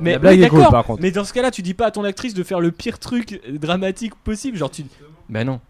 mais 0.00 0.12
La 0.12 0.18
blague 0.18 0.38
oui, 0.38 0.44
est 0.44 0.48
cool, 0.48 0.58
d'accord, 0.58 0.72
par 0.72 0.84
contre. 0.84 1.02
Mais 1.02 1.10
dans 1.10 1.24
ce 1.24 1.32
cas-là, 1.32 1.50
tu 1.50 1.62
dis 1.62 1.74
pas 1.74 1.86
à 1.86 1.90
ton 1.90 2.04
actrice 2.04 2.34
de 2.34 2.42
faire 2.42 2.58
le 2.58 2.72
pire 2.72 2.98
truc 2.98 3.40
dramatique 3.48 4.14
possible. 4.16 4.56
Genre, 4.56 4.70
tu. 4.70 4.84
Bah 5.28 5.44
non, 5.44 5.60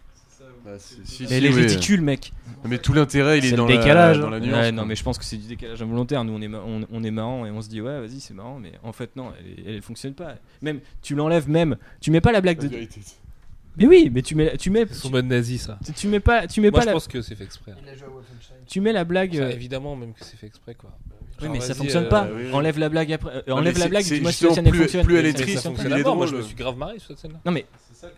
Bah, 0.64 0.70
c'est- 0.78 1.04
si, 1.04 1.22
elle 1.24 1.28
si, 1.28 1.34
est 1.46 1.52
oui. 1.54 1.62
ridicule, 1.66 2.00
mec. 2.02 2.32
Mais 2.64 2.78
tout 2.78 2.92
l'intérêt 2.92 3.38
il 3.38 3.44
est 3.46 3.52
dans 3.52 3.66
le 3.66 3.74
la- 3.74 3.80
décalage, 3.80 4.18
dans 4.20 4.28
hein. 4.28 4.30
la 4.30 4.40
nuance. 4.40 4.54
Ouais, 4.56 4.70
non, 4.72 4.84
mais 4.86 4.94
je 4.94 5.02
pense 5.02 5.18
que 5.18 5.24
c'est 5.24 5.36
du 5.36 5.46
décalage 5.48 5.82
involontaire. 5.82 6.22
Nous, 6.24 6.32
on 6.32 6.40
est, 6.40 6.48
on, 6.54 6.86
on 6.92 7.02
est 7.04 7.10
marrant 7.10 7.44
et 7.46 7.50
on 7.50 7.60
se 7.62 7.68
dit, 7.68 7.80
ouais, 7.80 8.00
vas-y, 8.00 8.20
c'est 8.20 8.34
marrant, 8.34 8.58
mais 8.60 8.72
en 8.84 8.92
fait, 8.92 9.16
non, 9.16 9.32
elle, 9.38 9.74
elle 9.76 9.82
fonctionne 9.82 10.14
pas. 10.14 10.36
Même, 10.60 10.80
tu 11.02 11.14
l'enlèves 11.16 11.48
même. 11.48 11.76
Tu 12.00 12.10
mets 12.12 12.20
pas 12.20 12.30
la 12.32 12.40
blague 12.40 12.58
La 12.62 12.68
de. 12.68 12.68
vérité. 12.68 13.00
Mais 13.76 13.86
oui, 13.86 14.10
mais 14.12 14.20
tu 14.22 14.34
mets, 14.34 14.56
tu 14.58 14.68
mets, 14.70 14.84
C'est 14.86 14.94
son 14.94 15.10
mode 15.10 15.24
nazi, 15.26 15.56
ça. 15.58 15.78
tu, 15.84 15.92
tu 15.94 16.06
mets 16.06 16.20
pas, 16.20 16.46
tu 16.46 16.60
mets 16.60 16.70
Moi, 16.70 16.78
pas 16.78 16.82
je 16.82 16.86
la, 16.88 16.92
pense 16.92 17.08
que 17.08 17.22
c'est 17.22 17.34
fait 17.34 17.44
exprès. 17.44 17.72
tu 18.68 18.80
mets 18.82 18.92
la 18.92 19.04
blague. 19.04 19.34
Ça, 19.34 19.42
euh, 19.44 19.50
évidemment, 19.50 19.96
même 19.96 20.12
que 20.12 20.24
c'est 20.24 20.36
fait 20.36 20.46
exprès, 20.46 20.74
quoi. 20.74 20.90
Oui, 21.40 21.48
mais 21.50 21.60
ça 21.60 21.74
fonctionne 21.74 22.04
euh, 22.04 22.08
pas. 22.08 22.28
oui, 22.32 22.42
oui. 22.46 22.52
Enlève 22.52 22.78
la 22.78 22.88
blague 22.88 23.12
après. 23.12 23.30
euh, 23.34 23.42
mais 23.46 23.52
enlève 23.52 23.78
la 23.78 23.88
blague, 23.88 24.04
c'est 24.04 24.16
dis-moi 24.16 24.30
si 24.30 24.44
la 24.44 24.50
justement 24.50 24.54
scène 24.54 24.66
elle 24.66 24.70
plus- 24.72 24.78
fonctionne. 24.80 25.04
plus 25.06 25.16
elle 25.16 25.26
est 25.26 25.32
triste, 25.32 25.56
Ça 25.58 25.62
fonctionne 25.70 25.72
fonctionne 25.90 25.92
il 25.98 26.00
est 26.00 26.04
moi 26.04 26.14
drôle. 26.14 26.28
je 26.28 26.36
me 26.36 26.42
suis 26.42 26.54
grave 26.54 26.76
marré 26.76 26.98
sur 27.00 27.08
cette 27.08 27.18
scène-là. 27.18 27.40
Non 27.44 27.50
mais 27.50 27.66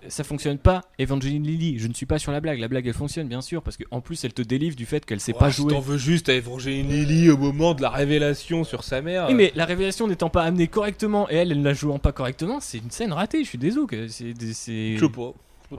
ça 0.09 0.25
fonctionne 0.25 0.59
pas. 0.59 0.83
Evangeline 0.99 1.43
Lilly, 1.45 1.79
je 1.79 1.89
ne 1.89 1.95
suis 1.95 2.07
pas 2.07 2.19
sur 2.19 2.33
la 2.33 2.41
blague. 2.41 2.59
La 2.59 2.69
blague 2.69 2.87
elle 2.87 2.95
fonctionne 2.95 3.29
bien 3.29 3.41
sûr 3.41 3.63
parce 3.63 3.77
qu'en 3.77 4.01
plus 4.01 4.25
elle 4.25 4.33
te 4.35 4.43
délivre 4.43 4.77
du 4.77 4.87
fait 4.87 5.05
qu'elle 5.05 5.21
sait 5.21 5.33
pas 5.33 5.47
Ouais, 5.47 5.53
jouer. 5.53 5.73
T'en 5.73 5.81
veux 5.81 5.99
juste 5.99 6.29
à 6.29 6.35
Evangeline 6.35 6.89
Lilly 6.89 7.31
au 7.31 7.37
moment 7.37 7.75
de 7.75 7.83
la 7.83 7.91
révélation 7.91 8.65
sur 8.65 8.85
sa 8.85 9.01
mère. 9.03 9.27
Oui 9.29 9.35
mais 9.35 9.53
la 9.55 9.65
révélation 9.65 10.07
n'étant 10.09 10.31
pas 10.31 10.43
amenée 10.45 10.67
correctement 10.69 11.29
et 11.31 11.37
elle, 11.37 11.53
elle 11.53 11.59
ne 11.61 11.65
la 11.65 11.75
jouant 11.75 11.99
pas 11.99 12.13
correctement, 12.13 12.61
c'est 12.61 12.79
une 12.79 12.91
scène 12.91 13.13
ratée. 13.13 13.43
Je 13.45 13.49
suis 13.49 13.59
désolé. 13.59 13.87
que 13.87 14.09
C'est 14.09 14.35
c'est- 14.53 14.97
Je 14.97 15.05
sais 15.05 15.13
pas. 15.13 15.33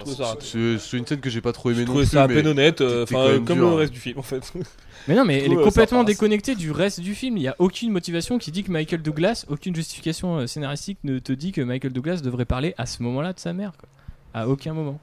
Ça. 0.05 0.35
C'est 0.39 0.97
une 0.97 1.05
scène 1.05 1.19
que 1.19 1.29
j'ai 1.29 1.41
pas 1.41 1.51
trop 1.53 1.69
aimée 1.69 1.81
Je 1.81 1.85
non 1.85 1.87
trouvais 1.93 2.03
plus. 2.05 2.11
ça 2.11 2.23
à 2.23 2.27
mais 2.27 2.35
peine 2.35 2.47
honnête, 2.47 2.81
enfin 2.81 3.41
comme 3.45 3.59
le 3.59 3.65
hein. 3.67 3.75
reste 3.75 3.93
du 3.93 3.99
film 3.99 4.19
en 4.19 4.23
fait. 4.23 4.51
Mais 5.07 5.13
non 5.15 5.23
mais 5.23 5.43
elle 5.43 5.51
est 5.53 5.57
euh, 5.57 5.63
complètement 5.63 6.03
déconnectée 6.03 6.55
du 6.55 6.71
reste 6.71 6.99
du 6.99 7.13
film. 7.13 7.37
Il 7.37 7.43
y 7.43 7.47
a 7.47 7.55
aucune 7.59 7.91
motivation 7.91 8.39
qui 8.39 8.51
dit 8.51 8.63
que 8.63 8.71
Michael 8.71 9.03
Douglas, 9.03 9.45
aucune 9.49 9.75
justification 9.75 10.37
euh, 10.39 10.47
scénaristique 10.47 10.97
ne 11.03 11.19
te 11.19 11.31
dit 11.31 11.51
que 11.51 11.61
Michael 11.61 11.93
Douglas 11.93 12.21
devrait 12.23 12.45
parler 12.45 12.73
à 12.79 12.87
ce 12.87 13.03
moment-là 13.03 13.33
de 13.33 13.39
sa 13.39 13.53
mère. 13.53 13.73
quoi. 13.77 13.87
À 14.33 14.47
aucun 14.47 14.73
moment. 14.73 14.99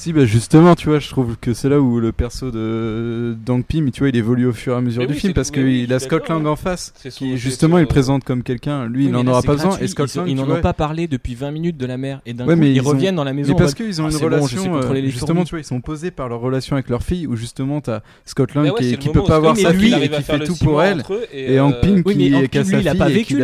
Si, 0.00 0.14
bah 0.14 0.24
justement, 0.24 0.74
tu 0.76 0.88
vois, 0.88 0.98
je 0.98 1.10
trouve 1.10 1.36
que 1.38 1.52
c'est 1.52 1.68
là 1.68 1.78
où 1.78 2.00
le 2.00 2.10
perso 2.10 2.50
de 2.50 3.36
Dang 3.44 3.62
Pim, 3.62 3.90
tu 3.92 3.98
vois, 4.00 4.08
il 4.08 4.16
évolue 4.16 4.46
au 4.46 4.52
fur 4.54 4.72
et 4.72 4.76
à 4.76 4.80
mesure 4.80 5.02
Mais 5.02 5.06
du 5.08 5.12
oui, 5.12 5.18
film 5.20 5.34
parce 5.34 5.50
oui, 5.54 5.82
qu'il 5.82 5.92
a 5.92 5.98
Scott 5.98 6.26
Lang 6.30 6.46
en 6.46 6.56
face, 6.56 6.94
son- 6.96 7.10
qui 7.10 7.36
justement 7.36 7.76
il 7.76 7.86
présente 7.86 8.24
comme 8.24 8.42
quelqu'un. 8.42 8.86
Lui, 8.86 9.04
Oui, 9.04 9.10
il 9.10 9.16
en 9.16 9.24
là, 9.24 9.32
aura 9.32 9.42
pas 9.42 9.52
besoin. 9.56 9.76
Et 9.78 9.88
Scott 9.88 10.10
ils, 10.14 10.16
Lang, 10.16 10.26
ils 10.30 10.36
n'en 10.36 10.46
vois, 10.46 10.56
ont 10.56 10.60
pas 10.62 10.72
parlé 10.72 11.06
depuis 11.06 11.34
20 11.34 11.50
minutes 11.50 11.76
de 11.76 11.84
la 11.84 11.98
mère 11.98 12.22
et 12.24 12.32
d'un 12.32 12.46
Ouais, 12.46 12.54
coup 12.54 12.60
mais 12.60 12.70
ils, 12.70 12.76
ils 12.76 12.80
ont- 12.80 12.84
reviennent 12.88 13.14
dans 13.14 13.24
la 13.24 13.34
maison. 13.34 13.52
Mais 13.52 13.58
parce 13.58 13.74
qu'ils 13.74 14.00
ont 14.00 14.06
Ah, 14.06 14.10
une 14.10 14.16
bon, 14.16 14.24
relation, 14.24 14.76
euh, 14.80 14.92
les 14.94 15.10
justement, 15.10 15.44
tu 15.44 15.50
vois, 15.50 15.60
ils 15.60 15.64
sont 15.64 15.82
posés 15.82 16.10
par 16.10 16.30
leur 16.30 16.40
relation 16.40 16.76
avec 16.76 16.88
leur 16.88 17.02
fille, 17.02 17.26
où 17.26 17.36
justement 17.36 17.82
t'as 17.82 18.00
Scott 18.24 18.54
Lang 18.54 18.72
qui, 18.78 18.94
est- 18.94 19.12
peut 19.12 19.22
pas 19.22 19.36
avoir 19.36 19.54
sa 19.54 19.74
fille 19.74 19.94
il 19.98 20.02
et 20.04 20.08
qui 20.08 20.22
fait 20.22 20.38
tout 20.44 20.56
pour 20.56 20.82
elle. 20.82 21.02
Et 21.34 21.60
Hank 21.60 21.74
euh, 21.74 21.80
Pym 21.82 22.02
Oui, 22.06 22.14
qui, 22.16 22.30
sa 22.30 22.62
lui, 22.62 22.80
il 22.80 22.88
a 22.88 22.92
fille 22.92 22.98
pas 22.98 23.10
et 23.10 23.12
vécu 23.12 23.34
qui 23.36 23.40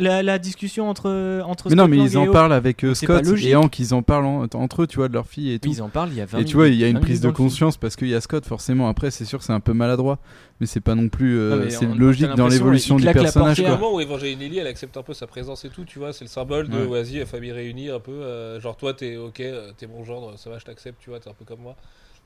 la 0.00 0.38
discussion 0.38 0.88
entre 0.88 1.42
entre. 1.44 1.70
Mais 1.70 1.74
non, 1.74 1.88
mais 1.88 1.96
ils 1.98 2.16
en 2.16 2.28
parlent 2.30 2.52
avec 2.52 2.84
euh, 2.84 2.94
Scott 2.94 3.24
et 3.42 3.56
Hank, 3.56 3.76
ils 3.80 3.92
en 3.94 4.02
parlent 4.02 4.26
en- 4.26 4.46
entre 4.54 4.82
eux, 4.82 4.86
tu 4.86 4.98
vois, 4.98 5.08
de 5.08 5.14
leur 5.14 5.26
fille 5.26 5.54
et 5.54 5.58
tout. 5.58 5.87
Oui, 5.88 5.92
ils 5.92 5.96
en 5.96 6.00
parlent. 6.00 6.10
Il 6.10 6.16
y 6.16 6.20
a 6.20 6.26
20 6.26 6.38
Et 6.38 6.44
tu 6.44 6.56
vois, 6.56 6.68
il 6.68 6.74
y 6.74 6.84
a 6.84 6.88
une 6.88 7.00
prise 7.00 7.20
de 7.20 7.30
conscience 7.30 7.76
parce 7.76 7.96
qu'il 7.96 8.08
y 8.08 8.14
a 8.14 8.20
Scott, 8.20 8.44
forcément. 8.46 8.88
Après, 8.88 9.10
c'est 9.10 9.24
sûr 9.24 9.38
que 9.38 9.44
c'est 9.44 9.52
un 9.52 9.60
peu 9.60 9.72
maladroit, 9.72 10.18
mais 10.60 10.66
c'est 10.66 10.80
pas 10.80 10.94
non 10.94 11.08
plus. 11.08 11.38
euh, 11.38 11.68
c'est 11.70 11.86
logique 11.86 12.28
dans 12.34 12.48
l'évolution 12.48 12.96
du 12.96 13.04
personnage, 13.06 13.56
C'est 13.56 13.66
un 13.66 13.76
moment 13.76 13.94
où 13.94 14.00
Evangeline 14.00 14.38
Lilly 14.38 14.58
elle 14.58 14.66
accepte 14.66 14.96
un 14.96 15.02
peu 15.02 15.14
sa 15.14 15.26
présence 15.26 15.64
et 15.64 15.68
tout, 15.70 15.84
tu 15.84 15.98
vois, 15.98 16.12
c'est 16.12 16.24
le 16.24 16.30
symbole 16.30 16.68
de 16.68 16.78
Ouais. 16.78 17.02
vas-y, 17.02 17.24
famille 17.26 17.52
réunie 17.52 17.90
un 17.90 18.00
peu. 18.00 18.12
euh, 18.12 18.60
genre 18.60 18.76
toi 18.76 18.94
t'es 18.94 19.16
ok, 19.16 19.40
euh, 19.40 19.70
t'es 19.76 19.86
mon 19.86 20.04
genre, 20.04 20.38
ça 20.38 20.50
va, 20.50 20.58
je 20.58 20.64
t'accepte, 20.64 20.98
tu 21.00 21.10
vois, 21.10 21.20
t'es 21.20 21.28
un 21.30 21.34
peu 21.34 21.44
comme 21.44 21.60
moi. 21.60 21.76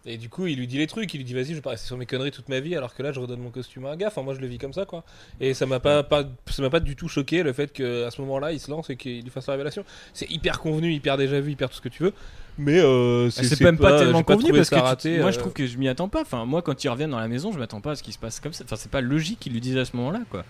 Et 0.05 0.17
du 0.17 0.29
coup, 0.29 0.47
il 0.49 0.59
lui 0.59 0.67
dit 0.67 0.79
les 0.79 0.89
trucs, 0.89 1.15
il 1.15 1.19
lui 1.19 1.25
dit 1.25 1.33
vas-y, 1.33 1.47
je 1.51 1.55
vais 1.55 1.61
pas 1.61 1.71
rester 1.71 1.87
sur 1.87 1.97
mes 1.97 2.07
conneries 2.07 2.33
toute 2.33 2.49
ma 2.49 2.59
vie, 2.59 2.75
alors 2.75 2.93
que 2.95 3.03
là, 3.05 3.13
je 3.13 3.21
redonne 3.21 3.39
mon 3.41 3.51
costume 3.51 3.87
à 3.87 3.91
un 3.91 3.97
gars. 3.97 4.09
Enfin, 4.09 4.23
moi, 4.23 4.35
je 4.35 4.41
le 4.41 4.49
vis 4.49 4.59
comme 4.59 4.73
ça, 4.73 4.85
quoi. 4.85 5.05
Et 5.41 5.55
ça 5.55 5.65
m'a 5.65 5.79
pas, 5.79 6.03
pas, 6.03 6.25
ça 6.51 6.61
m'a 6.61 6.71
pas 6.71 6.81
du 6.81 6.97
tout 6.97 7.07
choqué 7.09 7.43
le 7.45 7.53
fait 7.53 7.73
qu'à 7.73 8.11
ce 8.11 8.21
moment-là, 8.23 8.53
il 8.53 8.59
se 8.59 8.69
lance 8.71 8.91
et 8.91 8.97
qu'il 8.97 9.23
lui 9.23 9.31
fasse 9.31 9.47
la 9.47 9.53
révélation. 9.53 9.85
C'est 10.13 10.29
hyper 10.31 10.59
convenu, 10.61 10.93
hyper 10.93 11.17
déjà 11.17 11.41
vu, 11.41 11.53
hyper 11.53 11.69
tout 11.71 11.77
ce 11.77 11.81
que 11.81 11.89
tu 11.89 12.03
veux. 12.03 12.13
Mais 12.59 12.81
euh, 12.81 13.31
C'est 13.31 13.61
même 13.61 13.79
pas 13.79 13.99
tellement 13.99 14.23
convenu 14.23 14.53
parce 14.53 14.69
que 14.71 14.75
tu- 14.75 14.81
raté, 14.83 15.19
moi 15.19 15.29
euh, 15.29 15.33
je 15.33 15.39
trouve 15.39 15.53
que 15.55 15.67
je 15.67 15.79
m'y 15.79 15.89
attends 15.89 16.09
pas. 16.11 16.21
Enfin 16.21 16.45
moi 16.45 16.61
quand 16.61 16.85
ils 16.85 16.89
reviennent 16.91 17.11
dans 17.13 17.19
la 17.19 17.27
maison 17.29 17.51
je 17.51 17.59
m'attends 17.59 17.81
pas 17.81 17.93
à 17.93 17.95
ce 17.97 18.03
qui 18.03 18.13
se 18.13 18.19
passe 18.19 18.41
comme 18.41 18.53
ça. 18.53 18.65
Enfin 18.65 18.77
c'est 18.77 18.91
pas 18.91 19.01
logique 19.01 19.39
qu'ils 19.41 19.55
lui 19.55 19.61
disent 19.63 19.79
à 19.79 19.87
ce 19.87 19.97
moment-là 19.97 20.21
quoi. 20.29 20.45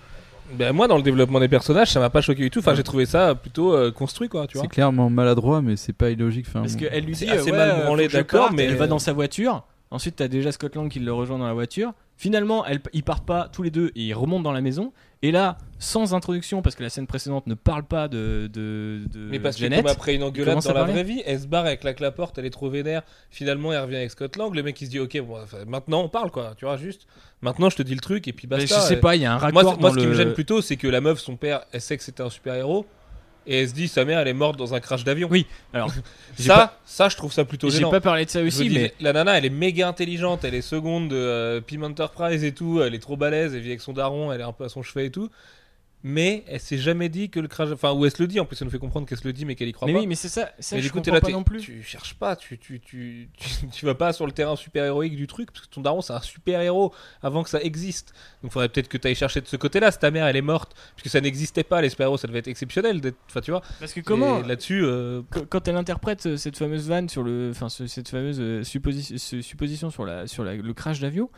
Ben, 0.53 0.73
moi, 0.73 0.89
dans 0.89 0.97
le 0.97 1.03
développement 1.03 1.41
des 1.41 1.49
personnages, 1.49 1.91
ça 1.91 2.01
m'a 2.01 2.11
pas 2.11 2.21
choqué 2.21 2.43
du 2.43 2.51
tout. 2.51 2.59
Enfin, 2.59 2.75
j'ai 2.75 2.83
trouvé 2.83 3.07
ça 3.07 3.35
plutôt 3.35 3.73
euh, 3.75 3.91
construit, 3.91 4.29
quoi, 4.29 4.47
tu 4.47 4.59
vois. 4.59 4.63
C'est 4.65 4.69
clairement 4.69 5.09
maladroit, 5.09 5.63
mais 5.63 5.77
c'est 5.77 5.93
pas 5.95 6.11
illogique. 6.11 6.47
Enfin, 6.49 6.61
Parce 6.61 6.75
bon. 6.75 6.81
qu'elle 6.81 7.05
lui 7.05 7.15
C'est 7.15 7.25
dit 7.27 7.31
assez 7.31 7.51
euh, 7.53 7.57
mal 7.57 7.71
ouais, 7.79 7.85
branlé, 7.85 8.03
faut 8.05 8.09
que 8.09 8.13
je 8.13 8.17
d'accord, 8.19 8.41
parte. 8.47 8.53
mais- 8.57 8.65
elle 8.65 8.77
va 8.77 8.87
dans 8.87 8.99
sa 8.99 9.13
voiture. 9.13 9.65
Ensuite 9.93 10.17
t'as 10.17 10.29
déjà 10.29 10.51
Scott 10.53 10.75
Lang 10.75 10.89
qui 10.91 10.99
le 10.99 11.13
rejoint 11.13 11.39
dans 11.39 11.47
la 11.47 11.53
voiture. 11.53 11.93
Finalement 12.17 12.65
elle, 12.67 12.81
ils 12.93 13.05
partent 13.05 13.27
pas 13.27 13.49
tous 13.53 13.63
les 13.63 13.71
deux 13.71 13.93
et 13.95 14.03
ils 14.03 14.15
remontent 14.15 14.43
dans 14.43 14.53
la 14.53 14.61
maison. 14.61 14.93
Et 15.23 15.31
là 15.31 15.59
sans 15.79 16.15
introduction 16.15 16.63
parce 16.63 16.77
que 16.77 16.83
la 16.83 16.91
scène 16.91 17.07
précédente 17.07 17.47
ne 17.47 17.55
parle 17.55 17.85
pas 17.85 18.09
de 18.09 18.49
de, 18.53 19.03
de 19.13 19.19
Mais 19.31 19.39
parce 19.41 19.57
que 19.57 19.63
Janet. 19.63 19.83
comme 19.83 19.91
après 19.91 20.15
une 20.15 20.23
engueulade 20.23 20.61
dans 20.63 20.73
la 20.73 20.85
vraie 20.85 21.03
vie, 21.05 21.23
elle 21.27 21.41
se 21.41 21.47
barre, 21.47 21.67
elle 21.67 21.79
claque 21.79 22.01
la 22.01 22.11
porte, 22.13 22.39
elle 22.39 22.47
est 22.47 22.51
trop 22.51 22.71
vénère. 22.71 23.03
Finalement, 23.31 23.73
elle 23.73 23.81
revient 23.81 23.97
avec 23.97 24.11
Scott 24.11 24.37
Lang. 24.37 24.55
Le 24.55 24.63
mec, 24.63 24.81
il 24.81 24.87
se 24.87 24.91
dit, 24.91 25.01
ok, 25.01 25.21
bon, 25.23 25.39
maintenant 25.67 26.03
on 26.03 26.09
parle, 26.09 26.31
quoi. 26.31 26.55
Tu 26.57 26.65
vois, 26.65 26.77
juste. 26.77 27.07
Maintenant, 27.41 27.69
je 27.69 27.77
te 27.77 27.83
dis 27.83 27.95
le 27.95 28.01
truc 28.01 28.29
et 28.29 28.33
puis 28.33 28.47
Mais 28.49 28.59
basta. 28.59 28.77
je 28.77 28.81
sais 28.81 28.97
pas 28.97 29.17
il 29.17 29.23
y 29.23 29.25
a 29.25 29.35
un 29.35 29.39
raccord 29.39 29.63
Moi, 29.65 29.77
moi, 29.81 29.91
ce 29.91 29.97
qui 29.99 30.07
me 30.07 30.15
gêne 30.15 30.33
plutôt, 30.33 30.63
c'est 30.63 30.77
que 30.77 30.87
la 30.87 31.01
meuf, 31.01 31.19
son 31.19 31.37
père, 31.37 31.63
elle 31.73 31.81
sait 31.81 31.97
que 31.97 32.05
c'était 32.05 32.23
un 32.23 32.31
super 32.31 32.55
héros. 32.55 32.87
Et 33.47 33.61
elle 33.61 33.69
se 33.69 33.75
dit, 33.75 33.89
sa 33.89 34.05
mère, 34.05 34.19
elle 34.21 34.29
est 34.29 34.33
morte 34.35 34.57
dans 34.57 34.75
un 34.75 34.81
crash 34.81 35.05
d'avion. 35.05 35.29
Oui, 35.31 35.47
alors, 35.75 35.91
j'ai 36.39 36.45
ça, 36.45 36.55
pas- 36.55 36.79
ça, 36.85 37.09
je 37.09 37.17
trouve 37.17 37.33
ça 37.33 37.45
plutôt 37.45 37.71
J'ai 37.71 37.79
gênant. 37.79 37.91
pas 37.91 38.01
parlé 38.01 38.25
de 38.25 38.31
ça 38.31 38.41
aussi 38.43 38.71
mais 38.71 38.95
la 39.01 39.13
nana, 39.13 39.37
elle 39.39 39.45
est 39.45 39.51
méga 39.51 39.89
intelligente, 39.89 40.45
elle 40.45 40.55
est 40.55 40.63
seconde 40.63 41.09
de 41.09 41.17
euh, 41.17 41.61
Pim 41.61 41.83
Enterprise 41.83 42.45
et 42.45 42.53
tout, 42.53 42.81
elle 42.83 42.95
est 42.95 42.99
trop 43.01 43.17
balèze, 43.17 43.55
elle 43.55 43.61
vit 43.61 43.71
avec 43.71 43.81
son 43.81 43.93
daron, 43.93 44.33
elle 44.33 44.41
est 44.41 44.45
un 44.45 44.53
peu 44.53 44.65
à 44.65 44.69
son 44.69 44.83
chevet 44.83 45.07
et 45.07 45.11
tout. 45.11 45.29
Mais 46.05 46.43
elle 46.49 46.59
s'est 46.59 46.79
jamais 46.79 47.09
dit 47.09 47.31
que 47.31 47.39
le 47.39 47.47
crash. 47.47 47.71
Enfin, 47.71 47.93
ou 47.93 48.05
elle 48.05 48.11
se 48.11 48.21
le 48.21 48.27
dit, 48.27 48.41
en 48.41 48.45
plus, 48.45 48.57
elle 48.61 48.65
nous 48.67 48.71
fait 48.73 48.79
comprendre 48.81 49.07
qu'elle 49.07 49.19
se 49.19 49.25
le 49.27 49.33
dit, 49.33 49.45
mais 49.45 49.55
qu'elle 49.55 49.69
y 49.69 49.73
croit 49.73 49.87
mais 49.87 49.95
pas. 49.95 50.01
oui 50.01 50.07
mais 50.09 50.17
c'est 50.17 50.29
ça 50.29 50.51
ça 50.59 50.75
mais 50.75 50.83
je 50.83 50.91
comprends 50.91 51.13
là, 51.13 51.21
pas 51.21 51.31
non 51.31 51.45
plus. 51.45 51.61
tu 51.61 51.81
cherches 51.85 52.15
pas, 52.15 52.35
tu, 52.35 52.59
tu, 52.59 52.81
tu, 52.81 53.29
tu, 53.73 53.87
vas 53.87 53.95
pas 53.95 54.13
sur 54.13 54.27
le 54.27 54.33
terrain 54.33 54.57
super 54.57 54.85
héroïque 54.85 55.15
du 55.15 55.29
truc, 55.29 55.53
parce 55.53 55.67
que 55.67 55.73
ton 55.73 55.81
daron 55.81 56.01
c'est 56.01 56.13
un 56.13 56.21
super 56.21 56.61
héros 56.61 56.93
avant 57.23 57.45
que 57.45 57.51
ça 57.51 57.61
existe. 57.63 58.15
Donc 58.43 58.51
faudrait 58.53 58.69
peut-être 58.69 58.89
que 58.89 58.99
tu 58.99 59.07
ailles 59.07 59.15
chercher 59.15 59.41
de 59.41 59.47
ce 59.47 59.57
côté-là. 59.57 59.93
Si 59.93 59.99
ta 60.01 60.11
mère 60.11 60.27
elle 60.27 60.37
est 60.37 60.41
morte, 60.43 60.75
puisque 60.97 61.13
ça 61.13 61.21
n'existait 61.21 61.63
pas, 61.65 61.81
les 61.81 61.89
super 61.89 62.07
héros 62.09 62.17
ça 62.19 62.27
devait 62.27 62.41
être 62.41 62.49
exceptionnel. 62.49 63.01
Enfin, 63.29 63.41
tu 63.41 63.53
vois. 63.53 63.63
Parce 63.79 63.93
que 63.93 64.01
comment 64.01 64.41
là-dessus, 64.41 64.83
euh, 64.85 65.23
Qu- 65.31 65.47
quand 65.47 65.69
elle 65.69 65.77
interprète 65.77 66.27
euh, 66.27 66.37
cette 66.37 66.57
fameuse 66.59 66.89
vanne 66.89 67.09
sur 67.09 67.23
le, 67.23 67.51
enfin 67.53 67.69
ce- 67.69 67.87
cette 67.87 68.09
fameuse 68.09 68.39
euh, 68.41 68.65
supposition 68.65 69.91
sur 69.91 70.05
la, 70.05 70.27
sur 70.27 70.43
la- 70.45 70.55
le 70.57 70.75
crash 70.75 71.01
d'avion, 71.01 71.31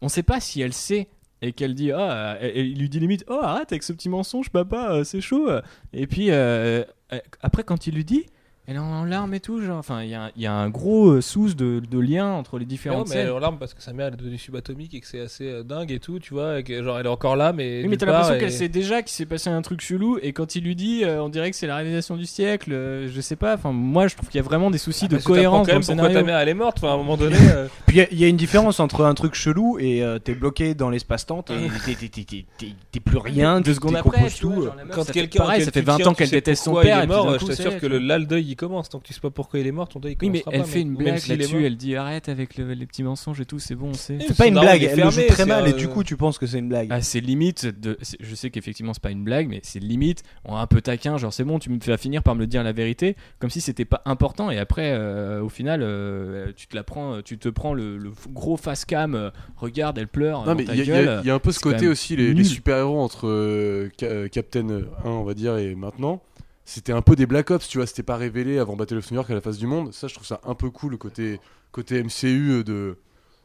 on 0.00 0.08
sait 0.08 0.22
pas 0.22 0.40
si 0.40 0.60
elle 0.60 0.72
sait 0.72 1.08
et 1.42 1.52
qu'elle 1.52 1.74
dit 1.74 1.92
ah, 1.92 2.38
elle- 2.40 2.56
il 2.68 2.78
lui 2.78 2.88
dit 2.88 3.00
limite 3.00 3.24
oh 3.28 3.38
arrête 3.42 3.70
avec 3.72 3.82
ce 3.82 3.92
petit 3.92 4.08
mensonge 4.08 4.48
papa 4.50 4.92
euh, 4.92 5.04
c'est 5.04 5.20
chaud. 5.20 5.48
Et 5.92 6.06
puis 6.06 6.30
euh, 6.30 6.84
euh, 7.12 7.18
après 7.42 7.64
quand 7.64 7.86
il 7.86 7.94
lui 7.94 8.04
dit 8.04 8.24
elle 8.68 8.76
est 8.76 8.78
en 8.78 9.04
larmes 9.04 9.34
et 9.34 9.40
tout 9.40 9.60
genre 9.60 9.78
enfin 9.78 10.02
il 10.04 10.10
y, 10.10 10.14
a 10.14 10.24
un- 10.26 10.30
il 10.36 10.42
y 10.42 10.46
a 10.46 10.52
un 10.52 10.68
gros 10.70 11.10
euh, 11.10 11.20
sous 11.20 11.52
de, 11.54 11.80
de 11.80 11.98
lien 11.98 12.26
entre 12.26 12.58
les 12.58 12.64
non, 12.64 12.68
différentes 12.68 13.08
mais 13.08 13.16
elle 13.16 13.26
est 13.26 13.30
en 13.30 13.40
larmes 13.40 13.58
parce 13.58 13.74
que 13.74 13.82
sa 13.82 13.92
mère 13.92 14.06
elle 14.06 14.14
est 14.14 14.16
devenue 14.18 14.38
subatomique 14.38 14.94
et 14.94 15.00
que 15.00 15.06
c'est 15.08 15.18
assez 15.20 15.46
euh, 15.48 15.62
dingue 15.64 15.90
et 15.90 15.98
tout, 15.98 16.20
tu 16.20 16.32
vois. 16.34 16.60
et 16.60 16.62
que, 16.62 16.80
genre 16.82 16.96
elle 17.00 17.06
est 17.06 17.08
encore 17.08 17.34
là, 17.34 17.52
mais. 17.52 17.82
Oui, 17.82 17.88
mais 17.88 17.96
t'as 17.96 18.06
l'impression 18.06 18.34
et- 18.34 18.38
qu'elle 18.38 18.52
sait 18.52 18.68
déjà 18.68 19.02
qu'il 19.02 19.10
s'est 19.10 19.26
passé 19.26 19.50
un 19.50 19.62
truc 19.62 19.80
chelou 19.80 20.18
et 20.22 20.32
quand 20.32 20.54
il 20.54 20.62
lui 20.62 20.76
dit 20.76 21.02
euh, 21.04 21.22
on 21.22 21.28
dirait 21.28 21.50
que 21.50 21.56
c'est 21.56 21.66
la 21.66 21.74
réalisation 21.76 22.16
du 22.16 22.24
siècle 22.24 22.72
euh, 22.72 23.08
je 23.12 23.20
sais 23.20 23.34
pas 23.36 23.54
enfin 23.54 23.72
moi 23.72 24.06
je 24.06 24.14
trouve 24.14 24.28
qu'il 24.28 24.38
y 24.38 24.40
a 24.40 24.44
vraiment 24.46 24.70
des 24.70 24.78
soucis 24.78 25.08
de 25.08 25.16
que 25.16 25.22
t'apprends 25.22 25.34
cohérence 25.34 25.66
quand 25.66 25.72
dans 25.72 25.72
même 25.72 25.80
le 25.80 25.86
pourquoi 25.86 26.08
scénario 26.08 26.18
ta 26.20 26.24
mère 26.24 26.38
elle 26.38 26.48
est 26.48 26.54
morte. 26.54 26.78
Enfin, 26.78 26.90
à 26.90 26.94
un 26.94 26.98
moment 26.98 27.16
donné. 27.16 27.36
euh, 27.54 27.66
Puis 27.86 27.96
il 27.96 27.98
y 27.98 28.02
a- 28.02 28.08
il 28.12 28.20
y, 28.20 28.24
a 28.24 28.28
une 28.28 28.36
différence 28.36 28.78
entre 28.78 29.04
un 29.04 29.14
truc 29.14 29.34
chelou 29.34 29.78
et 29.80 30.02
euh, 30.04 30.20
t'es 30.20 30.34
bloqué 30.34 30.74
dans 30.74 30.88
l'espace-temps, 30.88 31.42
t'es- 31.42 31.54
plus 33.04 33.18
rien, 33.18 33.60
deux 33.60 33.74
secondes 33.74 33.96
après 33.96 34.30
tout. 34.30 34.68
quand 34.92 35.10
quelqu'un 35.10 35.38
pareil, 35.40 35.64
ça 35.64 35.72
fait 35.72 35.80
tu 35.80 35.86
20 35.86 35.96
tiens, 35.96 36.06
ans 36.06 36.14
qu'elle 36.14 36.30
déteste 36.30 36.62
son 36.64 36.74
père 36.80 37.00
est 37.00 37.04
et 37.06 37.38
je 37.40 37.46
t'assure 37.46 37.78
que 37.78 37.86
le 37.86 37.98
là 37.98 38.18
le 38.18 38.24
deuil 38.26 38.51
il 38.52 38.56
commence 38.56 38.88
tant 38.88 38.98
que 39.00 39.04
tu 39.06 39.12
sais 39.12 39.20
pas 39.20 39.30
pourquoi 39.30 39.60
il 39.60 39.66
est 39.66 39.72
mort 39.72 39.88
ton 39.88 39.98
deuil 40.00 40.16
il 40.20 40.24
Oui, 40.26 40.30
mais 40.30 40.42
elle 40.50 40.60
pas, 40.60 40.66
fait 40.66 40.80
une 40.82 40.94
blague 40.94 41.26
là-dessus, 41.26 41.64
elle 41.66 41.76
dit 41.76 41.96
arrête 41.96 42.28
avec 42.28 42.56
le- 42.56 42.72
les 42.74 42.86
petits 42.86 43.02
mensonges 43.02 43.40
et 43.40 43.44
tout, 43.46 43.58
c'est 43.58 43.74
bon, 43.74 43.88
on 43.88 43.94
sait. 43.94 44.18
C'est 44.26 44.36
pas 44.36 44.46
une 44.46 44.54
blague, 44.54 44.66
arme, 44.68 44.76
il 44.76 44.84
est 44.84 44.86
elle 44.90 44.96
le 44.98 45.04
joue 45.04 45.10
fermé, 45.10 45.26
très 45.26 45.36
c'est 45.42 45.46
mal 45.48 45.64
un- 45.64 45.66
et 45.66 45.72
du 45.72 45.88
coup 45.88 46.04
tu 46.04 46.16
penses 46.16 46.38
que 46.38 46.46
c'est 46.46 46.58
une 46.58 46.68
blague. 46.68 46.88
Ah, 46.90 47.00
c'est 47.02 47.20
limite 47.20 47.66
de. 47.66 47.98
c'est- 48.02 48.16
Je 48.20 48.34
sais 48.34 48.50
qu'effectivement 48.50 48.92
c'est 48.94 49.02
pas 49.02 49.10
une 49.10 49.24
blague, 49.24 49.48
mais 49.48 49.60
c'est 49.62 49.80
limite. 49.80 50.22
On 50.44 50.56
est 50.56 50.60
un 50.60 50.66
peu 50.66 50.80
taquin, 50.80 51.16
genre 51.18 51.32
c'est 51.32 51.44
bon, 51.44 51.58
tu 51.58 51.70
me 51.70 51.78
fais 51.80 51.96
finir 51.96 52.22
par 52.22 52.34
me 52.34 52.40
le 52.40 52.46
dire 52.46 52.62
la 52.62 52.72
vérité, 52.72 53.16
comme 53.38 53.50
si 53.50 53.60
c'était 53.60 53.84
pas 53.84 54.02
important. 54.04 54.50
Et 54.50 54.58
après, 54.58 54.92
euh, 54.92 55.42
au 55.42 55.48
final, 55.48 55.80
euh, 55.82 56.52
tu 56.56 56.66
te 56.66 56.76
la 56.76 56.82
prends, 56.84 57.22
tu 57.22 57.38
te 57.38 57.48
prends 57.48 57.74
le, 57.74 57.96
le 57.98 58.10
f- 58.10 58.30
gros 58.32 58.56
face 58.56 58.84
cam. 58.84 59.14
euh, 59.14 59.30
regarde, 59.56 59.98
elle 59.98 60.08
pleure. 60.08 60.40
Non 60.40 60.46
dans 60.46 60.54
mais 60.56 60.64
ta 60.64 60.74
il 60.74 60.78
y, 60.78 60.80
a- 60.82 60.84
il 60.84 60.88
y 60.88 60.90
gueule. 60.92 61.08
a- 61.08 61.20
il 61.22 61.26
y 61.26 61.30
a 61.30 61.34
un 61.34 61.38
peu 61.38 61.50
ce 61.52 61.58
c'est 61.58 61.62
quand 61.62 61.70
côté 61.70 61.82
même 61.82 61.92
aussi 61.92 62.16
les, 62.16 62.28
les 62.28 62.34
nul. 62.34 62.44
super 62.46 62.76
héros 62.78 63.00
entre 63.00 63.26
euh, 63.28 63.88
Ca- 63.98 64.06
euh, 64.06 64.28
Captain 64.28 64.68
1 64.68 64.82
on 65.08 65.24
va 65.24 65.34
dire 65.34 65.56
et 65.56 65.74
maintenant 65.74 66.20
c'était 66.64 66.92
un 66.92 67.02
peu 67.02 67.16
des 67.16 67.26
Black 67.26 67.50
Ops 67.50 67.68
tu 67.68 67.78
vois 67.78 67.86
c'était 67.86 68.02
pas 68.02 68.16
révélé 68.16 68.58
avant 68.58 68.76
Battle 68.76 68.98
of 68.98 69.10
New 69.10 69.16
York 69.16 69.30
à 69.30 69.34
la 69.34 69.40
face 69.40 69.58
du 69.58 69.66
monde. 69.66 69.92
Ça 69.92 70.08
je 70.08 70.14
trouve 70.14 70.26
ça 70.26 70.40
un 70.44 70.54
peu 70.54 70.70
cool 70.70 70.92
le 70.92 70.96
côté 70.96 71.40
côté 71.72 72.02
MCU 72.02 72.50
euh, 72.50 72.64
de 72.64 72.96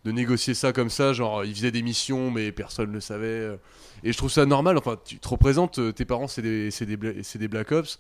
de 0.06 0.12
négocier 0.12 0.54
ça 0.54 0.72
comme 0.74 0.90
ça. 0.90 1.14
Genre 1.14 1.44
ils 1.44 1.56
faisaient 1.56 1.72
des 1.72 1.82
missions 1.82 2.32
mais 2.32 2.52
personne 2.52 2.92
ne 2.92 3.00
savait. 3.00 3.58
Et 4.04 4.12
je 4.14 4.18
trouve 4.18 4.32
ça 4.32 4.46
normal. 4.46 4.78
Enfin 4.78 4.98
tu 5.04 5.18
te 5.18 5.28
représentes 5.28 5.80
euh, 5.80 5.92
tes 5.92 6.06
parents 6.06 6.28
c'est 6.28 6.42
des 6.42 6.70
des, 6.70 7.48
Black 7.48 7.72
Ops. 7.72 8.00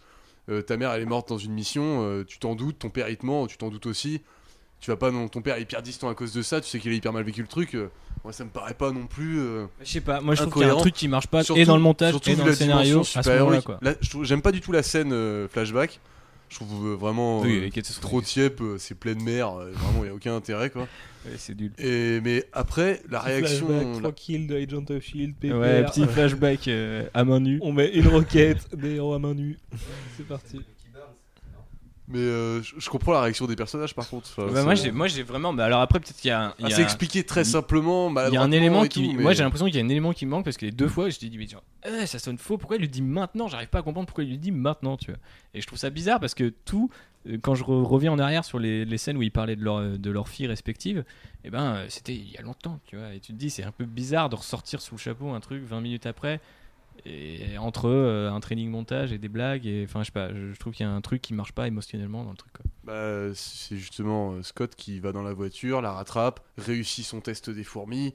Euh, 0.49 0.61
ta 0.61 0.77
mère 0.77 0.91
elle 0.91 1.01
est 1.01 1.05
morte 1.05 1.29
dans 1.29 1.37
une 1.37 1.53
mission 1.53 2.23
tu 2.25 2.39
t'en 2.39 2.55
doutes 2.55 2.79
ton 2.79 2.89
père 2.89 3.09
il 3.09 3.17
te 3.17 3.25
ment 3.25 3.47
tu 3.47 3.57
t'en 3.57 3.69
doutes 3.69 3.87
aussi 3.87 4.21
tu 4.79 4.91
vas 4.91 4.97
pas 4.97 5.11
non 5.11 5.27
ton 5.27 5.41
père 5.41 5.55
est 5.55 5.61
hyper 5.63 5.81
distant 5.81 6.07
à 6.09 6.13
cause 6.15 6.33
de 6.33 6.41
ça 6.41 6.61
tu 6.61 6.67
sais 6.69 6.79
qu'il 6.79 6.91
a 6.91 6.95
hyper 6.95 7.11
mal 7.13 7.23
vécu 7.23 7.41
le 7.41 7.47
truc 7.47 7.73
euh, 7.75 7.89
moi 8.23 8.31
ça 8.31 8.43
me 8.45 8.49
paraît 8.49 8.73
pas 8.75 8.91
non 8.91 9.07
plus 9.07 9.39
euh, 9.39 9.65
Je 9.83 9.89
sais 9.89 10.01
pas, 10.01 10.21
moi 10.21 10.35
je 10.35 10.41
trouve 10.41 10.53
qu'il 10.53 10.61
y 10.61 10.65
a 10.65 10.73
un 10.73 10.77
truc 10.77 10.93
qui 10.93 11.07
marche 11.07 11.27
pas 11.27 11.43
Surtout- 11.43 11.59
et 11.61 11.65
dans 11.65 11.75
le 11.77 11.81
montage 11.81 12.11
surtout 12.11 12.29
et 12.29 12.35
dans 12.35 12.45
le 12.45 12.53
scénario 12.53 13.01
à 13.15 13.23
ce 13.23 13.29
moment-là 13.39 13.61
quoi. 13.61 13.79
Là, 13.81 13.95
je 14.01 14.09
trouve- 14.09 14.23
J'aime 14.25 14.41
pas 14.41 14.51
du 14.51 14.61
tout 14.61 14.71
la 14.71 14.83
scène 14.83 15.11
euh, 15.13 15.47
flashback. 15.47 15.99
Je 16.49 16.55
trouve 16.55 16.87
euh, 16.91 16.95
vraiment 16.95 17.41
Oui, 17.41 17.69
euh, 17.75 17.81
trop 17.99 18.21
tiep, 18.21 18.61
euh, 18.61 18.77
c'est 18.77 18.95
pleine 18.95 19.21
mer, 19.21 19.49
euh, 19.59 19.69
vraiment 19.73 20.03
il 20.05 20.07
y 20.07 20.09
a 20.09 20.13
aucun 20.13 20.33
intérêt 20.33 20.69
quoi. 20.69 20.83
Ouais, 21.25 21.33
c'est 21.37 21.59
nul. 21.59 21.73
Et 21.77 22.21
mais 22.21 22.45
après 22.53 23.01
la 23.09 23.19
réaction, 23.19 23.67
Flashback, 23.67 24.01
tranquille 24.01 24.47
de 24.47 24.55
Agent 24.55 24.85
of 24.95 25.03
Shield, 25.03 25.35
Ouais, 25.43 25.49
pépère. 25.49 25.91
petit 25.91 26.05
flashback 26.05 26.67
euh, 26.69 27.03
à 27.13 27.25
main 27.25 27.41
nue. 27.41 27.59
On 27.61 27.73
met 27.73 27.89
une 27.89 28.07
roquette, 28.07 28.73
des 28.73 28.91
héros 28.95 29.13
à 29.13 29.19
main 29.19 29.33
nue. 29.33 29.57
C'est 30.15 30.25
parti. 30.25 30.61
Mais 32.09 32.19
euh, 32.19 32.61
je 32.63 32.89
comprends 32.89 33.11
la 33.11 33.21
réaction 33.21 33.47
des 33.47 33.57
personnages 33.57 33.93
par 33.93 34.07
contre. 34.09 34.29
Enfin, 34.37 34.49
Bah, 34.53 34.63
moi, 34.63 34.75
j'ai, 34.75 34.91
moi, 34.91 35.07
j'ai 35.07 35.23
vraiment. 35.23 35.53
bah, 35.53 35.65
alors 35.65 35.81
après, 35.81 35.99
peut-être 35.99 36.15
qu'il 36.15 36.29
y 36.29 36.31
a. 36.31 36.55
Ah, 36.61 36.67
a 36.67 36.69
c'est 36.69 36.81
expliqué 36.81 37.25
très 37.25 37.43
simplement. 37.43 38.09
Il 38.27 38.33
y 38.33 38.37
a 38.37 38.41
un 38.41 38.51
élément 38.51 38.85
qui. 38.87 39.09
tout, 39.13 39.19
Moi, 39.21 39.33
j'ai 39.33 39.43
l'impression 39.43 39.65
qu'il 39.65 39.75
y 39.75 39.79
a 39.81 39.83
un 39.83 39.89
élément 39.89 40.13
qui 40.13 40.25
me 40.25 40.31
manque 40.31 40.45
parce 40.45 40.55
que 40.55 40.65
les 40.65 40.71
deux 40.71 40.87
fois, 40.87 41.09
je 41.09 41.19
t'ai 41.19 41.27
dit, 41.27 41.37
mais 41.37 41.47
genre, 41.47 41.63
Eh, 41.85 42.05
ça 42.05 42.17
sonne 42.19 42.37
faux. 42.37 42.57
Pourquoi 42.57 42.77
il 42.77 42.81
le 42.81 42.87
dit 42.87 43.01
maintenant? 43.01 43.49
J'arrive 43.49 43.67
pas 43.67 43.79
à 43.79 43.81
comprendre 43.81 44.07
pourquoi 44.07 44.23
il 44.23 44.31
le 44.31 44.37
dit 44.37 44.51
maintenant, 44.51 44.95
tu 44.95 45.11
vois. 45.11 45.19
Et 45.53 45.59
je 45.61 45.67
trouve 45.67 45.79
ça 45.79 45.89
bizarre 45.89 46.21
parce 46.21 46.33
que 46.33 46.53
tout, 46.63 46.89
euh, 47.27 47.37
quand 47.41 47.55
je 47.55 47.65
re- 47.65 47.83
reviens 47.83 48.13
en 48.13 48.19
arrière 48.19 48.45
sur 48.45 48.57
les, 48.59 48.85
les 48.85 48.97
scènes 48.97 49.17
où 49.17 49.21
ils 49.21 49.31
parlaient 49.31 49.57
de 49.57 49.63
leur, 49.65 49.81
de 49.99 50.09
leurs 50.09 50.29
filles 50.29 50.47
respectives, 50.47 51.03
et 51.43 51.49
ben, 51.49 51.75
euh, 51.75 51.85
c'était 51.89 52.15
il 52.15 52.31
y 52.31 52.37
a 52.37 52.41
longtemps, 52.41 52.79
tu 52.87 52.95
vois. 52.95 53.13
Et 53.13 53.19
tu 53.19 53.33
te 53.33 53.37
dis, 53.37 53.49
c'est 53.49 53.63
un 53.63 53.71
peu 53.71 53.83
bizarre 53.83 54.29
de 54.29 54.35
ressortir 54.35 54.79
sous 54.81 54.95
le 54.95 54.99
chapeau 55.01 55.31
un 55.33 55.41
truc 55.41 55.61
20 55.65 55.81
minutes 55.81 56.05
après. 56.05 56.39
Et 57.05 57.57
entre 57.57 57.87
euh, 57.89 58.31
un 58.31 58.39
training 58.39 58.69
montage 58.69 59.11
et 59.13 59.17
des 59.17 59.29
blagues, 59.29 59.65
et 59.65 59.85
enfin, 59.87 60.01
je 60.01 60.07
sais 60.07 60.11
pas, 60.11 60.29
je, 60.33 60.51
je 60.53 60.59
trouve 60.59 60.73
qu'il 60.73 60.85
y 60.85 60.89
a 60.89 60.91
un 60.91 61.01
truc 61.01 61.21
qui 61.21 61.33
marche 61.33 61.51
pas 61.53 61.67
émotionnellement 61.67 62.23
dans 62.23 62.31
le 62.31 62.37
truc. 62.37 62.53
Quoi. 62.53 62.65
Bah, 62.83 63.33
c'est 63.33 63.77
justement 63.77 64.33
euh, 64.33 64.43
Scott 64.43 64.75
qui 64.75 64.99
va 64.99 65.11
dans 65.11 65.23
la 65.23 65.33
voiture, 65.33 65.81
la 65.81 65.91
rattrape, 65.91 66.39
réussit 66.57 67.05
son 67.05 67.21
test 67.21 67.49
des 67.49 67.63
fourmis, 67.63 68.13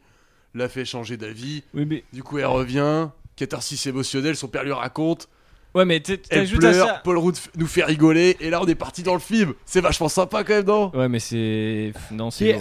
la 0.55 0.68
fait 0.68 0.85
changer 0.85 1.16
d'avis. 1.16 1.62
Oui, 1.74 1.87
mais. 1.87 2.05
Du 2.12 2.22
coup, 2.22 2.39
elle 2.39 2.47
revient. 2.47 3.09
Catharsis 3.37 3.87
émotionnelle, 3.87 4.37
son 4.37 4.49
père 4.49 4.62
lui 4.62 4.72
raconte. 4.72 5.28
Ouais, 5.74 5.87
mais 5.87 6.01
t'ajoutes 6.01 6.64
à 6.64 6.74
ça. 6.74 7.01
Paul 7.03 7.16
Rudd 7.16 7.37
nous 7.57 7.66
fait 7.66 7.83
rigoler, 7.83 8.37
et 8.41 8.51
là 8.51 8.61
on 8.61 8.66
est 8.66 8.74
parti 8.74 9.03
dans 9.03 9.14
le 9.14 9.20
film. 9.20 9.55
C'est 9.64 9.80
vachement 9.80 10.11
sympa 10.11 10.45
quand 10.45 10.53
même, 10.53 10.66
non? 10.66 10.91
Ouais, 10.95 11.09
mais 11.09 11.18
c'est. 11.18 11.95
Non, 12.11 12.30
c'est. 12.30 12.59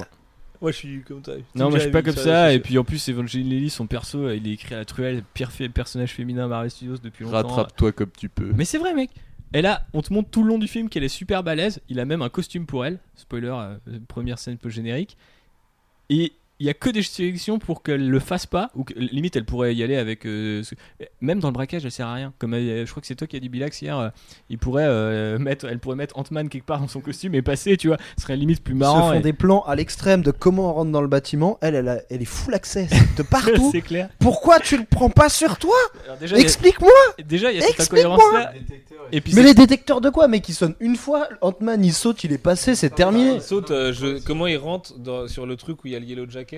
Moi, 0.62 0.72
je 0.72 0.78
suis 0.78 1.01
comme 1.01 1.24
ça. 1.26 1.34
Non, 1.55 1.70
moi 1.70 1.80
je 1.80 1.84
suis 1.84 1.91
pas 1.91 2.03
comme 2.03 2.16
ça. 2.16 2.53
Et 2.53 2.59
puis 2.59 2.78
en 2.78 2.84
plus, 2.84 3.07
Evangeline 3.09 3.49
Lilly, 3.49 3.70
son 3.72 3.88
perso, 3.88 4.30
il 4.30 4.47
est 4.47 4.51
écrit 4.53 4.76
à 4.76 4.78
la 4.78 4.86
truelle, 4.86 5.24
pire 5.34 5.51
fait- 5.51 5.70
personnage 5.70 6.12
féminin 6.14 6.47
Marvel 6.47 6.70
Studios 6.70 6.97
depuis 7.01 7.26
longtemps. 7.26 7.47
Rattrape-toi 7.47 7.91
comme 7.93 8.12
tu 8.18 8.30
peux. 8.30 8.51
Mais 8.55 8.66
c'est 8.66 8.78
vrai, 8.78 8.93
mec. 8.93 9.09
Et 9.53 9.62
là, 9.62 9.86
on 9.93 10.01
te 10.01 10.14
montre 10.14 10.30
tout 10.30 10.43
le 10.43 10.49
long 10.49 10.59
du 10.59 10.68
film 10.68 10.88
qu'elle 10.88 11.03
est 11.03 11.09
super 11.09 11.43
balèze. 11.43 11.82
Il 11.89 11.99
a 11.99 12.05
même 12.05 12.22
un 12.22 12.30
costume 12.30 12.66
pour 12.66 12.86
elle. 12.86 12.99
Spoiler, 13.16 13.51
euh, 13.53 13.99
première 14.07 14.39
scène 14.39 14.57
peu 14.57 14.70
générique. 14.70 15.18
Et 16.09 16.32
il 16.62 16.66
y 16.68 16.70
a 16.70 16.76
que 16.76 16.91
des 16.91 17.01
sélections 17.01 17.57
pour 17.57 17.82
qu'elle 17.82 18.07
le 18.07 18.20
fasse 18.20 18.45
pas. 18.45 18.70
Ou 18.76 18.84
que, 18.84 18.93
limite, 18.93 19.36
elle 19.36 19.45
pourrait 19.45 19.74
y 19.74 19.82
aller 19.84 19.95
avec. 19.97 20.26
euh, 20.28 20.62
ce- 20.62 20.76
Même 21.20 21.39
dans 21.39 21.47
le 21.47 21.53
braquage, 21.53 21.84
elle 21.86 21.91
sert 21.91 22.05
à 22.07 22.14
rien. 22.14 22.34
Comme 22.38 22.53
euh, 22.53 22.86
je 22.86 22.91
crois 22.91 23.01
que 23.01 23.07
c'est 23.07 23.16
toi 23.16 23.26
qui 23.26 23.36
as 23.36 23.39
dit 23.39 23.49
Bilax 23.49 23.82
hier. 23.82 23.97
euh, 23.97 24.09
il 24.49 24.59
pourrait 24.59 24.86
euh, 24.88 25.39
mettre, 25.39 25.66
elle 25.68 25.80
pourrait 25.80 25.95
mettre 25.95 26.18
Ant-Man 26.20 26.49
quelque 26.49 26.66
part 26.66 26.80
dans 26.80 26.88
son 26.88 26.99
costume 27.01 27.34
et 27.34 27.41
passer, 27.41 27.78
tu 27.78 27.88
vois. 27.88 27.97
Ce 28.18 28.24
serait 28.24 28.36
limite 28.38 28.64
plus 28.64 28.74
Ils 28.74 28.78
se 28.78 28.80
marrant. 28.80 29.09
font 29.09 29.14
et- 29.20 29.22
des 29.22 29.34
plans 29.34 29.62
à 29.62 29.76
l'extrême 29.76 30.22
de 30.22 30.30
comment 30.32 30.70
on 30.70 30.74
rentre 30.74 30.91
dans 30.91 31.01
le 31.01 31.07
bâtiment. 31.07 31.57
Elle, 31.62 31.74
elle, 31.76 31.89
a- 31.89 32.01
elle 32.12 32.22
est 32.22 32.26
full 32.26 32.53
access 32.53 32.91
de 33.18 33.24
partout. 33.30 33.70
c'est 33.72 33.82
clair. 33.82 34.09
Pourquoi 34.20 34.59
tu 34.59 34.78
le 34.78 34.84
prends 34.89 35.09
pas 35.09 35.30
sur 35.30 35.57
toi 35.57 35.76
Alors 36.05 36.18
déjà, 36.18 36.36
il 36.36 36.39
y 36.39 36.41
a- 36.41 36.45
Explique-moi 36.45 36.91
Déjà, 37.26 37.51
il 37.51 37.55
y 37.55 37.64
a 37.64 37.66
cette 37.66 37.80
Explique-moi. 37.80 38.14
incohérence 38.16 38.34
là. 38.45 38.53
Et 39.14 39.20
puis 39.20 39.34
Mais 39.36 39.43
les 39.43 39.53
détecteurs 39.55 39.99
de 39.99 40.09
quoi 40.09 40.28
Mec, 40.28 40.47
ils 40.47 40.53
sonnent 40.53 40.76
une 40.80 40.95
fois, 40.95 41.28
Ant-Man 41.41 41.84
il 41.84 41.91
saute, 41.93 42.24
il 42.24 42.32
est 42.32 42.38
passé, 42.38 42.76
c'est 42.76 42.91
terminé. 42.91 43.36
Il 43.36 43.41
saute, 43.41 43.72
euh, 43.72 43.91
je- 43.91 44.24
comment 44.24 44.47
il 44.47 44.57
rentre 44.57 44.97
dans- 44.99 45.28
sur 45.28 45.45
le 45.45 45.55
truc 45.57 45.84
où 45.84 45.88
il 45.88 45.93
y 45.93 45.95
a 45.95 45.99
le 45.99 46.05
Yellow 46.05 46.30
Jacket 46.30 46.51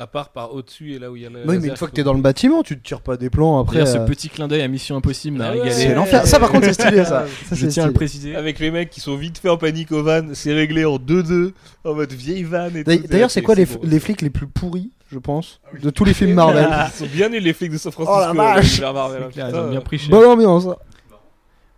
À 0.00 0.06
part 0.06 0.28
par 0.30 0.54
au-dessus 0.54 0.92
et 0.94 0.98
là 1.00 1.10
où 1.10 1.16
il 1.16 1.22
y 1.22 1.26
a 1.26 1.28
le. 1.28 1.40
Oui, 1.44 1.58
mais 1.60 1.68
une 1.68 1.76
fois 1.76 1.88
que 1.88 1.92
t'es 1.94 2.04
dans 2.04 2.14
le 2.14 2.20
bâtiment, 2.20 2.62
tu 2.62 2.78
te 2.78 2.86
tires 2.86 3.00
pas 3.00 3.16
des 3.16 3.30
plans 3.30 3.58
après. 3.58 3.78
D'ailleurs, 3.78 3.88
ce 3.88 3.98
euh, 3.98 4.04
petit 4.06 4.28
clin 4.28 4.46
d'œil 4.46 4.62
à 4.62 4.68
Mission 4.68 4.94
Impossible 4.96 5.38
m'a 5.38 5.46
Ah 5.46 5.50
ouais, 5.50 5.62
régalé. 5.62 5.72
C'est 5.72 5.92
l'enfer. 5.94 6.24
Ça, 6.24 6.38
par 6.38 6.50
contre, 6.52 6.66
c'est 6.66 6.74
stylé 6.74 7.04
ça. 7.04 7.26
Ça, 7.48 7.56
Je 7.56 7.66
c'est 7.66 7.68
tiens 7.68 7.82
à 7.84 7.86
le 7.88 7.92
préciser. 7.92 8.36
Avec 8.36 8.60
les 8.60 8.70
mecs 8.70 8.90
qui 8.90 9.00
sont 9.00 9.16
vite 9.16 9.38
fait 9.38 9.48
en 9.48 9.56
panique 9.56 9.90
au 9.90 10.04
van, 10.04 10.22
c'est 10.34 10.52
réglé 10.52 10.84
en 10.84 10.98
2-2, 10.98 11.52
en 11.84 11.94
mode 11.94 12.12
vieille 12.12 12.44
van 12.44 12.66
et 12.68 12.70
tout. 12.70 12.82
D'ailleurs, 12.84 13.08
D'ailleurs, 13.08 13.30
c'est 13.32 13.42
quoi 13.42 13.56
les, 13.56 13.66
bon. 13.66 13.80
les 13.82 13.98
flics 13.98 14.22
les 14.22 14.30
plus 14.30 14.46
pourris, 14.46 14.92
je 15.10 15.18
pense, 15.18 15.60
de 15.82 15.90
tous 15.90 16.04
les 16.04 16.14
films 16.14 16.34
Marvel? 16.34 16.68
Ils 16.70 16.92
sont 16.96 17.06
bien 17.12 17.28
nuls 17.28 17.42
les 17.42 17.52
flics 17.52 17.72
de 17.72 17.78
San 17.78 17.90
Francisco. 17.90 18.16
Oh 18.16 18.20
la 18.20 18.32
vache. 18.32 18.66
l'univers 18.70 18.94
Marvel, 18.94 19.28
Clair, 19.32 19.48
ils 19.48 19.56
ont 19.56 19.70
bien 19.70 19.80
pris 19.80 19.98
cher. 19.98 20.10
Bonne 20.10 20.26
ambiance. 20.26 20.66
hein. 20.66 20.76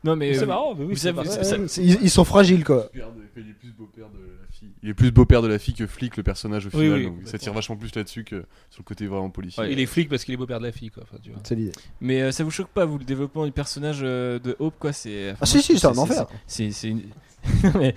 Non, 0.05 0.16
mais. 0.16 0.35
C'est 0.35 0.43
euh, 0.43 0.47
marrant, 0.47 0.75
mais 0.79 0.85
oui, 0.85 0.95
ils, 1.79 1.99
ils 2.03 2.11
sont 2.11 2.25
fragiles 2.25 2.64
quoi. 2.64 2.89
Est 2.95 3.41
plus 3.59 3.73
beau-père 3.79 4.09
de 4.11 4.18
fille. 4.61 4.69
Il 4.83 4.89
est 4.91 4.95
plus 4.95 5.11
beau-père 5.11 5.43
de 5.43 5.49
la 5.49 5.59
fille 5.59 5.75
que 5.75 5.87
flic, 5.87 6.17
le 6.17 6.23
personnage 6.23 6.67
au 6.67 6.71
Oui, 6.75 6.85
final. 6.85 6.99
oui, 6.99 7.05
donc 7.07 7.15
ça 7.15 7.19
complètement. 7.21 7.39
tire 7.41 7.53
vachement 7.55 7.77
plus 7.77 7.95
là-dessus 7.95 8.25
que 8.25 8.45
sur 8.71 8.81
le 8.81 8.85
côté 8.85 9.07
vraiment 9.07 9.31
policier. 9.31 9.65
Il 9.71 9.81
est 9.81 9.87
flic 9.87 10.09
parce 10.09 10.25
qu'il 10.25 10.35
est 10.35 10.37
beau-père 10.37 10.59
de 10.61 10.67
la 10.67 10.73
fille, 10.73 10.91
quoi. 10.91 11.03
Enfin, 11.03 11.17
tu 11.23 11.31
vois. 11.31 11.41
C'est 11.45 11.55
l'idée. 11.55 11.73
Mais 12.01 12.23
euh, 12.23 12.33
ça 12.33 12.45
vous 12.45 12.51
choque 12.51 12.69
pas, 12.69 12.85
vous, 12.85 12.99
le 12.99 13.05
développement 13.05 13.45
du 13.47 13.53
personnage 13.53 14.01
euh, 14.03 14.39
de 14.39 14.55
Hope, 14.59 14.75
quoi 14.79 14.93
c'est... 14.93 15.31
enfin, 15.33 15.39
Ah 15.43 15.45
moi, 15.45 15.47
si 15.47 15.57
je 15.59 15.63
si, 15.63 15.69
trouve 15.75 15.81
c'est 15.95 15.99
un 15.99 16.03
enfer. 16.03 16.27
C'est. 16.47 16.71
c'est 16.71 16.89
une- 16.89 17.03
non, 17.65 17.73
mais. 17.79 17.95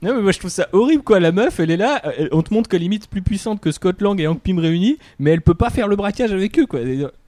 Non 0.00 0.14
mais 0.14 0.22
moi 0.22 0.30
je 0.30 0.38
trouve 0.38 0.50
ça 0.50 0.68
horrible 0.72 1.02
quoi 1.02 1.18
la 1.18 1.32
meuf 1.32 1.58
elle 1.58 1.72
est 1.72 1.76
là 1.76 2.00
elle- 2.16 2.28
on 2.30 2.40
te 2.42 2.54
montre 2.54 2.68
qu'elle 2.70 2.82
est 2.82 2.84
limite 2.84 3.08
plus 3.10 3.20
puissante 3.20 3.60
que 3.60 3.72
Scott 3.72 4.00
Lang 4.00 4.18
et 4.20 4.28
Hank 4.28 4.40
Pym 4.40 4.60
réunis 4.60 4.96
mais 5.18 5.32
elle 5.32 5.42
peut 5.42 5.54
pas 5.56 5.70
faire 5.70 5.88
le 5.88 5.96
braquage 5.96 6.30
avec 6.32 6.56
eux 6.60 6.66
quoi 6.66 6.78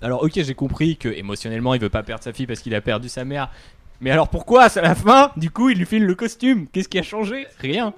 alors 0.00 0.22
ok 0.22 0.34
j'ai 0.36 0.54
compris 0.54 0.96
que 0.96 1.08
émotionnellement 1.08 1.74
il 1.74 1.80
veut 1.80 1.88
pas 1.90 2.04
perdre 2.04 2.22
sa 2.22 2.32
fille 2.32 2.46
parce 2.46 2.60
qu'il 2.60 2.72
a 2.76 2.80
perdu 2.80 3.08
sa 3.08 3.24
mère 3.24 3.50
mais 4.00 4.12
alors 4.12 4.28
pourquoi 4.28 4.66
à 4.66 4.80
la 4.82 4.94
fin 4.94 5.32
du 5.36 5.50
coup 5.50 5.68
il 5.70 5.78
lui 5.78 5.84
file 5.84 6.04
le 6.06 6.14
costume? 6.14 6.68
Qu'est-ce 6.68 6.88
qui 6.88 7.00
a 7.00 7.02
changé? 7.02 7.46
Rien 7.58 7.92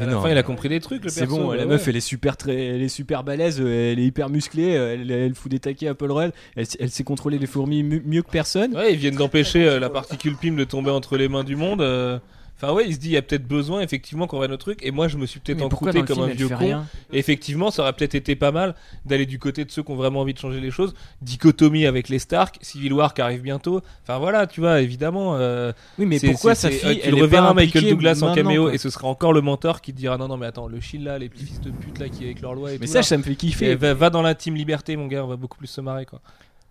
à 0.00 0.06
la 0.06 0.20
fin, 0.20 0.30
il 0.30 0.38
a 0.38 0.42
compris 0.42 0.68
des 0.68 0.80
trucs, 0.80 1.04
le 1.04 1.10
c'est 1.10 1.20
perso. 1.22 1.36
bon, 1.36 1.48
bah 1.48 1.56
la 1.56 1.62
ouais. 1.62 1.68
meuf 1.68 1.86
elle 1.88 1.96
est 1.96 2.00
super 2.00 2.36
très, 2.36 2.54
elle 2.56 2.82
est 2.82 2.88
super 2.88 3.24
balèze, 3.24 3.60
elle 3.60 3.98
est 3.98 4.04
hyper 4.04 4.28
musclée, 4.30 4.70
elle, 4.70 5.10
elle 5.10 5.34
fout 5.34 5.50
des 5.50 5.58
taquets 5.60 5.88
à 5.88 5.94
Paul 5.94 6.12
Rudd, 6.12 6.32
elle, 6.56 6.66
elle 6.80 6.90
sait 6.90 7.04
contrôler 7.04 7.38
les 7.38 7.46
fourmis 7.46 7.82
mieux 7.82 8.22
que 8.22 8.30
personne. 8.30 8.74
Ouais, 8.76 8.92
ils 8.92 8.98
viennent 8.98 9.16
d'empêcher 9.16 9.66
euh, 9.68 9.78
la 9.78 9.90
particule 9.90 10.36
PIM 10.36 10.52
de 10.54 10.64
tomber 10.64 10.90
entre 10.90 11.16
les 11.16 11.28
mains 11.28 11.44
du 11.44 11.56
monde. 11.56 11.80
euh. 11.82 12.18
Enfin, 12.62 12.72
ouais, 12.74 12.84
il 12.86 12.94
se 12.94 12.98
dit, 13.00 13.08
il 13.08 13.12
y 13.12 13.16
a 13.16 13.22
peut-être 13.22 13.46
besoin, 13.48 13.80
effectivement, 13.80 14.28
qu'on 14.28 14.36
voit 14.36 14.46
notre 14.46 14.62
truc. 14.64 14.78
Et 14.84 14.92
moi, 14.92 15.08
je 15.08 15.16
me 15.16 15.26
suis 15.26 15.40
peut-être 15.40 15.62
encrouté 15.62 16.02
comme 16.04 16.18
film, 16.18 16.22
un 16.30 16.34
vieux 16.34 16.48
con. 16.48 16.84
Et 17.12 17.18
effectivement, 17.18 17.72
ça 17.72 17.82
aurait 17.82 17.92
peut-être 17.92 18.14
été 18.14 18.36
pas 18.36 18.52
mal 18.52 18.76
d'aller 19.04 19.26
du 19.26 19.40
côté 19.40 19.64
de 19.64 19.70
ceux 19.72 19.82
qui 19.82 19.90
ont 19.90 19.96
vraiment 19.96 20.20
envie 20.20 20.32
de 20.34 20.38
changer 20.38 20.60
les 20.60 20.70
choses. 20.70 20.94
Dichotomie 21.22 21.86
avec 21.86 22.08
les 22.08 22.18
Stark, 22.20 22.58
Civil 22.60 22.92
War 22.92 23.14
qui 23.14 23.20
arrive 23.22 23.42
bientôt. 23.42 23.80
Enfin, 24.04 24.18
voilà, 24.18 24.46
tu 24.46 24.60
vois, 24.60 24.80
évidemment. 24.80 25.34
euh, 25.36 25.72
Oui, 25.98 26.06
mais 26.06 26.20
pourquoi 26.20 26.54
c'est- 26.54 26.70
fille, 26.70 27.00
Tu 27.00 27.06
elle 27.06 27.12
le 27.14 27.18
est 27.18 27.22
reverras 27.22 27.52
Michael 27.54 27.88
Douglas 27.88 28.20
en 28.22 28.34
caméo 28.34 28.64
quoi. 28.64 28.74
et 28.74 28.78
ce 28.78 28.90
sera 28.90 29.08
encore 29.08 29.32
le 29.32 29.40
mentor 29.40 29.80
qui 29.80 29.92
te 29.92 29.98
dira 29.98 30.16
non, 30.16 30.28
non, 30.28 30.36
mais 30.36 30.46
attends, 30.46 30.68
le 30.68 30.78
shield 30.80 31.04
là, 31.04 31.18
les 31.18 31.28
petits 31.28 31.44
fils 31.46 31.60
de 31.60 31.70
pute 31.70 31.98
là 31.98 32.08
qui 32.08 32.24
avec 32.24 32.40
leur 32.42 32.54
loi 32.54 32.70
et 32.72 32.78
Mais 32.78 32.86
tout. 32.86 32.92
ça, 32.92 32.98
là. 32.98 33.02
ça 33.02 33.16
me 33.16 33.22
fait 33.24 33.32
Et 33.32 33.36
kiffer. 33.36 33.74
va, 33.74 33.94
va 33.94 34.10
dans 34.10 34.22
la 34.22 34.34
team 34.34 34.54
liberté, 34.54 34.96
mon 34.96 35.06
gars, 35.08 35.24
on 35.24 35.28
va 35.28 35.36
beaucoup 35.36 35.58
plus 35.58 35.66
se 35.66 35.80
marrer 35.80 36.06
quoi. 36.06 36.20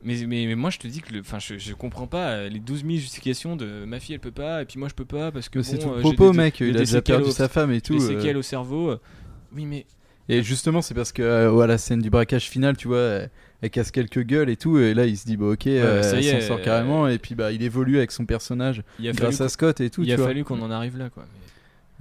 Mais, 0.04 0.16
mais, 0.28 0.45
mais 0.47 0.56
moi 0.56 0.70
je 0.72 0.80
te 0.80 0.88
dis 0.88 1.02
que 1.02 1.14
le, 1.14 1.20
enfin 1.20 1.38
je, 1.39 1.58
je 1.58 1.74
comprends 1.74 2.08
pas 2.08 2.30
euh, 2.32 2.49
les 2.49 2.60
12 2.60 2.80
000 2.86 2.89
justifications 2.95 3.56
de 3.56 3.86
ma 3.86 3.99
fille 3.99 4.16
elle 4.16 4.20
peut 4.20 4.32
pas 4.32 4.62
et 4.62 4.66
puis 4.66 4.80
moi 4.80 4.89
je 4.89 4.95
peux 4.95 5.06
pas 5.06 5.32
parce 5.32 5.47
que 5.49 5.60
Mais 5.60 5.64
c'est 5.64 5.78
tout 5.78 5.89
euh, 5.89 5.99
propos, 5.99 6.32
des- 6.32 6.38
mec. 6.38 6.60
Il 6.60 6.76
a 6.76 6.80
déjà 6.80 7.02
perdu 7.04 7.30
au- 7.30 7.32
sa 7.32 7.47
femme 7.47 7.72
et 7.72 7.82
tout. 7.82 7.97
des 7.97 8.04
euh. 8.06 8.18
séquelles 8.20 8.38
au 8.38 8.41
cerveau. 8.41 8.89
euh. 8.89 8.99
Oui 9.56 9.66
mais 9.66 9.86
Et 10.30 10.41
justement, 10.43 10.82
c'est 10.82 10.93
parce 10.93 11.12
que 11.12 11.22
euh, 11.22 11.52
ouais, 11.52 11.68
la 11.68 11.78
scène 11.78 12.02
du 12.02 12.10
braquage 12.10 12.49
final, 12.49 12.78
tu 12.78 12.88
vois, 12.88 13.22
elle, 13.62 13.70
casse 13.70 13.91
quelques 13.91 14.22
gueules 14.24 14.49
et 14.49 14.56
tout. 14.56 14.78
Et 14.80 14.93
là, 14.93 15.06
il 15.06 15.18
se 15.18 15.26
dit, 15.26 15.36
bah 15.38 15.47
ok, 15.47 15.68
euh, 15.68 16.02
ça 16.04 16.20
y 16.22 16.28
elle 16.28 16.38
est, 16.38 16.41
s'en 16.41 16.47
sort 16.47 16.58
euh, 16.60 16.64
carrément. 16.64 17.08
Et 17.08 17.18
puis, 17.20 17.36
bah, 17.36 17.52
il 17.52 17.62
évolue 17.62 17.97
avec 17.97 18.12
son 18.12 18.26
personnage 18.26 18.82
grâce 18.99 19.41
à 19.41 19.49
Scott 19.49 19.82
et 19.82 19.89
tout. 19.89 20.04
il 20.04 20.12
a 20.12 20.18
fallu 20.18 20.43
qu'on 20.43 20.62
en 20.62 20.72
arrive 20.72 20.97
là 20.97 21.10
quoi. 21.10 21.26
Mais- 21.32 21.41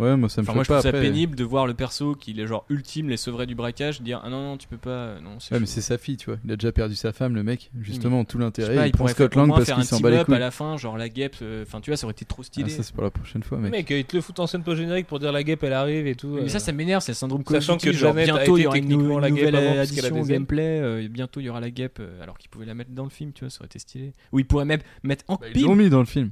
Ouais, 0.00 0.16
moi, 0.16 0.28
ça 0.28 0.40
me 0.40 0.46
Enfin 0.46 0.54
moi 0.54 0.64
je 0.64 0.68
pas 0.68 0.74
trouve 0.80 0.82
ça 0.82 0.88
après. 0.96 1.02
pénible 1.02 1.36
de 1.36 1.44
voir 1.44 1.66
le 1.66 1.74
perso 1.74 2.14
qui 2.14 2.38
est 2.38 2.46
genre 2.46 2.64
ultime 2.70 3.08
les 3.08 3.16
sauverait 3.16 3.46
du 3.46 3.54
braquage 3.54 4.00
dire 4.02 4.20
ah 4.24 4.30
non 4.30 4.42
non 4.42 4.56
tu 4.56 4.66
peux 4.66 4.76
pas 4.78 4.90
euh, 4.90 5.20
non 5.20 5.38
c'est 5.38 5.54
Ouais, 5.54 5.60
mais 5.60 5.66
c'est 5.66 5.80
sa 5.80 5.98
fille, 5.98 6.16
tu 6.16 6.26
vois. 6.30 6.38
Il 6.44 6.50
a 6.52 6.56
déjà 6.56 6.72
perdu 6.72 6.94
sa 6.94 7.12
femme, 7.12 7.34
le 7.34 7.42
mec. 7.42 7.70
Justement, 7.80 8.24
tout 8.24 8.38
l'intérêt. 8.38 8.74
Il, 8.76 8.86
il 8.86 8.92
prend 8.92 8.98
pourrait 9.04 9.12
Scott 9.12 9.34
Lang 9.34 9.50
parce 9.50 9.70
qu'il 9.70 9.84
s'en 9.84 10.00
bat 10.00 10.10
les 10.10 10.24
couilles. 10.24 10.34
à 10.34 10.38
la 10.38 10.50
fin 10.50 10.76
genre 10.76 10.96
la 10.96 11.08
guêpe 11.08 11.36
euh, 11.42 11.62
enfin 11.66 11.80
tu 11.80 11.90
vois 11.90 11.96
ça 11.96 12.06
aurait 12.06 12.12
été 12.12 12.24
trop 12.24 12.42
Ah, 12.42 12.46
stylé. 12.46 12.68
ça, 12.70 12.82
c'est 12.82 12.94
pour 12.94 13.04
la 13.04 13.10
prochaine 13.10 13.42
fois, 13.42 13.58
mec. 13.58 13.70
Mec, 13.72 13.90
euh, 13.90 13.98
il 13.98 14.04
te 14.04 14.16
le 14.16 14.22
fout 14.22 14.38
en 14.40 14.46
scène 14.46 14.62
post-générique 14.62 15.06
pour 15.06 15.18
dire 15.18 15.32
la 15.32 15.42
guêpe 15.42 15.62
elle 15.64 15.72
arrive 15.74 16.06
et 16.06 16.14
tout. 16.14 16.28
mais 16.28 16.42
euh. 16.42 16.48
ça, 16.48 16.58
ça 16.58 16.72
m'énerve, 16.72 17.02
c'est 17.02 17.12
le 17.12 17.16
syndrome 17.16 17.44
Sachant 17.46 17.76
que 17.76 17.92
genre, 17.92 18.14
bientôt 18.14 18.56
il 18.56 18.62
y 18.62 18.66
aura 18.66 18.78
une, 18.78 18.88
nouvelle 18.88 19.54
avant, 19.54 19.74
parce 19.74 19.90
qu'elle 19.90 20.04
a 20.04 20.08
addition 20.08 20.20
au 20.20 20.24
gameplay, 20.24 20.80
euh, 20.80 21.08
bientôt 21.10 21.40
il 21.40 21.44
y 21.44 21.48
aura 21.50 21.60
la 21.60 21.70
guêpe, 21.70 21.98
euh, 22.00 22.22
alors 22.22 22.38
qu'ils 22.38 22.48
pouvaient 22.48 22.64
la 22.66 22.74
mettre 22.74 22.90
dans 22.92 23.04
le 23.04 23.10
film, 23.10 23.32
tu 23.32 23.44
vois, 23.44 23.50
ça 23.50 23.58
aurait 23.60 23.66
été 23.66 23.78
stylé. 23.78 24.12
Ou 24.32 24.38
ils 24.38 24.46
pourraient 24.46 24.64
même 24.64 24.80
mettre 25.02 25.24
en 25.28 25.34
Bah, 25.36 25.46
ils 25.48 25.52
pile. 25.52 25.64
l'ont 25.66 25.76
mis 25.76 25.90
dans 25.90 25.98
le 26.00 26.06
film. 26.06 26.30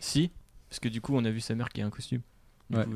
Si, 0.00 0.30
parce 0.68 0.80
que 0.80 0.88
du 0.88 1.00
coup 1.00 1.16
on 1.16 1.24
a 1.24 1.30
vu 1.30 1.40
sa 1.40 1.54
mère 1.54 1.68
qui 1.68 1.80
a 1.82 1.86
un 1.86 1.90
costume. 1.90 2.20
Du 2.70 2.76
Ouais. 2.78 2.84
coup, 2.84 2.90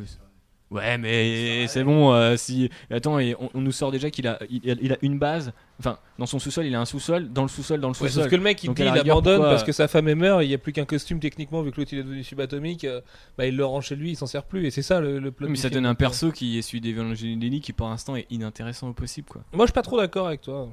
Ouais, 0.73 0.99
mais 0.99 1.67
c'est 1.67 1.83
bon. 1.83 2.13
euh, 2.15 2.37
si 2.37 2.71
attends, 2.93 3.19
et 3.19 3.35
on, 3.41 3.51
on 3.55 3.61
nous 3.61 3.73
sort 3.73 3.91
déjà 3.91 4.09
qu'il 4.09 4.29
a, 4.29 4.39
il, 4.49 4.71
a- 4.71 4.77
il 4.81 4.93
a 4.93 4.97
une 5.03 5.19
base. 5.19 5.53
Enfin, 5.81 5.99
dans 6.17 6.27
son 6.27 6.39
sous-sol, 6.39 6.65
il 6.65 6.73
a 6.77 6.81
un 6.81 6.85
sous-sol. 6.85 7.33
Dans 7.33 7.43
le 7.43 7.49
sous-sol, 7.49 7.81
dans 7.81 7.89
le 7.89 7.93
Ouais, 7.95 8.07
sous-sol. 8.07 8.23
sauf 8.23 8.31
que 8.31 8.37
le 8.37 8.43
mec 8.43 8.63
il 8.63 8.69
Donc, 8.69 8.77
dit 8.77 8.83
il 8.85 8.89
rigueur, 8.89 9.17
abandonne 9.17 9.37
pourquoi- 9.39 9.51
parce 9.51 9.65
que 9.65 9.73
sa 9.73 9.89
femme 9.89 10.07
est 10.07 10.15
meurt, 10.15 10.45
il 10.45 10.49
n'y 10.49 10.55
a 10.55 10.59
plus 10.59 10.73
qu'un 10.73 10.85
costume 10.85 11.19
techniquement 11.19 11.63
vu 11.63 11.73
que 11.73 11.79
l'autre 11.81 11.93
il 11.93 11.99
est 11.99 12.05
devenu 12.05 12.23
subatomique, 12.23 12.85
euh, 12.85 13.01
bah 13.37 13.47
il 13.47 13.57
le 13.57 13.65
rend 13.65 13.81
chez 13.81 13.97
lui, 13.97 14.11
il 14.13 14.17
s'en 14.17 14.27
sert 14.29 14.45
plus 14.45 14.65
et 14.65 14.71
c'est 14.71 14.83
ça 14.83 15.01
le, 15.01 15.19
le 15.19 15.33
plot. 15.33 15.49
Mais 15.49 15.57
ça 15.57 15.69
film. 15.71 15.81
donne 15.83 15.87
un 15.87 15.97
perso 15.97 16.31
qui 16.31 16.57
est 16.57 16.63
celui 16.63 16.81
d'Evangeline 16.81 17.41
Lilly 17.41 17.61
qui 17.61 17.73
pour 17.73 17.89
l'instant 17.89 18.15
est 18.15 18.27
inintéressant 18.31 18.91
au 18.91 18.93
possible 18.93 19.27
quoi. 19.29 19.43
Moi 19.53 19.67
je 19.67 19.71
suis 19.71 19.75
pas 19.75 19.83
trop 19.83 19.97
d'accord 19.99 20.29
avec 20.29 20.43
toi. 20.43 20.69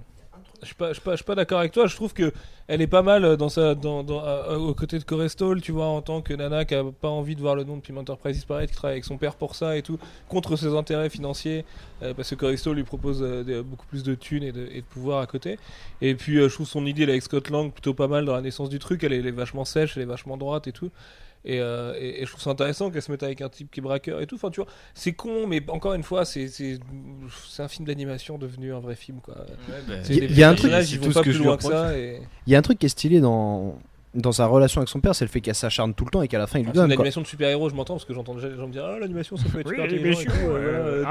Je 0.61 0.65
suis 0.67 0.75
pas, 0.75 0.93
suis 0.93 1.23
pas, 1.23 1.35
d'accord 1.35 1.59
avec 1.59 1.71
toi. 1.71 1.85
Je 1.87 1.95
trouve 1.95 2.13
que 2.13 2.33
elle 2.67 2.81
est 2.81 2.87
pas 2.87 3.03
mal 3.03 3.37
dans 3.37 3.49
sa, 3.49 3.75
dans, 3.75 4.03
à- 4.19 4.53
à- 4.53 4.57
aux 4.57 4.73
côtés 4.73 4.97
de 4.97 5.03
Corestol, 5.03 5.61
tu 5.61 5.71
vois, 5.71 5.85
en 5.85 6.01
tant 6.01 6.21
que 6.21 6.33
nana 6.33 6.65
qui 6.65 6.73
a 6.75 6.83
pas 6.83 7.09
envie 7.09 7.35
de 7.35 7.41
voir 7.41 7.55
le 7.55 7.63
nom 7.63 7.77
de 7.77 7.81
Pim 7.81 7.95
Enterprise 7.97 8.35
disparaître, 8.35 8.71
qui 8.71 8.77
travaille 8.77 8.95
avec 8.95 9.05
son 9.05 9.17
père 9.17 9.35
pour 9.35 9.55
ça 9.55 9.77
et 9.77 9.81
tout, 9.83 9.99
contre 10.27 10.55
ses 10.55 10.75
intérêts 10.75 11.09
financiers, 11.09 11.63
euh, 12.01 12.13
parce 12.13 12.29
que 12.31 12.35
Corestol 12.35 12.75
lui 12.75 12.83
propose 12.83 13.19
euh, 13.21 13.63
beaucoup 13.63 13.85
plus 13.85 14.03
de 14.03 14.15
thunes 14.15 14.43
et 14.43 14.51
de, 14.51 14.81
pouvoir 14.89 15.21
à 15.21 15.27
côté. 15.27 15.59
Et 16.01 16.15
puis 16.15 16.37
euh, 16.37 16.49
je 16.49 16.53
trouve 16.55 16.67
son 16.67 16.85
idée 16.85 17.03
avec 17.03 17.21
Scott 17.21 17.49
Lang 17.49 17.71
plutôt 17.71 17.93
pas 17.93 18.07
mal 18.07 18.25
dans 18.25 18.33
la 18.33 18.41
naissance 18.41 18.69
du 18.69 18.79
truc. 18.79 19.03
Elle 19.03 19.13
elle 19.13 19.27
est 19.27 19.31
vachement 19.31 19.65
sèche, 19.65 19.95
elle 19.95 20.03
est 20.03 20.07
vachement 20.07 20.37
droite 20.37 20.67
et 20.67 20.71
tout. 20.71 20.89
Et, 21.49 21.61
euh, 21.61 21.93
et, 21.97 22.21
et 22.21 22.25
je 22.25 22.29
trouve 22.31 22.41
ça 22.43 22.49
intéressant 22.49 22.91
qu'elle 22.91 23.01
se 23.01 23.09
mette 23.09 23.23
avec 23.23 23.39
un 23.41 23.47
type 23.47 23.71
qui 23.71 23.79
est 23.79 23.83
braqueur 23.83 24.19
et 24.19 24.27
tout. 24.27 24.35
Enfin, 24.35 24.49
tu 24.49 24.59
vois, 24.59 24.69
c'est 24.93 25.13
con, 25.13 25.47
mais 25.47 25.61
encore 25.69 25.93
une 25.93 26.03
fois, 26.03 26.25
c'est 26.25 26.49
c'est 26.49 26.77
c'est 27.47 27.63
un 27.63 27.69
film 27.69 27.87
d'animation 27.87 28.37
devenu 28.37 28.73
un 28.73 28.79
vrai 28.79 28.95
film, 28.95 29.19
quoi. 29.21 29.35
C'est 30.03 30.13
Il 30.15 30.19
y 30.19 30.25
a- 30.25 30.27
des 30.27 30.33
il 30.33 30.37
y 30.39 30.43
a 30.43 30.49
un 30.49 30.55
truc- 30.55 30.71
ils 30.71 30.85
c'est 30.85 30.97
vont 30.97 31.07
tout 31.07 31.13
pas 31.13 31.19
ce 31.19 31.19
que 31.19 31.23
plus 31.23 31.33
je 31.33 31.37
lui 31.39 31.45
loin 31.45 31.55
que 31.57 31.63
reproche. 31.63 31.79
ça. 31.81 31.97
Et... 31.97 32.19
Il 32.47 32.51
y 32.51 32.55
a 32.55 32.59
un 32.59 32.61
truc 32.61 32.79
qui 32.79 32.85
est 32.85 32.89
stylé 32.89 33.21
dans 33.21 33.79
dans 34.13 34.31
sa 34.31 34.47
relation 34.47 34.79
avec 34.81 34.89
son 34.89 34.99
père, 34.99 35.13
c'est 35.13 35.25
le 35.25 35.29
fait 35.29 35.41
qu'elle 35.41 35.53
s'acharne 35.53 35.93
tout 35.93 36.03
le 36.03 36.09
temps 36.09 36.21
et 36.23 36.27
qu'à 36.27 36.39
la 36.39 36.47
fin 36.47 36.57
il 36.59 36.63
lui 36.63 36.71
Ah, 36.71 36.73
C'est 36.73 36.79
une 36.81 36.87
donne. 36.87 36.95
quoi. 36.95 37.03
animation 37.03 37.21
de 37.21 37.27
super-héros, 37.27 37.69
je 37.69 37.75
m'entends 37.75 37.93
parce 37.95 38.05
que 38.05 38.13
j'entends 38.15 38.33
déjà 38.35 38.49
les 38.49 38.55
gens 38.57 38.65
me 38.67 38.71
dire 38.73 38.83
Ah, 38.85 38.97
l'animation, 38.99 39.37
ça 39.37 39.43
peut 39.49 39.59
être 39.59 39.69
super 39.69 39.85
euh, 40.49 41.03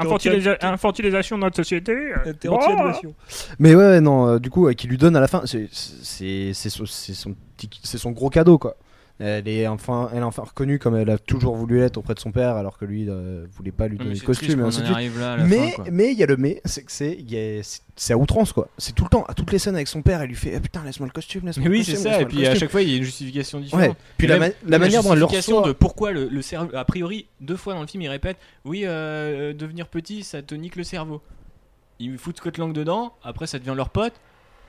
infantilisation 0.61 1.37
de 1.37 1.43
notre 1.43 1.55
société. 1.55 1.95
T'es 2.39 2.47
bon. 2.47 2.55
anti-animation. 2.57 3.13
Mais 3.59 3.75
ouais, 3.75 4.01
non, 4.01 4.27
euh, 4.27 4.39
du 4.39 4.49
coup, 4.49 4.69
qui 4.73 4.87
lui 4.87 4.97
donne 4.97 5.15
à 5.15 5.19
la 5.19 5.27
fin, 5.27 5.41
c'est 5.45 5.67
c'est 5.71 6.51
c'est 6.53 6.69
son, 6.69 6.85
c'est 6.85 7.13
c'est 7.83 7.97
son 7.97 8.11
gros 8.11 8.29
cadeau 8.29 8.57
quoi. 8.57 8.75
Elle 9.19 9.47
est 9.47 9.65
enfin, 9.67 10.09
elle 10.13 10.19
est 10.19 10.23
enfin 10.23 10.43
reconnue 10.43 10.77
comme 10.77 10.95
elle 10.95 11.09
a 11.09 11.17
toujours 11.17 11.55
voulu 11.55 11.79
l'être 11.79 11.97
auprès 11.97 12.13
de 12.13 12.19
son 12.19 12.31
père, 12.31 12.55
alors 12.55 12.77
que 12.77 12.85
lui 12.85 13.07
euh, 13.09 13.47
voulait 13.51 13.71
pas 13.71 13.87
lui 13.87 13.97
donner 13.97 14.13
le 14.13 14.19
costume 14.19 14.49
triste 14.49 14.59
et 14.59 14.61
ainsi 14.61 14.81
de 14.83 15.19
là 15.19 15.37
la 15.37 15.43
Mais 15.43 15.71
fin, 15.71 15.83
mais 15.91 16.11
il 16.11 16.19
y 16.19 16.21
a 16.23 16.27
le 16.27 16.37
mais, 16.37 16.61
c'est 16.65 16.83
que 16.83 16.91
c'est 16.91 17.13
il 17.19 17.31
y 17.33 17.35
a- 17.35 17.63
c'est- 17.95 18.13
à 18.13 18.17
outrance 18.17 18.53
quoi. 18.53 18.69
C'est 18.77 18.93
tout 18.93 19.03
le 19.05 19.09
temps, 19.09 19.23
à 19.23 19.33
toutes 19.33 19.51
les 19.51 19.57
scènes 19.57 19.73
avec 19.73 19.87
son 19.87 20.03
père, 20.03 20.21
elle 20.21 20.29
lui 20.29 20.35
fait 20.35 20.53
ah, 20.55 20.59
putain 20.59 20.83
laisse-moi 20.83 21.07
le 21.07 21.13
costume, 21.13 21.47
laisse-moi 21.47 21.63
Mais 21.63 21.69
le 21.69 21.71
oui, 21.71 21.79
costume. 21.79 21.95
c'est 21.95 22.03
ça. 22.11 22.21
Et 22.21 22.25
puis 22.27 22.45
à 22.45 22.53
chaque 22.53 22.69
fois, 22.69 22.83
il 22.83 22.91
y 22.91 22.93
a 22.93 22.97
une 22.97 23.03
justification 23.03 23.57
Ouais. 23.57 23.63
différente. 23.63 23.97
Puis 24.19 24.27
la, 24.27 24.37
même- 24.37 24.51
ma- 24.63 24.69
la 24.69 24.77
manière 24.77 25.01
dont 25.01 25.13
elle 25.13 25.19
le 25.19 25.25
justification 25.25 25.57
reçoit. 25.57 25.67
de 25.69 25.73
pourquoi 25.73 26.11
le, 26.11 26.27
le 26.29 26.41
cerveau. 26.43 26.69
A 26.75 26.85
priori, 26.85 27.25
deux 27.41 27.57
fois 27.57 27.73
dans 27.73 27.81
le 27.81 27.87
film, 27.87 28.03
il 28.03 28.09
répète 28.09 28.37
Oui, 28.65 28.83
euh, 28.85 29.51
devenir 29.53 29.87
petit, 29.87 30.21
ça 30.23 30.43
te 30.43 30.53
nique 30.53 30.75
le 30.75 30.83
cerveau. 30.83 31.23
Ils 31.99 32.19
foutent 32.19 32.37
Scott 32.37 32.59
Lang 32.59 32.71
dedans, 32.71 33.13
après 33.23 33.47
ça 33.47 33.57
devient 33.57 33.73
leur 33.75 33.89
pote. 33.89 34.13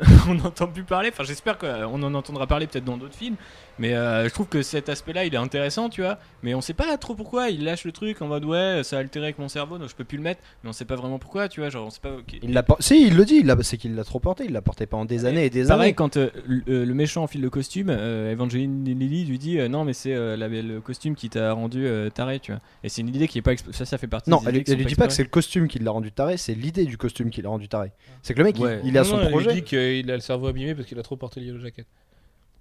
on 0.28 0.34
n'entend 0.34 0.66
plus 0.68 0.84
parler. 0.84 1.10
Enfin, 1.12 1.24
j'espère 1.24 1.58
qu'on 1.58 2.02
en 2.02 2.14
entendra 2.14 2.46
parler 2.46 2.66
peut-être 2.66 2.84
dans 2.84 2.96
d'autres 2.96 3.14
films. 3.16 3.36
Mais 3.80 3.94
euh, 3.94 4.28
je 4.28 4.34
trouve 4.34 4.48
que 4.48 4.62
cet 4.62 4.88
aspect-là, 4.88 5.24
il 5.24 5.32
est 5.34 5.38
intéressant, 5.38 5.88
tu 5.88 6.00
vois. 6.02 6.18
Mais 6.42 6.52
on 6.54 6.60
sait 6.60 6.74
pas 6.74 6.96
trop 6.98 7.14
pourquoi. 7.14 7.48
Il 7.50 7.62
lâche 7.64 7.84
le 7.84 7.92
truc 7.92 8.20
en 8.22 8.26
mode 8.26 8.44
Ouais, 8.44 8.80
ça 8.82 8.96
a 8.96 9.00
altéré 9.00 9.26
avec 9.26 9.38
mon 9.38 9.48
cerveau, 9.48 9.78
donc 9.78 9.88
je 9.88 9.94
peux 9.94 10.02
plus 10.04 10.16
le 10.16 10.24
mettre. 10.24 10.40
Mais 10.62 10.70
on 10.70 10.72
sait 10.72 10.84
pas 10.84 10.96
vraiment 10.96 11.18
pourquoi, 11.20 11.48
tu 11.48 11.60
vois. 11.60 11.68
Genre, 11.70 11.86
on 11.86 11.90
sait 11.90 12.00
pas. 12.00 12.10
Il 12.42 12.52
l'a 12.52 12.64
por- 12.64 12.76
si, 12.80 13.06
il 13.06 13.16
le 13.16 13.24
dit, 13.24 13.36
il 13.36 13.56
c'est 13.62 13.76
qu'il 13.76 13.94
l'a 13.94 14.02
trop 14.04 14.18
porté, 14.18 14.44
il 14.46 14.52
l'a 14.52 14.62
porté 14.62 14.86
pendant 14.86 15.04
des 15.04 15.24
années 15.26 15.44
et 15.46 15.50
des 15.50 15.66
Pareil, 15.66 15.82
années. 15.86 15.94
quand 15.94 16.16
euh, 16.16 16.30
le, 16.46 16.62
euh, 16.68 16.84
le 16.84 16.94
méchant 16.94 17.22
enfile 17.22 17.40
le 17.40 17.50
costume, 17.50 17.88
euh, 17.90 18.32
Evangeline 18.32 18.84
Lilly 18.84 19.24
lui 19.26 19.38
dit 19.38 19.58
euh, 19.60 19.68
non, 19.68 19.84
mais 19.84 19.92
c'est 19.92 20.12
euh, 20.14 20.36
la- 20.36 20.48
le 20.48 20.80
costume 20.80 21.14
qui 21.14 21.30
t'a 21.30 21.52
rendu 21.52 21.86
euh, 21.86 22.10
taré, 22.10 22.40
tu 22.40 22.50
vois. 22.52 22.60
Et 22.82 22.88
c'est 22.88 23.00
une 23.02 23.08
idée 23.08 23.28
qui 23.28 23.38
est 23.38 23.42
pas 23.42 23.52
exp- 23.52 23.72
ça, 23.72 23.84
ça 23.84 23.96
fait 23.98 24.06
partie. 24.08 24.30
Non, 24.30 24.38
des 24.40 24.48
elle, 24.48 24.56
idées 24.56 24.72
elle 24.72 24.78
lui 24.78 24.86
dit 24.86 24.94
pas 24.96 25.06
que 25.06 25.12
c'est 25.12 25.22
le 25.22 25.28
costume 25.28 25.68
qui 25.68 25.78
l'a 25.78 25.90
rendu 25.92 26.10
taré, 26.12 26.36
c'est 26.36 26.54
l'idée 26.54 26.84
du 26.84 26.96
costume 26.98 27.30
qui 27.30 27.42
l'a 27.42 27.48
rendu 27.48 27.68
taré. 27.68 27.92
C'est 28.22 28.34
que 28.34 28.38
le 28.40 28.44
mec, 28.44 28.58
il- 28.58 28.64
Ouais. 28.64 28.80
Non, 28.84 29.04
son 29.04 29.16
non, 29.18 29.28
projet. 29.30 29.62
Qu'il 29.88 30.10
a 30.10 30.14
le 30.14 30.20
cerveau 30.20 30.46
abîmé 30.48 30.74
parce 30.74 30.86
qu'il 30.88 30.98
a 30.98 31.02
trop 31.02 31.16
porté 31.16 31.40
le 31.40 31.46
Yellow 31.46 31.60
Jacket. 31.60 31.86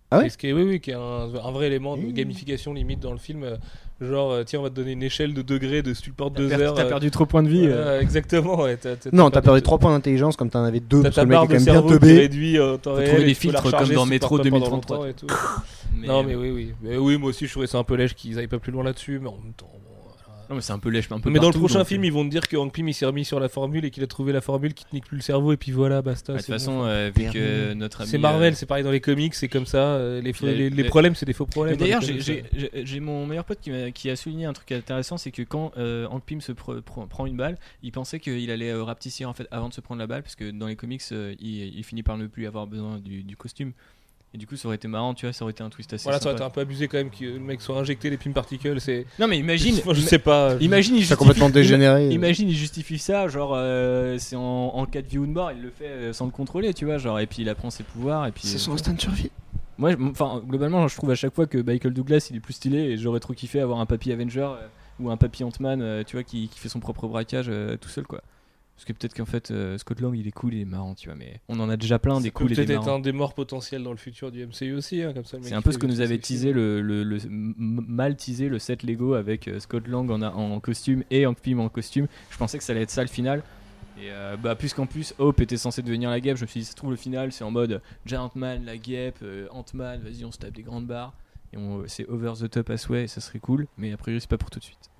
Ah 0.10 0.20
ouais 0.20 0.30
ce 0.30 0.38
qui 0.38 0.48
est, 0.48 0.54
oui, 0.54 0.64
oui, 0.64 0.80
qui 0.80 0.92
est 0.92 0.94
un, 0.94 1.00
un 1.44 1.52
vrai 1.52 1.68
élément 1.68 1.98
de 1.98 2.04
Mmh. 2.04 2.14
gamification 2.14 2.74
limite 2.74 3.02
dans 3.02 3.12
le 3.12 3.18
film. 3.18 3.44
euh, 3.44 3.58
Genre, 4.00 4.32
euh, 4.32 4.44
tiens, 4.46 4.60
on 4.60 4.64
va 4.64 4.70
te 4.70 4.76
donner 4.76 4.92
une 4.94 5.04
échelle 5.04 5.34
de 5.34 5.42
degrés 5.42 5.82
de 5.82 5.94
si 5.94 6.04
tu 6.04 6.10
le 6.12 6.16
portes 6.16 6.34
deux 6.38 6.50
heures. 6.54 6.76
T'as 6.76 6.86
euh, 6.86 6.88
perdu 6.88 7.12
trop 7.12 7.26
points 7.26 7.44
de 7.44 7.50
vie. 7.50 7.66
euh. 7.68 8.00
exactement, 8.00 8.62
ouais. 8.62 8.78
t'as- 8.78 8.96
t'as- 8.96 9.10
Non, 9.12 9.30
t'as 9.32 9.42
perdu 9.42 9.62
3 9.62 9.80
points 9.80 9.92
d'intelligence 9.92 10.38
comme 10.38 10.50
t'en 10.50 10.64
avais 10.64 10.80
2 10.80 11.02
T'as 11.02 11.04
parce 11.04 11.16
que 11.16 11.16
ta 11.16 11.24
le 11.24 11.28
mec 11.30 11.36
barre 11.36 11.44
est 11.44 11.48
quand 11.48 11.54
de 11.54 11.56
même 11.58 11.64
bien 11.66 11.74
cerveau 11.74 11.90
teubé. 11.90 12.14
réduit 12.20 12.60
en 12.62 12.78
temps 12.78 12.92
Faut 12.92 12.96
réel. 12.98 13.10
trouver 13.10 13.26
des 13.26 13.34
filtres 13.34 13.62
comme 13.72 13.90
dans 13.90 14.06
Métro 14.06 14.30
portes 14.38 14.44
pas 14.44 14.50
pendant 14.52 14.66
2033. 14.70 14.98
longtemps 14.98 15.10
et 15.10 15.14
tout. 15.14 15.28
Mais, 15.96 16.08
Non, 16.08 16.24
mais 16.24 16.36
oui, 16.36 16.52
oui. 16.52 16.74
Mais 16.82 16.96
oui, 16.98 17.18
moi 17.18 17.30
aussi, 17.32 17.48
je 17.48 17.52
trouvais 17.52 17.68
ça 17.68 17.78
un 17.80 17.84
peu 17.84 17.96
lèche 17.96 18.14
qu'ils 18.14 18.38
aillent 18.40 18.48
pas 18.48 18.60
plus 18.60 18.72
loin 18.72 18.84
là-dessus, 18.86 19.20
mais 19.20 19.28
en 19.30 19.38
même 19.44 19.54
temps. 19.58 19.70
bon. 19.74 19.80
Non, 20.50 20.56
mais 20.56 20.62
c'est 20.62 20.74
un 20.74 20.80
peu 20.80 20.90
lèche, 20.90 21.12
un 21.12 21.20
peu 21.20 21.30
Mais 21.30 21.40
dans 21.40 21.50
le 21.50 21.58
prochain 21.58 21.80
donc, 21.80 21.88
film, 21.88 22.04
euh, 22.04 22.08
ils 22.08 22.14
vont 22.14 22.24
te 22.26 22.30
dire 22.30 22.48
que 22.48 22.56
Hank 22.58 22.72
Pym 22.74 22.88
il 22.88 22.94
s'est 22.94 23.06
remis 23.06 23.26
sur 23.26 23.40
la 23.40 23.50
formule 23.50 23.84
et 23.86 23.92
qu'il 23.92 24.04
a 24.04 24.08
trouvé 24.08 24.32
la 24.32 24.42
formule 24.42 24.74
qui 24.74 24.86
te 24.86 24.94
nique 24.96 25.06
plus 25.06 25.18
le 25.18 25.22
cerveau, 25.24 25.52
et 25.54 25.58
puis 25.58 25.72
voilà, 25.72 26.02
basta. 26.02 26.34
bah, 26.34 26.40
De 26.40 26.44
toute 26.44 26.54
façon, 26.54 26.84
euh, 26.84 27.12
vu 27.16 27.26
que 27.32 27.74
notre 27.74 28.02
ami. 28.02 28.10
C'est 28.10 28.18
Marvel, 28.18 28.54
euh, 28.54 28.56
c'est 28.56 28.66
pareil 28.66 28.84
dans 28.84 28.92
les 28.92 29.02
comics, 29.02 29.34
c'est 29.34 29.48
comme 29.48 29.66
ça. 29.66 30.00
Les, 30.22 30.34
problèmes, 30.86 31.16
c'est 31.16 31.26
des 31.26 31.34
faux 31.34 31.46
Mais 31.46 31.52
problèmes. 31.52 31.78
D'ailleurs, 31.78 32.02
j'ai- 32.02 33.00
mon 33.00 33.26
meilleur 33.26 33.46
pote 33.46 33.60
qui, 33.94 34.10
a 34.10 34.16
souligné 34.16 34.46
un 34.46 34.54
truc 34.54 34.72
intéressant, 34.72 35.18
c'est 35.18 35.32
que 35.32 35.42
quand 35.42 35.72
euh, 35.78 36.08
Hank 36.08 36.24
Pym 36.26 36.42
se 36.42 36.52
pre- 36.52 36.82
pre- 36.82 37.08
prend 37.08 37.26
une 37.26 37.38
balle, 37.38 37.58
il 37.84 37.92
pensait 37.92 38.20
qu'il 38.20 38.50
allait 38.52 38.72
euh, 38.72 38.84
rapetisser 38.84 39.26
en 39.26 39.34
fait 39.34 39.48
avant 39.52 39.70
de 39.70 39.74
se 39.74 39.82
prendre 39.82 40.00
la 40.00 40.08
balle, 40.08 40.24
parce 40.24 40.36
que 40.36 40.52
dans 40.52 40.68
les 40.68 40.76
comics, 40.76 41.02
euh, 41.12 41.36
il, 41.40 41.78
il 41.78 41.84
finit 41.84 42.04
par 42.04 42.18
ne 42.18 42.28
plus 42.28 42.48
avoir 42.48 42.68
besoin 42.68 43.00
du, 43.00 43.24
du 43.24 43.36
costume. 43.36 43.74
Et 44.38 44.40
du 44.40 44.46
coup, 44.46 44.56
ça 44.56 44.68
aurait 44.68 44.76
été 44.76 44.88
marrant, 44.88 45.16
tu 45.16 45.26
vois, 45.26 45.34
ça 45.34 45.44
aurait 45.44 45.52
été 45.52 45.64
un 45.64 45.70
twist 45.72 45.92
assez 45.94 46.04
Voilà, 46.04 46.20
ça 46.20 46.26
aurait 46.28 46.36
été 46.36 46.44
un 46.44 46.52
peu 46.52 46.62
abusé 46.62 46.88
quand 46.88 46.98
même 46.98 47.10
que 47.10 47.26
le 47.26 47.40
mec 47.40 47.60
soit 47.60 47.76
injecté 47.80 48.12
les 48.12 48.18
Pym 48.18 48.34
Particles. 48.34 48.80
C'est. 48.80 49.08
Non, 49.18 49.28
mais 49.28 49.40
imagine, 49.40 49.78
je 49.92 50.02
sais 50.02 50.20
pas. 50.20 50.56
imagine, 50.62 50.96
il 50.96 51.00
Ça 51.08 51.14
a 51.14 51.16
justifie- 51.16 51.18
complètement 51.18 51.50
dégénéré. 51.50 52.10
Imagine, 52.10 52.48
il 52.48 52.56
justifie 52.56 53.00
ça, 53.00 53.28
genre 53.28 53.54
euh, 53.56 54.18
c'est 54.20 54.36
en, 54.36 54.42
en 54.76 54.86
cas 54.86 55.02
de 55.02 55.08
vie 55.08 55.18
ou 55.18 55.26
de 55.26 55.32
mort, 55.32 55.52
il 55.52 55.62
le 55.64 55.72
fait 55.72 55.88
euh, 55.88 56.14
sans 56.14 56.26
le 56.26 56.32
contrôler, 56.32 56.76
tu 56.76 56.86
vois, 56.86 57.00
genre 57.00 57.20
et 57.20 57.26
puis 57.26 57.42
il 57.42 57.50
apprend 57.50 57.72
ses 57.72 57.82
pouvoirs 57.84 58.28
et 58.28 58.32
puis. 58.32 58.44
C'est 58.46 58.58
euh, 58.58 58.60
son 58.60 58.74
instinct 58.74 58.94
de 58.94 59.02
survie. 59.02 59.32
Moi, 59.80 59.92
enfin, 60.12 60.42
globalement, 60.48 60.88
je 60.88 60.96
trouve 60.96 61.10
à 61.12 61.16
chaque 61.16 61.34
fois 61.34 61.48
que 61.48 61.58
Michael 61.58 61.94
Douglas 61.94 62.28
il 62.30 62.36
est 62.38 62.40
plus 62.40 62.54
stylé 62.54 62.78
et 62.80 62.98
j'aurais 62.98 63.20
trop 63.20 63.34
kiffé 63.34 63.60
avoir 63.60 63.80
un 63.80 63.86
papy 63.88 64.12
Avenger 64.12 64.42
euh, 64.42 64.68
ou 65.00 65.10
un 65.10 65.18
papy 65.18 65.44
Ant-Man, 65.44 65.82
euh, 65.82 66.04
tu 66.06 66.16
vois, 66.16 66.24
qui, 66.24 66.48
qui 66.48 66.60
fait 66.60 66.70
son 66.70 66.80
propre 66.80 67.08
braquage 67.08 67.46
euh, 67.50 67.78
tout 67.78 67.90
seul, 67.90 68.06
quoi. 68.06 68.22
Parce 68.78 68.86
que 68.86 68.94
peut-être 68.94 69.16
qu'en 69.16 69.26
fait, 69.26 69.50
euh, 69.52 69.78
Scott 69.80 70.00
Lang 70.02 70.16
il 70.16 70.28
est 70.28 70.32
cool, 70.32 70.54
il 70.54 70.62
est 70.62 70.66
marrant, 70.66 70.94
tu 70.94 71.10
vois, 71.10 71.18
mais 71.18 71.42
on 71.50 71.60
en 71.60 71.68
a 71.68 71.76
déjà 71.78 71.98
plein 72.00 72.22
des 72.22 72.28
Ça 72.28 72.32
peut 72.32 72.40
cool 72.44 72.52
et 72.52 72.56
des 72.56 72.56
peut-être 72.58 72.70
être 72.70 72.86
marrants. 72.86 72.98
un 72.98 73.02
des 73.02 73.12
morts 73.12 73.34
potentiels 73.34 73.82
dans 73.84 73.90
le 73.92 73.98
futur 73.98 74.32
du 74.32 74.46
MCU 74.46 74.74
aussi, 74.76 75.02
hein, 75.02 75.14
comme 75.14 75.26
ça. 75.26 75.38
le 75.38 75.42
mec 75.42 75.50
C'est 75.50 75.56
un 75.56 75.64
peu 75.64 75.72
ce 75.72 75.80
que 75.80 75.88
nous 75.88 76.00
avait 76.00 76.20
teasé 76.20 76.54
le, 76.54 76.80
le- 76.82 77.04
le- 77.04 77.18
m- 77.26 77.56
mal 77.58 78.16
teasé 78.16 78.50
le 78.50 78.60
set 78.60 78.84
Lego 78.84 79.16
avec 79.16 79.48
euh, 79.48 79.60
Scott 79.60 79.88
Lang 79.88 80.10
en, 80.12 80.60
costume 80.60 81.04
et 81.10 81.26
Hank 81.26 81.40
Pym 81.40 81.60
en 81.60 81.70
costume. 81.70 82.08
Je 82.30 82.38
pensais 82.38 82.60
que 82.60 82.64
ça 82.64 82.74
allait 82.74 82.84
être 82.84 82.92
ça 82.92 83.02
le 83.02 83.08
final. 83.10 83.42
Et 84.00 84.12
euh, 84.12 84.38
bah 84.38 84.54
plus 84.56 84.76
qu'en 84.76 84.86
plus, 84.86 85.16
Hope 85.18 85.42
était 85.42 85.58
censé 85.58 85.82
devenir 85.82 86.12
la 86.12 86.20
guêpe. 86.20 86.38
Je 86.38 86.44
me 86.44 86.48
suis 86.48 86.60
dit, 86.60 86.66
ça 86.68 86.74
se 86.74 86.76
trouve 86.78 86.92
le 86.92 86.98
final, 86.98 87.32
c'est 87.32 87.44
en 87.44 87.50
mode 87.50 87.82
Giant 88.06 88.32
Man, 88.36 88.64
la 88.64 88.78
guêpe, 88.78 89.18
euh, 89.24 89.48
Ant-Man, 89.50 90.02
vas-y, 90.02 90.24
on 90.24 90.32
se 90.32 90.38
tape 90.38 90.54
des 90.54 90.62
grandes 90.62 90.86
barres. 90.86 91.16
Et 91.52 91.58
c'est 91.88 92.06
over 92.08 92.34
the 92.40 92.48
top 92.48 92.70
as 92.70 92.88
way, 92.90 93.06
et 93.06 93.08
ça 93.08 93.22
serait 93.22 93.40
cool. 93.40 93.66
Mais 93.76 93.92
a 93.92 93.98
priori, 93.98 94.22
c'est 94.22 94.30
pas 94.30 94.38
pour 94.38 94.52
tout 94.52 94.60
de 94.60 94.64
suite. 94.66 94.92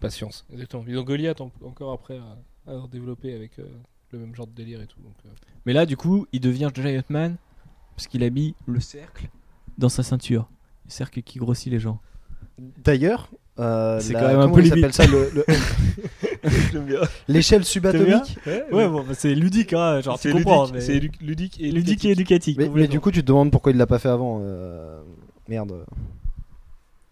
Patience, 0.00 0.46
exactement. 0.52 0.84
Ils 0.86 0.96
ont 0.96 1.02
Goliath 1.02 1.40
en- 1.40 1.50
encore 1.64 1.92
après 1.92 2.18
à, 2.18 2.36
à 2.68 2.86
développer 2.90 3.34
avec 3.34 3.58
euh, 3.58 3.64
le 4.12 4.18
même 4.18 4.34
genre 4.34 4.46
de 4.46 4.52
délire 4.52 4.80
et 4.80 4.86
tout. 4.86 5.00
Donc, 5.00 5.14
euh, 5.26 5.30
Mais 5.66 5.72
là, 5.72 5.86
du 5.86 5.96
coup, 5.96 6.26
il 6.32 6.40
devient 6.40 6.70
Giant 6.74 7.02
Man 7.08 7.36
parce 7.96 8.06
qu'il 8.06 8.22
a 8.24 8.30
mis 8.30 8.54
le 8.66 8.80
cercle 8.80 9.28
dans 9.78 9.88
sa 9.88 10.02
ceinture. 10.02 10.48
Le 10.86 10.90
cercle 10.90 11.22
qui 11.22 11.38
grossit 11.38 11.72
les 11.72 11.78
gens. 11.78 12.00
D'ailleurs, 12.84 13.30
euh, 13.58 13.98
C'est 14.00 14.12
la- 14.12 14.20
quand 14.20 14.28
même 14.28 14.38
un 14.38 14.42
comment 14.44 14.54
peu 14.56 14.60
limite. 14.62 14.92
ça 14.92 15.06
le- 15.06 15.30
le- 15.34 15.44
L'échelle 17.28 17.64
subatomique. 17.64 18.38
Ouais, 18.46 18.88
bon, 18.88 19.04
bah, 19.04 19.14
c'est 19.14 19.34
ludique, 19.34 19.72
hein, 19.72 20.00
genre 20.00 20.18
c'est 20.18 20.30
tu 20.30 20.34
comprends. 20.36 20.62
ludique, 20.66 20.74
mais- 20.74 20.80
c'est 20.80 21.00
lu- 21.00 21.10
ludique 21.20 21.60
et 21.60 21.70
ludique 21.70 22.04
et 22.04 22.10
éducatif. 22.10 22.56
Mais, 22.58 22.68
mais 22.68 22.88
du 22.88 23.00
coup, 23.00 23.10
tu 23.10 23.20
te 23.22 23.26
demandes 23.26 23.50
pourquoi 23.50 23.72
il 23.72 23.78
l'a 23.78 23.86
pas 23.86 23.98
fait 23.98 24.08
avant. 24.08 24.40
euh, 24.42 25.00
Merde. 25.48 25.84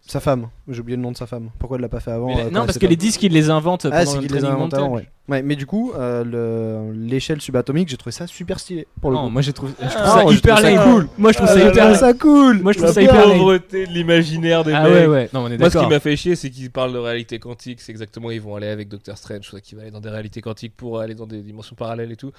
Sa 0.08 0.20
femme. 0.20 0.48
J'ai 0.68 0.80
oublié 0.80 0.96
le 0.96 1.02
nom 1.02 1.10
de 1.10 1.16
sa 1.16 1.26
femme. 1.26 1.50
Pourquoi 1.58 1.78
il 1.78 1.80
l'a 1.80 1.88
pas 1.88 1.98
fait 1.98 2.12
avant 2.12 2.28
Mais 2.28 2.34
euh, 2.34 2.44
la- 2.44 2.50
non, 2.50 2.60
elle 2.60 2.66
parce 2.66 2.78
que 2.78 2.86
pas- 2.86 2.90
les 2.90 2.96
disques, 2.96 3.22
ils 3.24 3.32
les 3.32 3.50
inventent 3.50 3.86
Ah, 3.86 3.90
pendant 3.90 4.10
c'est 4.12 4.20
le 4.20 4.26
qu'il 4.28 4.36
les 4.36 4.44
avant, 4.44 4.58
montage. 4.60 4.82
ouais. 4.88 5.08
Ouais, 5.28 5.42
mais 5.42 5.56
du 5.56 5.66
coup, 5.66 5.92
euh, 5.96 6.22
le- 6.22 6.92
l'échelle 6.96 7.40
subatomique, 7.40 7.88
j'ai 7.88 7.96
trouvé 7.96 8.12
ça 8.12 8.28
super 8.28 8.60
stylé. 8.60 8.86
Pour 9.00 9.10
le 9.10 9.16
Non, 9.16 9.24
coup. 9.24 9.30
moi 9.30 9.42
j'ai 9.42 9.52
trouvé, 9.52 9.72
je 9.80 9.84
trouve 9.88 9.96
Ah, 10.00 10.06
ça 10.06 10.22
moi, 10.22 10.32
j'ai 10.32 10.38
hyper 10.38 10.54
trouvé 10.58 10.76
ça 10.76 10.84
cool. 10.84 11.08
Moi 11.18 11.32
je 11.32 11.36
trouve 11.38 11.48
Ah 11.50 11.54
ça 11.54 11.68
hyper 11.68 11.96
ça 11.96 12.14
cool. 12.14 12.60
Moi 12.62 12.72
je 12.72 12.78
trouve 12.78 12.88
La 12.88 12.94
ça 12.94 13.02
hyper 13.02 13.26
lame. 13.28 13.38
pauvreté 13.38 13.86
de 13.88 13.92
l'imaginaire 13.92 14.62
des 14.62 14.72
Ah 14.72 14.84
mecs. 14.84 14.92
ouais, 14.92 15.06
ouais. 15.08 15.30
Non, 15.34 15.40
on 15.40 15.48
est 15.50 15.58
Moi, 15.58 15.70
ce 15.70 15.78
qui 15.78 15.86
m'a 15.86 15.98
fait 15.98 16.14
chier, 16.16 16.36
c'est 16.36 16.50
qu'ils 16.50 16.70
parlent 16.70 16.92
de 16.92 16.98
réalité 16.98 17.40
quantique. 17.40 17.80
C'est 17.80 17.90
exactement, 17.90 18.30
ils 18.30 18.40
vont 18.40 18.54
aller 18.54 18.68
avec 18.68 18.88
Doctor 18.88 19.18
Strange, 19.18 19.42
soit 19.44 19.60
qu'ils 19.60 19.76
vont 19.76 19.82
aller 19.82 19.90
dans 19.90 20.00
des 20.00 20.10
réalités 20.10 20.40
quantiques 20.40 20.74
pour 20.76 21.00
aller 21.00 21.16
dans 21.16 21.26
des 21.26 21.40
dimensions 21.42 21.74
parallèles 21.74 22.12
et 22.12 22.16
tout. 22.16 22.30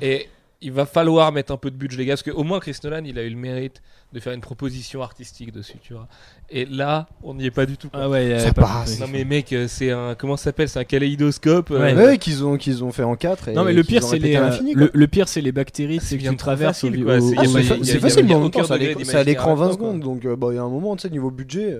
Et 0.00 0.28
il 0.62 0.72
va 0.72 0.86
falloir 0.86 1.32
mettre 1.32 1.52
un 1.52 1.56
peu 1.58 1.70
de 1.70 1.76
budget, 1.76 1.98
les 1.98 2.06
gars, 2.06 2.14
parce 2.14 2.22
qu'au 2.22 2.42
moins 2.44 2.60
Chris 2.60 2.76
Nolan, 2.82 3.02
il 3.04 3.18
a 3.18 3.22
eu 3.22 3.30
le 3.30 3.36
mérite 3.36 3.82
de 4.12 4.20
faire 4.20 4.32
une 4.32 4.40
proposition 4.40 5.02
artistique 5.02 5.52
dessus, 5.52 5.76
tu 5.82 5.92
vois. 5.92 6.08
Et 6.48 6.64
là, 6.64 7.06
on 7.22 7.34
n'y 7.34 7.44
est 7.44 7.50
pas 7.50 7.66
du 7.66 7.76
tout. 7.76 7.90
quoi. 7.90 8.00
Ah 8.04 8.08
ouais, 8.08 8.32
euh, 8.32 8.38
Ça 8.38 8.52
pas- 8.54 8.62
passe. 8.62 8.98
Non 9.00 9.06
mais 9.10 9.24
mec, 9.24 9.52
euh, 9.52 9.66
c'est 9.68 9.90
un 9.90 10.14
comment 10.14 10.36
ça 10.38 10.44
s'appelle? 10.44 10.68
C'est 10.68 10.78
un 10.78 10.84
kaléidoscope. 10.84 11.70
euh, 11.72 11.80
Ouais. 11.80 11.94
Ouais, 11.94 12.18
qu'ils 12.18 12.44
ont, 12.44 12.56
qu'ils 12.56 12.82
ont 12.84 12.92
fait 12.92 13.02
en 13.02 13.16
4 13.16 13.50
Non 13.50 13.64
mais 13.64 13.72
le 13.74 13.82
pire 13.84 14.02
c'est 14.02 14.18
les 14.18 14.36
euh, 14.36 14.50
le, 14.74 14.90
le 14.92 15.06
pire 15.08 15.28
c'est 15.28 15.40
les 15.42 15.52
bactéries 15.52 15.98
c'est 16.00 16.16
que 16.16 16.22
bien 16.22 16.30
tu 16.30 16.36
traverses. 16.38 16.78
C'est- 16.78 16.88
au- 16.88 16.94
y 16.94 17.02
a 17.10 17.14
Ah, 17.14 17.44
facile, 17.44 18.24
y 18.24 18.26
mais 18.28 18.32
a 18.32 18.36
en 18.36 18.38
même 18.38 18.46
aucun 18.46 18.60
temps, 18.60 18.66
c'est 18.66 18.72
à 18.74 18.76
l'écran 18.78 19.00
d'imaginaire 19.02 19.24
20 19.56 19.66
là-dedans, 19.66 19.72
secondes, 19.72 20.00
donc 20.00 20.26
bah, 20.38 20.48
il 20.52 20.54
y 20.54 20.58
a 20.58 20.62
un 20.62 20.68
moment, 20.68 20.96
tu 20.96 21.02
sais, 21.02 21.10
niveau 21.10 21.30
budget, 21.30 21.76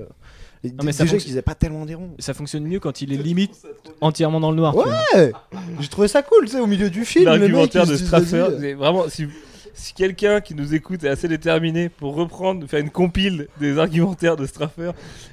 et 0.67 0.85
mais 0.85 0.93
ça 0.93 1.05
déjà 1.05 1.13
fonctionne- 1.15 1.21
qu'ils 1.31 1.39
aient 1.39 1.43
pas 1.43 1.55
tellement 1.55 1.85
des 1.87 1.95
ronds. 1.95 2.15
ça 2.19 2.35
fonctionne 2.35 2.65
mieux 2.65 2.81
quand 2.81 3.01
il 3.01 3.13
est 3.13 3.17
limite 3.17 3.53
entièrement 4.01 4.41
dans 4.41 4.51
le 4.51 4.57
noir. 4.57 4.75
Ouais, 4.77 5.33
j'ai 5.81 5.89
trouvé 5.89 6.09
ça 6.09 6.23
cool, 6.23 6.47
tu 6.47 6.53
sais, 6.53 6.61
au 6.61 6.67
milieu 6.67 6.91
du 6.91 7.05
film. 7.05 7.25
L'argumentaire 7.27 7.87
de 7.87 7.95
vas-y, 7.95 8.27
c'est 8.61 8.73
vraiment 8.75 9.09
si, 9.09 9.27
si 9.75 9.93
quelqu'un 9.95 10.41
qui 10.41 10.55
nous 10.55 10.75
écoute 10.75 11.05
est 11.05 11.09
assez 11.09 11.29
déterminé 11.29 11.89
pour 11.89 12.15
reprendre, 12.15 12.67
faire 12.67 12.81
une 12.81 12.91
compile 12.91 13.49
des 13.61 13.79
argumentaires 13.79 14.37
de 14.37 14.47
Straffer, 14.47 14.91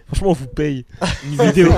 franchement 0.08 0.30
on 0.30 0.34
vous 0.34 0.48
paye 0.48 0.86
une 1.26 1.42
vidéo. 1.46 1.70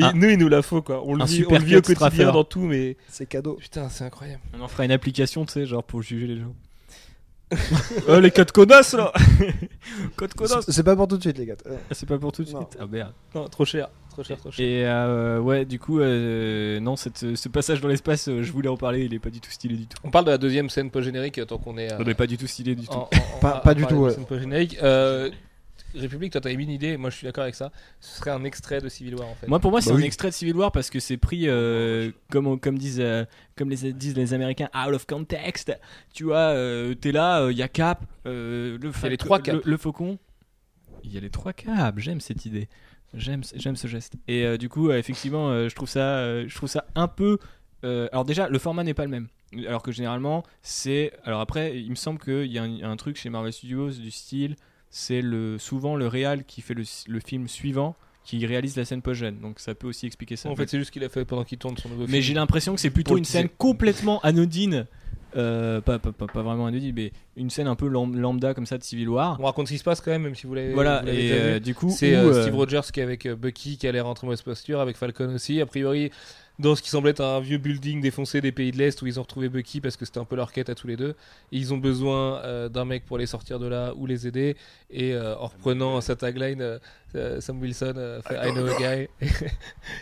Un- 0.00 0.12
nous 0.12 0.28
il 0.28 0.38
nous 0.38 0.48
la 0.48 0.62
faut 0.62 0.80
quoi. 0.82 1.02
On 1.04 1.14
le 1.14 1.22
un 1.22 1.24
vit, 1.24 1.36
super 1.36 1.56
on 1.58 1.60
le 1.60 1.66
vit 1.66 1.76
au 1.76 1.80
quotidien 1.82 1.96
Straffer. 2.08 2.24
dans 2.32 2.44
tout, 2.44 2.60
mais 2.60 2.96
C'est 3.08 3.26
cadeau. 3.26 3.54
putain 3.54 3.88
c'est 3.88 4.04
incroyable. 4.04 4.40
On 4.56 4.62
en 4.62 4.68
fera 4.68 4.84
une 4.84 4.92
application 4.92 5.44
tu 5.44 5.52
sais 5.54 5.66
genre 5.66 5.82
pour 5.82 6.02
juger 6.02 6.26
les 6.26 6.36
gens. 6.36 6.54
Oh 8.08 8.20
les 8.20 8.30
codes 8.30 8.52
connasses 8.52 8.92
là. 8.94 9.12
C'est 10.68 10.82
pas 10.82 10.96
pour 10.96 11.08
tout 11.08 11.16
de 11.16 11.22
suite, 11.22 11.38
les 11.38 11.46
gars. 11.46 11.54
Euh, 11.66 11.76
C'est 11.92 12.06
pas 12.08 12.18
pour 12.18 12.32
tout 12.32 12.44
de 12.44 12.50
Non. 12.50 12.60
suite. 12.60 12.76
Ah 12.80 12.86
merde. 12.90 13.12
Non, 13.34 13.48
trop 13.48 13.64
cher, 13.64 13.88
trop 14.10 14.22
cher, 14.22 14.36
trop 14.38 14.50
cher. 14.50 14.64
Et 14.66 14.86
euh, 14.86 15.38
ouais, 15.40 15.64
du 15.64 15.78
coup, 15.78 16.00
euh, 16.00 16.78
non, 16.80 16.96
cette, 16.96 17.34
ce 17.36 17.48
passage 17.48 17.80
dans 17.80 17.88
l'espace, 17.88 18.28
euh, 18.28 18.42
je 18.42 18.52
voulais 18.52 18.68
en 18.68 18.76
parler, 18.76 19.04
il 19.04 19.14
est 19.14 19.18
pas 19.18 19.30
du 19.30 19.40
tout 19.40 19.50
stylé 19.50 19.76
du 19.76 19.86
tout. 19.86 19.96
On 20.04 20.10
parle 20.10 20.26
de 20.26 20.30
la 20.30 20.38
deuxième 20.38 20.68
scène 20.70 20.90
post-générique 20.90 21.40
tant 21.46 21.58
qu'on 21.58 21.78
est. 21.78 21.92
euh, 21.92 21.96
Il 22.00 22.08
est 22.08 22.14
pas 22.14 22.26
du 22.26 22.36
tout 22.36 22.46
stylé 22.46 22.74
du 22.74 22.86
tout. 22.86 22.92
en- 22.92 23.08
en- 23.12 23.38
Pas- 23.40 23.50
à- 23.56 23.60
pas 23.60 23.70
à 23.70 23.74
du 23.74 23.86
tout, 23.86 23.94
ouais. 23.96 24.10
scène 24.10 24.26
post-générique. 24.26 24.76
Euh, 25.94 26.00
République, 26.00 26.32
toi 26.32 26.40
t'avais 26.40 26.54
une 26.54 26.70
idée, 26.70 26.96
moi 26.96 27.10
je 27.10 27.16
suis 27.16 27.24
d'accord 27.24 27.42
avec 27.44 27.54
ça. 27.54 27.70
Ce 28.00 28.18
serait 28.18 28.30
un 28.30 28.44
extrait 28.44 28.80
de 28.80 28.88
Civil 28.88 29.14
War 29.14 29.28
en 29.28 29.34
fait. 29.34 29.46
Moi, 29.46 29.58
pour 29.60 29.70
moi, 29.70 29.80
c'est 29.80 29.90
Bah 29.90 29.96
un 29.96 29.98
oui. 30.00 30.04
extrait 30.04 30.28
de 30.28 30.34
Civil 30.34 30.54
War 30.56 30.70
parce 30.72 30.90
que 30.90 31.00
c'est 31.00 31.16
pris, 31.16 31.44
euh, 31.48 32.10
comme, 32.30 32.58
comme, 32.60 32.78
disent, 32.78 33.00
euh, 33.00 33.24
comme 33.56 33.70
les, 33.70 33.92
disent 33.92 34.16
les 34.16 34.34
Américains, 34.34 34.68
out 34.74 34.94
of 34.94 35.06
context. 35.06 35.72
Tu 36.12 36.24
vois, 36.24 36.36
euh, 36.54 36.94
t'es 36.94 37.12
là, 37.12 37.48
il 37.50 37.56
y 37.56 37.62
a 37.62 37.68
Cap, 37.68 38.04
euh, 38.26 38.76
le, 38.80 38.90
y 38.90 39.06
a 39.06 39.08
les 39.08 39.16
trois 39.16 39.40
Cap. 39.40 39.56
le, 39.56 39.62
le 39.64 39.76
faucon. 39.76 40.18
il 41.04 41.12
y 41.12 41.16
a 41.16 41.20
les 41.20 41.30
trois 41.30 41.52
câbles. 41.52 42.00
J'aime 42.00 42.20
cette 42.20 42.44
idée. 42.46 42.68
J'aime, 43.14 43.40
j'aime 43.54 43.76
ce 43.76 43.86
geste. 43.86 44.14
Et 44.28 44.44
euh, 44.44 44.58
du 44.58 44.68
coup, 44.68 44.90
euh, 44.90 44.98
effectivement, 44.98 45.48
euh, 45.50 45.68
je 45.70 45.74
trouve 45.74 45.88
ça, 45.88 46.18
euh, 46.18 46.44
je 46.46 46.54
trouve 46.54 46.68
ça 46.68 46.84
un 46.94 47.08
peu. 47.08 47.38
euh, 47.84 48.06
alors 48.12 48.24
déjà, 48.26 48.48
le 48.50 48.58
format 48.58 48.84
n'est 48.84 48.92
pas 48.94 49.04
le 49.04 49.10
même. 49.10 49.28
Alors 49.66 49.82
que 49.82 49.92
généralement, 49.92 50.42
c'est. 50.60 51.12
Alors 51.24 51.40
après, 51.40 51.80
il 51.80 51.88
me 51.88 51.94
semble 51.94 52.18
qu'il 52.18 52.52
y 52.52 52.58
a 52.58 52.64
un, 52.64 52.82
un 52.82 52.96
truc 52.96 53.16
chez 53.16 53.30
Marvel 53.30 53.50
Studios 53.52 53.92
du 53.92 54.10
style, 54.10 54.56
c'est 54.90 55.20
le 55.22 55.58
souvent 55.58 55.96
le 55.96 56.06
réal 56.06 56.44
qui 56.44 56.60
fait 56.62 56.74
le, 56.74 56.84
le 57.08 57.20
film 57.20 57.48
suivant 57.48 57.94
qui 58.24 58.44
réalise 58.44 58.76
la 58.76 58.84
scène 58.84 59.00
post-gène. 59.00 59.38
Donc 59.40 59.58
ça 59.58 59.74
peut 59.74 59.86
aussi 59.88 60.04
expliquer 60.06 60.36
ça. 60.36 60.50
En 60.50 60.56
fait, 60.56 60.68
c'est 60.68 60.78
juste 60.78 60.90
qu'il 60.90 61.02
a 61.04 61.08
fait 61.08 61.24
pendant 61.24 61.44
qu'il 61.44 61.56
tourne 61.58 61.76
son 61.78 61.88
nouveau 61.88 62.02
film. 62.02 62.12
Mais 62.12 62.20
j'ai 62.22 62.34
l'impression 62.34 62.74
que 62.74 62.80
c'est 62.80 62.90
plutôt 62.90 63.16
une 63.16 63.24
scène 63.24 63.48
complètement 63.56 64.20
anodine. 64.20 64.86
euh, 65.36 65.80
pas, 65.80 65.98
pas, 65.98 66.12
pas, 66.12 66.26
pas 66.26 66.42
vraiment 66.42 66.66
anodine, 66.66 66.92
mais 66.94 67.12
une 67.36 67.48
scène 67.50 67.66
un 67.68 67.74
peu 67.74 67.88
lam- 67.88 68.16
lambda 68.18 68.52
comme 68.54 68.66
ça 68.66 68.76
de 68.78 68.82
Civil 68.82 69.08
War. 69.08 69.38
On 69.40 69.44
raconte 69.44 69.68
ce 69.68 69.72
qui 69.72 69.78
se 69.78 69.84
passe 69.84 70.00
quand 70.02 70.10
même, 70.10 70.22
même 70.22 70.34
si 70.34 70.46
vous 70.46 70.54
l'avez 70.54 70.72
Voilà, 70.74 71.02
vous 71.02 71.08
et 71.08 71.32
euh, 71.32 71.58
du 71.58 71.74
coup, 71.74 71.90
C'est 71.90 72.14
euh, 72.14 72.42
Steve 72.42 72.54
Rogers 72.56 72.80
qui 72.92 73.00
est 73.00 73.02
avec 73.02 73.26
Bucky 73.28 73.76
qui 73.78 73.86
a 73.88 73.92
l'air 73.92 74.06
en 74.06 74.12
très 74.14 74.26
mauvaise 74.26 74.42
posture, 74.42 74.80
avec 74.80 74.96
Falcon 74.96 75.34
aussi. 75.34 75.60
A 75.62 75.66
priori, 75.66 76.10
dans 76.58 76.74
ce 76.74 76.82
qui 76.82 76.90
semble 76.90 77.08
être 77.08 77.20
un 77.20 77.40
vieux 77.40 77.58
building 77.58 78.00
défoncé 78.00 78.40
des 78.40 78.52
pays 78.52 78.72
de 78.72 78.78
l'Est 78.78 79.00
où 79.02 79.06
ils 79.06 79.18
ont 79.18 79.22
retrouvé 79.22 79.48
Bucky 79.48 79.80
parce 79.80 79.96
que 79.96 80.04
c'était 80.04 80.18
un 80.18 80.24
peu 80.24 80.36
leur 80.36 80.52
quête 80.52 80.68
à 80.68 80.74
tous 80.74 80.86
les 80.86 80.96
deux. 80.96 81.14
Et 81.52 81.58
ils 81.58 81.72
ont 81.72 81.78
besoin 81.78 82.38
euh, 82.38 82.68
d'un 82.68 82.84
mec 82.84 83.04
pour 83.04 83.18
les 83.18 83.26
sortir 83.26 83.58
de 83.58 83.66
là 83.66 83.92
ou 83.96 84.06
les 84.06 84.26
aider. 84.26 84.56
Et 84.90 85.14
euh, 85.14 85.36
en 85.36 85.46
reprenant 85.46 86.00
sa 86.00 86.16
tagline, 86.16 86.78
euh, 87.14 87.40
Sam 87.40 87.60
Wilson 87.60 87.94
euh, 87.96 88.20
fait 88.22 88.36
I 88.36 88.52
know 88.52 88.66
a 88.66 88.76
guy. 88.78 89.08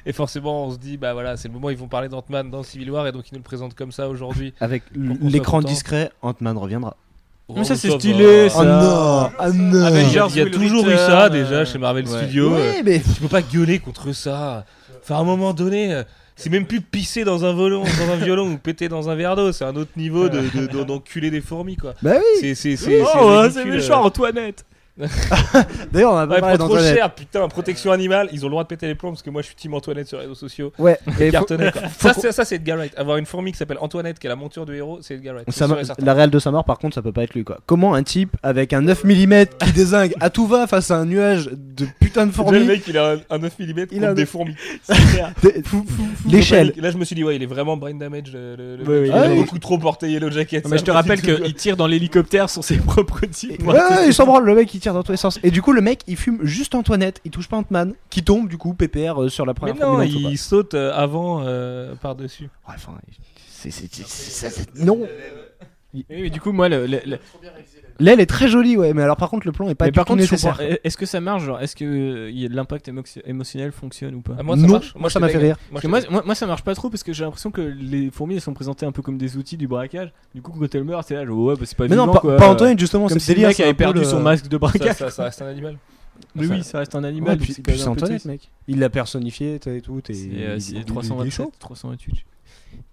et 0.07 0.13
forcément, 0.13 0.67
on 0.67 0.73
se 0.73 0.79
dit, 0.79 0.97
bah 0.97 1.13
voilà, 1.13 1.37
c'est 1.37 1.49
le 1.49 1.55
moment 1.55 1.69
où 1.69 1.71
ils 1.71 1.77
vont 1.77 1.89
parler 1.89 2.09
d'Ant-Man 2.09 2.51
dans 2.51 2.63
Civil 2.63 2.91
War 2.91 3.07
et 3.07 3.13
donc 3.13 3.29
ils 3.31 3.35
nous 3.35 3.41
le 3.41 3.45
présentent 3.45 3.75
comme 3.75 3.93
ça 3.93 4.09
aujourd'hui. 4.09 4.55
Avec 4.61 4.83
l'écran 4.95 5.61
discret, 5.61 6.11
Ant-Man 6.23 6.57
reviendra. 6.57 6.97
Mais 7.55 7.65
ça, 7.65 7.77
c'est 7.77 7.91
stylé, 7.91 8.49
ça. 8.49 8.59
Oh 8.61 8.65
non 8.65 9.31
Ah 9.39 9.51
non 9.51 9.71
il 9.73 9.77
y 9.77 9.83
a, 9.83 9.87
Avengers 9.87 10.27
il 10.31 10.37
y 10.37 10.41
a 10.41 10.45
Will 10.45 10.53
toujours 10.53 10.85
eu 10.89 10.95
Return, 10.95 11.07
ça 11.07 11.25
euh, 11.27 11.29
déjà 11.29 11.65
chez 11.65 11.79
Marvel 11.79 12.09
ouais. 12.09 12.19
Studios. 12.19 12.55
Ouais, 12.55 12.83
mais 12.85 13.01
Tu 13.01 13.21
peux 13.21 13.29
pas 13.29 13.43
gueuler 13.43 13.79
contre 13.79 14.13
ça. 14.13 14.65
Enfin, 15.01 15.17
à 15.17 15.19
un 15.21 15.25
moment 15.25 15.55
donné, 15.55 15.95
euh, 15.95 16.03
c'est 16.37 16.51
même 16.51 16.67
plus 16.67 16.81
pisser 16.83 17.25
dans 17.25 17.45
un 17.45 17.55
violon, 17.55 17.83
dans 17.83 18.13
un 18.13 18.17
violon 18.17 18.53
ou 18.53 18.59
péter 18.59 18.89
dans 18.89 19.09
un 19.09 19.15
verre 19.15 19.35
d'eau. 19.37 19.53
C'est 19.53 19.65
un 19.65 19.75
autre 19.75 19.91
niveau 19.97 20.29
de, 20.29 20.41
de- 20.55 20.67
de- 20.67 20.85
d'enculer 20.85 21.31
des 21.31 21.41
fourmis, 21.41 21.77
quoi. 21.77 21.95
bah 22.03 22.17
oui. 22.19 22.39
C'est, 22.41 22.55
c'est, 22.55 22.77
c'est, 22.77 23.01
Oh, 23.03 23.07
c'est 23.11 23.19
ouais, 23.25 23.51
c'est 23.51 23.61
euh. 23.69 23.73
méchant, 23.73 24.03
Antoinette. 24.05 24.65
D'ailleurs, 25.93 26.13
on 26.13 26.17
a 26.17 26.27
pas 26.27 26.35
Ouais, 26.37 26.41
parlé 26.41 26.59
trop 26.59 26.79
cher, 26.79 27.15
putain, 27.15 27.47
protection 27.49 27.93
animale. 27.93 28.29
Ils 28.33 28.43
ont 28.45 28.49
le 28.49 28.53
droit 28.53 28.63
de 28.63 28.69
péter 28.69 28.87
les 28.87 28.95
plombs 28.95 29.11
parce 29.11 29.23
que 29.23 29.29
moi 29.31 29.43
je 29.43 29.47
suis 29.49 29.55
team 29.57 29.75
Antoinette 29.75 30.07
sur 30.09 30.17
les 30.17 30.23
réseaux 30.25 30.35
sociaux. 30.35 30.73
Ouais, 30.79 30.99
faut- 31.07 31.31
Cartonnet, 31.31 31.71
Ça, 31.99 32.15
c'est, 32.15 32.33
ça, 32.33 32.45
c'est 32.47 32.57
Edgar 32.57 32.79
Wright. 32.79 32.93
Avoir 32.97 33.19
une 33.19 33.27
fourmi 33.27 33.53
qui 33.53 33.59
s'appelle 33.59 33.77
Antoinette, 33.81 34.19
qui 34.19 34.27
est 34.27 34.31
la 34.31 34.37
monture 34.37 34.65
du 34.65 34.75
héros, 34.75 34.99
c'est 35.03 35.15
Edgar 35.15 35.35
Wright. 35.35 35.51
Ça 35.51 35.67
et 35.99 36.03
la 36.05 36.15
réelle 36.15 36.31
de 36.31 36.39
sa 36.39 36.51
mort, 36.51 36.65
par 36.65 36.79
contre, 36.79 36.95
ça 36.95 37.03
peut 37.03 37.13
pas 37.13 37.25
être 37.25 37.35
lui 37.35 37.45
quoi. 37.45 37.59
Comment 37.67 37.95
un 37.95 38.03
type 38.03 38.37
avec 38.43 38.73
un 38.73 38.81
9 38.81 39.05
mm 39.05 39.45
qui 39.65 39.73
désingue 39.73 40.15
à 40.21 40.31
tout 40.31 40.47
va 40.47 40.67
face 40.67 40.91
à 40.91 40.97
un 40.97 41.05
nuage 41.05 41.51
de 41.53 41.87
putain 42.01 42.27
de 42.27 42.31
Déjà, 42.31 42.43
le 42.43 42.51
fourmis, 42.51 42.65
mec, 42.67 42.83
il 42.89 42.97
a 42.99 43.13
un, 43.13 43.17
un 43.31 43.39
9 43.39 43.59
mm 43.59 43.65
Il 43.69 43.87
contre 43.87 44.05
a 44.05 44.09
un- 44.09 44.15
des 44.15 44.27
fourmis. 44.27 44.55
l'échelle. 46.29 46.73
Là, 46.77 46.91
je 46.91 46.97
me 46.97 47.05
suis 47.05 47.15
dit, 47.15 47.25
ouais, 47.25 47.37
il 47.37 47.43
est 47.43 47.47
vraiment 47.47 47.77
brain 47.77 47.95
damage. 47.95 48.33
Le, 48.33 48.57
le- 48.57 48.77
le 48.77 48.85
Ouais, 48.85 49.01
mec, 49.03 49.13
ouais, 49.15 49.27
il 49.27 49.33
a 49.33 49.35
beaucoup 49.35 49.59
trop 49.59 49.79
porté 49.79 50.11
Yellow 50.11 50.31
Jacket. 50.31 50.67
Mais 50.69 50.79
je 50.79 50.85
te 50.85 50.91
rappelle 50.91 51.21
qu'il 51.21 51.55
tire 51.55 51.77
dans 51.77 51.87
l'hélicoptère 51.87 52.51
sur 52.51 52.65
ses 52.65 52.77
propres 52.79 53.27
types. 53.27 53.63
Ouais, 53.67 53.75
ouais, 53.75 54.07
il 54.07 54.15
s'en 54.15 54.25
branle, 54.27 54.45
le 54.45 54.55
mec 54.55 54.73
il 54.75 54.81
tire 54.87 54.95
dans 54.95 55.03
tous 55.03 55.13
les 55.13 55.19
sens. 55.19 55.39
Et 55.43 55.51
du 55.51 55.63
coup, 55.63 55.73
le 55.73 55.81
mec 55.81 56.03
il 56.07 56.17
fume 56.17 56.39
juste 56.43 56.75
Antoinette, 56.75 57.21
il 57.25 57.31
touche 57.33 57.49
pas 57.49 57.57
Ant-Man, 57.57 57.95
qui 58.11 58.23
tombe 58.23 58.49
du 58.49 58.57
coup, 58.57 58.73
pépère 58.75 59.23
euh, 59.23 59.29
sur 59.29 59.45
la 59.45 59.51
Mais 59.53 59.55
première 59.73 59.75
non, 59.77 59.95
dans 59.95 59.99
le 59.99 60.07
il 60.07 60.39
saute 60.39 60.75
euh, 60.75 60.93
avant 60.95 61.43
euh, 61.45 61.95
par-dessus. 61.97 62.45
Ouais, 62.69 62.75
enfin, 62.77 62.93
c'est- 63.49 63.71
c'est- 63.71 63.93
c'est- 63.93 64.07
c'est- 64.07 64.51
c'est- 64.51 64.75
non. 64.85 65.01
Oui, 65.95 66.05
mais 66.11 66.31
du 66.31 66.41
coup, 66.41 66.53
moi, 66.53 66.69
le- 66.69 66.87
le- 66.87 67.01
le- 67.07 67.19
L'aile 67.99 68.21
est 68.21 68.27
très 68.27 68.47
jolie, 68.49 68.77
ouais, 68.77 68.93
mais 68.93 69.01
alors 69.01 69.17
par 69.17 69.31
contre, 69.31 69.47
le 69.47 69.53
plan 69.53 69.71
est 69.71 69.75
pas 69.75 69.87
mais 69.87 69.91
du 69.91 69.95
par 69.95 70.05
tout 70.05 70.13
contre, 70.13 70.19
je 70.23 70.31
nécessaire. 70.31 70.59
comprends- 70.59 70.75
est-ce 70.85 70.99
que 70.99 71.07
ça 71.07 71.19
marche 71.23 71.45
genre, 71.45 71.59
Est-ce 71.63 71.75
que 71.75 71.85
euh, 71.87 72.31
y 72.31 72.45
a- 72.45 72.49
l'impact 72.51 72.89
émo- 72.89 73.23
émotionnel 73.25 73.73
fonctionne 73.73 74.15
ou 74.17 74.21
pas? 74.21 74.35
Ah, 74.39 74.43
moi, 74.43 74.55
ça 74.57 74.63
non, 74.63 74.69
marche. 74.75 74.95
moi, 74.97 75.09
je 75.09 75.15
ça 75.15 75.21
m'a 75.21 75.29
fait 75.31 75.39
rire. 75.39 75.57
Moi, 75.71 75.81
Parce 75.81 75.83
que 75.83 75.89
moi, 75.89 76.01
moi, 76.11 76.23
moi, 76.27 76.35
ça 76.35 76.47
marche 76.47 76.63
pas 76.63 76.75
trop 76.75 76.91
parce 76.91 77.03
que 77.03 77.15
j'ai 77.15 77.25
l'impression 77.25 77.51
que 77.51 77.63
les 77.63 78.11
fourmis 78.11 78.35
elles 78.35 78.43
sont 78.43 78.53
présentées 78.53 78.85
un 78.85 78.93
peu 78.93 79.01
comme 79.01 79.17
des 79.17 79.39
outils 79.39 79.57
du 79.57 79.67
braquage. 79.67 80.13
Du 80.35 80.43
coup, 80.43 80.53
quand 80.53 80.75
elles 80.75 80.85
meurent, 80.85 81.05
c'est 81.05 81.15
là, 81.15 81.25
genre, 81.25 81.39
ouais, 81.39 81.55
bah, 81.55 81.63
c'est 81.65 81.77
pas 81.79 81.89
Mais 81.89 81.97
non, 81.97 82.03
vivant, 82.03 82.13
pas, 82.13 82.21
quoi. 82.21 82.37
pas 82.37 82.49
Antoinette, 82.51 82.79
justement, 82.79 83.07
Comme 83.09 83.19
c'est 83.19 83.25
si 83.25 83.31
le 83.31 83.35
délire. 83.37 83.49
mec 83.49 83.57
c'est 83.57 83.63
avait 83.63 83.73
peu 83.73 83.79
perdu 83.79 84.01
le- 84.01 84.05
son 84.05 84.21
masque 84.21 84.49
de 84.49 84.51
ça, 84.53 84.59
braquage. 84.59 84.97
ça, 84.97 85.09
ça 85.11 85.25
reste 85.25 85.41
un 85.41 85.47
animal. 85.47 85.79
Mais 86.35 86.47
oui, 86.47 86.63
ça 86.65 86.81
reste 86.81 86.95
un 86.95 87.03
Ouais, 87.03 87.09
animal. 87.09 87.39
puis, 87.39 87.47
donc 87.49 87.57
c'est 87.57 87.63
puis 87.63 87.73
quand 87.73 87.79
c'est 87.79 87.85
même 87.85 87.93
un 87.93 87.95
peu 87.95 88.03
Antoinette, 88.03 88.23
triste. 88.23 88.27
mec. 88.27 88.51
Il 88.69 88.79
l'a 88.79 88.91
personnifié 88.91 89.59
t'as- 89.59 89.73
et 89.73 89.81
tout. 89.81 90.01
et 90.07 90.13
C'est 90.13 90.21
il- 90.21 90.43
euh, 90.45 90.55
il- 90.57 90.61
c'est 90.61 90.73
il- 90.73 90.77
il 90.77 90.81
est 90.83 90.85
327, 90.85 91.33
chaud. 91.47 91.53
328. 91.59 92.25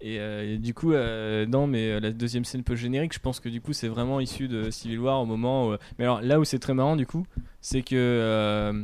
Et, 0.02 0.20
euh, 0.20 0.54
et 0.54 0.58
du 0.58 0.74
coup, 0.74 0.94
euh, 0.94 1.46
non, 1.46 1.68
mais 1.68 1.92
euh, 1.92 2.00
la 2.00 2.12
deuxième 2.12 2.46
scène 2.46 2.64
peu 2.64 2.76
générique, 2.76 3.14
je 3.14 3.20
pense 3.20 3.40
que 3.40 3.50
du 3.50 3.62
coup, 3.62 3.74
c'est 3.74 3.88
vraiment 3.88 4.20
issu 4.20 4.48
de 4.48 4.70
Civil 4.70 5.00
War 5.00 5.22
au 5.22 5.26
moment 5.26 5.70
où. 5.70 5.76
Mais 5.98 6.06
alors 6.06 6.22
là 6.22 6.40
où 6.40 6.44
c'est 6.44 6.60
très 6.60 6.74
marrant, 6.74 6.96
du 6.96 7.06
coup, 7.06 7.26
c'est 7.62 7.82
que 7.82 7.96
euh, 7.96 8.84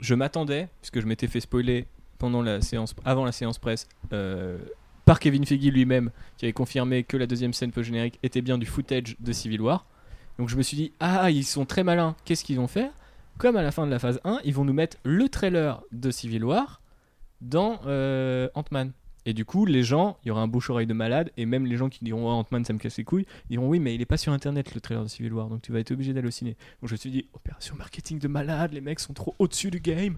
je 0.00 0.14
m'attendais, 0.14 0.68
puisque 0.80 1.00
je 1.00 1.06
m'étais 1.06 1.26
fait 1.26 1.40
spoiler 1.40 1.86
pendant 2.18 2.42
la 2.42 2.60
séance, 2.60 2.94
avant 3.04 3.24
la 3.24 3.32
séance 3.32 3.58
presse, 3.58 3.88
euh, 4.12 4.58
par 5.04 5.20
Kevin 5.20 5.46
Feige 5.46 5.68
lui-même, 5.68 6.10
qui 6.36 6.44
avait 6.44 6.52
confirmé 6.52 7.04
que 7.04 7.16
la 7.16 7.26
deuxième 7.26 7.52
scène 7.52 7.72
peu 7.72 7.82
générique 7.82 8.18
était 8.22 8.42
bien 8.42 8.58
du 8.58 8.66
footage 8.66 9.16
de 9.20 9.32
Civil 9.32 9.60
War. 9.60 9.86
Donc 10.38 10.48
je 10.48 10.56
me 10.56 10.62
suis 10.62 10.76
dit, 10.76 10.92
ah, 11.00 11.30
ils 11.30 11.44
sont 11.44 11.64
très 11.64 11.82
malins, 11.82 12.14
qu'est-ce 12.24 12.44
qu'ils 12.44 12.56
vont 12.56 12.68
faire? 12.68 12.90
Comme 13.38 13.56
à 13.56 13.62
la 13.62 13.70
fin 13.70 13.86
de 13.86 13.90
la 13.90 13.98
phase 13.98 14.20
1, 14.24 14.40
ils 14.44 14.52
vont 14.52 14.64
nous 14.64 14.72
mettre 14.72 14.96
le 15.04 15.28
trailer 15.28 15.82
de 15.92 16.10
Civil 16.10 16.44
War 16.44 16.80
dans 17.40 17.80
euh, 17.86 18.48
Ant-Man. 18.54 18.92
Et 19.28 19.34
du 19.34 19.44
coup, 19.44 19.66
les 19.66 19.82
gens, 19.82 20.16
il 20.24 20.28
y 20.28 20.30
aura 20.30 20.40
un 20.40 20.48
bouche-oreille 20.48 20.86
de 20.86 20.94
malade, 20.94 21.30
et 21.36 21.44
même 21.44 21.66
les 21.66 21.76
gens 21.76 21.90
qui 21.90 22.02
diront 22.02 22.28
oh, 22.28 22.30
Ant-Man, 22.30 22.64
ça 22.64 22.72
me 22.72 22.78
casse 22.78 22.96
les 22.96 23.04
couilles, 23.04 23.26
diront 23.50 23.68
oui, 23.68 23.78
mais 23.78 23.94
il 23.94 24.00
est 24.00 24.06
pas 24.06 24.16
sur 24.16 24.32
internet 24.32 24.74
le 24.74 24.80
trailer 24.80 25.04
de 25.04 25.08
Civil 25.10 25.34
War, 25.34 25.48
donc 25.50 25.60
tu 25.60 25.70
vas 25.70 25.80
être 25.80 25.90
obligé 25.90 26.14
d'aller 26.14 26.28
au 26.28 26.30
ciné. 26.30 26.56
Donc 26.80 26.88
je 26.88 26.94
me 26.94 26.96
suis 26.96 27.10
dit, 27.10 27.26
opération 27.34 27.76
marketing 27.76 28.20
de 28.20 28.26
malade, 28.26 28.72
les 28.72 28.80
mecs 28.80 29.00
sont 29.00 29.12
trop 29.12 29.34
au-dessus 29.38 29.70
du 29.70 29.80
game. 29.80 30.16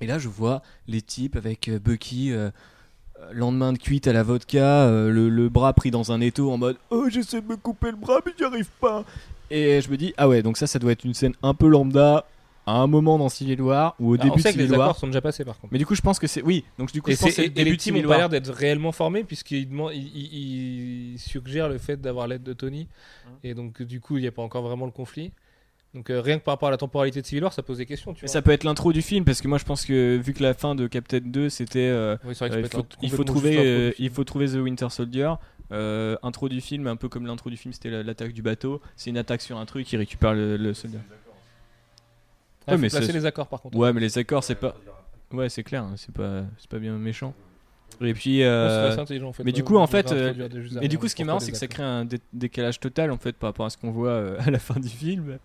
Et 0.00 0.08
là, 0.08 0.18
je 0.18 0.26
vois 0.26 0.62
les 0.88 1.02
types 1.02 1.36
avec 1.36 1.68
euh, 1.68 1.78
Bucky, 1.78 2.32
euh, 2.32 2.50
euh, 3.20 3.32
lendemain 3.32 3.72
de 3.72 3.78
cuite 3.78 4.08
à 4.08 4.12
la 4.12 4.24
vodka, 4.24 4.90
le, 4.90 5.28
le 5.28 5.48
bras 5.48 5.72
pris 5.72 5.92
dans 5.92 6.10
un 6.10 6.20
étau 6.20 6.50
en 6.50 6.58
mode 6.58 6.78
oh, 6.90 7.08
j'essaie 7.08 7.40
de 7.40 7.46
me 7.46 7.56
couper 7.56 7.92
le 7.92 7.96
bras, 7.96 8.18
mais 8.26 8.32
j'y 8.36 8.42
arrive 8.42 8.70
pas. 8.80 9.04
Et 9.52 9.80
je 9.80 9.88
me 9.88 9.96
dis, 9.96 10.14
ah 10.16 10.28
ouais, 10.28 10.42
donc 10.42 10.56
ça, 10.56 10.66
ça 10.66 10.80
doit 10.80 10.90
être 10.90 11.04
une 11.04 11.14
scène 11.14 11.34
un 11.44 11.54
peu 11.54 11.68
lambda 11.68 12.26
à 12.66 12.72
un 12.78 12.86
moment 12.88 13.16
dans 13.18 13.28
Civil 13.28 13.62
War 13.62 13.94
ou 14.00 14.10
au 14.10 14.14
Ah, 14.14 14.18
on 14.20 14.24
début 14.24 14.36
de 14.36 14.42
sait 14.42 14.52
que 14.52 14.58
les 14.58 14.64
Civil 14.64 14.76
War. 14.78 14.88
accords 14.88 14.98
sont 14.98 15.06
déjà 15.06 15.20
passés 15.20 15.44
par 15.44 15.58
contre. 15.58 15.72
Mais 15.72 15.78
du 15.78 15.86
coup, 15.86 15.94
je 15.94 16.00
pense 16.02 16.18
que 16.18 16.26
c'est. 16.26 16.42
Oui, 16.42 16.64
donc 16.78 16.92
du 16.92 17.00
coup, 17.00 17.10
Et, 17.10 17.14
je 17.14 17.20
pense 17.20 17.34
que 17.34 17.40
et- 17.40 17.44
le 17.44 17.50
et 17.50 17.54
début 17.54 17.70
les 17.70 17.76
de 17.76 17.80
teams 17.80 17.94
Civil 17.94 18.06
ont 18.06 18.08
pas 18.08 18.14
War. 18.14 18.18
l'air 18.18 18.28
d'être 18.28 18.52
réellement 18.52 18.92
formés 18.92 19.24
ils- 19.92 21.12
ils 21.14 21.18
suggèrent 21.18 21.68
le 21.68 21.78
fait 21.78 22.00
d'avoir 22.00 22.26
l'aide 22.26 22.42
de 22.42 22.52
Tony 22.52 22.88
et 23.44 23.54
donc 23.54 23.82
du 23.82 24.00
coup 24.00 24.18
il 24.18 24.22
n'y 24.22 24.26
a 24.26 24.32
pas 24.32 24.42
encore 24.42 24.62
vraiment 24.62 24.86
le 24.86 24.92
conflit. 24.92 25.32
Donc 25.94 26.10
euh, 26.10 26.20
rien 26.20 26.38
que 26.38 26.44
par 26.44 26.52
rapport 26.54 26.68
à 26.68 26.72
la 26.72 26.76
temporalité 26.76 27.22
de 27.22 27.26
Civil 27.26 27.44
War, 27.44 27.52
ça 27.54 27.62
pose 27.62 27.78
des 27.78 27.86
questions. 27.86 28.12
Tu 28.12 28.18
Mais 28.22 28.26
vois. 28.26 28.32
ça 28.32 28.42
peut 28.42 28.50
être 28.50 28.64
l'intro 28.64 28.92
du 28.92 29.00
film 29.00 29.24
parce 29.24 29.40
que 29.40 29.48
moi 29.48 29.56
je 29.58 29.64
pense 29.64 29.84
que 29.86 30.16
vu 30.16 30.34
que 30.34 30.42
la 30.42 30.52
fin 30.52 30.74
de 30.74 30.86
Captain 30.88 31.20
2 31.22 31.48
c'était 31.48 31.78
euh, 31.78 32.16
Oui, 32.24 32.34
euh, 32.42 32.62
il, 33.00 33.10
faut, 33.10 33.22
il 33.22 33.24
trouver 33.24 33.56
euh, 33.58 33.92
il 33.98 34.10
faut 34.10 34.24
trouver 34.24 34.46
The 34.48 34.54
Winter 34.56 34.88
Soldier 34.90 35.32
euh, 35.72 36.16
intro 36.22 36.48
du 36.48 36.60
film 36.60 36.86
un 36.86 36.96
peu 36.96 37.08
comme 37.08 37.26
l'intro 37.26 37.48
du 37.50 37.56
film 37.56 37.72
c'était 37.72 37.90
la- 37.90 38.02
l'attaque 38.02 38.32
du 38.32 38.42
bateau 38.42 38.80
c'est 38.94 39.10
une 39.10 39.18
attaque 39.18 39.40
sur 39.42 39.56
un 39.58 39.64
truc 39.66 39.86
qui 39.86 39.96
récupère 39.96 40.32
le, 40.34 40.56
le 40.56 40.74
soldat 40.74 40.98
Ah, 42.66 42.72
Ouais, 42.72 42.78
mais 42.78 42.88
placer 42.88 43.06
c'est- 43.06 43.12
les 43.12 43.26
accords 43.26 43.48
par 43.48 43.60
contre. 43.62 43.76
ouais 43.76 43.92
mais 43.92 44.00
les 44.00 44.18
accords 44.18 44.42
c'est 44.44 44.54
pas 44.56 44.74
ouais 45.32 45.48
c'est 45.48 45.62
clair 45.62 45.82
hein, 45.84 45.94
c'est 45.96 46.12
pas 46.14 46.44
c'est 46.58 46.68
pas 46.70 46.78
bien 46.78 46.96
méchant 46.98 47.32
et 48.00 48.12
puis 48.12 48.42
euh, 48.42 48.94
intelligent, 48.98 49.28
en 49.28 49.32
fait, 49.32 49.42
mais 49.44 49.52
du 49.52 49.62
de- 49.62 49.66
coup, 49.66 49.76
en 49.78 49.86
fait, 49.86 50.12
Et 50.12 50.86
du 50.88 50.96
avant, 50.96 51.00
coup, 51.00 51.08
ce 51.08 51.14
qui 51.14 51.22
est 51.22 51.24
marrant, 51.24 51.40
c'est 51.40 51.52
que 51.52 51.56
ça 51.56 51.66
crée 51.66 51.82
un 51.84 52.04
dé- 52.04 52.20
décalage 52.34 52.78
total 52.78 53.10
en 53.10 53.16
fait 53.16 53.32
par 53.36 53.48
rapport 53.48 53.64
à 53.64 53.70
ce 53.70 53.78
qu'on 53.78 53.90
voit 53.90 54.10
euh, 54.10 54.36
à 54.40 54.50
la 54.50 54.58
fin 54.58 54.78
du 54.78 54.88
film. 54.88 55.38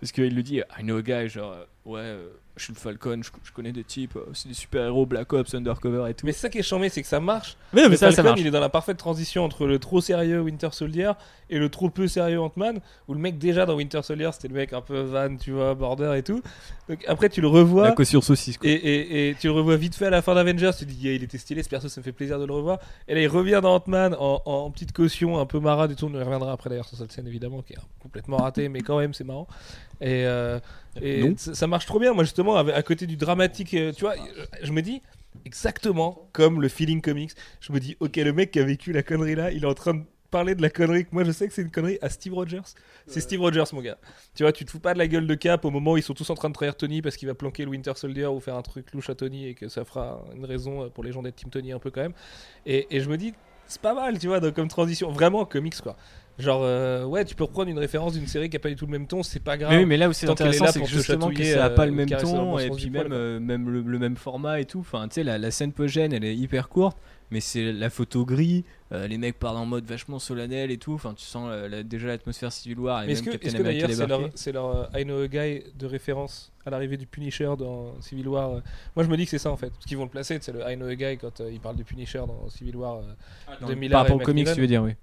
Parce 0.00 0.12
qu'il 0.12 0.34
le 0.34 0.42
dit, 0.42 0.56
I 0.78 0.82
know 0.82 0.98
a 0.98 1.02
guy, 1.02 1.28
genre, 1.30 1.52
euh, 1.52 1.64
ouais, 1.84 2.00
euh, 2.00 2.28
je 2.56 2.64
suis 2.64 2.72
le 2.72 2.78
Falcon, 2.78 3.20
je, 3.22 3.30
je 3.42 3.52
connais 3.52 3.72
des 3.72 3.84
types, 3.84 4.16
euh, 4.16 4.26
c'est 4.32 4.48
des 4.48 4.54
super-héros, 4.54 5.06
Black 5.06 5.32
Ops, 5.32 5.54
Undercover 5.54 6.08
et 6.10 6.14
tout. 6.14 6.24
Mais 6.24 6.32
c'est 6.32 6.40
ça 6.42 6.48
qui 6.48 6.58
est 6.58 6.62
chambé, 6.62 6.88
c'est 6.88 7.02
que 7.02 7.08
ça 7.08 7.20
marche. 7.20 7.56
Mais 7.72 7.82
mais 7.82 7.88
Le 7.90 7.96
ça, 7.96 8.10
ça 8.10 8.16
Falcon, 8.16 8.30
marche. 8.30 8.40
il 8.40 8.46
est 8.46 8.50
dans 8.52 8.60
la 8.60 8.68
parfaite 8.68 8.96
transition 8.96 9.44
entre 9.44 9.66
le 9.66 9.78
trop 9.78 10.00
sérieux 10.00 10.40
Winter 10.40 10.68
Soldier 10.72 11.12
et 11.50 11.58
le 11.58 11.68
trop 11.68 11.90
peu 11.90 12.06
sérieux 12.06 12.40
Ant-Man. 12.40 12.80
Où 13.08 13.14
le 13.14 13.20
mec, 13.20 13.38
déjà 13.38 13.66
dans 13.66 13.74
Winter 13.74 14.02
Soldier, 14.02 14.30
c'était 14.32 14.48
le 14.48 14.54
mec 14.54 14.72
un 14.72 14.80
peu 14.80 15.00
van, 15.00 15.36
tu 15.36 15.50
vois, 15.50 15.74
border 15.74 16.14
et 16.16 16.22
tout. 16.22 16.40
Donc 16.88 17.04
après, 17.08 17.28
tu 17.28 17.40
le 17.40 17.48
revois. 17.48 17.88
La 17.88 17.92
caution 17.92 18.20
saucisse, 18.20 18.56
quoi. 18.56 18.68
Et, 18.70 18.72
et, 18.74 19.28
et 19.30 19.34
tu 19.34 19.48
le 19.48 19.52
revois 19.52 19.76
vite 19.76 19.94
fait 19.96 20.06
à 20.06 20.10
la 20.10 20.22
fin 20.22 20.34
d'Avengers, 20.34 20.70
tu 20.78 20.86
te 20.86 20.90
dis, 20.90 20.96
Yeah, 21.04 21.14
il 21.14 21.22
était 21.24 21.38
stylé, 21.38 21.62
ce 21.62 21.68
perso, 21.68 21.88
ça 21.88 22.00
me 22.00 22.04
fait 22.04 22.12
plaisir 22.12 22.38
de 22.38 22.44
le 22.46 22.52
revoir. 22.52 22.78
Et 23.08 23.14
là, 23.14 23.20
il 23.20 23.28
revient 23.28 23.60
dans 23.62 23.74
Ant-Man 23.74 24.14
en, 24.18 24.40
en 24.44 24.70
petite 24.70 24.92
caution, 24.92 25.38
un 25.40 25.46
peu 25.46 25.58
marade 25.58 25.90
et 25.90 25.96
tout. 25.96 26.06
On 26.06 26.14
y 26.14 26.22
reviendra 26.22 26.52
après 26.52 26.70
d'ailleurs 26.70 26.88
sur 26.88 26.96
cette 26.96 27.10
scène, 27.12 27.26
évidemment, 27.26 27.62
qui 27.62 27.72
est 27.72 27.78
complètement 28.00 28.36
ratée, 28.38 28.68
mais 28.68 28.80
quand 28.80 28.98
même, 28.98 29.12
c'est 29.12 29.24
marrant. 29.24 29.48
Et, 30.00 30.24
euh, 30.26 30.58
et 31.00 31.34
ça, 31.36 31.54
ça 31.54 31.66
marche 31.74 31.86
trop 31.86 31.98
bien, 31.98 32.12
moi, 32.12 32.24
justement, 32.24 32.56
avec- 32.56 32.74
à 32.74 32.82
côté 32.82 33.06
du 33.06 33.16
dramatique, 33.16 33.74
euh, 33.74 33.92
tu 33.92 34.00
vois, 34.02 34.14
je 34.62 34.72
me 34.72 34.80
dis, 34.82 35.02
exactement 35.44 36.28
comme 36.32 36.60
le 36.62 36.68
feeling 36.68 37.00
comics, 37.00 37.32
je 37.60 37.72
me 37.72 37.80
dis, 37.80 37.96
ok, 38.00 38.16
le 38.16 38.32
mec 38.32 38.50
qui 38.52 38.60
a 38.60 38.64
vécu 38.64 38.92
la 38.92 39.02
connerie 39.02 39.34
là, 39.34 39.50
il 39.50 39.64
est 39.64 39.66
en 39.66 39.74
train 39.74 39.94
de 39.94 40.02
parler 40.30 40.54
de 40.56 40.62
la 40.62 40.70
connerie 40.70 41.04
que 41.04 41.10
moi 41.12 41.22
je 41.22 41.30
sais 41.30 41.46
que 41.46 41.54
c'est 41.54 41.62
une 41.62 41.70
connerie 41.70 41.96
à 42.02 42.08
Steve 42.08 42.34
Rogers. 42.34 42.62
C'est 43.06 43.20
Steve 43.20 43.40
Rogers, 43.40 43.64
mon 43.72 43.80
gars. 43.82 43.98
Tu 44.34 44.42
vois, 44.42 44.52
tu 44.52 44.64
te 44.64 44.70
fous 44.72 44.80
pas 44.80 44.92
de 44.92 44.98
la 44.98 45.06
gueule 45.06 45.28
de 45.28 45.34
Cap 45.36 45.64
au 45.64 45.70
moment 45.70 45.92
où 45.92 45.96
ils 45.96 46.02
sont 46.02 46.14
tous 46.14 46.28
en 46.28 46.34
train 46.34 46.48
de 46.48 46.54
trahir 46.54 46.76
Tony 46.76 47.02
parce 47.02 47.16
qu'il 47.16 47.28
va 47.28 47.34
planquer 47.34 47.64
le 47.64 47.70
Winter 47.70 47.92
Soldier 47.94 48.26
ou 48.26 48.40
faire 48.40 48.56
un 48.56 48.62
truc 48.62 48.92
louche 48.92 49.10
à 49.10 49.14
Tony 49.14 49.46
et 49.46 49.54
que 49.54 49.68
ça 49.68 49.84
fera 49.84 50.24
une 50.34 50.44
raison 50.44 50.84
euh, 50.84 50.88
pour 50.88 51.04
les 51.04 51.12
gens 51.12 51.22
d'être 51.22 51.36
Team 51.36 51.50
Tony 51.50 51.70
un 51.70 51.78
peu 51.78 51.90
quand 51.92 52.00
même. 52.02 52.14
Et, 52.66 52.96
et 52.96 53.00
je 53.00 53.08
me 53.08 53.16
dis, 53.16 53.32
c'est 53.68 53.80
pas 53.80 53.94
mal, 53.94 54.18
tu 54.18 54.26
vois, 54.26 54.40
donc, 54.40 54.54
comme 54.54 54.66
transition. 54.68 55.10
Vraiment 55.12 55.44
comics, 55.44 55.80
quoi. 55.80 55.96
Genre, 56.36 56.62
euh, 56.64 57.04
ouais, 57.04 57.24
tu 57.24 57.36
peux 57.36 57.44
reprendre 57.44 57.70
une 57.70 57.78
référence 57.78 58.14
d'une 58.14 58.26
série 58.26 58.50
qui 58.50 58.56
a 58.56 58.60
pas 58.60 58.68
du 58.68 58.74
tout 58.74 58.86
le 58.86 58.90
même 58.92 59.06
ton, 59.06 59.22
c'est 59.22 59.38
pas 59.38 59.56
grave. 59.56 59.70
Mais 59.72 59.78
oui, 59.78 59.86
mais 59.86 59.96
là 59.96 60.08
où 60.08 60.12
c'est 60.12 60.26
est 60.26 60.30
intéressant, 60.30 60.66
c'est 60.66 60.80
que 60.80 60.86
justement 60.88 61.30
que 61.30 61.44
ça 61.44 61.66
a 61.66 61.68
euh, 61.70 61.74
pas 61.76 61.86
le 61.86 61.92
ou 61.92 61.94
même 61.94 62.10
dans 62.10 62.18
ton 62.18 62.58
et 62.58 62.70
puis 62.70 62.90
poil, 62.90 63.04
même, 63.04 63.12
euh, 63.12 63.38
même 63.38 63.70
le, 63.70 63.82
le 63.82 63.98
même 64.00 64.16
format 64.16 64.58
et 64.60 64.64
tout. 64.64 64.80
Enfin, 64.80 65.06
tu 65.06 65.14
sais, 65.14 65.22
la, 65.22 65.38
la 65.38 65.50
scène 65.52 65.72
post-gène, 65.72 66.12
elle 66.12 66.24
est 66.24 66.34
hyper 66.34 66.68
courte, 66.68 66.98
mais 67.30 67.38
c'est 67.38 67.72
la 67.72 67.88
photo 67.88 68.24
gris. 68.24 68.64
euh, 68.90 69.06
les 69.06 69.16
mecs 69.16 69.38
parlent 69.38 69.58
en 69.58 69.64
mode 69.66 69.84
vachement 69.84 70.18
solennel 70.18 70.72
et 70.72 70.76
tout. 70.76 70.94
Enfin, 70.94 71.14
tu 71.14 71.24
sens 71.24 71.48
euh, 71.52 71.68
la- 71.68 71.82
déjà 71.84 72.08
l'atmosphère 72.08 72.50
Civil 72.50 72.80
War 72.80 73.04
et 73.04 73.06
Mais 73.06 73.12
est-ce 73.12 73.22
même 73.22 73.26
que, 73.26 73.38
Captain 73.38 73.46
est-ce 73.48 73.56
que 73.56 73.62
America 73.62 73.86
d'ailleurs 73.86 74.30
c'est 74.34 74.52
leur, 74.52 74.72
leur 74.72 74.90
euh, 74.92 74.98
I 75.00 75.04
Know 75.04 75.22
a 75.22 75.28
Guy 75.28 75.62
de 75.78 75.86
référence 75.86 76.52
à 76.66 76.70
l'arrivée 76.70 76.96
du 76.96 77.06
Punisher 77.06 77.52
dans 77.56 77.94
Civil 78.00 78.26
War 78.26 78.54
euh? 78.54 78.60
Moi 78.96 79.04
je 79.04 79.08
me 79.08 79.16
dis 79.16 79.24
que 79.24 79.30
c'est 79.30 79.38
ça 79.38 79.52
en 79.52 79.56
fait. 79.56 79.70
Parce 79.70 79.84
qu'ils 79.86 79.96
vont 79.98 80.04
le 80.04 80.10
placer, 80.10 80.36
c'est 80.40 80.52
le 80.52 80.60
I 80.68 80.74
Know 80.74 80.86
a 80.88 80.96
Guy 80.96 81.16
quand 81.16 81.40
euh, 81.40 81.50
il 81.52 81.60
parle 81.60 81.76
du 81.76 81.84
Punisher 81.84 82.18
dans 82.26 82.48
Civil 82.50 82.74
War 82.76 82.96
euh, 82.96 83.66
de 83.68 83.74
Miller 83.74 83.92
Par 83.92 84.02
rapport 84.02 84.16
aux 84.16 84.20
comics, 84.20 84.48
tu 84.52 84.60
veux 84.60 84.66
dire, 84.66 84.82
oui. 84.82 84.94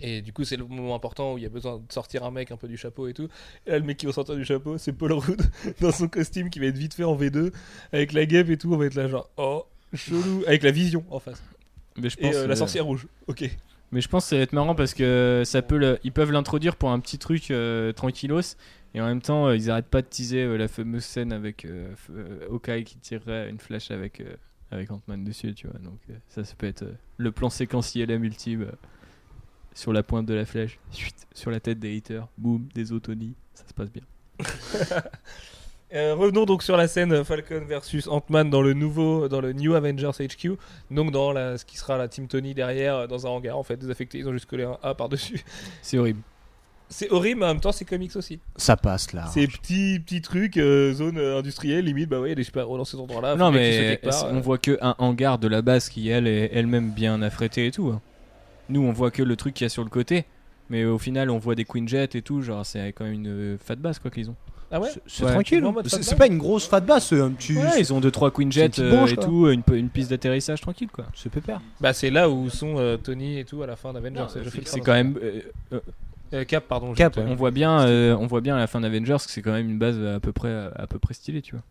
Et 0.00 0.22
du 0.22 0.32
coup, 0.32 0.44
c'est 0.44 0.56
le 0.56 0.64
moment 0.66 0.94
important 0.94 1.34
où 1.34 1.38
il 1.38 1.44
y 1.44 1.46
a 1.46 1.50
besoin 1.50 1.76
de 1.78 1.92
sortir 1.92 2.24
un 2.24 2.30
mec 2.30 2.50
un 2.50 2.56
peu 2.56 2.66
du 2.68 2.76
chapeau 2.76 3.06
et 3.06 3.14
tout. 3.14 3.28
Et 3.66 3.70
là, 3.70 3.78
le 3.78 3.84
mec 3.84 3.96
qui 3.96 4.06
va 4.06 4.12
sortir 4.12 4.34
du 4.36 4.44
chapeau, 4.44 4.76
c'est 4.76 4.92
Paul 4.92 5.12
Rudd 5.12 5.40
dans 5.80 5.92
son 5.92 6.08
costume 6.08 6.50
qui 6.50 6.58
va 6.58 6.66
être 6.66 6.76
vite 6.76 6.94
fait 6.94 7.04
en 7.04 7.16
V2 7.16 7.52
avec 7.92 8.12
la 8.12 8.26
guêpe 8.26 8.50
et 8.50 8.56
tout. 8.58 8.72
On 8.74 8.76
va 8.76 8.86
être 8.86 8.94
là, 8.96 9.06
genre, 9.08 9.30
oh, 9.36 9.64
chelou, 9.94 10.42
avec 10.46 10.62
la 10.64 10.72
vision 10.72 11.04
en 11.10 11.20
face. 11.20 11.42
Mais 11.96 12.10
je 12.10 12.16
Et 12.18 12.22
pense, 12.22 12.34
euh, 12.34 12.46
la 12.46 12.52
euh, 12.54 12.56
sorcière 12.56 12.84
rouge, 12.84 13.06
ok. 13.28 13.48
Mais 13.92 14.00
je 14.00 14.08
pense 14.08 14.24
que 14.24 14.30
ça 14.30 14.36
va 14.36 14.42
être 14.42 14.52
marrant 14.52 14.74
parce 14.74 14.94
que 14.94 15.42
ça 15.46 15.62
peut 15.62 15.76
le- 15.78 16.00
ils 16.02 16.10
peuvent 16.10 16.32
l'introduire 16.32 16.74
pour 16.74 16.90
un 16.90 16.98
petit 16.98 17.18
truc 17.18 17.52
euh, 17.52 17.92
tranquillos 17.92 18.56
et 18.94 19.00
en 19.00 19.06
même 19.06 19.22
temps 19.22 19.46
euh, 19.46 19.56
ils 19.56 19.70
arrêtent 19.70 19.86
pas 19.86 20.02
de 20.02 20.08
teaser 20.08 20.58
la 20.58 20.66
fameuse 20.66 21.04
scène 21.04 21.32
avec 21.32 21.64
Hawkeye 22.50 22.82
qui 22.82 22.96
tirerait 22.98 23.48
une 23.48 23.58
flèche 23.60 23.92
avec 23.92 24.22
avec 24.72 24.90
Ant-Man 24.90 25.22
dessus, 25.22 25.54
tu 25.54 25.68
vois. 25.68 25.78
Donc 25.78 26.00
ça 26.28 26.42
ça 26.42 26.54
peut 26.58 26.66
être 26.66 26.84
le 27.18 27.30
plan 27.30 27.50
séquentiel 27.50 28.10
à 28.10 28.18
multiple 28.18 28.72
sur 29.74 29.92
la 29.92 30.02
pointe 30.02 30.26
de 30.26 30.34
la 30.34 30.44
flèche, 30.44 30.78
chut, 30.92 31.14
sur 31.34 31.50
la 31.50 31.60
tête 31.60 31.78
des 31.78 31.96
haters, 31.96 32.28
boum, 32.38 32.66
des 32.74 32.92
autonies, 32.92 33.34
ça 33.54 33.64
se 33.66 33.74
passe 33.74 33.90
bien. 33.90 34.02
Euh, 35.94 36.14
revenons 36.16 36.44
donc 36.44 36.64
sur 36.64 36.76
la 36.76 36.88
scène 36.88 37.22
Falcon 37.24 37.62
versus 37.68 38.08
Ant-Man 38.08 38.50
dans 38.50 38.62
le 38.62 38.72
nouveau, 38.72 39.28
dans 39.28 39.40
le 39.40 39.52
New 39.52 39.74
Avengers 39.74 40.10
HQ. 40.18 40.56
Donc 40.90 41.12
dans 41.12 41.30
la, 41.30 41.56
ce 41.56 41.64
qui 41.64 41.76
sera 41.76 41.96
la 41.96 42.08
Team 42.08 42.26
Tony 42.26 42.52
derrière, 42.52 42.96
euh, 42.96 43.06
dans 43.06 43.28
un 43.28 43.30
hangar 43.30 43.56
en 43.56 43.62
fait, 43.62 43.76
désaffecté. 43.76 44.18
Ils 44.18 44.28
ont 44.28 44.32
juste 44.32 44.46
collé 44.46 44.64
un 44.64 44.76
A 44.82 44.94
par-dessus. 44.94 45.44
C'est 45.82 45.98
horrible. 45.98 46.20
C'est 46.88 47.10
horrible, 47.12 47.40
mais 47.40 47.46
en 47.46 47.50
même 47.50 47.60
temps, 47.60 47.70
c'est 47.70 47.84
comics 47.84 48.16
aussi. 48.16 48.40
Ça 48.56 48.76
passe 48.76 49.12
là. 49.12 49.26
Ces 49.26 49.46
petits, 49.46 50.00
petits 50.00 50.20
trucs, 50.20 50.56
euh, 50.56 50.92
zone 50.94 51.18
industrielle, 51.18 51.84
limite, 51.84 52.08
bah 52.08 52.18
ouais, 52.18 52.28
il 52.28 52.30
y 52.30 52.32
a 52.32 52.36
des 52.36 52.44
super-héros 52.44 52.76
dans 52.76 52.84
cet 52.84 52.98
endroit-là. 52.98 53.36
non 53.36 53.52
mais 53.52 54.00
on 54.04 54.36
euh. 54.36 54.40
voit 54.40 54.58
que 54.58 54.76
un 54.80 54.96
hangar 54.98 55.38
de 55.38 55.46
la 55.46 55.62
base 55.62 55.88
qui 55.88 56.08
elle 56.08 56.26
est 56.26 56.50
elle-même 56.52 56.90
bien 56.90 57.22
affrétée 57.22 57.66
et 57.66 57.70
tout. 57.70 57.88
hein. 57.88 58.00
Nous 58.68 58.82
on 58.82 58.92
voit 58.92 59.10
que 59.10 59.22
le 59.22 59.36
truc 59.36 59.54
qu'il 59.54 59.64
y 59.64 59.66
a 59.66 59.68
sur 59.68 59.84
le 59.84 59.90
côté. 59.90 60.24
Mais 60.70 60.84
au 60.86 60.96
final, 60.98 61.28
on 61.30 61.38
voit 61.38 61.54
des 61.54 61.64
Queen 61.66 61.86
Jet 61.86 62.14
et 62.14 62.22
tout, 62.22 62.40
genre 62.40 62.64
c'est 62.64 62.88
quand 62.92 63.04
même 63.04 63.12
une 63.12 63.28
euh, 63.28 63.56
fat 63.58 63.74
base 63.76 63.98
quoi 63.98 64.10
qu'ils 64.10 64.30
ont. 64.30 64.36
Ah 64.70 64.80
ouais 64.80 64.88
C'est 65.06 65.24
Ouais. 65.24 65.30
tranquille. 65.32 65.62
C'est 65.86 66.16
pas 66.16 66.26
une 66.26 66.38
grosse 66.38 66.66
fat 66.66 66.80
basse, 66.80 67.08
c'est 67.08 67.20
un 67.20 67.30
petit. 67.32 67.54
Ouais, 67.56 67.78
ils 67.78 67.92
ont 67.92 68.00
deux 68.00 68.10
trois 68.10 68.30
Queen 68.30 68.50
Jet 68.50 68.78
euh, 68.78 68.90
branche, 68.96 69.12
et 69.12 69.16
quoi. 69.16 69.24
tout, 69.26 69.48
une, 69.50 69.62
une 69.74 69.90
piste 69.90 70.08
d'atterrissage 70.10 70.62
tranquille 70.62 70.88
quoi. 70.90 71.04
C'est 71.14 71.30
pépère. 71.30 71.60
Bah 71.80 71.92
c'est 71.92 72.10
là 72.10 72.30
où 72.30 72.48
sont 72.48 72.76
euh, 72.78 72.96
Tony 72.96 73.38
et 73.38 73.44
tout 73.44 73.62
à 73.62 73.66
la 73.66 73.76
fin 73.76 73.92
d'Avengers. 73.92 74.24
C'est 74.64 74.80
quand 74.80 74.94
même, 74.94 75.18
euh, 75.22 75.40
euh, 75.74 75.80
Euh, 76.32 76.44
Cap, 76.44 76.64
pardon. 76.66 76.94
Cap, 76.94 77.16
on 77.18 77.34
voit 77.34 77.50
bien, 77.52 77.80
euh, 77.86 78.16
on 78.18 78.26
voit 78.26 78.40
bien 78.40 78.56
à 78.56 78.58
la 78.58 78.66
fin 78.66 78.80
d'Avengers 78.80 79.18
que 79.24 79.30
c'est 79.30 79.42
quand 79.42 79.52
même 79.52 79.68
une 79.70 79.78
base 79.78 80.02
à 80.02 80.18
peu 80.18 80.32
près, 80.32 80.50
à 80.74 80.86
peu 80.88 80.98
près 80.98 81.12
stylée, 81.14 81.42
tu 81.42 81.52
vois. 81.54 81.62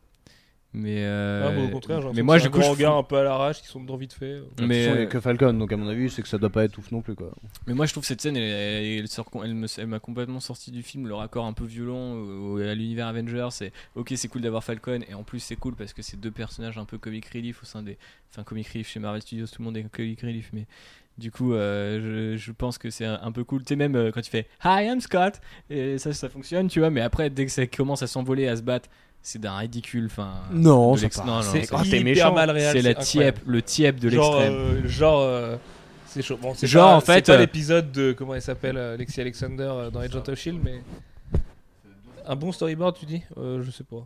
Mais, 0.76 1.04
euh, 1.06 1.48
Ah, 1.48 1.52
bah, 1.56 1.62
au 1.66 1.70
contraire, 1.70 2.02
j'ai 2.02 2.10
mais 2.14 2.24
moi 2.24 2.40
du 2.40 2.48
un 2.48 2.50
coup, 2.50 2.60
je 2.62 2.66
hangar 2.68 2.98
un 2.98 3.04
peu 3.04 3.18
à 3.18 3.24
l'arrache 3.24 3.62
qui 3.62 3.68
sont 3.68 3.80
dedans 3.80 3.96
vite 3.96 4.14
fait. 4.14 4.42
Mais, 4.60 4.66
Mais 4.68 4.88
euh, 4.88 5.06
que 5.06 5.20
Falcon, 5.20 5.54
donc 5.54 5.72
à 5.72 5.78
mon 5.78 5.88
avis, 5.88 6.10
c'est 6.10 6.24
que 6.24 6.28
ça 6.28 6.40
doit 6.40 6.50
pas 6.50 6.64
être 6.64 6.76
ouf 6.80 6.92
non 6.92 7.02
plus 7.02 7.14
quoi. 7.14 7.32
Mais 7.68 7.76
moi 7.76 7.86
je 7.86 7.92
trouve 7.92 8.04
cette 8.04 8.22
scène, 8.22 8.36
elle, 8.38 8.44
elle, 8.44 9.00
elle 9.02 9.08
sort- 9.08 9.30
elle 9.44 9.54
me- 9.54 9.68
elle 9.78 9.86
m'a 9.88 10.00
complètement 10.00 10.40
sorti 10.40 10.72
du 10.72 10.82
film, 10.82 11.08
le 11.08 11.14
raccord 11.14 11.46
un 11.46 11.54
peu 11.54 11.66
violent 11.66 12.16
euh, 12.16 12.72
à 12.72 12.74
l'univers 12.74 13.06
Avengers. 13.06 13.50
C'est 13.52 13.72
ok, 13.94 14.14
c'est 14.16 14.28
cool 14.30 14.42
d'avoir 14.42 14.64
Falcon, 14.64 15.02
et 15.08 15.14
en 15.14 15.22
plus 15.24 15.40
c'est 15.42 15.56
cool 15.56 15.76
parce 15.76 15.94
que 15.94 16.02
c'est 16.02 16.20
deux 16.20 16.32
personnages 16.32 16.80
un 16.80 16.86
peu 16.86 16.98
comic 16.98 17.28
relief 17.28 17.62
au 17.62 17.66
sein 17.66 17.84
des. 17.84 17.98
Enfin, 18.32 18.42
comic 18.44 18.68
relief 18.70 18.90
chez 18.90 19.00
Marvel 19.00 19.22
Studios, 19.22 19.46
tout 19.46 19.62
le 19.62 19.66
monde 19.66 19.78
est 19.78 19.84
comic 19.92 20.22
relief, 20.22 20.50
mais 20.54 20.66
du 21.20 21.30
coup, 21.30 21.54
euh, 21.54 22.34
je, 22.34 22.38
je 22.38 22.52
pense 22.52 22.80
que 22.80 22.90
c'est 22.90 23.06
un, 23.06 23.20
un 23.22 23.32
peu 23.32 23.44
cool. 23.44 23.60
Tu 23.62 23.68
sais, 23.70 23.76
même 23.76 23.96
euh, 23.96 24.10
quand 24.12 24.22
tu 24.22 24.32
fais 24.32 24.48
Hi, 24.66 24.88
I'm 24.88 25.00
Scott, 25.02 25.40
et 25.70 26.00
ça, 26.00 26.12
ça 26.14 26.30
fonctionne, 26.30 26.68
tu 26.68 26.80
vois, 26.80 26.90
mais 26.90 27.02
après, 27.02 27.30
dès 27.30 27.46
que 27.46 27.52
ça 27.52 27.68
commence 27.68 28.02
à 28.02 28.08
s'envoler, 28.08 28.48
à 28.48 28.56
se 28.56 28.64
battre, 28.64 28.90
c'est 29.24 29.40
d'un 29.40 29.56
ridicule. 29.58 30.06
Enfin, 30.06 30.34
Non, 30.52 30.96
C'est 30.96 31.12
c'est- 31.12 31.22
Ah, 31.26 31.42
t'es 31.84 31.88
hyper 32.00 32.04
méchant. 32.04 32.34
mal 32.34 32.52
réel. 32.52 32.72
c'est 32.74 32.82
la 32.84 32.94
tiep, 32.94 33.40
le 33.48 33.62
tiep 33.64 33.94
de 34.00 34.10
genre, 34.12 34.36
l'extrême. 34.40 34.54
euh, 34.54 34.88
genre, 34.88 35.22
euh, 35.22 35.56
c'est 36.06 36.22
chaud. 36.22 36.38
Bon, 36.40 36.54
c'est 36.54 36.68
Genre, 36.68 36.90
pas- 36.92 36.96
en 36.98 37.02
fait, 37.02 37.26
c'est 37.26 37.32
pas 37.32 37.38
euh, 37.38 37.38
l'épisode 37.42 37.92
de 37.92 38.12
comment 38.14 38.36
elle 38.36 38.42
s'appelle, 38.44 38.78
euh, 38.78 38.96
Lexi 38.98 39.20
Alexander 39.22 39.90
dans 39.92 40.00
Agent 40.00 40.24
of 40.28 40.38
Shield, 40.38 40.60
mais 40.64 40.82
un 42.28 42.36
bon 42.36 42.52
storyboard, 42.52 42.96
tu 42.98 43.06
dis? 43.06 43.22
Euh, 43.38 43.64
Je 43.64 43.72
sais 43.72 43.84
pas. 43.84 44.06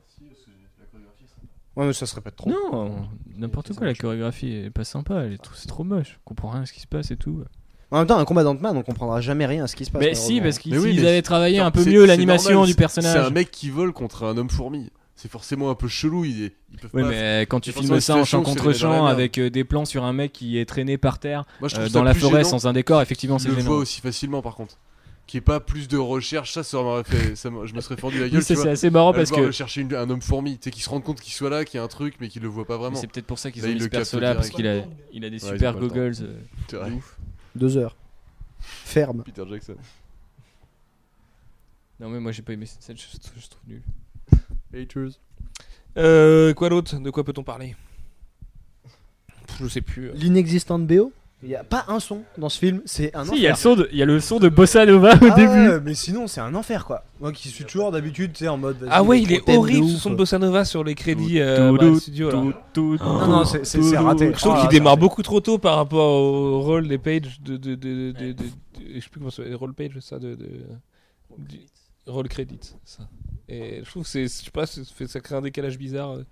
Ouais, 1.76 1.86
mais 1.86 1.94
ça 1.94 2.08
se 2.08 2.16
répète 2.16 2.36
trop. 2.36 2.50
Non, 2.50 3.08
n'importe 3.38 3.74
quoi, 3.76 3.86
la 3.86 3.94
chorégraphie 3.94 4.52
est 4.52 4.70
pas 4.72 4.84
sympa, 4.84 5.22
elle 5.26 5.34
est 5.34 5.38
trop, 5.38 5.54
c'est 5.56 5.68
trop 5.68 5.84
moche. 5.84 6.14
Je 6.14 6.18
comprends 6.26 6.50
rien 6.50 6.62
à 6.62 6.66
ce 6.66 6.74
qui 6.74 6.80
se 6.80 6.88
passe 6.88 7.12
et 7.12 7.18
tout. 7.18 7.44
En 7.92 8.00
même 8.00 8.08
temps, 8.08 8.18
un 8.18 8.26
combat 8.26 8.44
d'Ant-Man, 8.44 8.76
on 8.76 8.82
comprendra 8.82 9.22
jamais 9.22 9.46
rien 9.46 9.64
à 9.64 9.68
ce 9.68 9.76
qui 9.76 9.86
se 9.86 9.92
passe. 9.92 10.02
Mais 10.02 10.16
si, 10.16 10.42
parce 10.42 10.58
qu'ils 10.58 10.78
oui, 10.80 10.98
avaient 11.00 11.22
travaillé 11.22 11.60
un 11.60 11.70
peu 11.70 11.84
C'est- 11.84 11.92
mieux 11.92 12.02
c'est 12.02 12.08
l'animation 12.08 12.64
du 12.66 12.72
c'est- 12.72 12.78
personnage. 12.78 13.14
C'est 13.14 13.20
un 13.28 13.30
mec 13.30 13.52
qui 13.52 13.70
vole 13.70 13.94
contre 13.94 14.24
un 14.26 14.36
homme 14.38 14.50
fourmi. 14.50 14.90
C'est 15.20 15.32
forcément 15.32 15.72
un 15.72 15.76
peu 15.76 15.88
chelou. 15.88 16.26
Ils, 16.26 16.52
ils 16.72 16.78
peuvent 16.80 16.92
Oui, 16.94 17.02
pas- 17.02 17.10
mais 17.10 17.42
quand 17.50 17.60
tu 17.60 17.72
filmes 17.72 18.00
ça 18.00 18.16
en 18.16 18.24
champ 18.24 18.44
contre 18.44 18.72
champ 18.72 19.08
avec 19.08 19.40
euh, 19.40 19.50
des 19.50 19.64
plans 19.64 19.84
sur 19.84 20.04
un 20.06 20.14
mec 20.14 20.32
qui 20.32 20.60
est 20.60 20.66
traîné 20.66 20.98
par 21.00 21.18
terre 21.18 21.44
Moi, 21.60 21.70
euh, 21.76 21.90
dans 21.90 22.04
la 22.04 22.14
forêt 22.14 22.44
gênant 22.44 22.60
sans 22.60 22.68
un 22.68 22.74
décor, 22.74 23.02
effectivement, 23.02 23.40
c'est 23.40 23.46
qu'il 23.50 23.56
le 23.56 23.62
gênant. 23.62 23.72
voit 23.74 23.80
aussi 23.80 24.00
facilement, 24.00 24.44
par 24.44 24.54
contre. 24.56 24.78
Qu'il 25.26 25.40
n'y 25.40 25.42
ait 25.42 25.46
pas 25.46 25.60
plus 25.60 25.88
de 25.88 25.98
recherche, 25.98 26.54
ça, 26.54 26.64
ça 26.64 26.78
m'aurait 26.78 27.04
fait. 27.04 27.36
ça 27.36 27.50
je 27.66 27.74
me 27.74 27.82
serais 27.82 27.98
fendu 27.98 28.20
la 28.20 28.30
gueule. 28.30 28.44
c'est 28.44 28.54
vois. 28.54 28.68
assez 28.68 28.90
marrant 28.92 29.12
parce 29.12 29.32
que 29.32 29.50
chercher 29.52 29.82
une- 29.82 29.96
un 29.96 30.08
homme 30.10 30.22
fourmi, 30.22 30.58
tu 30.60 30.66
sais, 30.66 30.72
qui 30.72 30.82
se 30.82 30.90
rend 30.90 31.02
compte 31.02 31.20
qu'il 31.20 31.34
soit 31.34 31.50
là, 31.50 31.66
qu'il 31.66 31.80
y 31.80 31.82
a 31.82 31.84
un 31.84 31.88
truc, 31.90 32.16
mais 32.22 32.30
qu'il 32.30 32.44
le 32.44 32.48
voit 32.48 32.66
pas 32.66 32.78
vraiment. 32.78 32.96
c'est 32.96 33.08
peut-être 33.08 33.26
pour 33.26 33.40
ça 33.40 33.50
qu'ils 33.52 33.66
ont 33.66 33.70
mis 33.70 33.74
le 33.74 33.80
ce 33.82 33.88
perso 33.90 34.20
là 34.20 34.36
parce 34.36 34.52
qu'il 34.52 34.68
a, 34.68 34.84
il 35.12 35.26
a 35.26 35.30
des 35.32 35.44
Ouais, 35.44 35.52
super 35.54 35.74
goggles. 35.76 36.14
euh, 36.22 36.90
ouf. 36.92 37.18
Deux 37.56 37.76
heures. 37.76 37.98
Ferme. 38.60 39.24
Peter 39.24 39.44
Jackson. 39.50 39.76
Non, 42.00 42.10
mais 42.10 42.20
moi 42.20 42.32
j'ai 42.32 42.44
pas 42.44 42.54
aimé 42.54 42.68
cette 42.68 42.84
scène, 42.84 42.96
je 42.98 43.48
trouve 43.50 43.64
nul. 43.68 43.82
Haters. 44.74 45.12
Euh, 45.98 46.54
quoi 46.54 46.70
d'autre? 46.70 47.00
De 47.00 47.10
quoi 47.10 47.24
peut-on 47.24 47.44
parler? 47.44 47.76
Pff, 49.48 49.58
Je 49.62 49.68
sais 49.68 49.82
plus. 49.82 50.10
euh. 50.10 50.14
L'inexistante 50.16 50.86
BO 50.86 51.12
Il 51.44 51.50
y 51.50 51.56
a 51.56 51.64
pas 51.64 51.86
un 51.88 52.00
son 52.00 52.24
dans 52.40 52.50
ce 52.50 52.58
film, 52.58 52.82
c'est 52.86 53.16
un 53.16 53.24
Si, 53.24 53.36
il 53.36 53.42
y, 53.42 53.46
a 53.46 53.50
le 53.50 53.54
enfer. 53.54 53.62
son 53.62 53.76
de- 53.76 53.90
il 53.92 53.98
y 54.00 54.02
a 54.02 54.06
le 54.06 54.20
son 54.20 54.40
de 54.40 54.50
Bossa 54.50 54.86
Nova 54.88 55.14
au 55.16 55.28
Ah 55.30 55.36
début. 55.36 55.50
ouais, 55.52 55.80
mais 55.82 55.94
sinon 55.94 56.26
c'est 56.28 56.42
un 56.42 56.54
enfer 56.56 56.84
quoi. 56.84 57.04
Moi 57.20 57.32
qui 57.32 57.48
suis 57.50 57.64
toujours 57.64 57.92
d'habitude, 57.92 58.34
tu 58.34 58.40
sais, 58.40 58.48
en 58.48 58.58
mode. 58.58 58.88
Ah 58.90 59.04
ouais, 59.04 59.22
il 59.22 59.32
est 59.32 59.48
horrible 59.50 59.84
ouf. 59.86 59.92
ce 59.92 59.98
son 59.98 60.10
de 60.10 60.16
Bossa 60.16 60.40
Nova 60.40 60.66
sur 60.66 60.84
les 60.84 60.96
crédits 60.96 61.40
euh, 61.40 61.96
Studios, 62.00 62.32
là. 62.32 62.42
tout, 62.74 62.98
tout, 62.98 63.04
Non, 63.04 63.28
non, 63.28 63.46
c'est- 63.46 63.60
raté. 63.98 64.32
Je 64.34 64.40
trouve 64.40 64.54
Ah, 64.56 64.62
qu'il 64.62 64.70
c'est 64.72 64.78
démarre 64.78 64.98
beaucoup 64.98 65.22
trop 65.22 65.40
tôt 65.40 65.60
par 65.60 65.76
rapport 65.78 66.22
au 66.22 66.62
rôle 66.62 66.88
des 66.88 66.98
pages 66.98 67.40
de. 67.42 67.56
de, 67.58 67.76
de, 67.76 68.12
de, 68.12 68.12
de- 68.12 68.32
de- 68.34 68.44
je 68.96 69.00
sais 69.00 69.10
plus 69.10 69.20
comment 69.20 69.30
ça 69.30 69.38
s'appelle, 69.38 69.56
roll 69.56 69.74
page, 69.76 69.92
ça, 70.02 70.18
de. 70.18 70.34
de 70.36 70.50
du- 71.38 71.60
roll 72.08 72.28
credit, 72.28 72.74
ça. 72.86 73.08
Et 73.50 73.82
je 73.84 73.90
trouve 73.90 74.04
que 74.04 74.10
c'est. 74.10 74.24
Je 74.24 74.28
sais 74.28 74.52
pas, 74.52 74.66
ça, 74.66 75.20
crée 75.20 75.36
un 75.36 75.42
décalage 75.42 75.78
bizarre. 75.78 76.12
euh. 76.12 76.24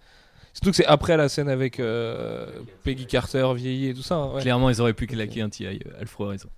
Surtout 0.53 0.69
que 0.71 0.75
c'est 0.77 0.85
après 0.85 1.17
la 1.17 1.27
scène 1.29 1.49
avec 1.49 1.79
euh, 1.79 2.47
Peggy 2.83 3.05
Carter 3.05 3.45
vieillie 3.55 3.89
et 3.89 3.93
tout 3.93 4.01
ça. 4.01 4.15
hein, 4.15 4.33
ouais. 4.33 4.41
Clairement, 4.41 4.69
ils 4.69 4.79
auraient 4.81 4.93
pu 4.93 5.05
claquer 5.05 5.41
un 5.41 5.49
TI, 5.49 5.65
euh, 5.65 5.77
Alfred 5.99 6.27
a 6.27 6.31
raison. 6.31 6.49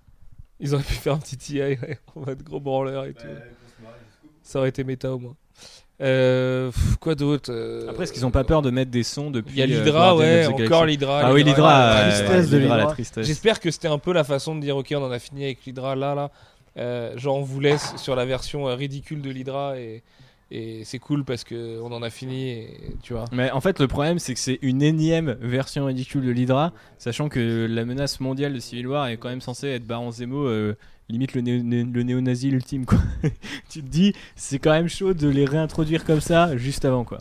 Ils 0.60 0.74
auraient 0.74 0.84
pu 0.84 0.94
faire 0.94 1.14
un 1.14 1.18
petit 1.18 1.36
TI 1.36 1.58
ouais, 1.60 1.98
en 2.16 2.20
mode 2.20 2.42
gros 2.42 2.60
branleur 2.60 3.04
et 3.06 3.14
tout. 3.14 3.26
Ça 4.42 4.60
aurait 4.60 4.68
été 4.68 4.84
méta 4.84 5.12
au 5.12 5.18
moins. 5.18 5.36
Euh, 6.00 6.70
pff, 6.70 6.96
quoi 6.96 7.16
d'autre 7.16 7.50
euh, 7.52 7.88
Après, 7.90 8.04
est-ce 8.04 8.12
qu'ils 8.12 8.24
ont 8.24 8.30
pas 8.30 8.44
peur 8.44 8.62
de 8.62 8.70
mettre 8.70 8.90
des 8.90 9.02
sons 9.02 9.32
depuis 9.32 9.54
Il 9.54 9.58
y 9.58 9.62
a 9.62 9.66
l'Hydra, 9.66 10.16
ouais, 10.16 10.46
encore 10.46 10.86
l'Hydra. 10.86 11.22
Ah 11.24 11.32
oui, 11.32 11.42
l'Hydra, 11.42 11.94
la 11.94 12.12
tristesse 12.12 12.50
de 12.50 12.58
l'Hydra, 12.58 12.76
la 12.76 12.82
l'Hydra. 12.82 12.92
tristesse. 12.94 13.26
J'espère 13.26 13.58
que 13.58 13.70
c'était 13.72 13.88
un 13.88 13.98
peu 13.98 14.12
la 14.12 14.22
façon 14.22 14.54
de 14.54 14.60
dire 14.60 14.76
ok 14.76 14.94
on 14.96 15.02
en 15.02 15.10
a 15.10 15.18
fini 15.18 15.44
avec 15.44 15.64
l'Hydra 15.66 15.96
là 15.96 16.14
là. 16.14 16.30
Euh, 16.78 17.16
genre 17.18 17.42
vous 17.42 17.60
laisse 17.60 17.96
sur 17.96 18.14
la 18.14 18.24
version 18.24 18.68
euh, 18.68 18.74
ridicule 18.74 19.20
de 19.20 19.30
l'Hydra 19.30 19.78
et, 19.78 20.02
c'est 20.84 20.98
cool 20.98 21.24
parce 21.24 21.44
que 21.44 21.78
on 21.82 21.92
en 21.92 22.02
a 22.02 22.08
fini 22.08 22.68
tu 23.02 23.12
vois. 23.12 23.26
Mais 23.32 23.50
en 23.50 23.60
fait, 23.60 23.80
le 23.80 23.86
problème, 23.86 24.18
c'est 24.18 24.32
que 24.32 24.40
c'est 24.40 24.58
une 24.62 24.80
énième 24.80 25.32
version 25.42 25.84
ridicule 25.84 26.24
de 26.24 26.30
l'Hydra, 26.30 26.72
sachant 26.96 27.28
que 27.28 27.66
la 27.68 27.84
menace 27.84 28.18
mondiale 28.18 28.54
de 28.54 28.58
Civil 28.58 28.86
War 28.86 29.08
est 29.08 29.18
quand 29.18 29.28
même 29.28 29.42
censée 29.42 29.68
être 29.68 29.86
Baron 29.86 30.10
Zemo, 30.10 30.46
euh, 30.46 30.74
limite 31.10 31.34
le, 31.34 31.42
le 31.42 32.02
néo-nazi 32.02 32.48
ultime, 32.48 32.86
quoi. 32.86 32.98
tu 33.68 33.82
te 33.82 33.88
dis, 33.88 34.14
c'est 34.36 34.58
quand 34.58 34.70
même 34.70 34.88
chaud 34.88 35.12
de 35.12 35.28
les 35.28 35.44
réintroduire 35.44 36.06
comme 36.06 36.22
ça 36.22 36.56
juste 36.56 36.86
avant, 36.86 37.04
quoi. 37.04 37.18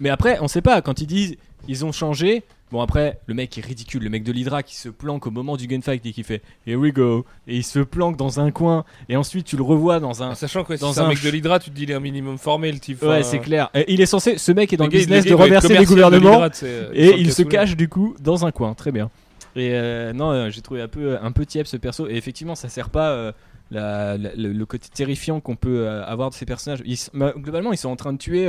Mais 0.00 0.10
après, 0.10 0.38
on 0.40 0.48
sait 0.48 0.62
pas, 0.62 0.80
quand 0.82 1.00
ils 1.00 1.06
disent 1.06 1.36
ils 1.66 1.84
ont 1.84 1.92
changé. 1.92 2.42
Bon, 2.70 2.82
après, 2.82 3.18
le 3.26 3.32
mec 3.32 3.56
est 3.56 3.64
ridicule, 3.64 4.02
le 4.04 4.10
mec 4.10 4.22
de 4.24 4.30
l'Hydra 4.30 4.62
qui 4.62 4.76
se 4.76 4.90
planque 4.90 5.26
au 5.26 5.30
moment 5.30 5.56
du 5.56 5.66
gunfight 5.66 6.04
et 6.04 6.12
qui 6.12 6.22
fait 6.22 6.42
Here 6.66 6.76
we 6.78 6.92
go, 6.92 7.24
et 7.46 7.56
il 7.56 7.64
se 7.64 7.78
planque 7.78 8.18
dans 8.18 8.40
un 8.40 8.50
coin, 8.50 8.84
et 9.08 9.16
ensuite 9.16 9.46
tu 9.46 9.56
le 9.56 9.62
revois 9.62 10.00
dans 10.00 10.22
un. 10.22 10.34
Sachant 10.34 10.64
que 10.64 10.74
dans 10.78 11.00
un 11.00 11.06
un 11.06 11.08
mec 11.08 11.22
de 11.22 11.30
l'Hydra 11.30 11.58
tu 11.60 11.70
te 11.70 11.74
dis 11.74 11.84
il 11.84 11.90
est 11.90 11.94
un 11.94 12.00
minimum 12.00 12.36
formé 12.36 12.70
le 12.70 12.78
type. 12.78 13.02
Ouais, 13.02 13.22
c'est 13.22 13.38
clair. 13.38 13.70
Et 13.74 13.90
il 13.92 14.00
est 14.02 14.06
censé, 14.06 14.36
ce 14.36 14.52
mec 14.52 14.70
est 14.72 14.76
dans 14.76 14.84
le, 14.84 14.90
business 14.90 15.24
de 15.24 15.32
remercier 15.34 15.78
les 15.78 15.84
gouvernements. 15.86 16.42
euh, 16.62 16.90
Et 16.92 17.18
il 17.18 17.32
se 17.32 17.42
cache 17.42 17.74
du 17.74 17.88
coup 17.88 18.14
dans 18.20 18.44
un 18.44 18.50
coin, 18.50 18.74
très 18.74 18.92
bien. 18.92 19.10
Et 19.56 19.70
euh, 19.72 20.12
non, 20.12 20.30
euh, 20.30 20.50
j'ai 20.50 20.60
trouvé 20.60 20.82
un 20.82 20.88
peu 20.88 21.16
un 21.20 21.32
peu 21.32 21.46
tiep 21.46 21.66
ce 21.66 21.78
perso. 21.78 22.06
Et 22.08 22.16
effectivement, 22.16 22.54
ça 22.54 22.68
sert 22.68 22.90
pas. 22.90 23.32
la- 23.70 24.16
la- 24.18 24.34
le, 24.34 24.52
le 24.52 24.66
côté 24.66 24.88
terrifiant 24.92 25.40
qu'on 25.40 25.56
peut 25.56 25.88
avoir 25.88 26.28
de 26.30 26.34
ces 26.34 26.44
personnages. 26.46 26.82
Ils 26.84 26.98
bah, 27.14 27.32
globalement, 27.36 27.72
ils 27.72 27.78
sont 27.78 27.88
en 27.90 27.96
train 27.96 28.12
de 28.12 28.18
tuer. 28.18 28.46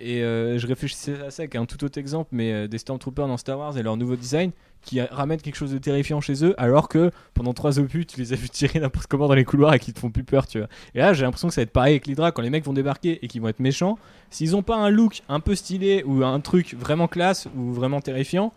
Et 0.00 0.22
euh, 0.22 0.58
je 0.58 0.66
réfléchissais 0.66 1.20
à 1.20 1.30
ça 1.30 1.42
avec 1.42 1.56
un 1.56 1.64
tout 1.66 1.82
autre 1.84 1.98
exemple, 1.98 2.30
mais 2.32 2.52
euh, 2.52 2.68
des 2.68 2.78
Stormtroopers 2.78 3.26
dans 3.26 3.36
Star 3.36 3.58
Wars 3.58 3.76
et 3.76 3.82
leur 3.82 3.96
nouveau 3.96 4.16
design 4.16 4.52
qui 4.82 5.00
ramènent 5.00 5.40
quelque 5.40 5.56
chose 5.56 5.72
de 5.72 5.78
terrifiant 5.78 6.20
chez 6.20 6.44
eux, 6.44 6.54
alors 6.58 6.88
que 6.88 7.10
pendant 7.34 7.52
trois 7.52 7.78
opus, 7.78 8.06
tu 8.06 8.18
les 8.18 8.32
as 8.32 8.36
vu 8.36 8.48
tirer 8.48 8.80
n'importe 8.80 9.06
comment 9.08 9.28
dans 9.28 9.34
les 9.34 9.44
couloirs 9.44 9.74
et 9.74 9.78
qui 9.78 9.92
te 9.92 9.98
font 9.98 10.10
plus 10.10 10.24
peur, 10.24 10.46
tu 10.46 10.58
vois. 10.58 10.68
Et 10.94 11.00
là, 11.00 11.12
j'ai 11.12 11.24
l'impression 11.24 11.48
que 11.48 11.54
ça 11.54 11.60
va 11.60 11.64
être 11.64 11.72
pareil 11.72 11.92
avec 11.92 12.06
l'Hydra 12.06 12.32
quand 12.32 12.40
les 12.40 12.50
mecs 12.50 12.64
vont 12.64 12.72
débarquer 12.72 13.18
et 13.22 13.28
qu'ils 13.28 13.42
vont 13.42 13.48
être 13.48 13.60
méchants. 13.60 13.98
S'ils 14.30 14.56
ont 14.56 14.62
pas 14.62 14.76
un 14.76 14.88
look 14.88 15.22
un 15.28 15.40
peu 15.40 15.54
stylé 15.54 16.02
ou 16.04 16.24
un 16.24 16.40
truc 16.40 16.74
vraiment 16.74 17.08
classe 17.08 17.48
ou 17.56 17.72
vraiment 17.72 18.00
terrifiant, 18.00 18.52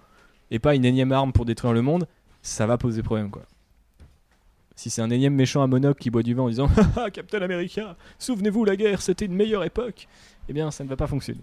et 0.51 0.59
pas 0.59 0.75
une 0.75 0.85
énième 0.85 1.11
arme 1.11 1.33
pour 1.33 1.45
détruire 1.45 1.73
le 1.73 1.81
monde, 1.81 2.07
ça 2.41 2.65
va 2.67 2.77
poser 2.77 3.03
problème, 3.03 3.29
quoi. 3.29 3.43
Si 4.75 4.89
c'est 4.89 5.01
un 5.01 5.09
énième 5.09 5.35
méchant 5.35 5.61
à 5.61 5.67
monocle 5.67 5.99
qui 6.01 6.09
boit 6.09 6.23
du 6.23 6.33
vin 6.33 6.43
en 6.43 6.49
disant 6.49 6.67
Haha, 6.95 7.09
Captain 7.11 7.41
America, 7.41 7.95
souvenez-vous, 8.17 8.65
la 8.65 8.75
guerre, 8.75 9.01
c'était 9.01 9.25
une 9.25 9.35
meilleure 9.35 9.63
époque, 9.63 10.07
eh 10.49 10.53
bien, 10.53 10.71
ça 10.71 10.83
ne 10.83 10.89
va 10.89 10.95
pas 10.95 11.07
fonctionner. 11.07 11.41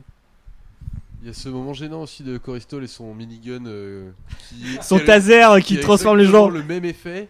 Il 1.22 1.26
y 1.28 1.30
a 1.30 1.34
ce 1.34 1.48
moment 1.48 1.72
gênant 1.74 2.02
aussi 2.02 2.22
de 2.22 2.38
Coristol 2.38 2.82
et 2.82 2.86
son 2.86 3.14
minigun 3.14 3.64
euh, 3.66 4.10
qui 4.48 4.78
Son 4.82 4.96
qui 4.96 5.02
a- 5.02 5.06
taser 5.06 5.42
qui 5.62 5.76
a 5.78 5.80
transforme 5.80 6.16
les 6.18 6.24
exactement 6.24 6.48
gens. 6.48 6.54
le 6.54 6.62
même 6.64 6.84
effet 6.84 7.28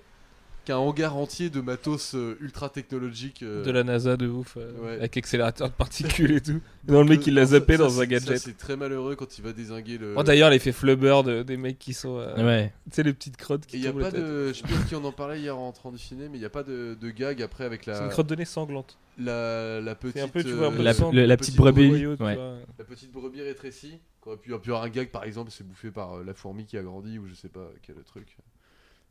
qu'un 0.64 0.76
hangar 0.76 1.16
entier 1.16 1.50
de 1.50 1.60
matos 1.60 2.14
euh, 2.14 2.36
ultra 2.40 2.68
technologique. 2.68 3.42
euh, 3.42 3.64
De 3.64 3.70
la 3.70 3.82
NASA 3.84 4.16
de 4.16 4.26
ouf, 4.28 4.56
euh, 4.56 4.72
Ouais. 4.82 4.92
avec 4.94 5.16
accélérateur 5.16 5.68
de 5.68 5.74
particules 5.74 6.32
et 6.32 6.40
tout. 6.40 6.60
Dans 6.84 7.02
le 7.02 7.08
mec, 7.08 7.26
il 7.26 7.34
l'a 7.34 7.44
zappé 7.46 7.76
ça, 7.76 7.82
dans 7.84 7.90
c'est- 7.90 8.00
un 8.02 8.06
gadget. 8.06 8.38
C'est 8.38 8.56
très 8.56 8.76
malheureux 8.76 9.16
quand 9.16 9.38
il 9.38 9.42
va 9.44 9.52
désinguer 9.52 9.98
le. 9.98 10.14
Oh, 10.16 10.22
D'ailleurs, 10.22 10.50
l'effet 10.50 10.72
flubber 10.72 11.22
de- 11.24 11.42
des 11.42 11.56
mecs 11.56 11.78
qui 11.78 11.92
sont. 11.92 12.18
euh, 12.18 12.34
Ouais. 12.44 12.72
Tu 12.90 12.96
sais, 12.96 13.02
les 13.02 13.12
petites 13.12 13.36
crottes 13.36 13.64
Et 13.64 13.66
qui 13.66 13.76
il 13.78 13.84
y 13.84 13.86
a 13.86 13.90
tombent 13.90 14.00
la 14.00 14.06
pas 14.10 14.12
tête. 14.12 14.24
de. 14.24 14.48
Je 14.48 14.52
sais 14.54 14.62
plus 14.64 14.84
qui 14.88 14.94
on 14.94 15.04
en 15.04 15.12
parlait 15.12 15.40
hier 15.40 15.56
en 15.56 15.60
rentrant 15.60 15.92
du 15.92 15.98
ciné, 15.98 16.28
mais 16.28 16.36
il 16.38 16.40
n'y 16.40 16.46
a 16.46 16.50
pas 16.50 16.62
de, 16.62 16.96
de 17.00 17.10
gag 17.10 17.42
après 17.42 17.64
avec 17.64 17.82
C'est 17.84 17.90
la, 17.92 18.02
une 18.04 18.08
crotte 18.10 18.26
de 18.28 18.34
nez 18.34 18.44
sanglante. 18.44 18.96
la, 19.18 19.80
la 19.80 19.94
petite. 19.94 20.16
C'est 20.16 20.22
un 20.22 20.28
peu, 20.28 20.42
tu 20.42 20.52
vois, 20.52 20.68
un 20.68 20.72
peu 20.72 20.82
La, 20.82 20.92
le 20.92 20.96
sang, 20.96 21.12
le- 21.12 21.26
la 21.26 21.36
petite 21.36 21.56
brebis. 21.56 21.88
Noyau, 21.88 22.16
tu 22.16 22.22
ouais. 22.22 22.34
vois. 22.34 22.54
La 22.78 22.84
petite 22.84 23.12
brebis 23.12 23.42
rétrécie, 23.42 23.98
qui 24.22 24.28
aurait 24.28 24.36
pu, 24.38 24.52
avoir 24.72 24.82
un 24.84 24.88
gag 24.88 25.10
par 25.10 25.24
exemple, 25.24 25.50
c'est 25.50 25.66
bouffé 25.66 25.90
par 25.90 26.14
euh, 26.18 26.24
la 26.24 26.34
fourmi 26.34 26.64
qui 26.64 26.76
a 26.78 26.82
grandi 26.82 27.18
ou 27.18 27.26
je 27.28 27.34
sais 27.34 27.48
pas 27.48 27.68
quel 27.82 27.96
truc. 28.04 28.36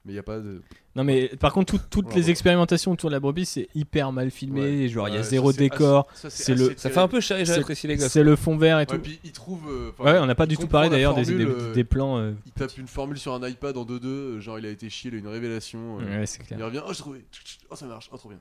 Mais 0.10 0.14
il 0.14 0.16
n'y 0.16 0.20
a 0.20 0.24
pas 0.24 0.40
de. 0.40 0.64
Non 0.96 1.04
mais 1.04 1.28
par 1.40 1.54
contre 1.54 1.78
tout- 1.78 1.86
toutes 1.92 2.16
les 2.16 2.32
expérimentations 2.32 2.92
autour 2.92 3.12
de 3.12 3.14
la 3.16 3.20
brebis 3.20 3.46
c'est 3.46 3.68
hyper 3.76 4.12
mal 4.12 4.32
filmé, 4.32 4.62
Ouais. 4.82 4.88
genre 4.88 5.08
il 5.08 5.12
y 5.12 5.14
a 5.14 5.20
Ouais, 5.20 5.24
ça, 5.24 5.30
zéro 5.30 5.54
décor, 5.54 6.08
assez- 6.12 6.22
ça, 6.24 6.30
c'est 6.32 6.56
le-. 6.56 6.74
Ça 6.78 6.90
fait 6.90 7.00
un 7.00 7.08
peu 7.08 7.22
C'est- 7.22 7.46
j'apprécie 7.46 7.86
les 7.86 7.96
gosses. 7.96 8.08
c'est 8.12 8.24
le 8.24 8.36
fond 8.36 8.58
vert 8.58 8.78
et 8.78 8.82
Ouais, 8.82 8.86
tout. 8.88 8.98
puis 8.98 9.20
il 9.24 9.32
trouve. 9.32 9.62
euh, 9.70 9.92
Ouais, 10.04 10.18
on 10.18 10.26
n'a 10.26 10.34
pas 10.34 10.46
il 10.46 10.48
du 10.48 10.58
tout 10.58 10.66
parlé 10.68 10.90
d'ailleurs 10.90 11.14
des, 11.14 11.26
formule, 11.26 11.56
des- 11.68 11.74
des 11.74 11.84
plans. 11.84 12.18
euh, 12.18 12.32
Il 12.48 12.52
tape 12.54 12.76
une 12.80 12.88
formule 12.88 13.20
sur 13.20 13.36
un 13.36 13.48
iPad 13.48 13.78
en 13.78 13.86
2-2, 13.86 14.08
euh, 14.08 14.40
genre 14.42 14.58
il 14.58 14.66
a 14.66 14.70
été 14.70 14.90
chier, 14.90 15.12
il 15.12 15.16
a 15.18 15.20
une 15.20 15.28
révélation. 15.28 16.00
euh, 16.02 16.22
Ouais, 16.22 16.26
c'est 16.26 16.42
Il 16.42 16.48
clair. 16.48 16.66
revient, 16.66 16.82
oh 16.84 16.90
j'ai 16.92 16.98
trouvé, 17.00 17.24
oh 17.70 17.76
ça 17.76 17.86
marche, 17.86 18.10
oh 18.12 18.18
trop 18.18 18.30
bien. 18.30 18.40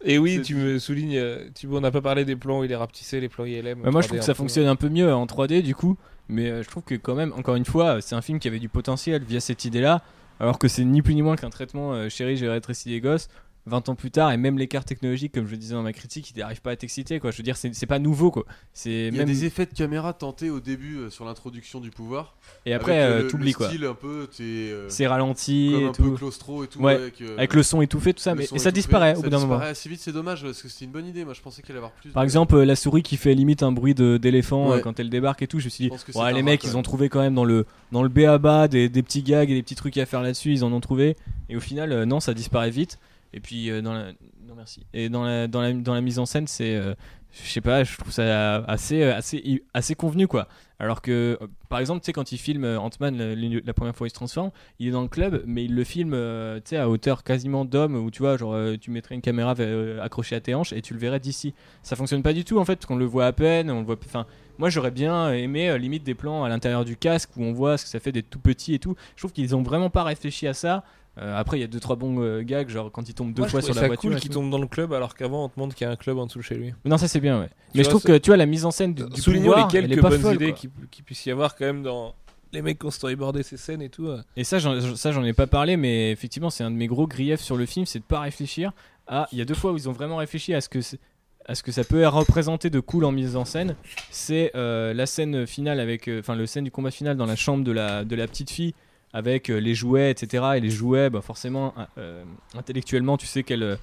Et 0.05 0.17
oui, 0.17 0.35
C'est- 0.37 0.41
tu 0.41 0.55
me 0.55 0.79
soulignes, 0.79 1.21
Thibaut, 1.53 1.77
on 1.77 1.81
n'a 1.81 1.91
pas 1.91 2.01
parlé 2.01 2.25
des 2.25 2.35
plans 2.35 2.59
où 2.59 2.63
il 2.65 2.71
est 2.71 2.75
rapetissé, 2.75 3.21
les 3.21 3.29
plans 3.29 3.45
ILM. 3.45 3.81
Ouais, 3.83 3.89
moi 3.91 4.01
je 4.01 4.07
3D 4.07 4.07
trouve 4.07 4.19
que 4.19 4.25
ça 4.25 4.33
fonctionne 4.33 4.67
un 4.67 4.75
peu 4.75 4.89
mieux 4.89 5.13
en 5.13 5.25
3D 5.25 5.61
du 5.61 5.75
coup, 5.75 5.97
mais 6.29 6.49
euh, 6.49 6.63
je 6.63 6.69
trouve 6.69 6.83
que 6.83 6.95
quand 6.95 7.15
même, 7.15 7.33
encore 7.33 7.55
une 7.55 7.65
fois, 7.65 8.01
c'est 8.01 8.15
un 8.15 8.21
film 8.21 8.39
qui 8.39 8.47
avait 8.47 8.59
du 8.59 8.69
potentiel 8.69 9.23
via 9.23 9.39
cette 9.39 9.65
idée-là, 9.65 10.01
alors 10.39 10.59
que 10.59 10.67
c'est 10.67 10.83
ni 10.83 11.01
plus 11.01 11.15
ni 11.15 11.21
moins 11.21 11.35
qu'un 11.35 11.49
traitement 11.49 11.93
euh, 11.93 12.09
chéri, 12.09 12.37
j'ai 12.37 12.49
rétréci 12.49 12.89
les 12.89 13.01
gosses. 13.01 13.29
20 13.65 13.87
ans 13.89 13.95
plus 13.95 14.11
tard, 14.11 14.31
et 14.31 14.37
même 14.37 14.57
l'écart 14.57 14.83
technologique, 14.83 15.31
comme 15.33 15.45
je 15.45 15.51
le 15.51 15.57
disais 15.57 15.73
dans 15.73 15.83
ma 15.83 15.93
critique, 15.93 16.31
il 16.35 16.39
n'arrive 16.39 16.61
pas 16.61 16.71
à 16.71 16.75
t'exciter 16.75 17.19
quoi. 17.19 17.31
Je 17.31 17.37
veux 17.37 17.43
dire, 17.43 17.55
c'est 17.55 17.85
pas 17.85 17.99
nouveau 17.99 18.29
quoi. 18.29 18.43
Il 18.85 19.15
y 19.15 19.21
a 19.21 19.23
des 19.23 19.45
effets 19.45 19.65
de 19.65 19.73
caméra 19.73 20.11
tentés 20.13 20.49
au 20.49 20.59
début 20.59 20.97
euh, 20.97 21.09
sur 21.09 21.23
l'introduction 21.25 21.79
du 21.79 21.89
pouvoir. 21.89 22.35
et 22.65 22.73
après 22.73 22.99
euh, 23.01 23.23
euh, 23.23 23.29
le 23.37 23.53
quoi. 23.53 23.69
style 23.69 23.85
un 23.85 23.93
peu, 23.93 24.27
euh, 24.41 24.85
C'est 24.89 25.07
ralenti 25.07 25.69
comme 25.71 25.81
et 25.81 25.85
un 25.87 25.91
peu 25.91 26.03
tout, 26.03 26.11
claustro 26.15 26.63
et 26.63 26.67
tout. 26.67 26.79
Ouais, 26.81 26.95
avec, 26.95 27.21
euh, 27.21 27.37
avec 27.37 27.53
le 27.53 27.63
son 27.63 27.81
étouffé 27.81 28.13
tout 28.13 28.21
ça, 28.21 28.35
mais 28.35 28.45
et 28.51 28.59
ça 28.59 28.71
disparaît 28.71 29.13
au 29.13 29.15
Ça 29.17 29.21
bout 29.21 29.29
d'un 29.29 29.39
moment. 29.39 29.53
disparaît 29.53 29.71
assez 29.71 29.87
vite, 29.89 30.01
c'est 30.01 30.11
dommage 30.11 30.43
parce 30.43 30.61
que 30.61 30.67
c'était 30.67 30.85
une 30.85 30.91
bonne 30.91 31.07
idée. 31.07 31.23
Moi 31.23 31.33
je 31.33 31.41
pensais 31.41 31.61
qu'elle 31.61 31.75
allait 31.77 31.85
avoir 31.85 31.91
plus. 31.93 32.09
Par 32.09 32.23
de- 32.23 32.25
exemple, 32.25 32.59
la 32.61 32.75
souris 32.75 33.03
qui 33.03 33.15
fait 33.17 33.33
limite 33.33 33.63
un 33.63 33.71
bruit 33.71 33.93
d'éléphant 33.95 34.71
Ouais. 34.71 34.81
quand 34.81 34.99
elle 34.99 35.09
débarque 35.09 35.41
et 35.41 35.47
tout, 35.47 35.59
je 35.59 35.65
me 35.65 35.69
suis 35.69 35.89
dit, 35.89 35.95
Je 36.13 36.17
ouais, 36.19 36.33
les 36.33 36.43
mecs, 36.43 36.63
ils 36.63 36.75
ont 36.75 36.81
trouvé 36.83 37.07
quand 37.09 37.21
même 37.21 37.35
dans 37.35 37.45
le, 37.45 37.65
dans 37.91 38.03
le 38.03 38.09
BABA 38.09 38.67
des, 38.67 38.89
petits 38.89 39.23
gags 39.23 39.49
et 39.49 39.53
des 39.53 39.63
petits 39.63 39.75
trucs 39.75 39.97
à 39.97 40.05
faire 40.05 40.21
là-dessus, 40.21 40.51
ils 40.51 40.63
en 40.65 40.73
ont 40.73 40.81
trouvé. 40.81 41.15
Et 41.49 41.55
au 41.55 41.59
final, 41.59 42.03
non, 42.03 42.19
ça 42.19 42.33
disparaît 42.33 42.69
vite. 42.71 42.99
Et 43.33 43.39
puis, 43.39 43.69
euh, 43.69 43.81
dans 43.81 43.93
la... 43.93 44.11
non, 44.47 44.55
merci. 44.55 44.85
Et 44.93 45.09
dans 45.09 45.23
la, 45.23 45.47
dans 45.47 45.61
la, 45.61 45.73
dans 45.73 45.93
la 45.93 46.01
mise 46.01 46.19
en 46.19 46.25
scène, 46.25 46.47
c'est. 46.47 46.75
euh, 46.75 46.93
je 47.31 47.49
sais 47.49 47.61
pas, 47.61 47.83
je 47.83 47.97
trouve 47.97 48.11
ça 48.11 48.57
assez, 48.65 49.01
euh, 49.01 49.17
assez, 49.17 49.63
assez 49.73 49.95
convenu 49.95 50.27
quoi. 50.27 50.47
Alors 50.77 51.01
que, 51.01 51.39
par 51.67 51.79
exemple, 51.79 52.01
tu 52.01 52.05
sais, 52.05 52.13
quand 52.13 52.31
il 52.31 52.37
filme 52.37 52.63
Ant-Man 52.63 53.17
la, 53.17 53.73
première 53.73 53.95
fois 53.95 54.05
il 54.05 54.11
se 54.11 54.15
transforme, 54.15 54.51
il 54.77 54.89
est 54.89 54.91
dans 54.91 55.01
le 55.01 55.07
club, 55.07 55.41
mais 55.47 55.65
il 55.65 55.73
le 55.73 55.83
filme 55.83 56.11
tu 56.57 56.69
sais, 56.69 56.77
à 56.77 56.87
hauteur 56.87 57.23
quasiment 57.23 57.65
d'homme, 57.65 57.95
où 57.95 58.11
tu 58.11 58.21
vois, 58.21 58.37
genre 58.37 58.55
tu 58.79 58.91
mettrais 58.91 59.15
une 59.15 59.21
caméra 59.21 59.55
accrochée 60.03 60.35
à 60.35 60.41
tes 60.41 60.53
hanches 60.53 60.73
et 60.73 60.83
tu 60.83 60.93
le 60.93 60.99
verrais 60.99 61.19
d'ici. 61.19 61.55
Ça 61.81 61.95
fonctionne 61.95 62.21
pas 62.21 62.33
du 62.33 62.45
tout 62.45 62.59
en 62.59 62.65
fait, 62.65 62.75
parce 62.75 62.85
qu'on 62.85 62.97
le 62.97 63.05
voit 63.05 63.25
à 63.25 63.31
peine, 63.31 63.71
on 63.71 63.81
voit. 63.81 63.95
Enfin, 64.05 64.27
moi 64.59 64.69
j'aurais 64.69 64.91
bien 64.91 65.31
aimé 65.31 65.75
limite 65.79 66.03
des 66.03 66.13
plans 66.13 66.43
à 66.43 66.49
l'intérieur 66.49 66.85
du 66.85 66.97
casque 66.97 67.31
où 67.35 67.43
on 67.43 67.53
voit 67.53 67.79
ce 67.79 67.85
que 67.85 67.89
ça 67.89 67.99
fait 67.99 68.11
d'être 68.11 68.29
tout 68.29 68.39
petit 68.39 68.75
et 68.75 68.79
tout. 68.79 68.95
Je 69.15 69.21
trouve 69.21 69.31
qu'ils 69.31 69.55
ont 69.55 69.63
vraiment 69.63 69.89
pas 69.89 70.03
réfléchi 70.03 70.45
à 70.45 70.53
ça. 70.53 70.83
Euh, 71.19 71.37
après, 71.37 71.57
il 71.57 71.61
y 71.61 71.63
a 71.63 71.67
deux 71.67 71.79
trois 71.79 71.95
bons 71.95 72.19
euh, 72.21 72.41
gags, 72.41 72.69
genre 72.69 72.91
quand 72.91 73.07
il 73.07 73.13
tombe 73.13 73.33
deux 73.33 73.41
Moi, 73.41 73.47
je 73.47 73.51
fois 73.51 73.61
sur 73.61 73.75
la 73.75 73.81
ça 73.81 73.87
voiture. 73.87 74.09
cool 74.09 74.19
qu'il 74.19 74.31
tombe 74.31 74.49
dans 74.49 74.57
le 74.57 74.65
club 74.67 74.93
alors 74.93 75.13
qu'avant 75.15 75.45
on 75.45 75.49
te 75.49 75.59
montre 75.59 75.75
qu'il 75.75 75.85
y 75.85 75.87
a 75.87 75.91
un 75.91 75.95
club 75.95 76.17
en 76.17 76.25
dessous 76.25 76.39
de 76.39 76.43
chez 76.43 76.55
lui. 76.55 76.73
Mais 76.83 76.89
Non, 76.89 76.97
ça 76.97 77.07
c'est 77.07 77.19
bien, 77.19 77.39
ouais. 77.39 77.49
Mais 77.75 77.83
je 77.83 77.89
trouve 77.89 78.01
que 78.03 78.17
tu 78.17 78.31
vois 78.31 78.37
la 78.37 78.47
mise 78.47 78.65
en 78.65 78.71
scène 78.71 78.95
du, 78.95 79.03
du 79.07 79.21
Soulignons 79.21 79.51
pouvoir, 79.51 79.69
les 79.71 79.77
elle 79.77 79.85
est 79.85 79.87
quelques 79.89 80.01
pas 80.01 80.09
bonnes 80.09 80.21
folle, 80.21 80.35
idées 80.35 80.53
quoi. 80.53 80.69
qui, 80.89 81.01
puisse 81.03 81.25
y 81.27 81.31
avoir 81.31 81.55
quand 81.55 81.65
même 81.65 81.83
dans 81.83 82.15
les 82.51 82.61
mecs 82.63 82.79
qui 82.79 82.85
ont 82.87 82.91
storyboardé 82.91 83.43
ces 83.43 83.57
scènes 83.57 83.81
et 83.83 83.89
tout. 83.89 84.07
euh. 84.07 84.21
Et 84.37 84.43
ça, 84.43 84.57
j'en, 84.59 84.95
ça, 84.95 85.11
j'en 85.11 85.23
ai 85.23 85.33
pas 85.33 85.45
parlé, 85.47 85.77
mais 85.77 86.11
effectivement, 86.11 86.49
c'est 86.49 86.63
un 86.63 86.71
de 86.71 86.75
mes 86.75 86.87
gros 86.87 87.05
griefs 87.07 87.41
sur 87.41 87.57
le 87.57 87.65
film, 87.67 87.85
c'est 87.85 87.99
de 87.99 88.03
pas 88.03 88.19
réfléchir 88.21 88.71
à. 89.07 89.27
Il 89.31 89.37
y 89.37 89.41
a 89.41 89.45
deux 89.45 89.53
fois 89.55 89.71
où 89.71 89.77
ils 89.77 89.87
ont 89.89 89.93
vraiment 89.93 90.17
réfléchi 90.17 90.53
à 90.55 90.61
ce 90.61 90.69
que, 90.69 90.81
c'est- 90.81 90.99
à 91.45 91.53
ce 91.55 91.61
que 91.63 91.71
ça 91.71 91.83
peut 91.83 92.07
représenter 92.07 92.69
de 92.71 92.79
cool 92.79 93.05
en 93.05 93.11
mise 93.11 93.35
en 93.35 93.45
scène. 93.45 93.75
C'est 94.11 94.51
euh, 94.55 94.93
la 94.93 95.05
scène 95.05 95.45
finale 95.45 95.79
avec, 95.79 96.09
enfin, 96.19 96.35
le 96.35 96.45
scène 96.47 96.63
du 96.63 96.71
combat 96.71 96.91
final 96.91 97.17
dans 97.17 97.25
la 97.27 97.35
chambre 97.35 97.63
de 97.63 97.71
la, 97.71 98.03
de 98.03 98.15
la 98.15 98.27
petite 98.27 98.49
fille 98.49 98.73
avec 99.13 99.49
euh, 99.49 99.57
les 99.57 99.75
jouets, 99.75 100.11
etc. 100.11 100.43
Et 100.55 100.59
les 100.59 100.71
jouets, 100.71 101.09
bah, 101.09 101.21
forcément, 101.21 101.73
euh, 101.97 102.23
intellectuellement, 102.57 103.15
tu 103.17 103.27
sais 103.27 103.43
quelle, 103.43 103.77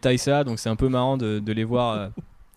taille 0.00 0.18
ça, 0.18 0.44
donc 0.44 0.58
c'est 0.58 0.68
un 0.68 0.76
peu 0.76 0.88
marrant 0.88 1.16
de, 1.16 1.52
les 1.52 1.64
voir 1.64 1.92
euh, 1.92 2.08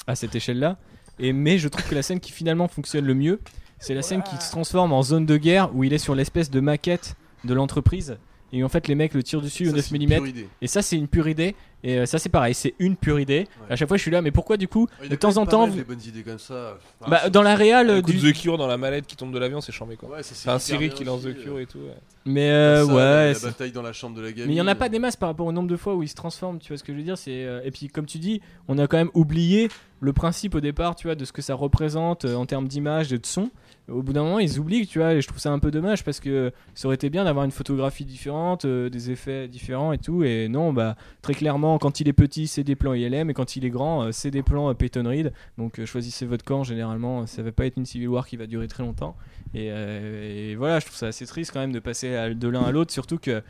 à 0.07 0.15
cette 0.15 0.35
échelle-là. 0.35 0.77
Et 1.19 1.33
mais 1.33 1.57
je 1.57 1.67
trouve 1.67 1.87
que 1.87 1.95
la 1.95 2.01
scène 2.01 2.19
qui 2.19 2.31
finalement 2.31 2.67
fonctionne 2.67 3.05
le 3.05 3.13
mieux, 3.13 3.39
c'est 3.79 3.93
la 3.93 4.01
scène 4.01 4.23
qui 4.23 4.35
se 4.37 4.51
transforme 4.51 4.91
en 4.91 5.03
zone 5.03 5.25
de 5.25 5.37
guerre 5.37 5.75
où 5.75 5.83
il 5.83 5.93
est 5.93 5.99
sur 5.99 6.15
l'espèce 6.15 6.49
de 6.49 6.59
maquette 6.59 7.15
de 7.43 7.53
l'entreprise 7.53 8.17
et 8.53 8.63
en 8.63 8.69
fait 8.69 8.87
les 8.87 8.95
mecs 8.95 9.13
le 9.13 9.23
tirent 9.23 9.41
dessus 9.41 9.63
au 9.67 9.71
Ça, 9.71 9.75
9 9.77 9.85
c'est 9.89 9.95
une 9.95 10.07
mm 10.07 10.33
et 10.61 10.67
ça 10.67 10.81
c'est 10.81 10.95
une 10.95 11.07
pure 11.07 11.27
idée 11.27 11.53
et 11.83 11.99
euh, 11.99 12.05
ça 12.05 12.17
c'est 12.17 12.29
pareil 12.29 12.53
c'est 12.53 12.73
une 12.79 12.95
pure 12.95 13.19
idée 13.19 13.39
Ouais. 13.61 13.73
à 13.73 13.75
chaque 13.75 13.87
fois 13.87 13.97
je 13.97 14.01
suis 14.01 14.11
là 14.11 14.21
mais 14.21 14.31
pourquoi 14.31 14.57
du 14.57 14.67
coup 14.67 14.87
Ah, 15.03 15.07
de 15.07 15.15
temps 15.15 15.37
en 15.37 15.45
temps 15.45 15.67
vous- 15.67 15.75
des 15.75 15.83
bonnes 15.83 16.01
idées 16.07 16.23
comme 16.23 16.39
ça. 16.39 16.77
Enfin, 17.01 17.11
bah, 17.11 17.19
c'est- 17.25 17.29
dans 17.29 17.41
la 17.43 17.55
réal 17.55 18.01
du... 18.01 18.13
de 18.17 18.31
The 18.31 18.33
Cure 18.33 18.57
dans 18.57 18.67
la 18.67 18.77
mallette 18.77 19.05
qui 19.05 19.15
tombe 19.15 19.33
de 19.33 19.37
l'avion, 19.39 19.59
c'est 19.61 19.71
chambé 19.71 19.95
quoi. 19.97 20.09
Ouais, 20.09 20.23
c'est 20.23 20.49
un 20.49 20.57
bien 20.77 20.89
qui 20.89 21.03
lance 21.03 21.25
aussi, 21.25 21.35
The 21.35 21.43
Cure 21.43 21.55
euh, 21.57 21.61
et 21.61 21.65
tout. 21.65 21.77
ouais. 21.79 21.93
mais 22.25 22.49
euh, 22.49 22.85
ça, 22.85 22.93
ouais 22.93 23.33
la, 23.33 23.39
bataille 23.39 23.71
dans 23.71 23.81
la 23.81 23.93
chambre 23.93 24.15
de 24.15 24.21
la 24.21 24.31
gamine. 24.31 24.47
mais 24.47 24.53
il 24.53 24.57
y 24.57 24.61
en 24.61 24.67
a 24.67 24.75
pas 24.75 24.89
des 24.89 24.99
masses 24.99 25.15
par 25.17 25.29
rapport 25.29 25.45
au 25.47 25.51
nombre 25.51 25.67
de 25.69 25.77
fois 25.77 25.95
où 25.95 26.01
il 26.03 26.07
se 26.09 26.15
transforme 26.15 26.59
tu 26.59 26.69
vois 26.69 26.77
ce 26.77 26.83
que 26.83 26.93
je 26.93 26.97
veux 26.97 27.03
dire 27.03 27.17
c'est 27.17 27.43
euh, 27.45 27.61
et 27.63 27.71
puis 27.71 27.87
comme 27.89 28.05
tu 28.05 28.17
dis 28.17 28.41
on 28.67 28.77
a 28.77 28.87
quand 28.87 28.97
même 28.97 29.11
oublié 29.13 29.69
le 29.99 30.13
principe 30.13 30.55
au 30.55 30.59
départ 30.61 30.95
tu 30.95 31.07
vois 31.07 31.15
de 31.15 31.25
ce 31.25 31.31
que 31.31 31.41
ça 31.41 31.53
représente 31.53 32.25
euh, 32.25 32.35
en 32.35 32.45
termes 32.45 32.67
d'image 32.67 33.11
et 33.13 33.17
de 33.19 33.25
son 33.25 33.49
au 33.89 34.03
bout 34.03 34.13
d'un 34.13 34.23
moment 34.23 34.39
ils 34.39 34.59
oublient 34.59 34.85
tu 34.85 34.99
vois 34.99 35.13
et 35.13 35.21
je 35.21 35.27
trouve 35.27 35.39
ça 35.39 35.51
un 35.51 35.59
peu 35.59 35.71
dommage 35.71 36.03
parce 36.03 36.19
que 36.19 36.51
ça 36.75 36.87
aurait 36.87 36.95
été 36.95 37.09
bien 37.09 37.23
d'avoir 37.23 37.45
une 37.45 37.51
photographie 37.51 38.05
différente 38.05 38.65
euh, 38.65 38.89
des 38.89 39.11
effets 39.11 39.47
différents 39.47 39.93
et 39.93 39.97
tout. 39.97 40.23
Et 40.23 40.47
non 40.49 40.73
bah 40.73 40.95
très 41.21 41.33
clairement 41.33 41.77
quand 41.77 41.99
il 41.99 42.07
est 42.07 42.13
petit 42.13 42.47
c'est 42.47 42.63
des 42.63 42.75
plans 42.75 42.93
ILM 42.93 43.29
et 43.29 43.33
quand 43.33 43.55
il 43.55 43.65
est 43.65 43.69
grand 43.69 44.03
euh, 44.03 44.11
c'est 44.11 44.31
des 44.31 44.43
plans 44.43 44.69
euh, 44.69 44.73
Peyton 44.73 45.07
Reed 45.07 45.31
donc 45.57 45.79
euh, 45.79 45.85
choisissez 45.85 46.25
votre 46.25 46.43
camp 46.43 46.63
généralement 46.63 47.25
ça 47.25 47.41
va 47.41 47.51
pas 47.51 47.65
être 47.65 47.77
une 47.77 47.85
Civil 47.85 48.09
War 48.09 48.27
qui 48.27 48.37
va 48.37 48.45
durer 48.45 48.67
très 48.67 48.83
longtemps. 48.83 49.15
Et, 49.53 50.55
voilà 50.55 50.79
je 50.79 50.85
trouve 50.85 50.97
ça 50.97 51.07
assez 51.07 51.25
triste 51.25 51.51
quand 51.51 51.59
même 51.59 51.71
de 51.71 51.79
passer 51.79 52.33
de 52.35 52.47
l'un 52.47 52.63
à 52.63 52.71
l'autre. 52.71 52.91
Surtout 52.91 53.17
que 53.17 53.41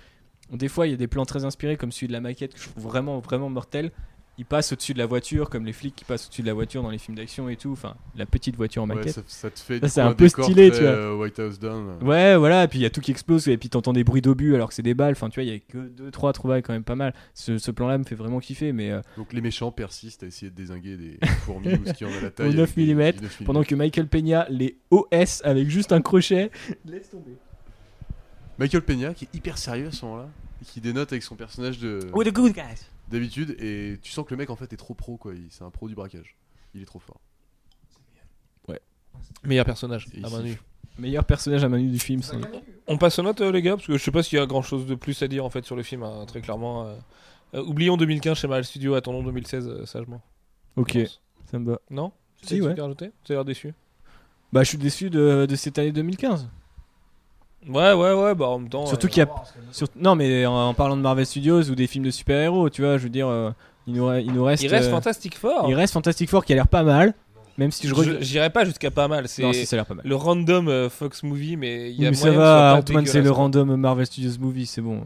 des 0.52 0.68
fois 0.68 0.88
il 0.88 0.92
y 0.92 0.94
a 0.94 0.98
des 0.98 1.08
plans 1.08 1.26
très 1.26 1.46
inspirés 1.46 1.78
comme 1.78 1.92
celui 1.92 2.08
de 2.08 2.14
la 2.14 2.22
maquette 2.22 2.54
que 2.54 2.60
je 2.60 2.70
trouve 2.70 2.84
vraiment 2.84 3.20
vraiment 3.20 3.50
mortel 3.50 3.92
il 4.40 4.46
passe 4.46 4.72
au-dessus 4.72 4.94
de 4.94 5.00
la 5.00 5.08
voiture 5.08 5.50
comme 5.50 5.66
les 5.66 5.74
flics 5.74 5.96
qui 5.96 6.06
passent 6.06 6.28
au-dessus 6.28 6.44
de 6.44 6.48
la 6.48 6.54
voiture 6.54 6.84
dans 6.84 6.92
les 6.92 7.00
films 7.00 7.18
d'action 7.18 7.50
et 7.50 7.56
tout 7.56 7.72
enfin 7.72 7.96
la 8.16 8.26
petite 8.28 8.56
voiture 8.56 8.84
en 8.84 8.90
Ouais, 8.90 8.96
maquette 8.96 9.14
ça, 9.16 9.22
ça 9.26 9.50
te 9.50 9.60
fait 9.60 9.80
Ça, 9.80 9.90
c'est 9.90 10.02
un 10.02 10.14
peu 10.14 10.28
stylé, 10.30 10.70
très, 10.70 10.78
tu 10.80 10.84
vois. 10.84 10.94
euh, 10.94 11.16
White 11.18 11.40
House 11.40 11.60
Down. 11.60 11.98
Ouais, 12.04 12.36
voilà, 12.38 12.64
et 12.64 12.68
puis 12.68 12.78
il 12.80 12.84
y 12.84 12.86
a 12.86 12.90
tout 12.92 13.02
qui 13.02 13.10
explose, 13.12 13.48
et 13.48 13.58
puis 13.58 13.70
t'entends 13.70 13.94
des 13.94 14.04
bruits 14.04 14.22
d'obus 14.22 14.54
alors 14.54 14.70
que 14.70 14.76
c'est 14.76 14.84
des 14.84 14.94
balles. 14.94 15.14
Enfin, 15.14 15.30
tu 15.30 15.40
vois, 15.40 15.44
il 15.44 15.54
y 15.54 15.56
a 15.56 15.60
que 15.60 15.90
2-3 16.12 16.34
trouvailles 16.34 16.62
quand 16.62 16.74
même 16.74 16.84
pas 16.84 16.96
mal. 16.96 17.14
Ce, 17.34 17.58
ce 17.58 17.72
plan-là 17.72 17.98
me 17.98 18.04
fait 18.04 18.16
vraiment 18.16 18.40
kiffer, 18.40 18.74
mais 18.74 18.92
euh, 18.92 19.02
Donc 19.18 19.34
les 19.34 19.42
méchants 19.42 19.72
persistent 19.72 20.24
à 20.24 20.28
essayer 20.28 20.52
de 20.52 20.56
désinguer 20.56 20.98
des 20.98 21.18
fourmis 21.46 21.74
ou 21.74 21.86
ce 21.86 21.94
qui 21.94 22.06
en 22.06 22.10
a 22.10 22.22
la 22.22 22.30
taille. 22.30 22.50
Au 22.50 22.54
9 22.54 22.60
avec 22.60 22.76
des- 22.76 22.94
mm, 22.94 23.12
des 23.12 23.22
9 23.22 23.42
mm. 23.42 23.46
pendant 23.46 23.64
que 23.64 23.74
Michael 23.76 24.08
Peña 24.08 24.46
les 24.50 24.78
OS 24.92 25.42
avec 25.44 25.68
juste 25.70 25.92
un 25.92 26.02
crochet, 26.02 26.52
laisse 26.86 27.10
tomber. 27.10 27.36
Michael 28.60 28.82
Peña 28.82 29.14
qui 29.14 29.26
est 29.26 29.36
hyper 29.36 29.58
sérieux 29.58 29.88
à 29.88 29.92
ce 29.92 30.06
moment-là 30.06 30.30
et 30.62 30.66
qui 30.66 30.82
dénote 30.82 31.12
avec 31.12 31.24
son 31.24 31.36
personnage 31.36 31.80
de 31.80 32.00
the 32.02 32.34
good 32.34 32.54
guys. 32.54 32.86
D'habitude 33.10 33.56
et 33.60 33.98
tu 34.02 34.12
sens 34.12 34.26
que 34.26 34.32
le 34.32 34.38
mec 34.38 34.50
en 34.50 34.56
fait 34.56 34.72
est 34.74 34.78
trop 34.78 34.94
pro 34.94 35.18
quoi, 35.18 35.34
il- 35.34 35.48
c'est 35.50 35.64
un 35.64 35.70
pro 35.72 35.88
du 35.88 35.96
braquage. 35.96 36.36
Il 36.74 36.82
est 36.82 36.86
trop 36.86 37.00
fort. 37.00 37.20
Meilleur 39.44 39.66
personnage, 39.66 40.08
Et 40.14 40.24
à 40.24 40.30
main 40.30 40.44
nue. 40.44 40.60
Meilleur 41.00 41.26
personnage 41.26 41.64
à 41.64 41.70
Manu 41.70 41.90
du 41.90 42.00
film. 42.00 42.22
sans. 42.22 42.38
On 42.88 42.98
passe 42.98 43.18
aux 43.20 43.24
notes, 43.24 43.42
euh, 43.42 43.52
les 43.52 43.62
gars, 43.62 43.76
parce 43.76 43.88
que 43.88 43.98
je 43.98 44.04
sais 44.04 44.12
pas 44.12 44.22
s'il 44.24 44.38
y 44.38 44.42
a 44.42 44.46
grand 44.46 44.62
chose 44.62 44.86
de 44.86 44.96
plus 44.96 45.22
à 45.24 45.28
dire 45.28 45.44
en 45.46 45.50
fait 45.50 45.66
sur 45.66 45.76
le 45.76 45.84
film, 45.84 46.04
hein, 46.04 46.26
très 46.28 46.42
clairement. 46.42 46.86
euh. 46.88 46.96
Euh, 47.54 47.64
oublions 47.64 47.98
2015 47.98 48.38
chez 48.38 48.48
Marvel 48.48 48.66
Studio, 48.66 48.94
attendons 48.96 49.24
2016 49.24 49.68
euh, 49.68 49.86
sagement. 49.86 50.22
Ok, 50.76 50.98
ça 51.50 51.58
me 51.60 51.66
va. 51.72 51.80
Non 51.90 52.12
Si, 52.44 52.62
ouais. 52.62 52.76
Tu 52.76 53.32
as 53.32 53.36
l'air 53.36 53.46
déçu 53.46 53.74
Bah, 54.54 54.64
je 54.64 54.70
suis 54.70 54.78
déçu 54.78 55.10
de, 55.10 55.46
de 55.50 55.56
cette 55.56 55.80
année 55.80 55.92
2015. 55.92 56.50
Ouais, 57.70 57.94
ouais, 57.94 58.14
ouais, 58.14 58.36
bah 58.36 58.48
en 58.48 58.60
même 58.60 58.70
temps. 58.70 58.86
Surtout 58.86 59.08
euh, 59.08 59.10
qu'il 59.10 59.24
y 59.24 59.26
a. 59.26 59.30
sur- 59.72 59.88
Non, 60.00 60.16
mais 60.16 60.46
en, 60.46 60.70
en 60.70 60.74
parlant 60.74 60.96
de 60.98 61.02
Marvel 61.02 61.26
Studios 61.26 61.64
ou 61.70 61.76
des 61.76 61.88
films 61.88 62.06
de 62.06 62.12
super-héros, 62.12 62.70
tu 62.70 62.82
vois, 62.82 62.98
je 62.98 63.04
veux 63.04 63.10
dire, 63.10 63.28
euh, 63.28 63.52
il, 63.88 63.94
nous, 63.96 64.14
il 64.16 64.32
nous 64.34 64.44
reste. 64.44 64.64
Il 64.64 64.70
reste 64.70 64.88
euh, 64.88 64.92
Fantastic 64.92 65.38
Four. 65.38 65.66
Il 65.68 65.76
reste 65.76 65.94
Fantastic 65.94 66.30
Four 66.30 66.46
qui 66.46 66.54
a 66.54 66.56
l'air 66.56 66.68
pas 66.68 66.84
mal, 66.84 67.14
même 67.58 67.72
si 67.72 67.88
je 67.88 67.94
Je-. 67.96 68.22
J'irai 68.22 68.50
pas 68.50 68.64
jusqu'à 68.66 68.90
pas 68.92 69.08
mal. 69.08 69.28
C'est 69.28 69.42
Non, 69.44 69.52
si, 69.54 69.66
ça 69.66 69.76
a 69.76 69.78
l'air 69.78 69.86
pas 69.86 69.96
mal. 69.96 70.06
le 70.08 70.16
random 70.16 70.68
euh, 70.70 70.90
Fox 70.90 71.24
movie, 71.24 71.58
mais 71.58 71.92
il 71.92 71.96
y 71.98 72.00
Oui, 72.02 72.06
a 72.08 72.10
mais 72.12 72.16
ça 72.16 72.28
moyen 72.32 72.40
que 72.40 72.44
ce 72.44 72.46
soit 72.48 72.56
va, 72.56 72.72
pas 72.74 72.80
Antoine, 72.80 73.06
c'est 73.06 73.22
le 73.22 73.30
quoi. 73.30 73.38
random 73.38 73.76
Marvel 73.76 74.06
Studios 74.06 74.32
movie, 74.40 74.66
c'est 74.66 74.82
bon. 74.82 75.02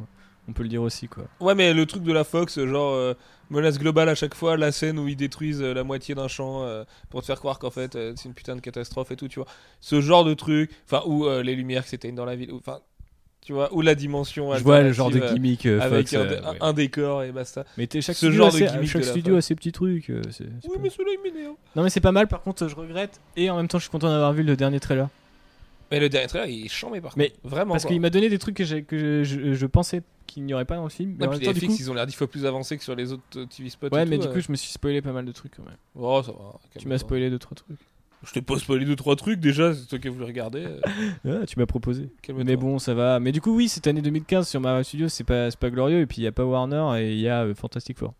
On 0.48 0.54
peut 0.54 0.64
le 0.64 0.70
dire 0.70 0.82
aussi, 0.82 1.08
quoi. 1.08 1.24
Ouais, 1.40 1.56
mais 1.56 1.74
le 1.74 1.86
truc 1.86 2.04
de 2.04 2.12
la 2.12 2.24
Fox, 2.24 2.60
genre 2.66 2.94
euh, 2.94 3.14
menace 3.52 3.78
globale 3.78 4.10
à 4.10 4.16
chaque 4.16 4.34
fois, 4.36 4.58
la 4.58 4.72
scène 4.72 4.98
où 4.98 5.08
ils 5.08 5.16
détruisent 5.16 5.62
euh, 5.62 5.74
la 5.74 5.84
moitié 5.84 6.16
d'un 6.16 6.28
champ 6.28 6.64
euh, 6.64 6.84
pour 7.10 7.22
te 7.22 7.26
faire 7.28 7.40
croire 7.40 7.60
qu'en 7.60 7.70
fait 7.70 7.96
euh, 7.96 8.14
c'est 8.16 8.28
une 8.30 8.34
putain 8.34 8.56
de 8.56 8.62
catastrophe 8.62 9.12
et 9.12 9.16
tout, 9.16 9.28
tu 9.28 9.40
vois. 9.40 9.48
Ce 9.82 10.02
genre 10.02 10.24
de 10.26 10.34
truc, 10.34 10.72
enfin, 10.86 11.04
où 11.06 11.26
euh, 11.26 11.44
les 11.44 11.56
lumières 11.56 11.84
qui 11.84 11.90
s'éteignent 11.92 12.16
dans 12.16 12.26
la 12.26 12.36
ville, 12.36 12.52
ou- 12.52 12.58
enfin, 12.58 12.80
tu 13.44 13.54
vois, 13.54 13.74
où 13.74 13.82
la 13.82 13.96
dimension. 13.96 14.54
Je 14.56 14.64
vois 14.64 14.82
le 14.82 14.92
genre 14.92 15.10
de 15.10 15.20
gimmick 15.20 15.66
euh, 15.66 15.80
avec 15.82 16.10
Fox. 16.10 16.14
un, 16.14 16.20
euh, 16.20 16.30
dé- 16.30 16.46
un- 16.46 16.52
ouais. 16.52 16.58
un 16.62 16.74
décor 16.74 17.24
et 17.24 17.32
basta. 17.32 17.66
Mais 17.78 17.88
t'es- 17.88 18.00
chaque 18.02 18.16
ce 18.16 18.28
studio, 18.28 18.38
genre 18.38 18.48
a 18.48 18.52
de 18.52 18.58
ses- 18.58 18.72
gimmick 18.72 18.90
chaque 18.90 19.02
de 19.02 19.08
studio 19.08 19.36
a 19.36 19.42
ses 19.42 19.56
petits 19.56 19.72
trucs. 19.72 20.10
euh, 20.12 20.22
Oui, 20.40 20.46
pas- 20.76 20.82
mais 20.84 20.90
celui-là 20.92 21.12
il 21.18 21.32
m'énerve. 21.34 21.56
Non, 21.76 21.84
mais 21.84 21.90
c'est 21.90 22.02
pas 22.02 22.12
mal, 22.12 22.28
par 22.28 22.42
contre, 22.44 22.68
je 22.68 22.76
regrette. 22.76 23.20
Et 23.36 23.50
en 23.50 23.58
même 23.58 23.68
temps, 23.68 23.80
je 23.80 23.84
suis 23.84 23.92
content 23.92 24.10
d'avoir 24.10 24.32
vu 24.34 24.44
le 24.44 24.56
dernier 24.56 24.80
trailer. 24.80 25.10
Mais 25.92 26.00
le 26.00 26.10
dernier 26.10 26.28
trailer 26.28 26.48
il 26.48 26.66
est 26.66 26.70
chambé 26.70 27.02
par 27.02 27.14
Mais 27.18 27.30
contre. 27.30 27.40
Vraiment. 27.50 27.72
Parce 27.74 27.86
qu'il 27.86 28.00
m'a 28.02 28.10
donné 28.10 28.30
des 28.30 28.40
trucs 28.40 28.56
que, 28.56 28.64
j'ai- 28.64 28.84
que 28.84 28.98
je, 28.98 29.24
je- 29.24 29.54
je 29.54 29.66
pensais 29.66 30.02
qu'il 30.26 30.44
n'y 30.46 30.54
aurait 30.54 30.66
pas 30.66 30.76
dans 30.78 30.84
le 30.84 30.90
film. 30.90 31.16
Mais 31.20 31.28
Ouais, 31.28 31.28
en 31.28 31.38
puis 31.38 31.40
même 31.40 31.54
temps, 31.54 31.60
les 31.60 31.60
du 31.60 31.66
FX 31.68 31.78
coup, 31.78 31.84
ils 31.84 31.92
ont 31.92 31.94
l'air 31.94 32.08
dix 32.08 32.16
fois 32.16 32.28
plus 32.28 32.46
avancés 32.46 32.78
que 32.78 32.84
sur 32.84 32.96
les 32.96 33.12
autres 33.12 33.24
euh, 33.36 33.46
TV 33.46 33.70
spots. 33.70 33.90
ouais, 33.92 34.04
et 34.04 34.06
mais 34.06 34.16
tout, 34.18 34.24
du 34.24 34.28
euh. 34.30 34.34
coup, 34.34 34.40
je 34.40 34.52
me 34.52 34.56
suis 34.56 34.72
spoilé 34.72 35.02
pas 35.02 35.12
mal 35.12 35.26
de 35.26 35.32
trucs 35.34 35.56
quand 35.58 35.64
même. 35.64 35.76
Oh, 35.96 36.22
ça 36.24 36.32
va. 36.32 36.38
Tu 36.38 36.70
calme-toi. 36.80 36.90
m'as 36.90 36.98
spoilé 36.98 37.30
deux 37.30 37.40
trois 37.40 37.56
trucs. 37.56 37.78
Je 38.24 38.32
t'ai 38.34 38.42
pas 38.44 38.58
spoilé 38.60 38.86
deux 38.86 38.96
trois 38.96 39.16
trucs 39.16 39.40
déjà, 39.40 39.74
c'est 39.74 39.88
toi 39.88 39.98
qui 39.98 40.08
as 40.08 40.12
voulu 40.12 40.24
regarder. 40.26 40.64
euh, 40.66 40.80
Ah, 41.42 41.46
tu 41.46 41.58
m'as 41.60 41.66
proposé. 41.66 42.08
calme-toi. 42.22 42.46
Mais 42.46 42.56
bon, 42.56 42.78
ça 42.80 42.94
va. 42.94 43.20
Mais 43.20 43.32
du 43.32 43.42
coup, 43.42 43.54
oui, 43.56 43.68
cette 43.68 43.88
année 43.88 44.02
2015 44.02 44.48
sur 44.48 44.62
Marvel 44.62 44.86
Studios, 44.86 45.10
c'est 45.10 45.24
pas, 45.24 45.50
c'est 45.52 45.60
pas 45.60 45.72
glorieux. 45.72 46.00
Et 46.02 46.06
puis 46.06 46.20
il 46.20 46.24
y 46.24 46.28
a 46.28 46.32
pas 46.32 46.46
Warner 46.46 47.02
et 47.02 47.14
il 47.14 47.20
y 47.20 47.28
a 47.28 47.44
euh, 47.44 47.54
Fantastic 47.56 47.98
Four. 47.98 48.14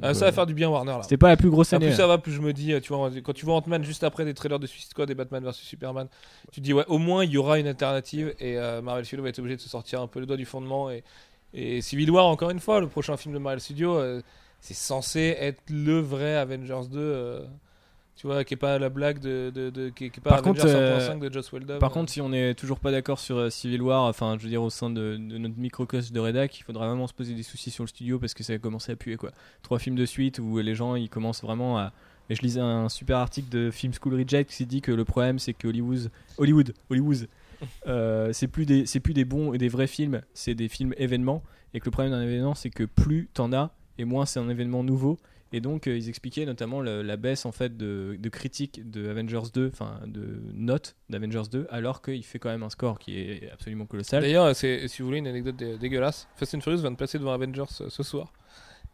Ah, 0.00 0.08
Donc, 0.08 0.16
ça 0.16 0.24
euh, 0.24 0.28
va 0.28 0.32
faire 0.32 0.46
du 0.46 0.54
bien 0.54 0.68
Warner 0.70 0.92
là. 0.92 1.02
C'était 1.02 1.18
pas 1.18 1.28
la 1.28 1.36
plus 1.36 1.50
grosse 1.50 1.72
Ah, 1.72 1.76
année. 1.76 1.86
plus 1.86 1.90
là. 1.92 1.96
ça 1.98 2.06
va, 2.06 2.18
plus 2.18 2.32
je 2.32 2.40
me 2.40 2.52
dis, 2.52 2.72
euh, 2.72 2.80
tu 2.80 2.92
vois, 2.94 3.10
quand 3.22 3.32
tu 3.34 3.44
vois 3.44 3.56
Ant-Man 3.56 3.84
juste 3.84 4.04
après 4.04 4.24
des 4.24 4.32
trailers 4.34 4.58
de 4.58 4.66
Suicide 4.66 4.90
Squad 4.90 5.10
et 5.10 5.14
Batman 5.14 5.44
vs 5.44 5.52
Superman, 5.52 6.08
tu 6.50 6.60
te 6.60 6.64
dis, 6.64 6.72
ouais, 6.72 6.84
au 6.88 6.98
moins 6.98 7.24
il 7.24 7.30
y 7.30 7.36
aura 7.36 7.58
une 7.58 7.66
alternative 7.66 8.34
et 8.40 8.56
euh, 8.56 8.80
Marvel 8.80 9.04
Studios 9.04 9.22
va 9.22 9.28
être 9.28 9.38
obligé 9.38 9.56
de 9.56 9.60
se 9.60 9.68
sortir 9.68 10.00
un 10.00 10.06
peu 10.06 10.20
le 10.20 10.26
doigt 10.26 10.36
du 10.38 10.46
fondement. 10.46 10.90
Et, 10.90 11.04
et 11.52 11.82
Civil 11.82 12.10
War, 12.10 12.24
encore 12.26 12.50
une 12.50 12.60
fois, 12.60 12.80
le 12.80 12.88
prochain 12.88 13.16
film 13.18 13.34
de 13.34 13.38
Marvel 13.38 13.60
Studios, 13.60 13.96
euh, 13.98 14.22
c'est 14.60 14.74
censé 14.74 15.36
être 15.38 15.60
le 15.68 15.98
vrai 16.00 16.36
Avengers 16.36 16.88
2, 16.90 16.98
euh, 16.98 17.40
tu 18.16 18.26
vois, 18.26 18.44
qui 18.44 18.54
est 18.54 18.58
pas 18.58 18.78
la 18.78 18.88
blague 18.88 19.18
de. 19.20 19.50
de, 19.54 19.70
de- 19.70 19.88
qui, 19.88 20.06
est, 20.06 20.10
qui 20.10 20.20
est 20.20 20.22
pas 20.22 20.30
Par 20.30 20.38
Avengers 20.40 20.60
contre, 20.60 20.74
euh, 20.74 21.14
1.5 21.14 21.18
de 21.18 21.32
Joss 21.32 21.52
Whedon. 21.52 21.78
Par 21.78 21.90
euh. 21.90 21.94
contre, 21.94 22.12
si 22.12 22.20
on 22.20 22.32
est 22.32 22.54
toujours 22.54 22.78
pas 22.78 22.90
d'accord 22.90 23.18
sur 23.18 23.36
euh, 23.38 23.50
Civil 23.50 23.82
War, 23.82 24.04
enfin, 24.04 24.36
je 24.38 24.44
veux 24.44 24.50
dire, 24.50 24.62
au 24.62 24.70
sein 24.70 24.90
de, 24.90 25.16
de 25.16 25.38
notre 25.38 25.58
microcosme 25.58 26.14
de 26.14 26.20
rédac, 26.20 26.58
il 26.58 26.62
faudra 26.62 26.86
vraiment 26.86 27.06
se 27.06 27.14
poser 27.14 27.34
des 27.34 27.42
soucis 27.42 27.70
sur 27.70 27.84
le 27.84 27.88
studio 27.88 28.18
parce 28.18 28.34
que 28.34 28.42
ça 28.42 28.52
a 28.52 28.58
commencé 28.58 28.92
à 28.92 28.96
puer, 28.96 29.16
quoi. 29.16 29.30
Trois 29.62 29.78
films 29.78 29.96
de 29.96 30.06
suite 30.06 30.38
où 30.38 30.58
les 30.58 30.74
gens, 30.74 30.94
ils 30.94 31.08
commencent 31.08 31.42
vraiment 31.42 31.78
à. 31.78 31.92
Et 32.30 32.34
je 32.34 32.42
lisais 32.42 32.60
un 32.60 32.88
super 32.88 33.18
article 33.18 33.48
de 33.50 33.70
Film 33.70 33.92
School 33.92 34.14
Reject 34.14 34.50
qui 34.50 34.66
dit 34.66 34.80
que 34.80 34.92
le 34.92 35.04
problème, 35.04 35.38
c'est 35.38 35.54
que 35.54 35.66
Hollywood, 35.66 36.10
Hollywood, 36.38 36.74
Hollywood, 36.88 37.28
euh, 37.86 38.32
c'est 38.32 38.46
plus 38.46 38.66
des, 38.66 38.86
c'est 38.86 39.00
plus 39.00 39.14
des 39.14 39.24
bons 39.24 39.52
et 39.52 39.58
des 39.58 39.68
vrais 39.68 39.86
films, 39.86 40.22
c'est 40.34 40.54
des 40.54 40.68
films 40.68 40.94
événements. 40.96 41.42
Et 41.74 41.80
que 41.80 41.86
le 41.86 41.90
problème 41.90 42.12
d'un 42.12 42.22
événement, 42.22 42.54
c'est 42.54 42.70
que 42.70 42.84
plus 42.84 43.28
t'en 43.32 43.52
as 43.52 43.70
et 43.98 44.04
moins 44.04 44.26
c'est 44.26 44.40
un 44.40 44.48
événement 44.48 44.84
nouveau. 44.84 45.18
Et 45.54 45.60
donc, 45.60 45.86
euh, 45.86 45.96
ils 45.96 46.08
expliquaient 46.08 46.46
notamment 46.46 46.80
le- 46.80 47.02
la 47.02 47.16
baisse 47.18 47.44
en 47.44 47.52
fait 47.52 47.76
de, 47.76 48.16
de 48.18 48.28
critiques 48.30 48.88
de 48.90 49.08
Avengers 49.10 49.50
2, 49.52 49.68
enfin 49.72 50.00
de 50.06 50.40
notes 50.54 50.96
d'Avengers 51.10 51.42
2, 51.50 51.66
alors 51.70 52.00
qu'il 52.00 52.24
fait 52.24 52.38
quand 52.38 52.48
même 52.48 52.62
un 52.62 52.70
score 52.70 52.98
qui 52.98 53.18
est 53.18 53.50
absolument 53.50 53.84
colossal. 53.84 54.22
D'ailleurs, 54.22 54.56
c'est- 54.56 54.88
si 54.88 55.02
vous 55.02 55.08
voulez 55.08 55.18
une 55.18 55.26
anecdote 55.26 55.56
dé- 55.56 55.76
dégueulasse, 55.76 56.26
Fast 56.36 56.54
and 56.54 56.60
Furious 56.62 56.80
vient 56.80 56.90
de 56.90 56.96
passer 56.96 57.18
devant 57.18 57.32
Avengers 57.32 57.64
euh, 57.82 57.90
ce 57.90 58.02
soir. 58.02 58.32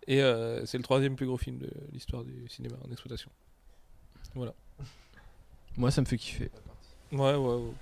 Et 0.09 0.22
euh, 0.22 0.64
c'est 0.66 0.78
le 0.78 0.82
troisième 0.85 1.14
plus 1.16 1.26
gros 1.26 1.36
film 1.36 1.59
de 1.59 1.70
l'histoire 1.93 2.24
du 2.24 2.48
cinéma 2.48 2.76
en 2.86 2.90
exploitation. 2.90 3.30
Moi, 5.76 5.90
ça 5.90 6.01
me 6.01 6.06
fait 6.06 6.16
kiffer. 6.18 6.51
Ouais, 7.12 7.18
ouais, 7.18 7.36
ouais. 7.36 7.72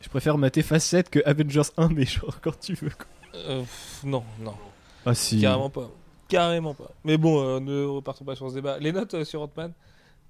Je 0.00 0.08
préfère 0.08 0.38
mater 0.38 0.62
7 0.62 1.10
que 1.10 1.20
Avengers 1.26 1.70
1, 1.76 1.88
mais 1.88 2.04
genre 2.06 2.40
quand 2.40 2.58
tu 2.58 2.74
veux. 2.74 2.90
quoi. 2.90 3.06
Euh, 3.34 3.60
pff, 3.60 4.02
non, 4.04 4.24
non, 4.40 4.54
Ah 5.06 5.14
si. 5.14 5.40
carrément 5.40 5.70
pas. 5.70 5.90
Carrément 6.30 6.74
pas. 6.74 6.90
Mais 7.04 7.16
bon, 7.18 7.42
euh, 7.42 7.60
ne 7.60 7.84
repartons 7.84 8.24
pas 8.24 8.34
sur 8.36 8.48
ce 8.48 8.54
débat. 8.54 8.78
Les 8.78 8.92
notes 8.92 9.14
euh, 9.14 9.24
sur 9.24 9.42
Ant-Man 9.42 9.72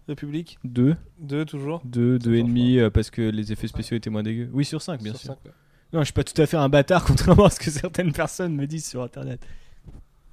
République 0.09 0.59
2, 0.65 0.97
2 1.21 1.45
toujours 1.45 1.83
2, 1.85 2.19
Ça 2.19 2.25
2 2.25 2.35
et 2.35 2.39
change 2.41 2.49
demi 2.49 2.79
euh, 2.79 2.91
parce 2.91 3.11
que 3.11 3.23
les 3.23 3.53
effets 3.53 3.69
spéciaux 3.69 3.97
étaient 3.97 4.11
moins 4.11 4.23
dégueux. 4.25 4.49
Oui, 4.53 4.65
sur 4.65 4.83
5, 4.83 5.01
bien 5.03 5.13
Sur 5.13 5.21
sûr. 5.21 5.29
cinq, 5.29 5.39
ouais. 5.45 5.53
Non, 5.93 6.01
je 6.01 6.05
suis 6.07 6.13
pas 6.13 6.25
tout 6.25 6.41
à 6.41 6.47
fait 6.47 6.57
un 6.57 6.69
bâtard, 6.69 7.05
contrairement 7.07 7.45
à 7.47 7.51
ce 7.51 7.61
que 7.61 7.71
certaines 7.71 8.13
personnes 8.13 8.55
me 8.55 8.67
disent 8.67 8.87
sur 8.89 9.03
internet. 9.03 9.41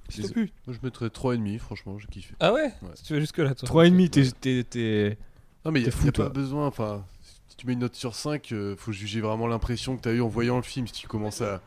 Je 0.08 0.22
t'ai 0.22 0.28
plus. 0.32 0.52
Moi, 0.66 0.74
je 0.80 0.84
mettrais 0.86 1.06
3,5, 1.08 1.58
franchement, 1.58 1.98
j'ai 1.98 2.06
kiffé. 2.08 2.34
Ah 2.40 2.52
ouais, 2.52 2.72
Ouais. 2.82 2.88
Si 2.94 3.02
tu 3.04 3.12
vas 3.14 3.20
jusque 3.20 3.38
là, 3.38 3.54
toi. 3.54 3.68
3,5, 3.68 4.08
t'es- 4.10 4.30
t'es. 4.40 4.64
t'es- 4.64 5.18
Non, 5.64 5.70
mais 5.70 5.80
il 5.80 5.84
T'es 5.84 5.88
a, 5.90 5.92
fou, 5.92 6.06
y 6.06 6.08
a 6.08 6.12
toi. 6.12 6.24
pas 6.26 6.30
besoin. 6.32 6.66
Enfin, 6.66 7.04
si 7.48 7.56
tu 7.56 7.66
mets 7.66 7.74
une 7.74 7.80
note 7.80 7.94
sur 7.94 8.14
5, 8.14 8.50
euh, 8.52 8.74
faut 8.76 8.92
juger 8.92 9.20
vraiment 9.20 9.46
l'impression 9.46 9.96
que 9.96 10.02
t'as 10.02 10.12
eu 10.14 10.20
en 10.22 10.28
voyant 10.28 10.56
le 10.56 10.62
film. 10.62 10.86
Si 10.86 10.92
tu 10.94 11.08
commences 11.08 11.42
à. 11.42 11.60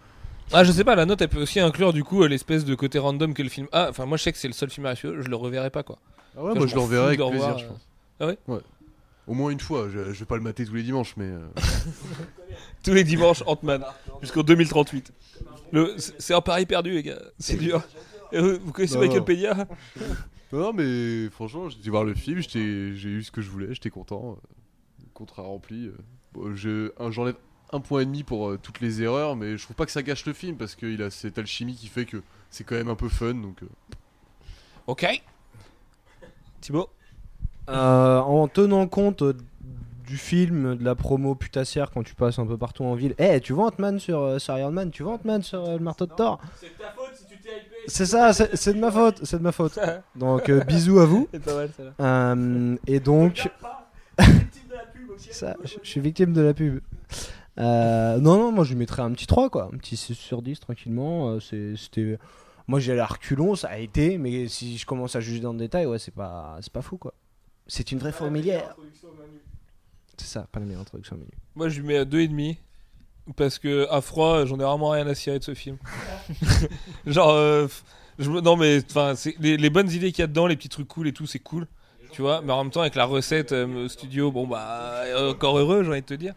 Ah, 0.54 0.64
je 0.64 0.72
sais 0.72 0.84
pas, 0.84 0.96
la 0.96 1.06
note 1.06 1.22
elle 1.22 1.30
peut 1.30 1.42
aussi 1.42 1.60
inclure 1.60 1.94
du 1.94 2.04
coup 2.04 2.24
euh, 2.24 2.28
l'espèce 2.28 2.66
de 2.66 2.76
côté 2.76 3.00
random 3.00 3.34
que 3.34 3.42
le 3.44 3.50
film 3.50 3.68
a. 3.72 3.90
Enfin, 3.90 4.06
moi 4.06 4.18
je 4.18 4.24
sais 4.24 4.32
que 4.32 4.38
c'est 4.38 4.48
le 4.50 4.54
seul 4.54 4.70
film 4.70 4.86
à 4.86 4.96
suivre, 4.96 5.22
je 5.22 5.30
le 5.30 5.36
reverrai 5.36 5.70
pas 5.70 5.84
quoi. 5.84 5.98
Ah 6.38 6.44
ouais, 6.44 6.54
moi 6.56 6.68
je 6.68 6.76
le 6.76 6.82
reverrai 6.82 7.06
avec 7.08 7.20
plaisir, 7.20 7.34
revoir, 7.36 7.58
je 7.58 7.66
euh. 7.66 7.68
pense. 7.70 7.88
Ah 8.20 8.28
ouais 8.28 8.38
Ouais. 8.48 8.60
Au 9.28 9.34
moins 9.34 9.52
une 9.52 9.60
fois. 9.60 9.88
Je, 9.90 10.12
je 10.14 10.20
vais 10.20 10.26
pas 10.26 10.36
le 10.36 10.42
mater 10.42 10.66
tous 10.66 10.74
les 10.74 10.84
dimanches, 10.84 11.16
mais. 11.16 11.26
euh, 11.26 11.48
Tous 12.84 12.94
les 12.94 13.04
dimanches, 13.04 13.44
Ant-Man, 13.46 13.84
jusqu'en 14.22 14.42
2038. 14.42 15.14
Le- 15.72 15.96
C'est 15.98 16.34
un 16.34 16.42
pari 16.42 16.66
perdu, 16.66 16.92
les 16.92 17.04
gars, 17.04 17.22
c'est 17.40 17.56
dur. 17.58 17.82
Et 18.34 18.40
vous, 18.40 18.72
connaissez 18.72 18.96
Non, 18.96 19.02
Michael. 19.02 19.24
Peña? 19.24 19.68
Non, 20.52 20.74
mais 20.74 21.30
franchement, 21.30 21.70
j'ai 21.70 21.78
été 21.80 21.90
voir 21.90 22.04
le 22.04 22.14
film, 22.14 22.42
j'ai 22.42 22.60
eu 22.60 23.24
ce 23.24 23.32
que 23.32 23.42
je 23.42 23.50
voulais, 23.50 23.68
j'étais 23.74 23.90
content. 23.90 24.38
euh, 24.38 25.06
Contrat 25.14 25.44
rempli. 25.44 25.88
euh. 25.88 25.96
Bon, 26.34 26.56
je- 26.56 26.92
un- 27.74 27.80
point 27.80 28.02
et 28.02 28.06
demi 28.06 28.24
pour 28.24 28.50
euh, 28.50 28.60
toutes 28.62 28.80
les 28.82 29.02
erreurs, 29.02 29.36
mais 29.36 29.58
je 29.58 29.64
trouve 29.64 29.76
pas 29.76 29.86
que 29.86 29.92
ça 29.92 30.04
gâche 30.04 30.26
le 30.26 30.34
film 30.34 30.58
parce 30.58 30.76
qu'il 30.76 31.02
a 31.02 31.10
cette 31.10 31.38
alchimie 31.38 31.76
qui 31.76 31.88
fait 31.88 32.06
que 32.06 32.22
c'est 32.50 32.64
quand 32.64 32.76
même 32.76 32.90
un 32.90 32.96
peu 32.96 33.10
fun. 33.10 33.34
Donc, 33.36 33.64
euh, 33.64 33.68
Ok. 34.88 35.06
Thibaut? 36.62 36.90
Euh, 37.70 38.20
en 38.20 38.48
tenant 38.48 38.88
compte 38.88 39.22
euh, 39.22 39.34
du 40.06 40.18
film, 40.18 40.76
de 40.76 40.84
la 40.84 40.96
promo 40.96 41.36
putassière 41.36 41.92
quand 41.92 42.04
tu 42.04 42.16
passes 42.16 42.40
un 42.40 42.46
peu 42.46 42.58
partout 42.58 42.84
en 42.84 42.96
ville. 42.96 43.16
Eh, 43.18 43.40
tu 43.40 43.54
vois 43.54 43.68
Ant-Man 43.68 44.00
sur, 44.00 44.20
euh, 44.20 44.40
sur 44.40 44.58
Iron 44.58 44.72
Man 44.72 44.92
Tu 44.92 45.04
vois 45.04 45.14
Ant-Man 45.14 45.42
sur 45.44 45.64
euh, 45.64 45.74
le 45.78 45.84
marteau 45.84 46.06
de 46.06 46.12
Thor 46.12 46.42
C'est 46.60 46.78
ta 46.78 46.92
faute 46.92 47.12
si 47.16 47.26
tu 47.26 47.38
t'es 47.42 47.50
hypé 47.60 47.76
C'est 47.88 48.06
ça, 48.06 48.34
c'est 48.34 48.56
c'est 48.58 48.74
de 48.74 48.80
ma 48.80 48.92
faute, 48.92 49.22
c'est 49.24 49.38
de 49.38 49.44
ma 49.44 49.52
faute. 49.54 49.80
Donc 50.16 50.50
euh, 50.50 50.62
bisous 50.66 51.00
à 51.00 51.06
vous. 51.06 51.30
C'est 51.34 51.44
pas 51.44 51.56
mal 51.56 51.70
ça. 51.78 51.84
Euh, 52.04 52.76
et 52.88 53.00
donc, 53.00 53.50
ça, 55.32 55.56
je 55.64 55.76
je 55.82 55.88
suis 55.90 56.02
victime 56.02 56.34
de 56.34 56.42
la 56.42 56.54
pub. 56.54 56.80
Euh, 57.60 58.18
non, 58.18 58.38
non, 58.38 58.52
moi 58.52 58.64
je 58.64 58.70
lui 58.72 58.78
mettrais 58.80 59.02
un 59.02 59.12
petit 59.12 59.28
3, 59.28 59.50
quoi. 59.50 59.70
Un 59.74 59.78
petit 59.78 59.98
6 59.98 60.16
sur 60.16 60.42
10 60.42 60.60
tranquillement. 60.60 61.30
Euh, 61.32 61.40
c'est- 61.40 61.76
C'était. 61.76 62.18
Moi 62.68 62.80
j'ai 62.80 62.96
la 62.96 63.06
reculon, 63.06 63.56
ça 63.56 63.70
a 63.70 63.78
été, 63.80 64.18
mais 64.18 64.48
si 64.48 64.78
je 64.78 64.86
commence 64.86 65.16
à 65.16 65.20
juger 65.20 65.40
dans 65.42 65.52
le 65.52 65.60
détail, 65.60 65.86
ouais, 65.88 66.00
c'est 66.00 66.14
pas, 66.14 66.58
c'est 66.62 66.72
pas 66.72 66.82
fou, 66.82 66.98
quoi. 66.98 67.14
C'est 67.68 67.92
une 67.92 68.00
vraie 68.00 68.12
fourmilière. 68.14 68.76
C'est 70.18 70.28
ça, 70.28 70.48
pas 70.52 70.60
la 70.60 70.66
meilleure 70.66 70.82
introduction 70.82 71.16
au 71.16 71.20
menu. 71.20 71.32
Moi 71.56 71.68
je 71.70 71.80
lui 71.82 71.88
mets 71.88 71.98
à 71.98 72.06
2,5 72.06 72.58
parce 73.36 73.60
que 73.60 73.88
à 73.90 74.02
froid, 74.02 74.46
j'en 74.46 74.56
ai 74.60 74.64
vraiment 74.64 74.90
rien 74.90 75.08
à 75.08 75.16
cirer 75.16 75.40
de 75.40 75.44
ce 75.44 75.54
film. 75.54 75.78
Genre, 77.08 77.30
euh, 77.32 77.68
je 78.20 78.30
non 78.30 78.56
mais 78.56 78.82
enfin, 78.90 79.14
les 79.40 79.70
bonnes 79.70 79.90
idées 79.92 80.12
qu'il 80.12 80.22
y 80.22 80.24
a 80.24 80.28
dedans, 80.28 80.48
les 80.48 80.56
petits 80.56 80.70
trucs 80.70 80.88
cool 80.88 81.08
et 81.08 81.14
tout, 81.14 81.26
c'est 81.26 81.40
cool. 81.40 81.68
Tu 82.12 82.22
vois, 82.22 82.42
mais 82.42 82.52
en 82.54 82.64
même 82.64 82.72
temps 82.72 82.82
avec 82.82 82.96
la 82.96 83.06
recette 83.06 83.52
euh, 83.54 83.88
studio, 83.88 84.32
bon 84.32 84.46
bah 84.48 85.04
encore 85.30 85.58
heureux, 85.58 85.84
j'ai 85.84 85.90
envie 85.90 86.02
de 86.02 86.06
te 86.06 86.14
dire. 86.14 86.34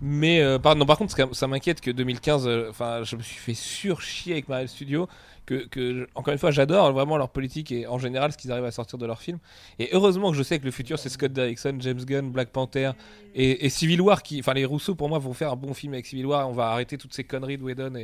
Mais 0.00 0.40
euh, 0.40 0.58
par, 0.58 0.76
non, 0.76 0.86
par 0.86 0.98
contre, 0.98 1.14
ça, 1.34 1.46
m'inquiète 1.46 1.80
que 1.80 1.90
2015, 1.90 2.46
euh, 2.46 2.72
je 3.04 3.16
me 3.16 3.22
suis 3.22 3.38
fait 3.38 3.54
surchier 3.54 4.34
avec 4.34 4.48
Marvel 4.48 4.68
Studios. 4.68 5.08
Que, 5.46 6.06
encore 6.14 6.32
une 6.32 6.38
fois, 6.38 6.50
j'adore 6.50 6.92
vraiment 6.92 7.16
leur 7.16 7.30
politique 7.30 7.72
et 7.72 7.86
en 7.86 7.98
général 7.98 8.32
ce 8.32 8.36
qu'ils 8.36 8.52
arrivent 8.52 8.66
à 8.66 8.70
sortir 8.70 8.98
de 8.98 9.06
leurs 9.06 9.22
films. 9.22 9.38
Et 9.78 9.88
heureusement 9.92 10.30
que 10.30 10.36
je 10.36 10.42
sais 10.42 10.58
que 10.58 10.66
le 10.66 10.70
futur 10.70 10.98
c'est 10.98 11.08
Scott 11.08 11.32
Derrickson, 11.32 11.74
James 11.80 12.04
Gunn, 12.04 12.30
Black 12.30 12.50
Panther 12.50 12.90
et, 13.34 13.64
et 13.64 13.70
Civil 13.70 14.02
War. 14.02 14.20
Enfin, 14.40 14.52
les 14.52 14.66
Rousseau 14.66 14.94
pour 14.94 15.08
moi 15.08 15.18
vont 15.18 15.32
faire 15.32 15.50
un 15.50 15.56
bon 15.56 15.72
film 15.72 15.94
avec 15.94 16.04
Civil 16.04 16.26
War. 16.26 16.46
On 16.50 16.52
va 16.52 16.68
arrêter 16.68 16.98
toutes 16.98 17.14
ces 17.14 17.24
conneries 17.24 17.56
de 17.56 17.62
Whedon 17.62 17.94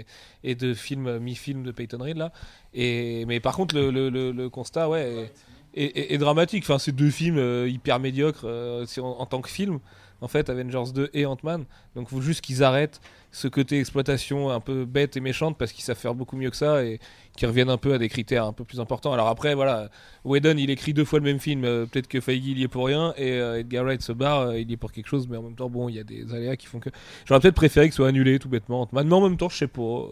et, 0.42 0.54
de 0.54 0.72
films 0.72 1.18
mi-film 1.18 1.64
de 1.64 1.70
Peyton 1.70 1.98
Reed 2.00 2.16
là. 2.16 2.32
Et 2.72 3.26
mais 3.26 3.40
par 3.40 3.54
contre, 3.54 3.78
le, 3.78 4.48
constat, 4.48 4.88
ouais. 4.88 5.30
et 5.74 6.16
dramatique. 6.16 6.64
Enfin, 6.64 6.78
c'est 6.78 6.92
deux 6.92 7.10
films 7.10 7.36
euh, 7.36 7.68
hyper 7.68 8.00
médiocres 8.00 8.44
euh, 8.46 8.86
en 9.02 9.26
tant 9.26 9.42
que 9.42 9.50
film. 9.50 9.80
En 10.24 10.28
fait, 10.28 10.48
Avengers 10.48 10.92
2 10.94 11.10
et 11.12 11.26
Ant-Man. 11.26 11.64
Donc, 11.94 12.08
il 12.10 12.14
faut 12.16 12.22
juste 12.22 12.40
qu'ils 12.40 12.64
arrêtent 12.64 13.00
ce 13.30 13.46
côté 13.48 13.78
exploitation 13.80 14.50
un 14.50 14.60
peu 14.60 14.84
bête 14.84 15.16
et 15.16 15.20
méchante 15.20 15.58
parce 15.58 15.72
qu'ils 15.72 15.84
savent 15.84 15.96
faire 15.98 16.14
beaucoup 16.14 16.36
mieux 16.36 16.50
que 16.50 16.56
ça 16.56 16.84
et 16.84 16.98
qu'ils 17.36 17.48
reviennent 17.48 17.68
un 17.68 17.76
peu 17.76 17.92
à 17.92 17.98
des 17.98 18.08
critères 18.08 18.44
un 18.46 18.52
peu 18.52 18.64
plus 18.64 18.80
importants. 18.80 19.12
Alors 19.12 19.28
après, 19.28 19.54
voilà, 19.54 19.90
Whedon, 20.24 20.54
il 20.56 20.70
écrit 20.70 20.94
deux 20.94 21.04
fois 21.04 21.18
le 21.18 21.24
même 21.24 21.40
film. 21.40 21.64
euh, 21.64 21.84
Peut-être 21.84 22.06
que 22.08 22.20
Feige, 22.20 22.42
il 22.46 22.58
y 22.58 22.62
est 22.62 22.68
pour 22.68 22.86
rien 22.86 23.12
et 23.16 23.32
euh, 23.32 23.58
Edgar 23.58 23.84
Wright 23.84 24.00
se 24.02 24.12
barre, 24.12 24.40
euh, 24.48 24.58
il 24.58 24.70
y 24.70 24.74
est 24.74 24.76
pour 24.76 24.92
quelque 24.92 25.08
chose. 25.08 25.26
Mais 25.28 25.36
en 25.36 25.42
même 25.42 25.56
temps, 25.56 25.68
bon, 25.68 25.88
il 25.88 25.96
y 25.96 25.98
a 26.00 26.04
des 26.04 26.32
aléas 26.32 26.56
qui 26.56 26.66
font 26.66 26.78
que. 26.80 26.90
J'aurais 27.26 27.40
peut-être 27.40 27.54
préféré 27.56 27.88
que 27.88 27.92
ce 27.92 27.96
soit 27.96 28.08
annulé 28.08 28.38
tout 28.38 28.48
bêtement 28.48 28.82
Ant-Man. 28.82 29.06
Mais 29.08 29.14
en 29.14 29.20
même 29.28 29.36
temps, 29.36 29.48
je 29.48 29.56
sais 29.58 29.66
pas. 29.68 30.06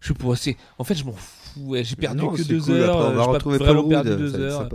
Je 0.00 0.08
sais 0.08 0.14
pas. 0.14 0.34
C'est... 0.36 0.56
En 0.78 0.84
fait, 0.84 0.94
je 0.94 1.04
m'en 1.04 1.12
fous. 1.12 1.60
ouais, 1.66 1.84
J'ai 1.84 1.96
perdu 1.96 2.22
Non, 2.22 2.30
que 2.30 2.42
deux 2.42 2.60
cool, 2.60 2.74
heures. 2.76 2.98
après, 2.98 3.12
on 3.12 3.14
va 3.16 3.24
retrouver 3.24 3.58
perdu 3.58 4.16
deux 4.16 4.34
heures. 4.40 4.68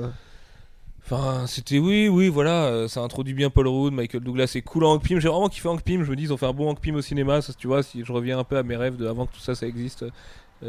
Sympa. 1.07 1.15
Enfin, 1.15 1.47
c'était 1.47 1.79
oui, 1.79 2.07
oui, 2.07 2.29
voilà, 2.29 2.65
euh, 2.65 2.87
ça 2.87 3.01
introduit 3.01 3.33
bien 3.33 3.49
Paul 3.49 3.67
Rudd, 3.67 3.93
Michael 3.93 4.21
Douglas, 4.23 4.47
c'est 4.47 4.61
cool 4.61 4.83
en 4.85 4.93
Hank 4.93 5.03
Pym. 5.03 5.19
J'ai 5.19 5.27
vraiment 5.29 5.49
kiffé 5.49 5.67
Hank 5.69 5.81
Pym. 5.83 6.03
Je 6.03 6.09
me 6.11 6.15
dis, 6.15 6.23
ils 6.23 6.33
ont 6.33 6.37
fait 6.37 6.45
un 6.45 6.53
bon 6.53 6.69
Hank 6.69 6.79
Pym 6.79 6.95
au 6.95 7.01
cinéma. 7.01 7.41
Ça, 7.41 7.53
tu 7.53 7.67
vois, 7.67 7.83
si 7.83 8.03
je 8.03 8.11
reviens 8.11 8.39
un 8.39 8.43
peu 8.43 8.57
à 8.57 8.63
mes 8.63 8.75
rêves 8.75 8.97
de 8.97 9.07
avant 9.07 9.25
que 9.25 9.33
tout 9.33 9.39
ça, 9.41 9.55
ça 9.55 9.65
existe, 9.67 10.03
euh, 10.03 10.09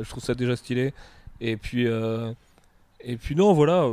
je 0.03 0.09
trouve 0.09 0.23
ça 0.25 0.35
déjà 0.35 0.57
stylé. 0.57 0.93
Et 1.41 1.57
puis, 1.57 1.87
euh, 1.87 2.33
et 3.01 3.17
puis 3.17 3.35
non, 3.37 3.53
voilà, 3.53 3.87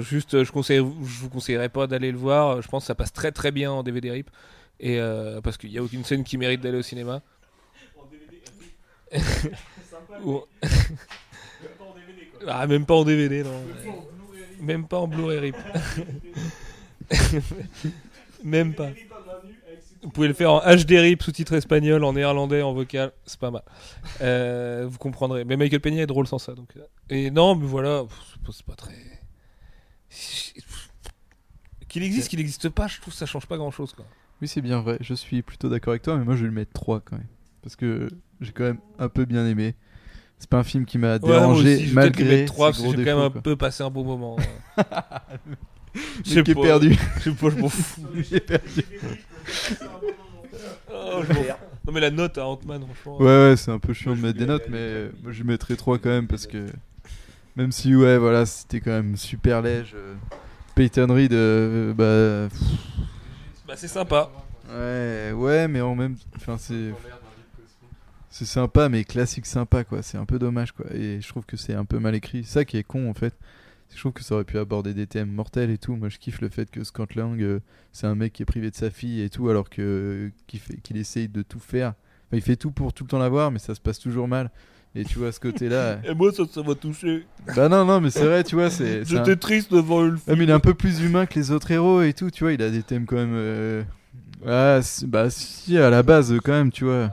juste, 0.00 0.42
je 0.42 0.50
conseille, 0.52 0.78
je 0.78 0.82
vous 1.20 1.28
conseillerais 1.30 1.68
pas 1.68 1.86
d'aller 1.86 2.10
le 2.12 2.18
voir. 2.18 2.60
Je 2.62 2.68
pense 2.68 2.84
que 2.84 2.86
ça 2.88 2.94
passe 2.94 3.12
très 3.12 3.30
très 3.32 3.50
bien 3.52 3.70
en 3.70 3.82
DVD 3.82 4.10
rip, 4.10 4.30
et 4.80 4.98
euh, 5.00 5.40
parce 5.40 5.56
qu'il 5.56 5.70
y 5.70 5.78
a 5.78 5.82
aucune 5.82 6.04
scène 6.04 6.24
qui 6.24 6.36
mérite 6.38 6.60
d'aller 6.60 6.78
au 6.78 6.82
cinéma. 6.82 7.22
Ou- 10.24 10.42
ah, 12.48 12.66
même 12.66 12.84
pas 12.84 12.94
en 12.94 13.04
DVD, 13.04 13.44
non. 13.44 13.62
Même 14.60 14.86
pas 14.86 14.98
en 14.98 15.08
Blu-ray 15.08 15.38
rip. 15.38 15.56
Même 18.44 18.74
pas. 18.74 18.90
Vous 20.02 20.10
pouvez 20.10 20.28
le 20.28 20.34
faire 20.34 20.52
en 20.52 20.60
HD 20.60 20.92
rip, 20.92 21.22
sous-titre 21.22 21.54
espagnol, 21.54 22.04
en 22.04 22.12
néerlandais, 22.12 22.62
en 22.62 22.72
vocal, 22.72 23.12
c'est 23.26 23.40
pas 23.40 23.50
mal. 23.50 23.62
Euh, 24.20 24.86
vous 24.88 24.98
comprendrez. 24.98 25.44
Mais 25.44 25.56
Michael 25.56 25.80
Peña 25.80 26.02
est 26.02 26.06
drôle 26.06 26.26
sans 26.28 26.38
ça. 26.38 26.54
Donc. 26.54 26.76
euh. 26.76 26.82
Et 27.10 27.30
non, 27.30 27.56
mais 27.56 27.66
voilà, 27.66 28.04
c'est 28.52 28.64
pas- 28.64 28.74
très. 28.76 28.94
Qu'il 31.88 32.02
existe, 32.02 32.28
qu'il 32.28 32.38
n'existe 32.38 32.68
pas, 32.68 32.86
je 32.86 33.00
trouve 33.00 33.12
que 33.14 33.18
ça 33.18 33.26
change 33.26 33.46
pas 33.46 33.56
grand 33.56 33.70
chose. 33.70 33.92
Quoi. 33.94 34.04
Oui, 34.40 34.46
c'est 34.48 34.60
bien 34.60 34.80
vrai. 34.80 34.98
Je 35.00 35.14
suis 35.14 35.42
plutôt 35.42 35.68
d'accord 35.68 35.92
avec 35.92 36.02
toi, 36.02 36.16
mais 36.16 36.24
moi 36.24 36.36
je 36.36 36.42
vais 36.42 36.48
le 36.48 36.52
mettre 36.54 36.72
3 36.72 37.00
quand 37.00 37.16
même. 37.16 37.26
Parce 37.62 37.76
que 37.76 38.08
j'ai 38.40 38.52
quand 38.52 38.64
même 38.64 38.78
un 38.98 39.08
peu 39.08 39.24
bien 39.24 39.46
aimé. 39.46 39.74
C'est 40.38 40.48
pas 40.48 40.58
un 40.58 40.64
film 40.64 40.84
qui 40.84 40.98
m'a 40.98 41.14
Ouais, 41.14 41.18
dérangé 41.18 41.76
aussi, 41.76 41.92
malgré 41.94 42.24
mettre 42.24 42.52
3 42.54 42.72
ses 42.72 42.82
parce 42.82 42.92
que 42.92 42.98
j'ai 42.98 43.04
quand 43.04 43.16
même 43.16 43.24
un 43.26 43.30
quoi. 43.30 43.40
peu 43.42 43.56
passé 43.56 43.82
un 43.82 43.90
bon 43.90 44.04
moment. 44.04 44.36
Est 46.30 46.54
perdu. 46.54 46.96
Je 47.24 47.30
pas, 47.30 47.50
je 47.50 47.56
m'en 47.56 47.68
fous. 47.68 48.02
Est 48.32 48.40
perdu. 48.40 48.84
Oh, 50.92 51.22
je. 51.28 51.32
Non, 51.86 51.92
mais 51.92 52.00
la 52.00 52.10
note 52.10 52.38
à 52.38 52.46
Ant-Man, 52.46 52.82
franchement. 52.94 53.18
Ouais, 53.24 53.50
ouais, 53.50 53.56
c'est 53.56 53.70
un 53.70 53.78
peu 53.78 53.92
chiant 53.94 54.14
de 54.14 54.20
mettre 54.20 54.38
des 54.38 54.46
notes, 54.46 54.66
mais 54.68 54.76
euh, 54.78 55.10
moi 55.22 55.32
je 55.32 55.42
mettrais 55.42 55.74
3 55.76 55.98
quand 55.98 56.10
même 56.10 56.26
parce 56.26 56.46
que 56.46 56.66
même 57.56 57.72
si, 57.72 57.94
ouais, 57.96 58.18
voilà, 58.18 58.46
c'était 58.46 58.80
quand 58.80 58.90
même 58.90 59.16
super 59.16 59.62
léger. 59.62 59.94
euh, 59.96 60.14
Peyton 60.74 61.08
Reed, 61.12 61.32
euh, 61.32 61.92
bah. 61.94 62.54
Bah, 63.66 63.74
c'est 63.76 63.88
sympa. 63.88 64.30
Ouais, 64.70 65.32
ouais, 65.34 65.66
mais 65.66 65.80
en 65.80 65.94
même. 65.94 66.16
Enfin, 66.36 66.56
c'est. 66.58 66.92
C'est 68.38 68.44
sympa, 68.44 68.88
mais 68.88 69.02
classique 69.02 69.46
sympa, 69.46 69.82
quoi. 69.82 70.00
C'est 70.02 70.16
un 70.16 70.24
peu 70.24 70.38
dommage, 70.38 70.70
quoi. 70.70 70.86
Et 70.94 71.20
je 71.20 71.28
trouve 71.28 71.44
que 71.44 71.56
c'est 71.56 71.74
un 71.74 71.84
peu 71.84 71.98
mal 71.98 72.14
écrit. 72.14 72.44
Ça 72.44 72.64
qui 72.64 72.76
est 72.76 72.84
con, 72.84 73.10
en 73.10 73.14
fait. 73.14 73.34
Je 73.92 73.98
trouve 73.98 74.12
que 74.12 74.22
ça 74.22 74.36
aurait 74.36 74.44
pu 74.44 74.58
aborder 74.58 74.94
des 74.94 75.08
thèmes 75.08 75.30
mortels 75.32 75.70
et 75.70 75.78
tout. 75.78 75.96
Moi, 75.96 76.08
je 76.08 76.18
kiffe 76.18 76.40
le 76.40 76.48
fait 76.48 76.70
que 76.70 76.84
Scott 76.84 77.16
Lang, 77.16 77.42
euh, 77.42 77.58
c'est 77.90 78.06
un 78.06 78.14
mec 78.14 78.32
qui 78.34 78.42
est 78.42 78.46
privé 78.46 78.70
de 78.70 78.76
sa 78.76 78.90
fille 78.90 79.22
et 79.22 79.28
tout, 79.30 79.48
alors 79.48 79.68
que 79.68 80.30
qu'il 80.46 80.60
fait, 80.60 80.76
qu'il 80.76 80.98
essaye 80.98 81.26
de 81.28 81.42
tout 81.42 81.58
faire. 81.58 81.94
Enfin, 82.28 82.36
il 82.36 82.42
fait 82.42 82.54
tout 82.54 82.70
pour 82.70 82.92
tout 82.92 83.02
le 83.02 83.08
temps 83.08 83.18
l'avoir, 83.18 83.50
mais 83.50 83.58
ça 83.58 83.74
se 83.74 83.80
passe 83.80 83.98
toujours 83.98 84.28
mal. 84.28 84.50
Et 84.94 85.04
tu 85.04 85.18
vois, 85.18 85.32
ce 85.32 85.40
côté-là. 85.40 85.98
Et 86.04 86.14
moi, 86.14 86.30
ça, 86.32 86.44
ça 86.48 86.62
m'a 86.62 86.74
touché. 86.76 87.26
bah 87.56 87.68
non, 87.68 87.84
non, 87.84 88.00
mais 88.00 88.10
c'est 88.10 88.24
vrai, 88.24 88.44
tu 88.44 88.54
vois, 88.54 88.70
c'est. 88.70 89.04
c'est 89.04 89.16
un- 89.16 89.24
J'étais 89.24 89.36
triste 89.36 89.72
devant 89.72 90.04
une 90.06 90.14
Ouais, 90.14 90.36
mais 90.36 90.44
il 90.44 90.50
est 90.50 90.52
un 90.52 90.60
peu 90.60 90.74
plus 90.74 91.00
humain 91.00 91.26
que 91.26 91.34
les 91.38 91.50
autres 91.50 91.70
héros 91.72 92.02
et 92.02 92.12
tout, 92.12 92.30
tu 92.30 92.44
vois, 92.44 92.52
il 92.52 92.62
a 92.62 92.70
des 92.70 92.82
thèmes 92.84 93.04
quand 93.06 93.16
même. 93.16 93.32
euh, 93.34 93.82
Ah, 94.46 94.78
bah 95.08 95.28
si, 95.30 95.76
à 95.78 95.90
la 95.90 96.02
base, 96.04 96.32
quand 96.44 96.52
même, 96.52 96.70
tu 96.70 96.84
vois. 96.84 97.10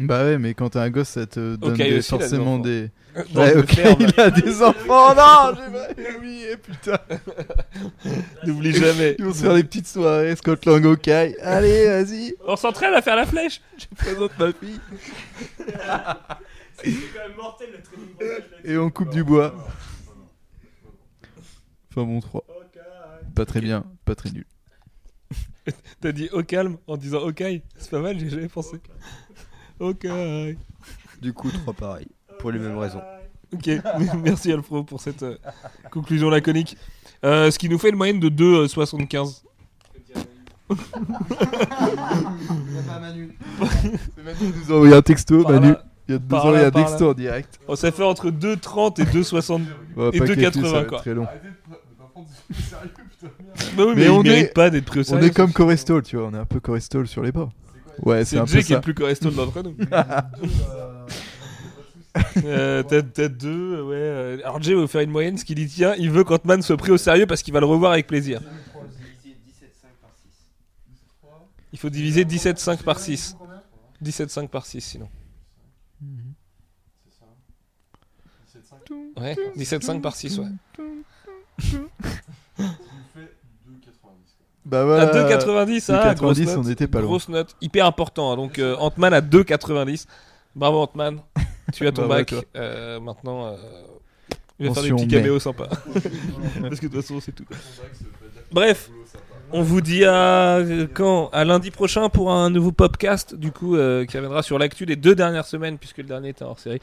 Bah 0.00 0.24
ouais, 0.24 0.38
mais 0.38 0.54
quand 0.54 0.70
t'as 0.70 0.82
un 0.82 0.90
gosse, 0.90 1.10
ça 1.10 1.24
te 1.26 1.54
donne 1.56 1.74
des- 1.74 1.98
aussi, 1.98 2.08
forcément 2.10 2.58
des. 2.58 2.90
Dans 3.32 3.42
Ouais, 3.42 3.56
ok, 3.56 3.70
ferme. 3.70 3.96
il 4.00 4.20
a 4.20 4.30
des 4.30 4.60
enfants, 4.62 5.14
non, 5.14 5.54
j'ai 5.56 6.04
pas 6.04 6.16
oublié, 6.18 6.56
putain. 6.56 6.98
N'oublie 8.44 8.72
jamais. 8.72 9.14
Ils 9.20 9.24
vont 9.24 9.32
se 9.32 9.42
faire 9.42 9.54
des 9.54 9.62
petites 9.62 9.86
soirées, 9.86 10.34
Scott 10.34 10.66
Lang, 10.66 10.84
ok. 10.84 11.06
Allez, 11.08 11.86
vas-y, 11.86 12.34
On 12.44 12.56
s'entraîne 12.56 12.92
à 12.92 13.02
faire 13.02 13.14
la 13.14 13.24
flèche. 13.24 13.60
je 13.78 13.86
présente 13.96 14.36
ma 14.36 14.52
fille. 14.52 14.80
C'est 15.58 16.90
quand 16.90 17.28
même 17.28 17.36
mortel 17.36 17.68
le 17.72 17.80
training. 17.82 18.42
Et 18.64 18.76
on 18.76 18.90
coupe 18.90 19.10
du 19.10 19.22
bois. 19.22 19.54
Enfin 21.92 22.02
bon, 22.04 22.18
3. 22.20 22.44
Pas 23.36 23.44
très 23.46 23.60
bien, 23.60 23.84
pas 24.04 24.16
très 24.16 24.30
nul. 24.30 24.44
T'as 26.00 26.12
dit 26.12 26.28
au 26.32 26.42
calme 26.42 26.76
en 26.88 26.96
disant 26.96 27.20
ok. 27.20 27.42
C'est 27.78 27.90
pas 27.90 28.00
mal, 28.00 28.18
j'ai 28.18 28.28
jamais 28.28 28.48
pensé. 28.48 28.76
Ok. 29.80 30.06
Du 31.20 31.32
coup, 31.32 31.50
3 31.50 31.74
pareil. 31.74 32.06
Pour 32.38 32.50
les 32.50 32.58
mêmes 32.58 32.78
raisons. 32.78 33.00
Ok. 33.52 33.70
Merci 34.22 34.52
Alfro 34.52 34.82
pour 34.84 35.00
cette 35.00 35.22
euh, 35.22 35.36
conclusion 35.90 36.28
laconique. 36.30 36.76
Euh, 37.24 37.50
ce 37.50 37.58
qui 37.58 37.68
nous 37.68 37.78
fait 37.78 37.90
une 37.90 37.96
moyenne 37.96 38.20
de 38.20 38.28
2,75. 38.28 39.42
Manu 43.00 43.36
nous 44.66 44.72
a 44.72 44.74
envoyé 44.76 44.94
un 44.94 45.02
texto, 45.02 45.42
Par 45.42 45.52
Manu. 45.52 45.68
là. 45.72 45.84
Il 46.08 46.12
y 46.12 46.14
a 46.16 46.18
deux 46.18 46.26
Par 46.28 46.44
ans, 46.46 46.50
il 46.50 46.56
y 46.56 46.58
là, 46.58 46.64
a 46.64 46.66
un 46.66 46.70
par 46.70 46.84
texto 46.86 47.10
en 47.10 47.14
direct. 47.14 47.58
Oh, 47.66 47.76
ça 47.76 47.90
fait 47.90 48.02
entre 48.02 48.30
2,30 48.30 49.00
et 49.00 49.04
2,60. 49.04 49.62
On 49.96 50.02
va 50.02 50.08
Et 50.12 50.18
pas 50.18 50.24
2,80, 50.26 50.40
calculer, 50.40 50.66
ça 50.68 50.72
va 50.74 50.80
être 50.80 50.88
quoi. 50.88 50.98
très 50.98 51.14
long. 51.14 51.26
Bah 53.76 53.84
oui, 53.86 53.86
mais, 53.88 53.94
Mais 53.94 54.04
il 54.04 54.10
on 54.10 54.22
mérite 54.22 54.44
est- 54.50 54.52
pas 54.54 54.68
d'être 54.70 54.84
pris 54.84 54.98
au 54.98 55.02
On 55.02 55.04
sérieux. 55.04 55.24
est 55.28 55.30
comme 55.34 55.52
Corestol, 55.52 56.02
tu 56.02 56.16
vois, 56.16 56.26
on 56.26 56.34
est 56.34 56.38
un 56.38 56.44
peu 56.44 56.60
Corestol 56.60 57.06
sur 57.08 57.22
les 57.22 57.32
bords. 57.32 57.52
Ouais, 58.02 58.24
c'est 58.24 58.38
un 58.38 58.46
Jay 58.46 58.58
peu 58.58 58.62
qui 58.62 58.72
est 58.72 58.74
ça. 58.74 58.74
le 58.76 58.80
plus 58.80 58.94
corestone 58.94 59.34
d'entre 59.34 59.62
nous. 59.62 59.76
Euh, 62.44 62.84
t'as 62.84 63.28
deux, 63.28 63.82
ouais. 63.82 63.96
euh, 63.96 64.38
Alors 64.44 64.62
Jay 64.62 64.72
veut 64.72 64.86
faire 64.86 65.00
une 65.00 65.10
moyenne, 65.10 65.36
ce 65.36 65.44
qu'il 65.44 65.58
y 65.58 65.66
tient. 65.66 65.96
Il 65.96 66.12
veut 66.12 66.22
qu'Antman 66.22 66.62
soit 66.62 66.76
pris 66.76 66.92
au 66.92 66.96
sérieux 66.96 67.26
parce 67.26 67.42
qu'il 67.42 67.52
va 67.52 67.58
le 67.58 67.66
revoir 67.66 67.90
avec 67.90 68.06
plaisir. 68.06 68.40
Il 71.72 71.78
faut 71.78 71.90
diviser 71.90 72.24
17,5 72.24 72.84
par 72.84 73.00
6. 73.00 73.36
17,5 74.02 74.46
par 74.48 74.64
6 74.64 74.80
sinon. 74.80 75.08
Ouais, 79.16 79.36
17,5 79.56 80.00
par 80.00 80.14
6, 80.14 80.38
ouais. 80.38 80.46
Bah 84.64 84.84
voilà. 84.84 85.10
À 85.10 85.28
2,90, 85.28 85.92
ah, 85.92 86.14
grosse 86.14 86.38
2,90, 86.38 86.44
note. 86.46 86.58
on 86.64 86.70
était 86.70 86.86
pas 86.86 86.98
loin. 87.00 87.08
Grosse 87.08 87.28
note, 87.28 87.54
hyper 87.60 87.86
important. 87.86 88.32
hein. 88.32 88.36
Donc 88.36 88.58
euh, 88.58 88.76
Ant-Man 88.76 89.12
à 89.12 89.20
2,90. 89.20 90.06
Bravo 90.56 90.82
Ant-Man, 90.82 91.20
tu 91.72 91.86
as 91.86 91.92
ton 91.92 92.06
bac. 92.08 92.32
Euh, 92.56 93.00
maintenant, 93.00 93.46
euh, 93.46 93.56
il 94.58 94.68
va 94.68 94.74
faire 94.74 94.82
des 94.84 94.92
petits 94.92 95.08
caméos 95.08 95.38
sympas. 95.40 95.68
Parce 96.62 96.80
que 96.80 96.86
de 96.86 96.92
toute 96.92 97.02
façon, 97.02 97.20
c'est 97.20 97.32
tout. 97.32 97.44
Bref, 98.52 98.90
on 99.52 99.62
vous 99.62 99.80
dit 99.80 100.04
à 100.04 100.56
euh, 100.58 100.86
quand? 100.92 101.28
À 101.32 101.44
lundi 101.44 101.70
prochain 101.70 102.08
pour 102.08 102.32
un 102.32 102.50
nouveau 102.50 102.72
podcast, 102.72 103.34
du 103.34 103.50
coup, 103.50 103.74
qui 103.74 104.16
reviendra 104.16 104.42
sur 104.42 104.58
l'actu 104.58 104.86
des 104.86 104.96
deux 104.96 105.14
dernières 105.14 105.46
semaines, 105.46 105.76
puisque 105.76 105.98
le 105.98 106.04
dernier 106.04 106.30
était 106.30 106.44
hors 106.44 106.58
série. 106.58 106.80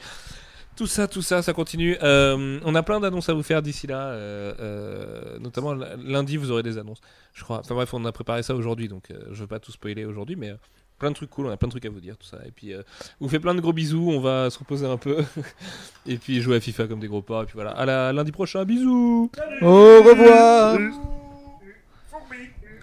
Tout 0.82 0.88
ça, 0.88 1.06
tout 1.06 1.22
ça, 1.22 1.42
ça 1.42 1.52
continue. 1.52 1.96
Euh, 2.02 2.58
on 2.64 2.74
a 2.74 2.82
plein 2.82 2.98
d'annonces 2.98 3.28
à 3.28 3.34
vous 3.34 3.44
faire 3.44 3.62
d'ici 3.62 3.86
là. 3.86 4.08
euh, 4.08 4.52
euh, 4.58 5.38
notamment 5.38 5.74
lundi, 5.74 6.36
vous 6.36 6.50
aurez 6.50 6.64
des 6.64 6.76
annonces. 6.76 7.00
Je 7.34 7.44
crois. 7.44 7.60
Enfin 7.60 7.76
bref, 7.76 7.94
on 7.94 8.04
a 8.04 8.10
préparé 8.10 8.42
ça 8.42 8.56
aujourd'hui, 8.56 8.88
donc 8.88 9.12
euh, 9.12 9.20
je 9.30 9.42
veux 9.42 9.46
pas 9.46 9.60
tout 9.60 9.70
spoiler 9.70 10.04
aujourd'hui, 10.04 10.34
mais 10.34 10.50
euh, 10.50 10.56
plein 10.98 11.10
de 11.10 11.14
trucs 11.14 11.30
cool. 11.30 11.46
On 11.46 11.50
a 11.50 11.56
plein 11.56 11.68
de 11.68 11.70
trucs 11.72 11.84
à 11.86 11.88
vous 11.88 12.00
dire, 12.00 12.16
tout 12.18 12.26
ça. 12.26 12.38
Et 12.44 12.50
puis, 12.50 12.74
euh, 12.74 12.82
on 13.20 13.26
vous 13.26 13.28
fait 13.30 13.38
plein 13.38 13.54
de 13.54 13.60
gros 13.60 13.72
bisous. 13.72 14.10
On 14.10 14.18
va 14.18 14.50
se 14.50 14.58
reposer 14.58 14.84
un 14.86 14.96
peu. 14.96 15.18
et 16.08 16.16
puis 16.16 16.40
jouer 16.42 16.56
à 16.56 16.60
FIFA 16.60 16.88
comme 16.88 16.98
des 16.98 17.06
gros 17.06 17.22
porcs. 17.22 17.44
Et 17.44 17.46
puis 17.46 17.54
voilà. 17.54 17.70
À 17.70 17.86
la 17.86 18.12
lundi 18.12 18.32
prochain. 18.32 18.64
Bisous. 18.64 19.30
Au 19.60 20.02
revoir 20.02 20.78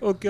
Ok. 0.02 0.26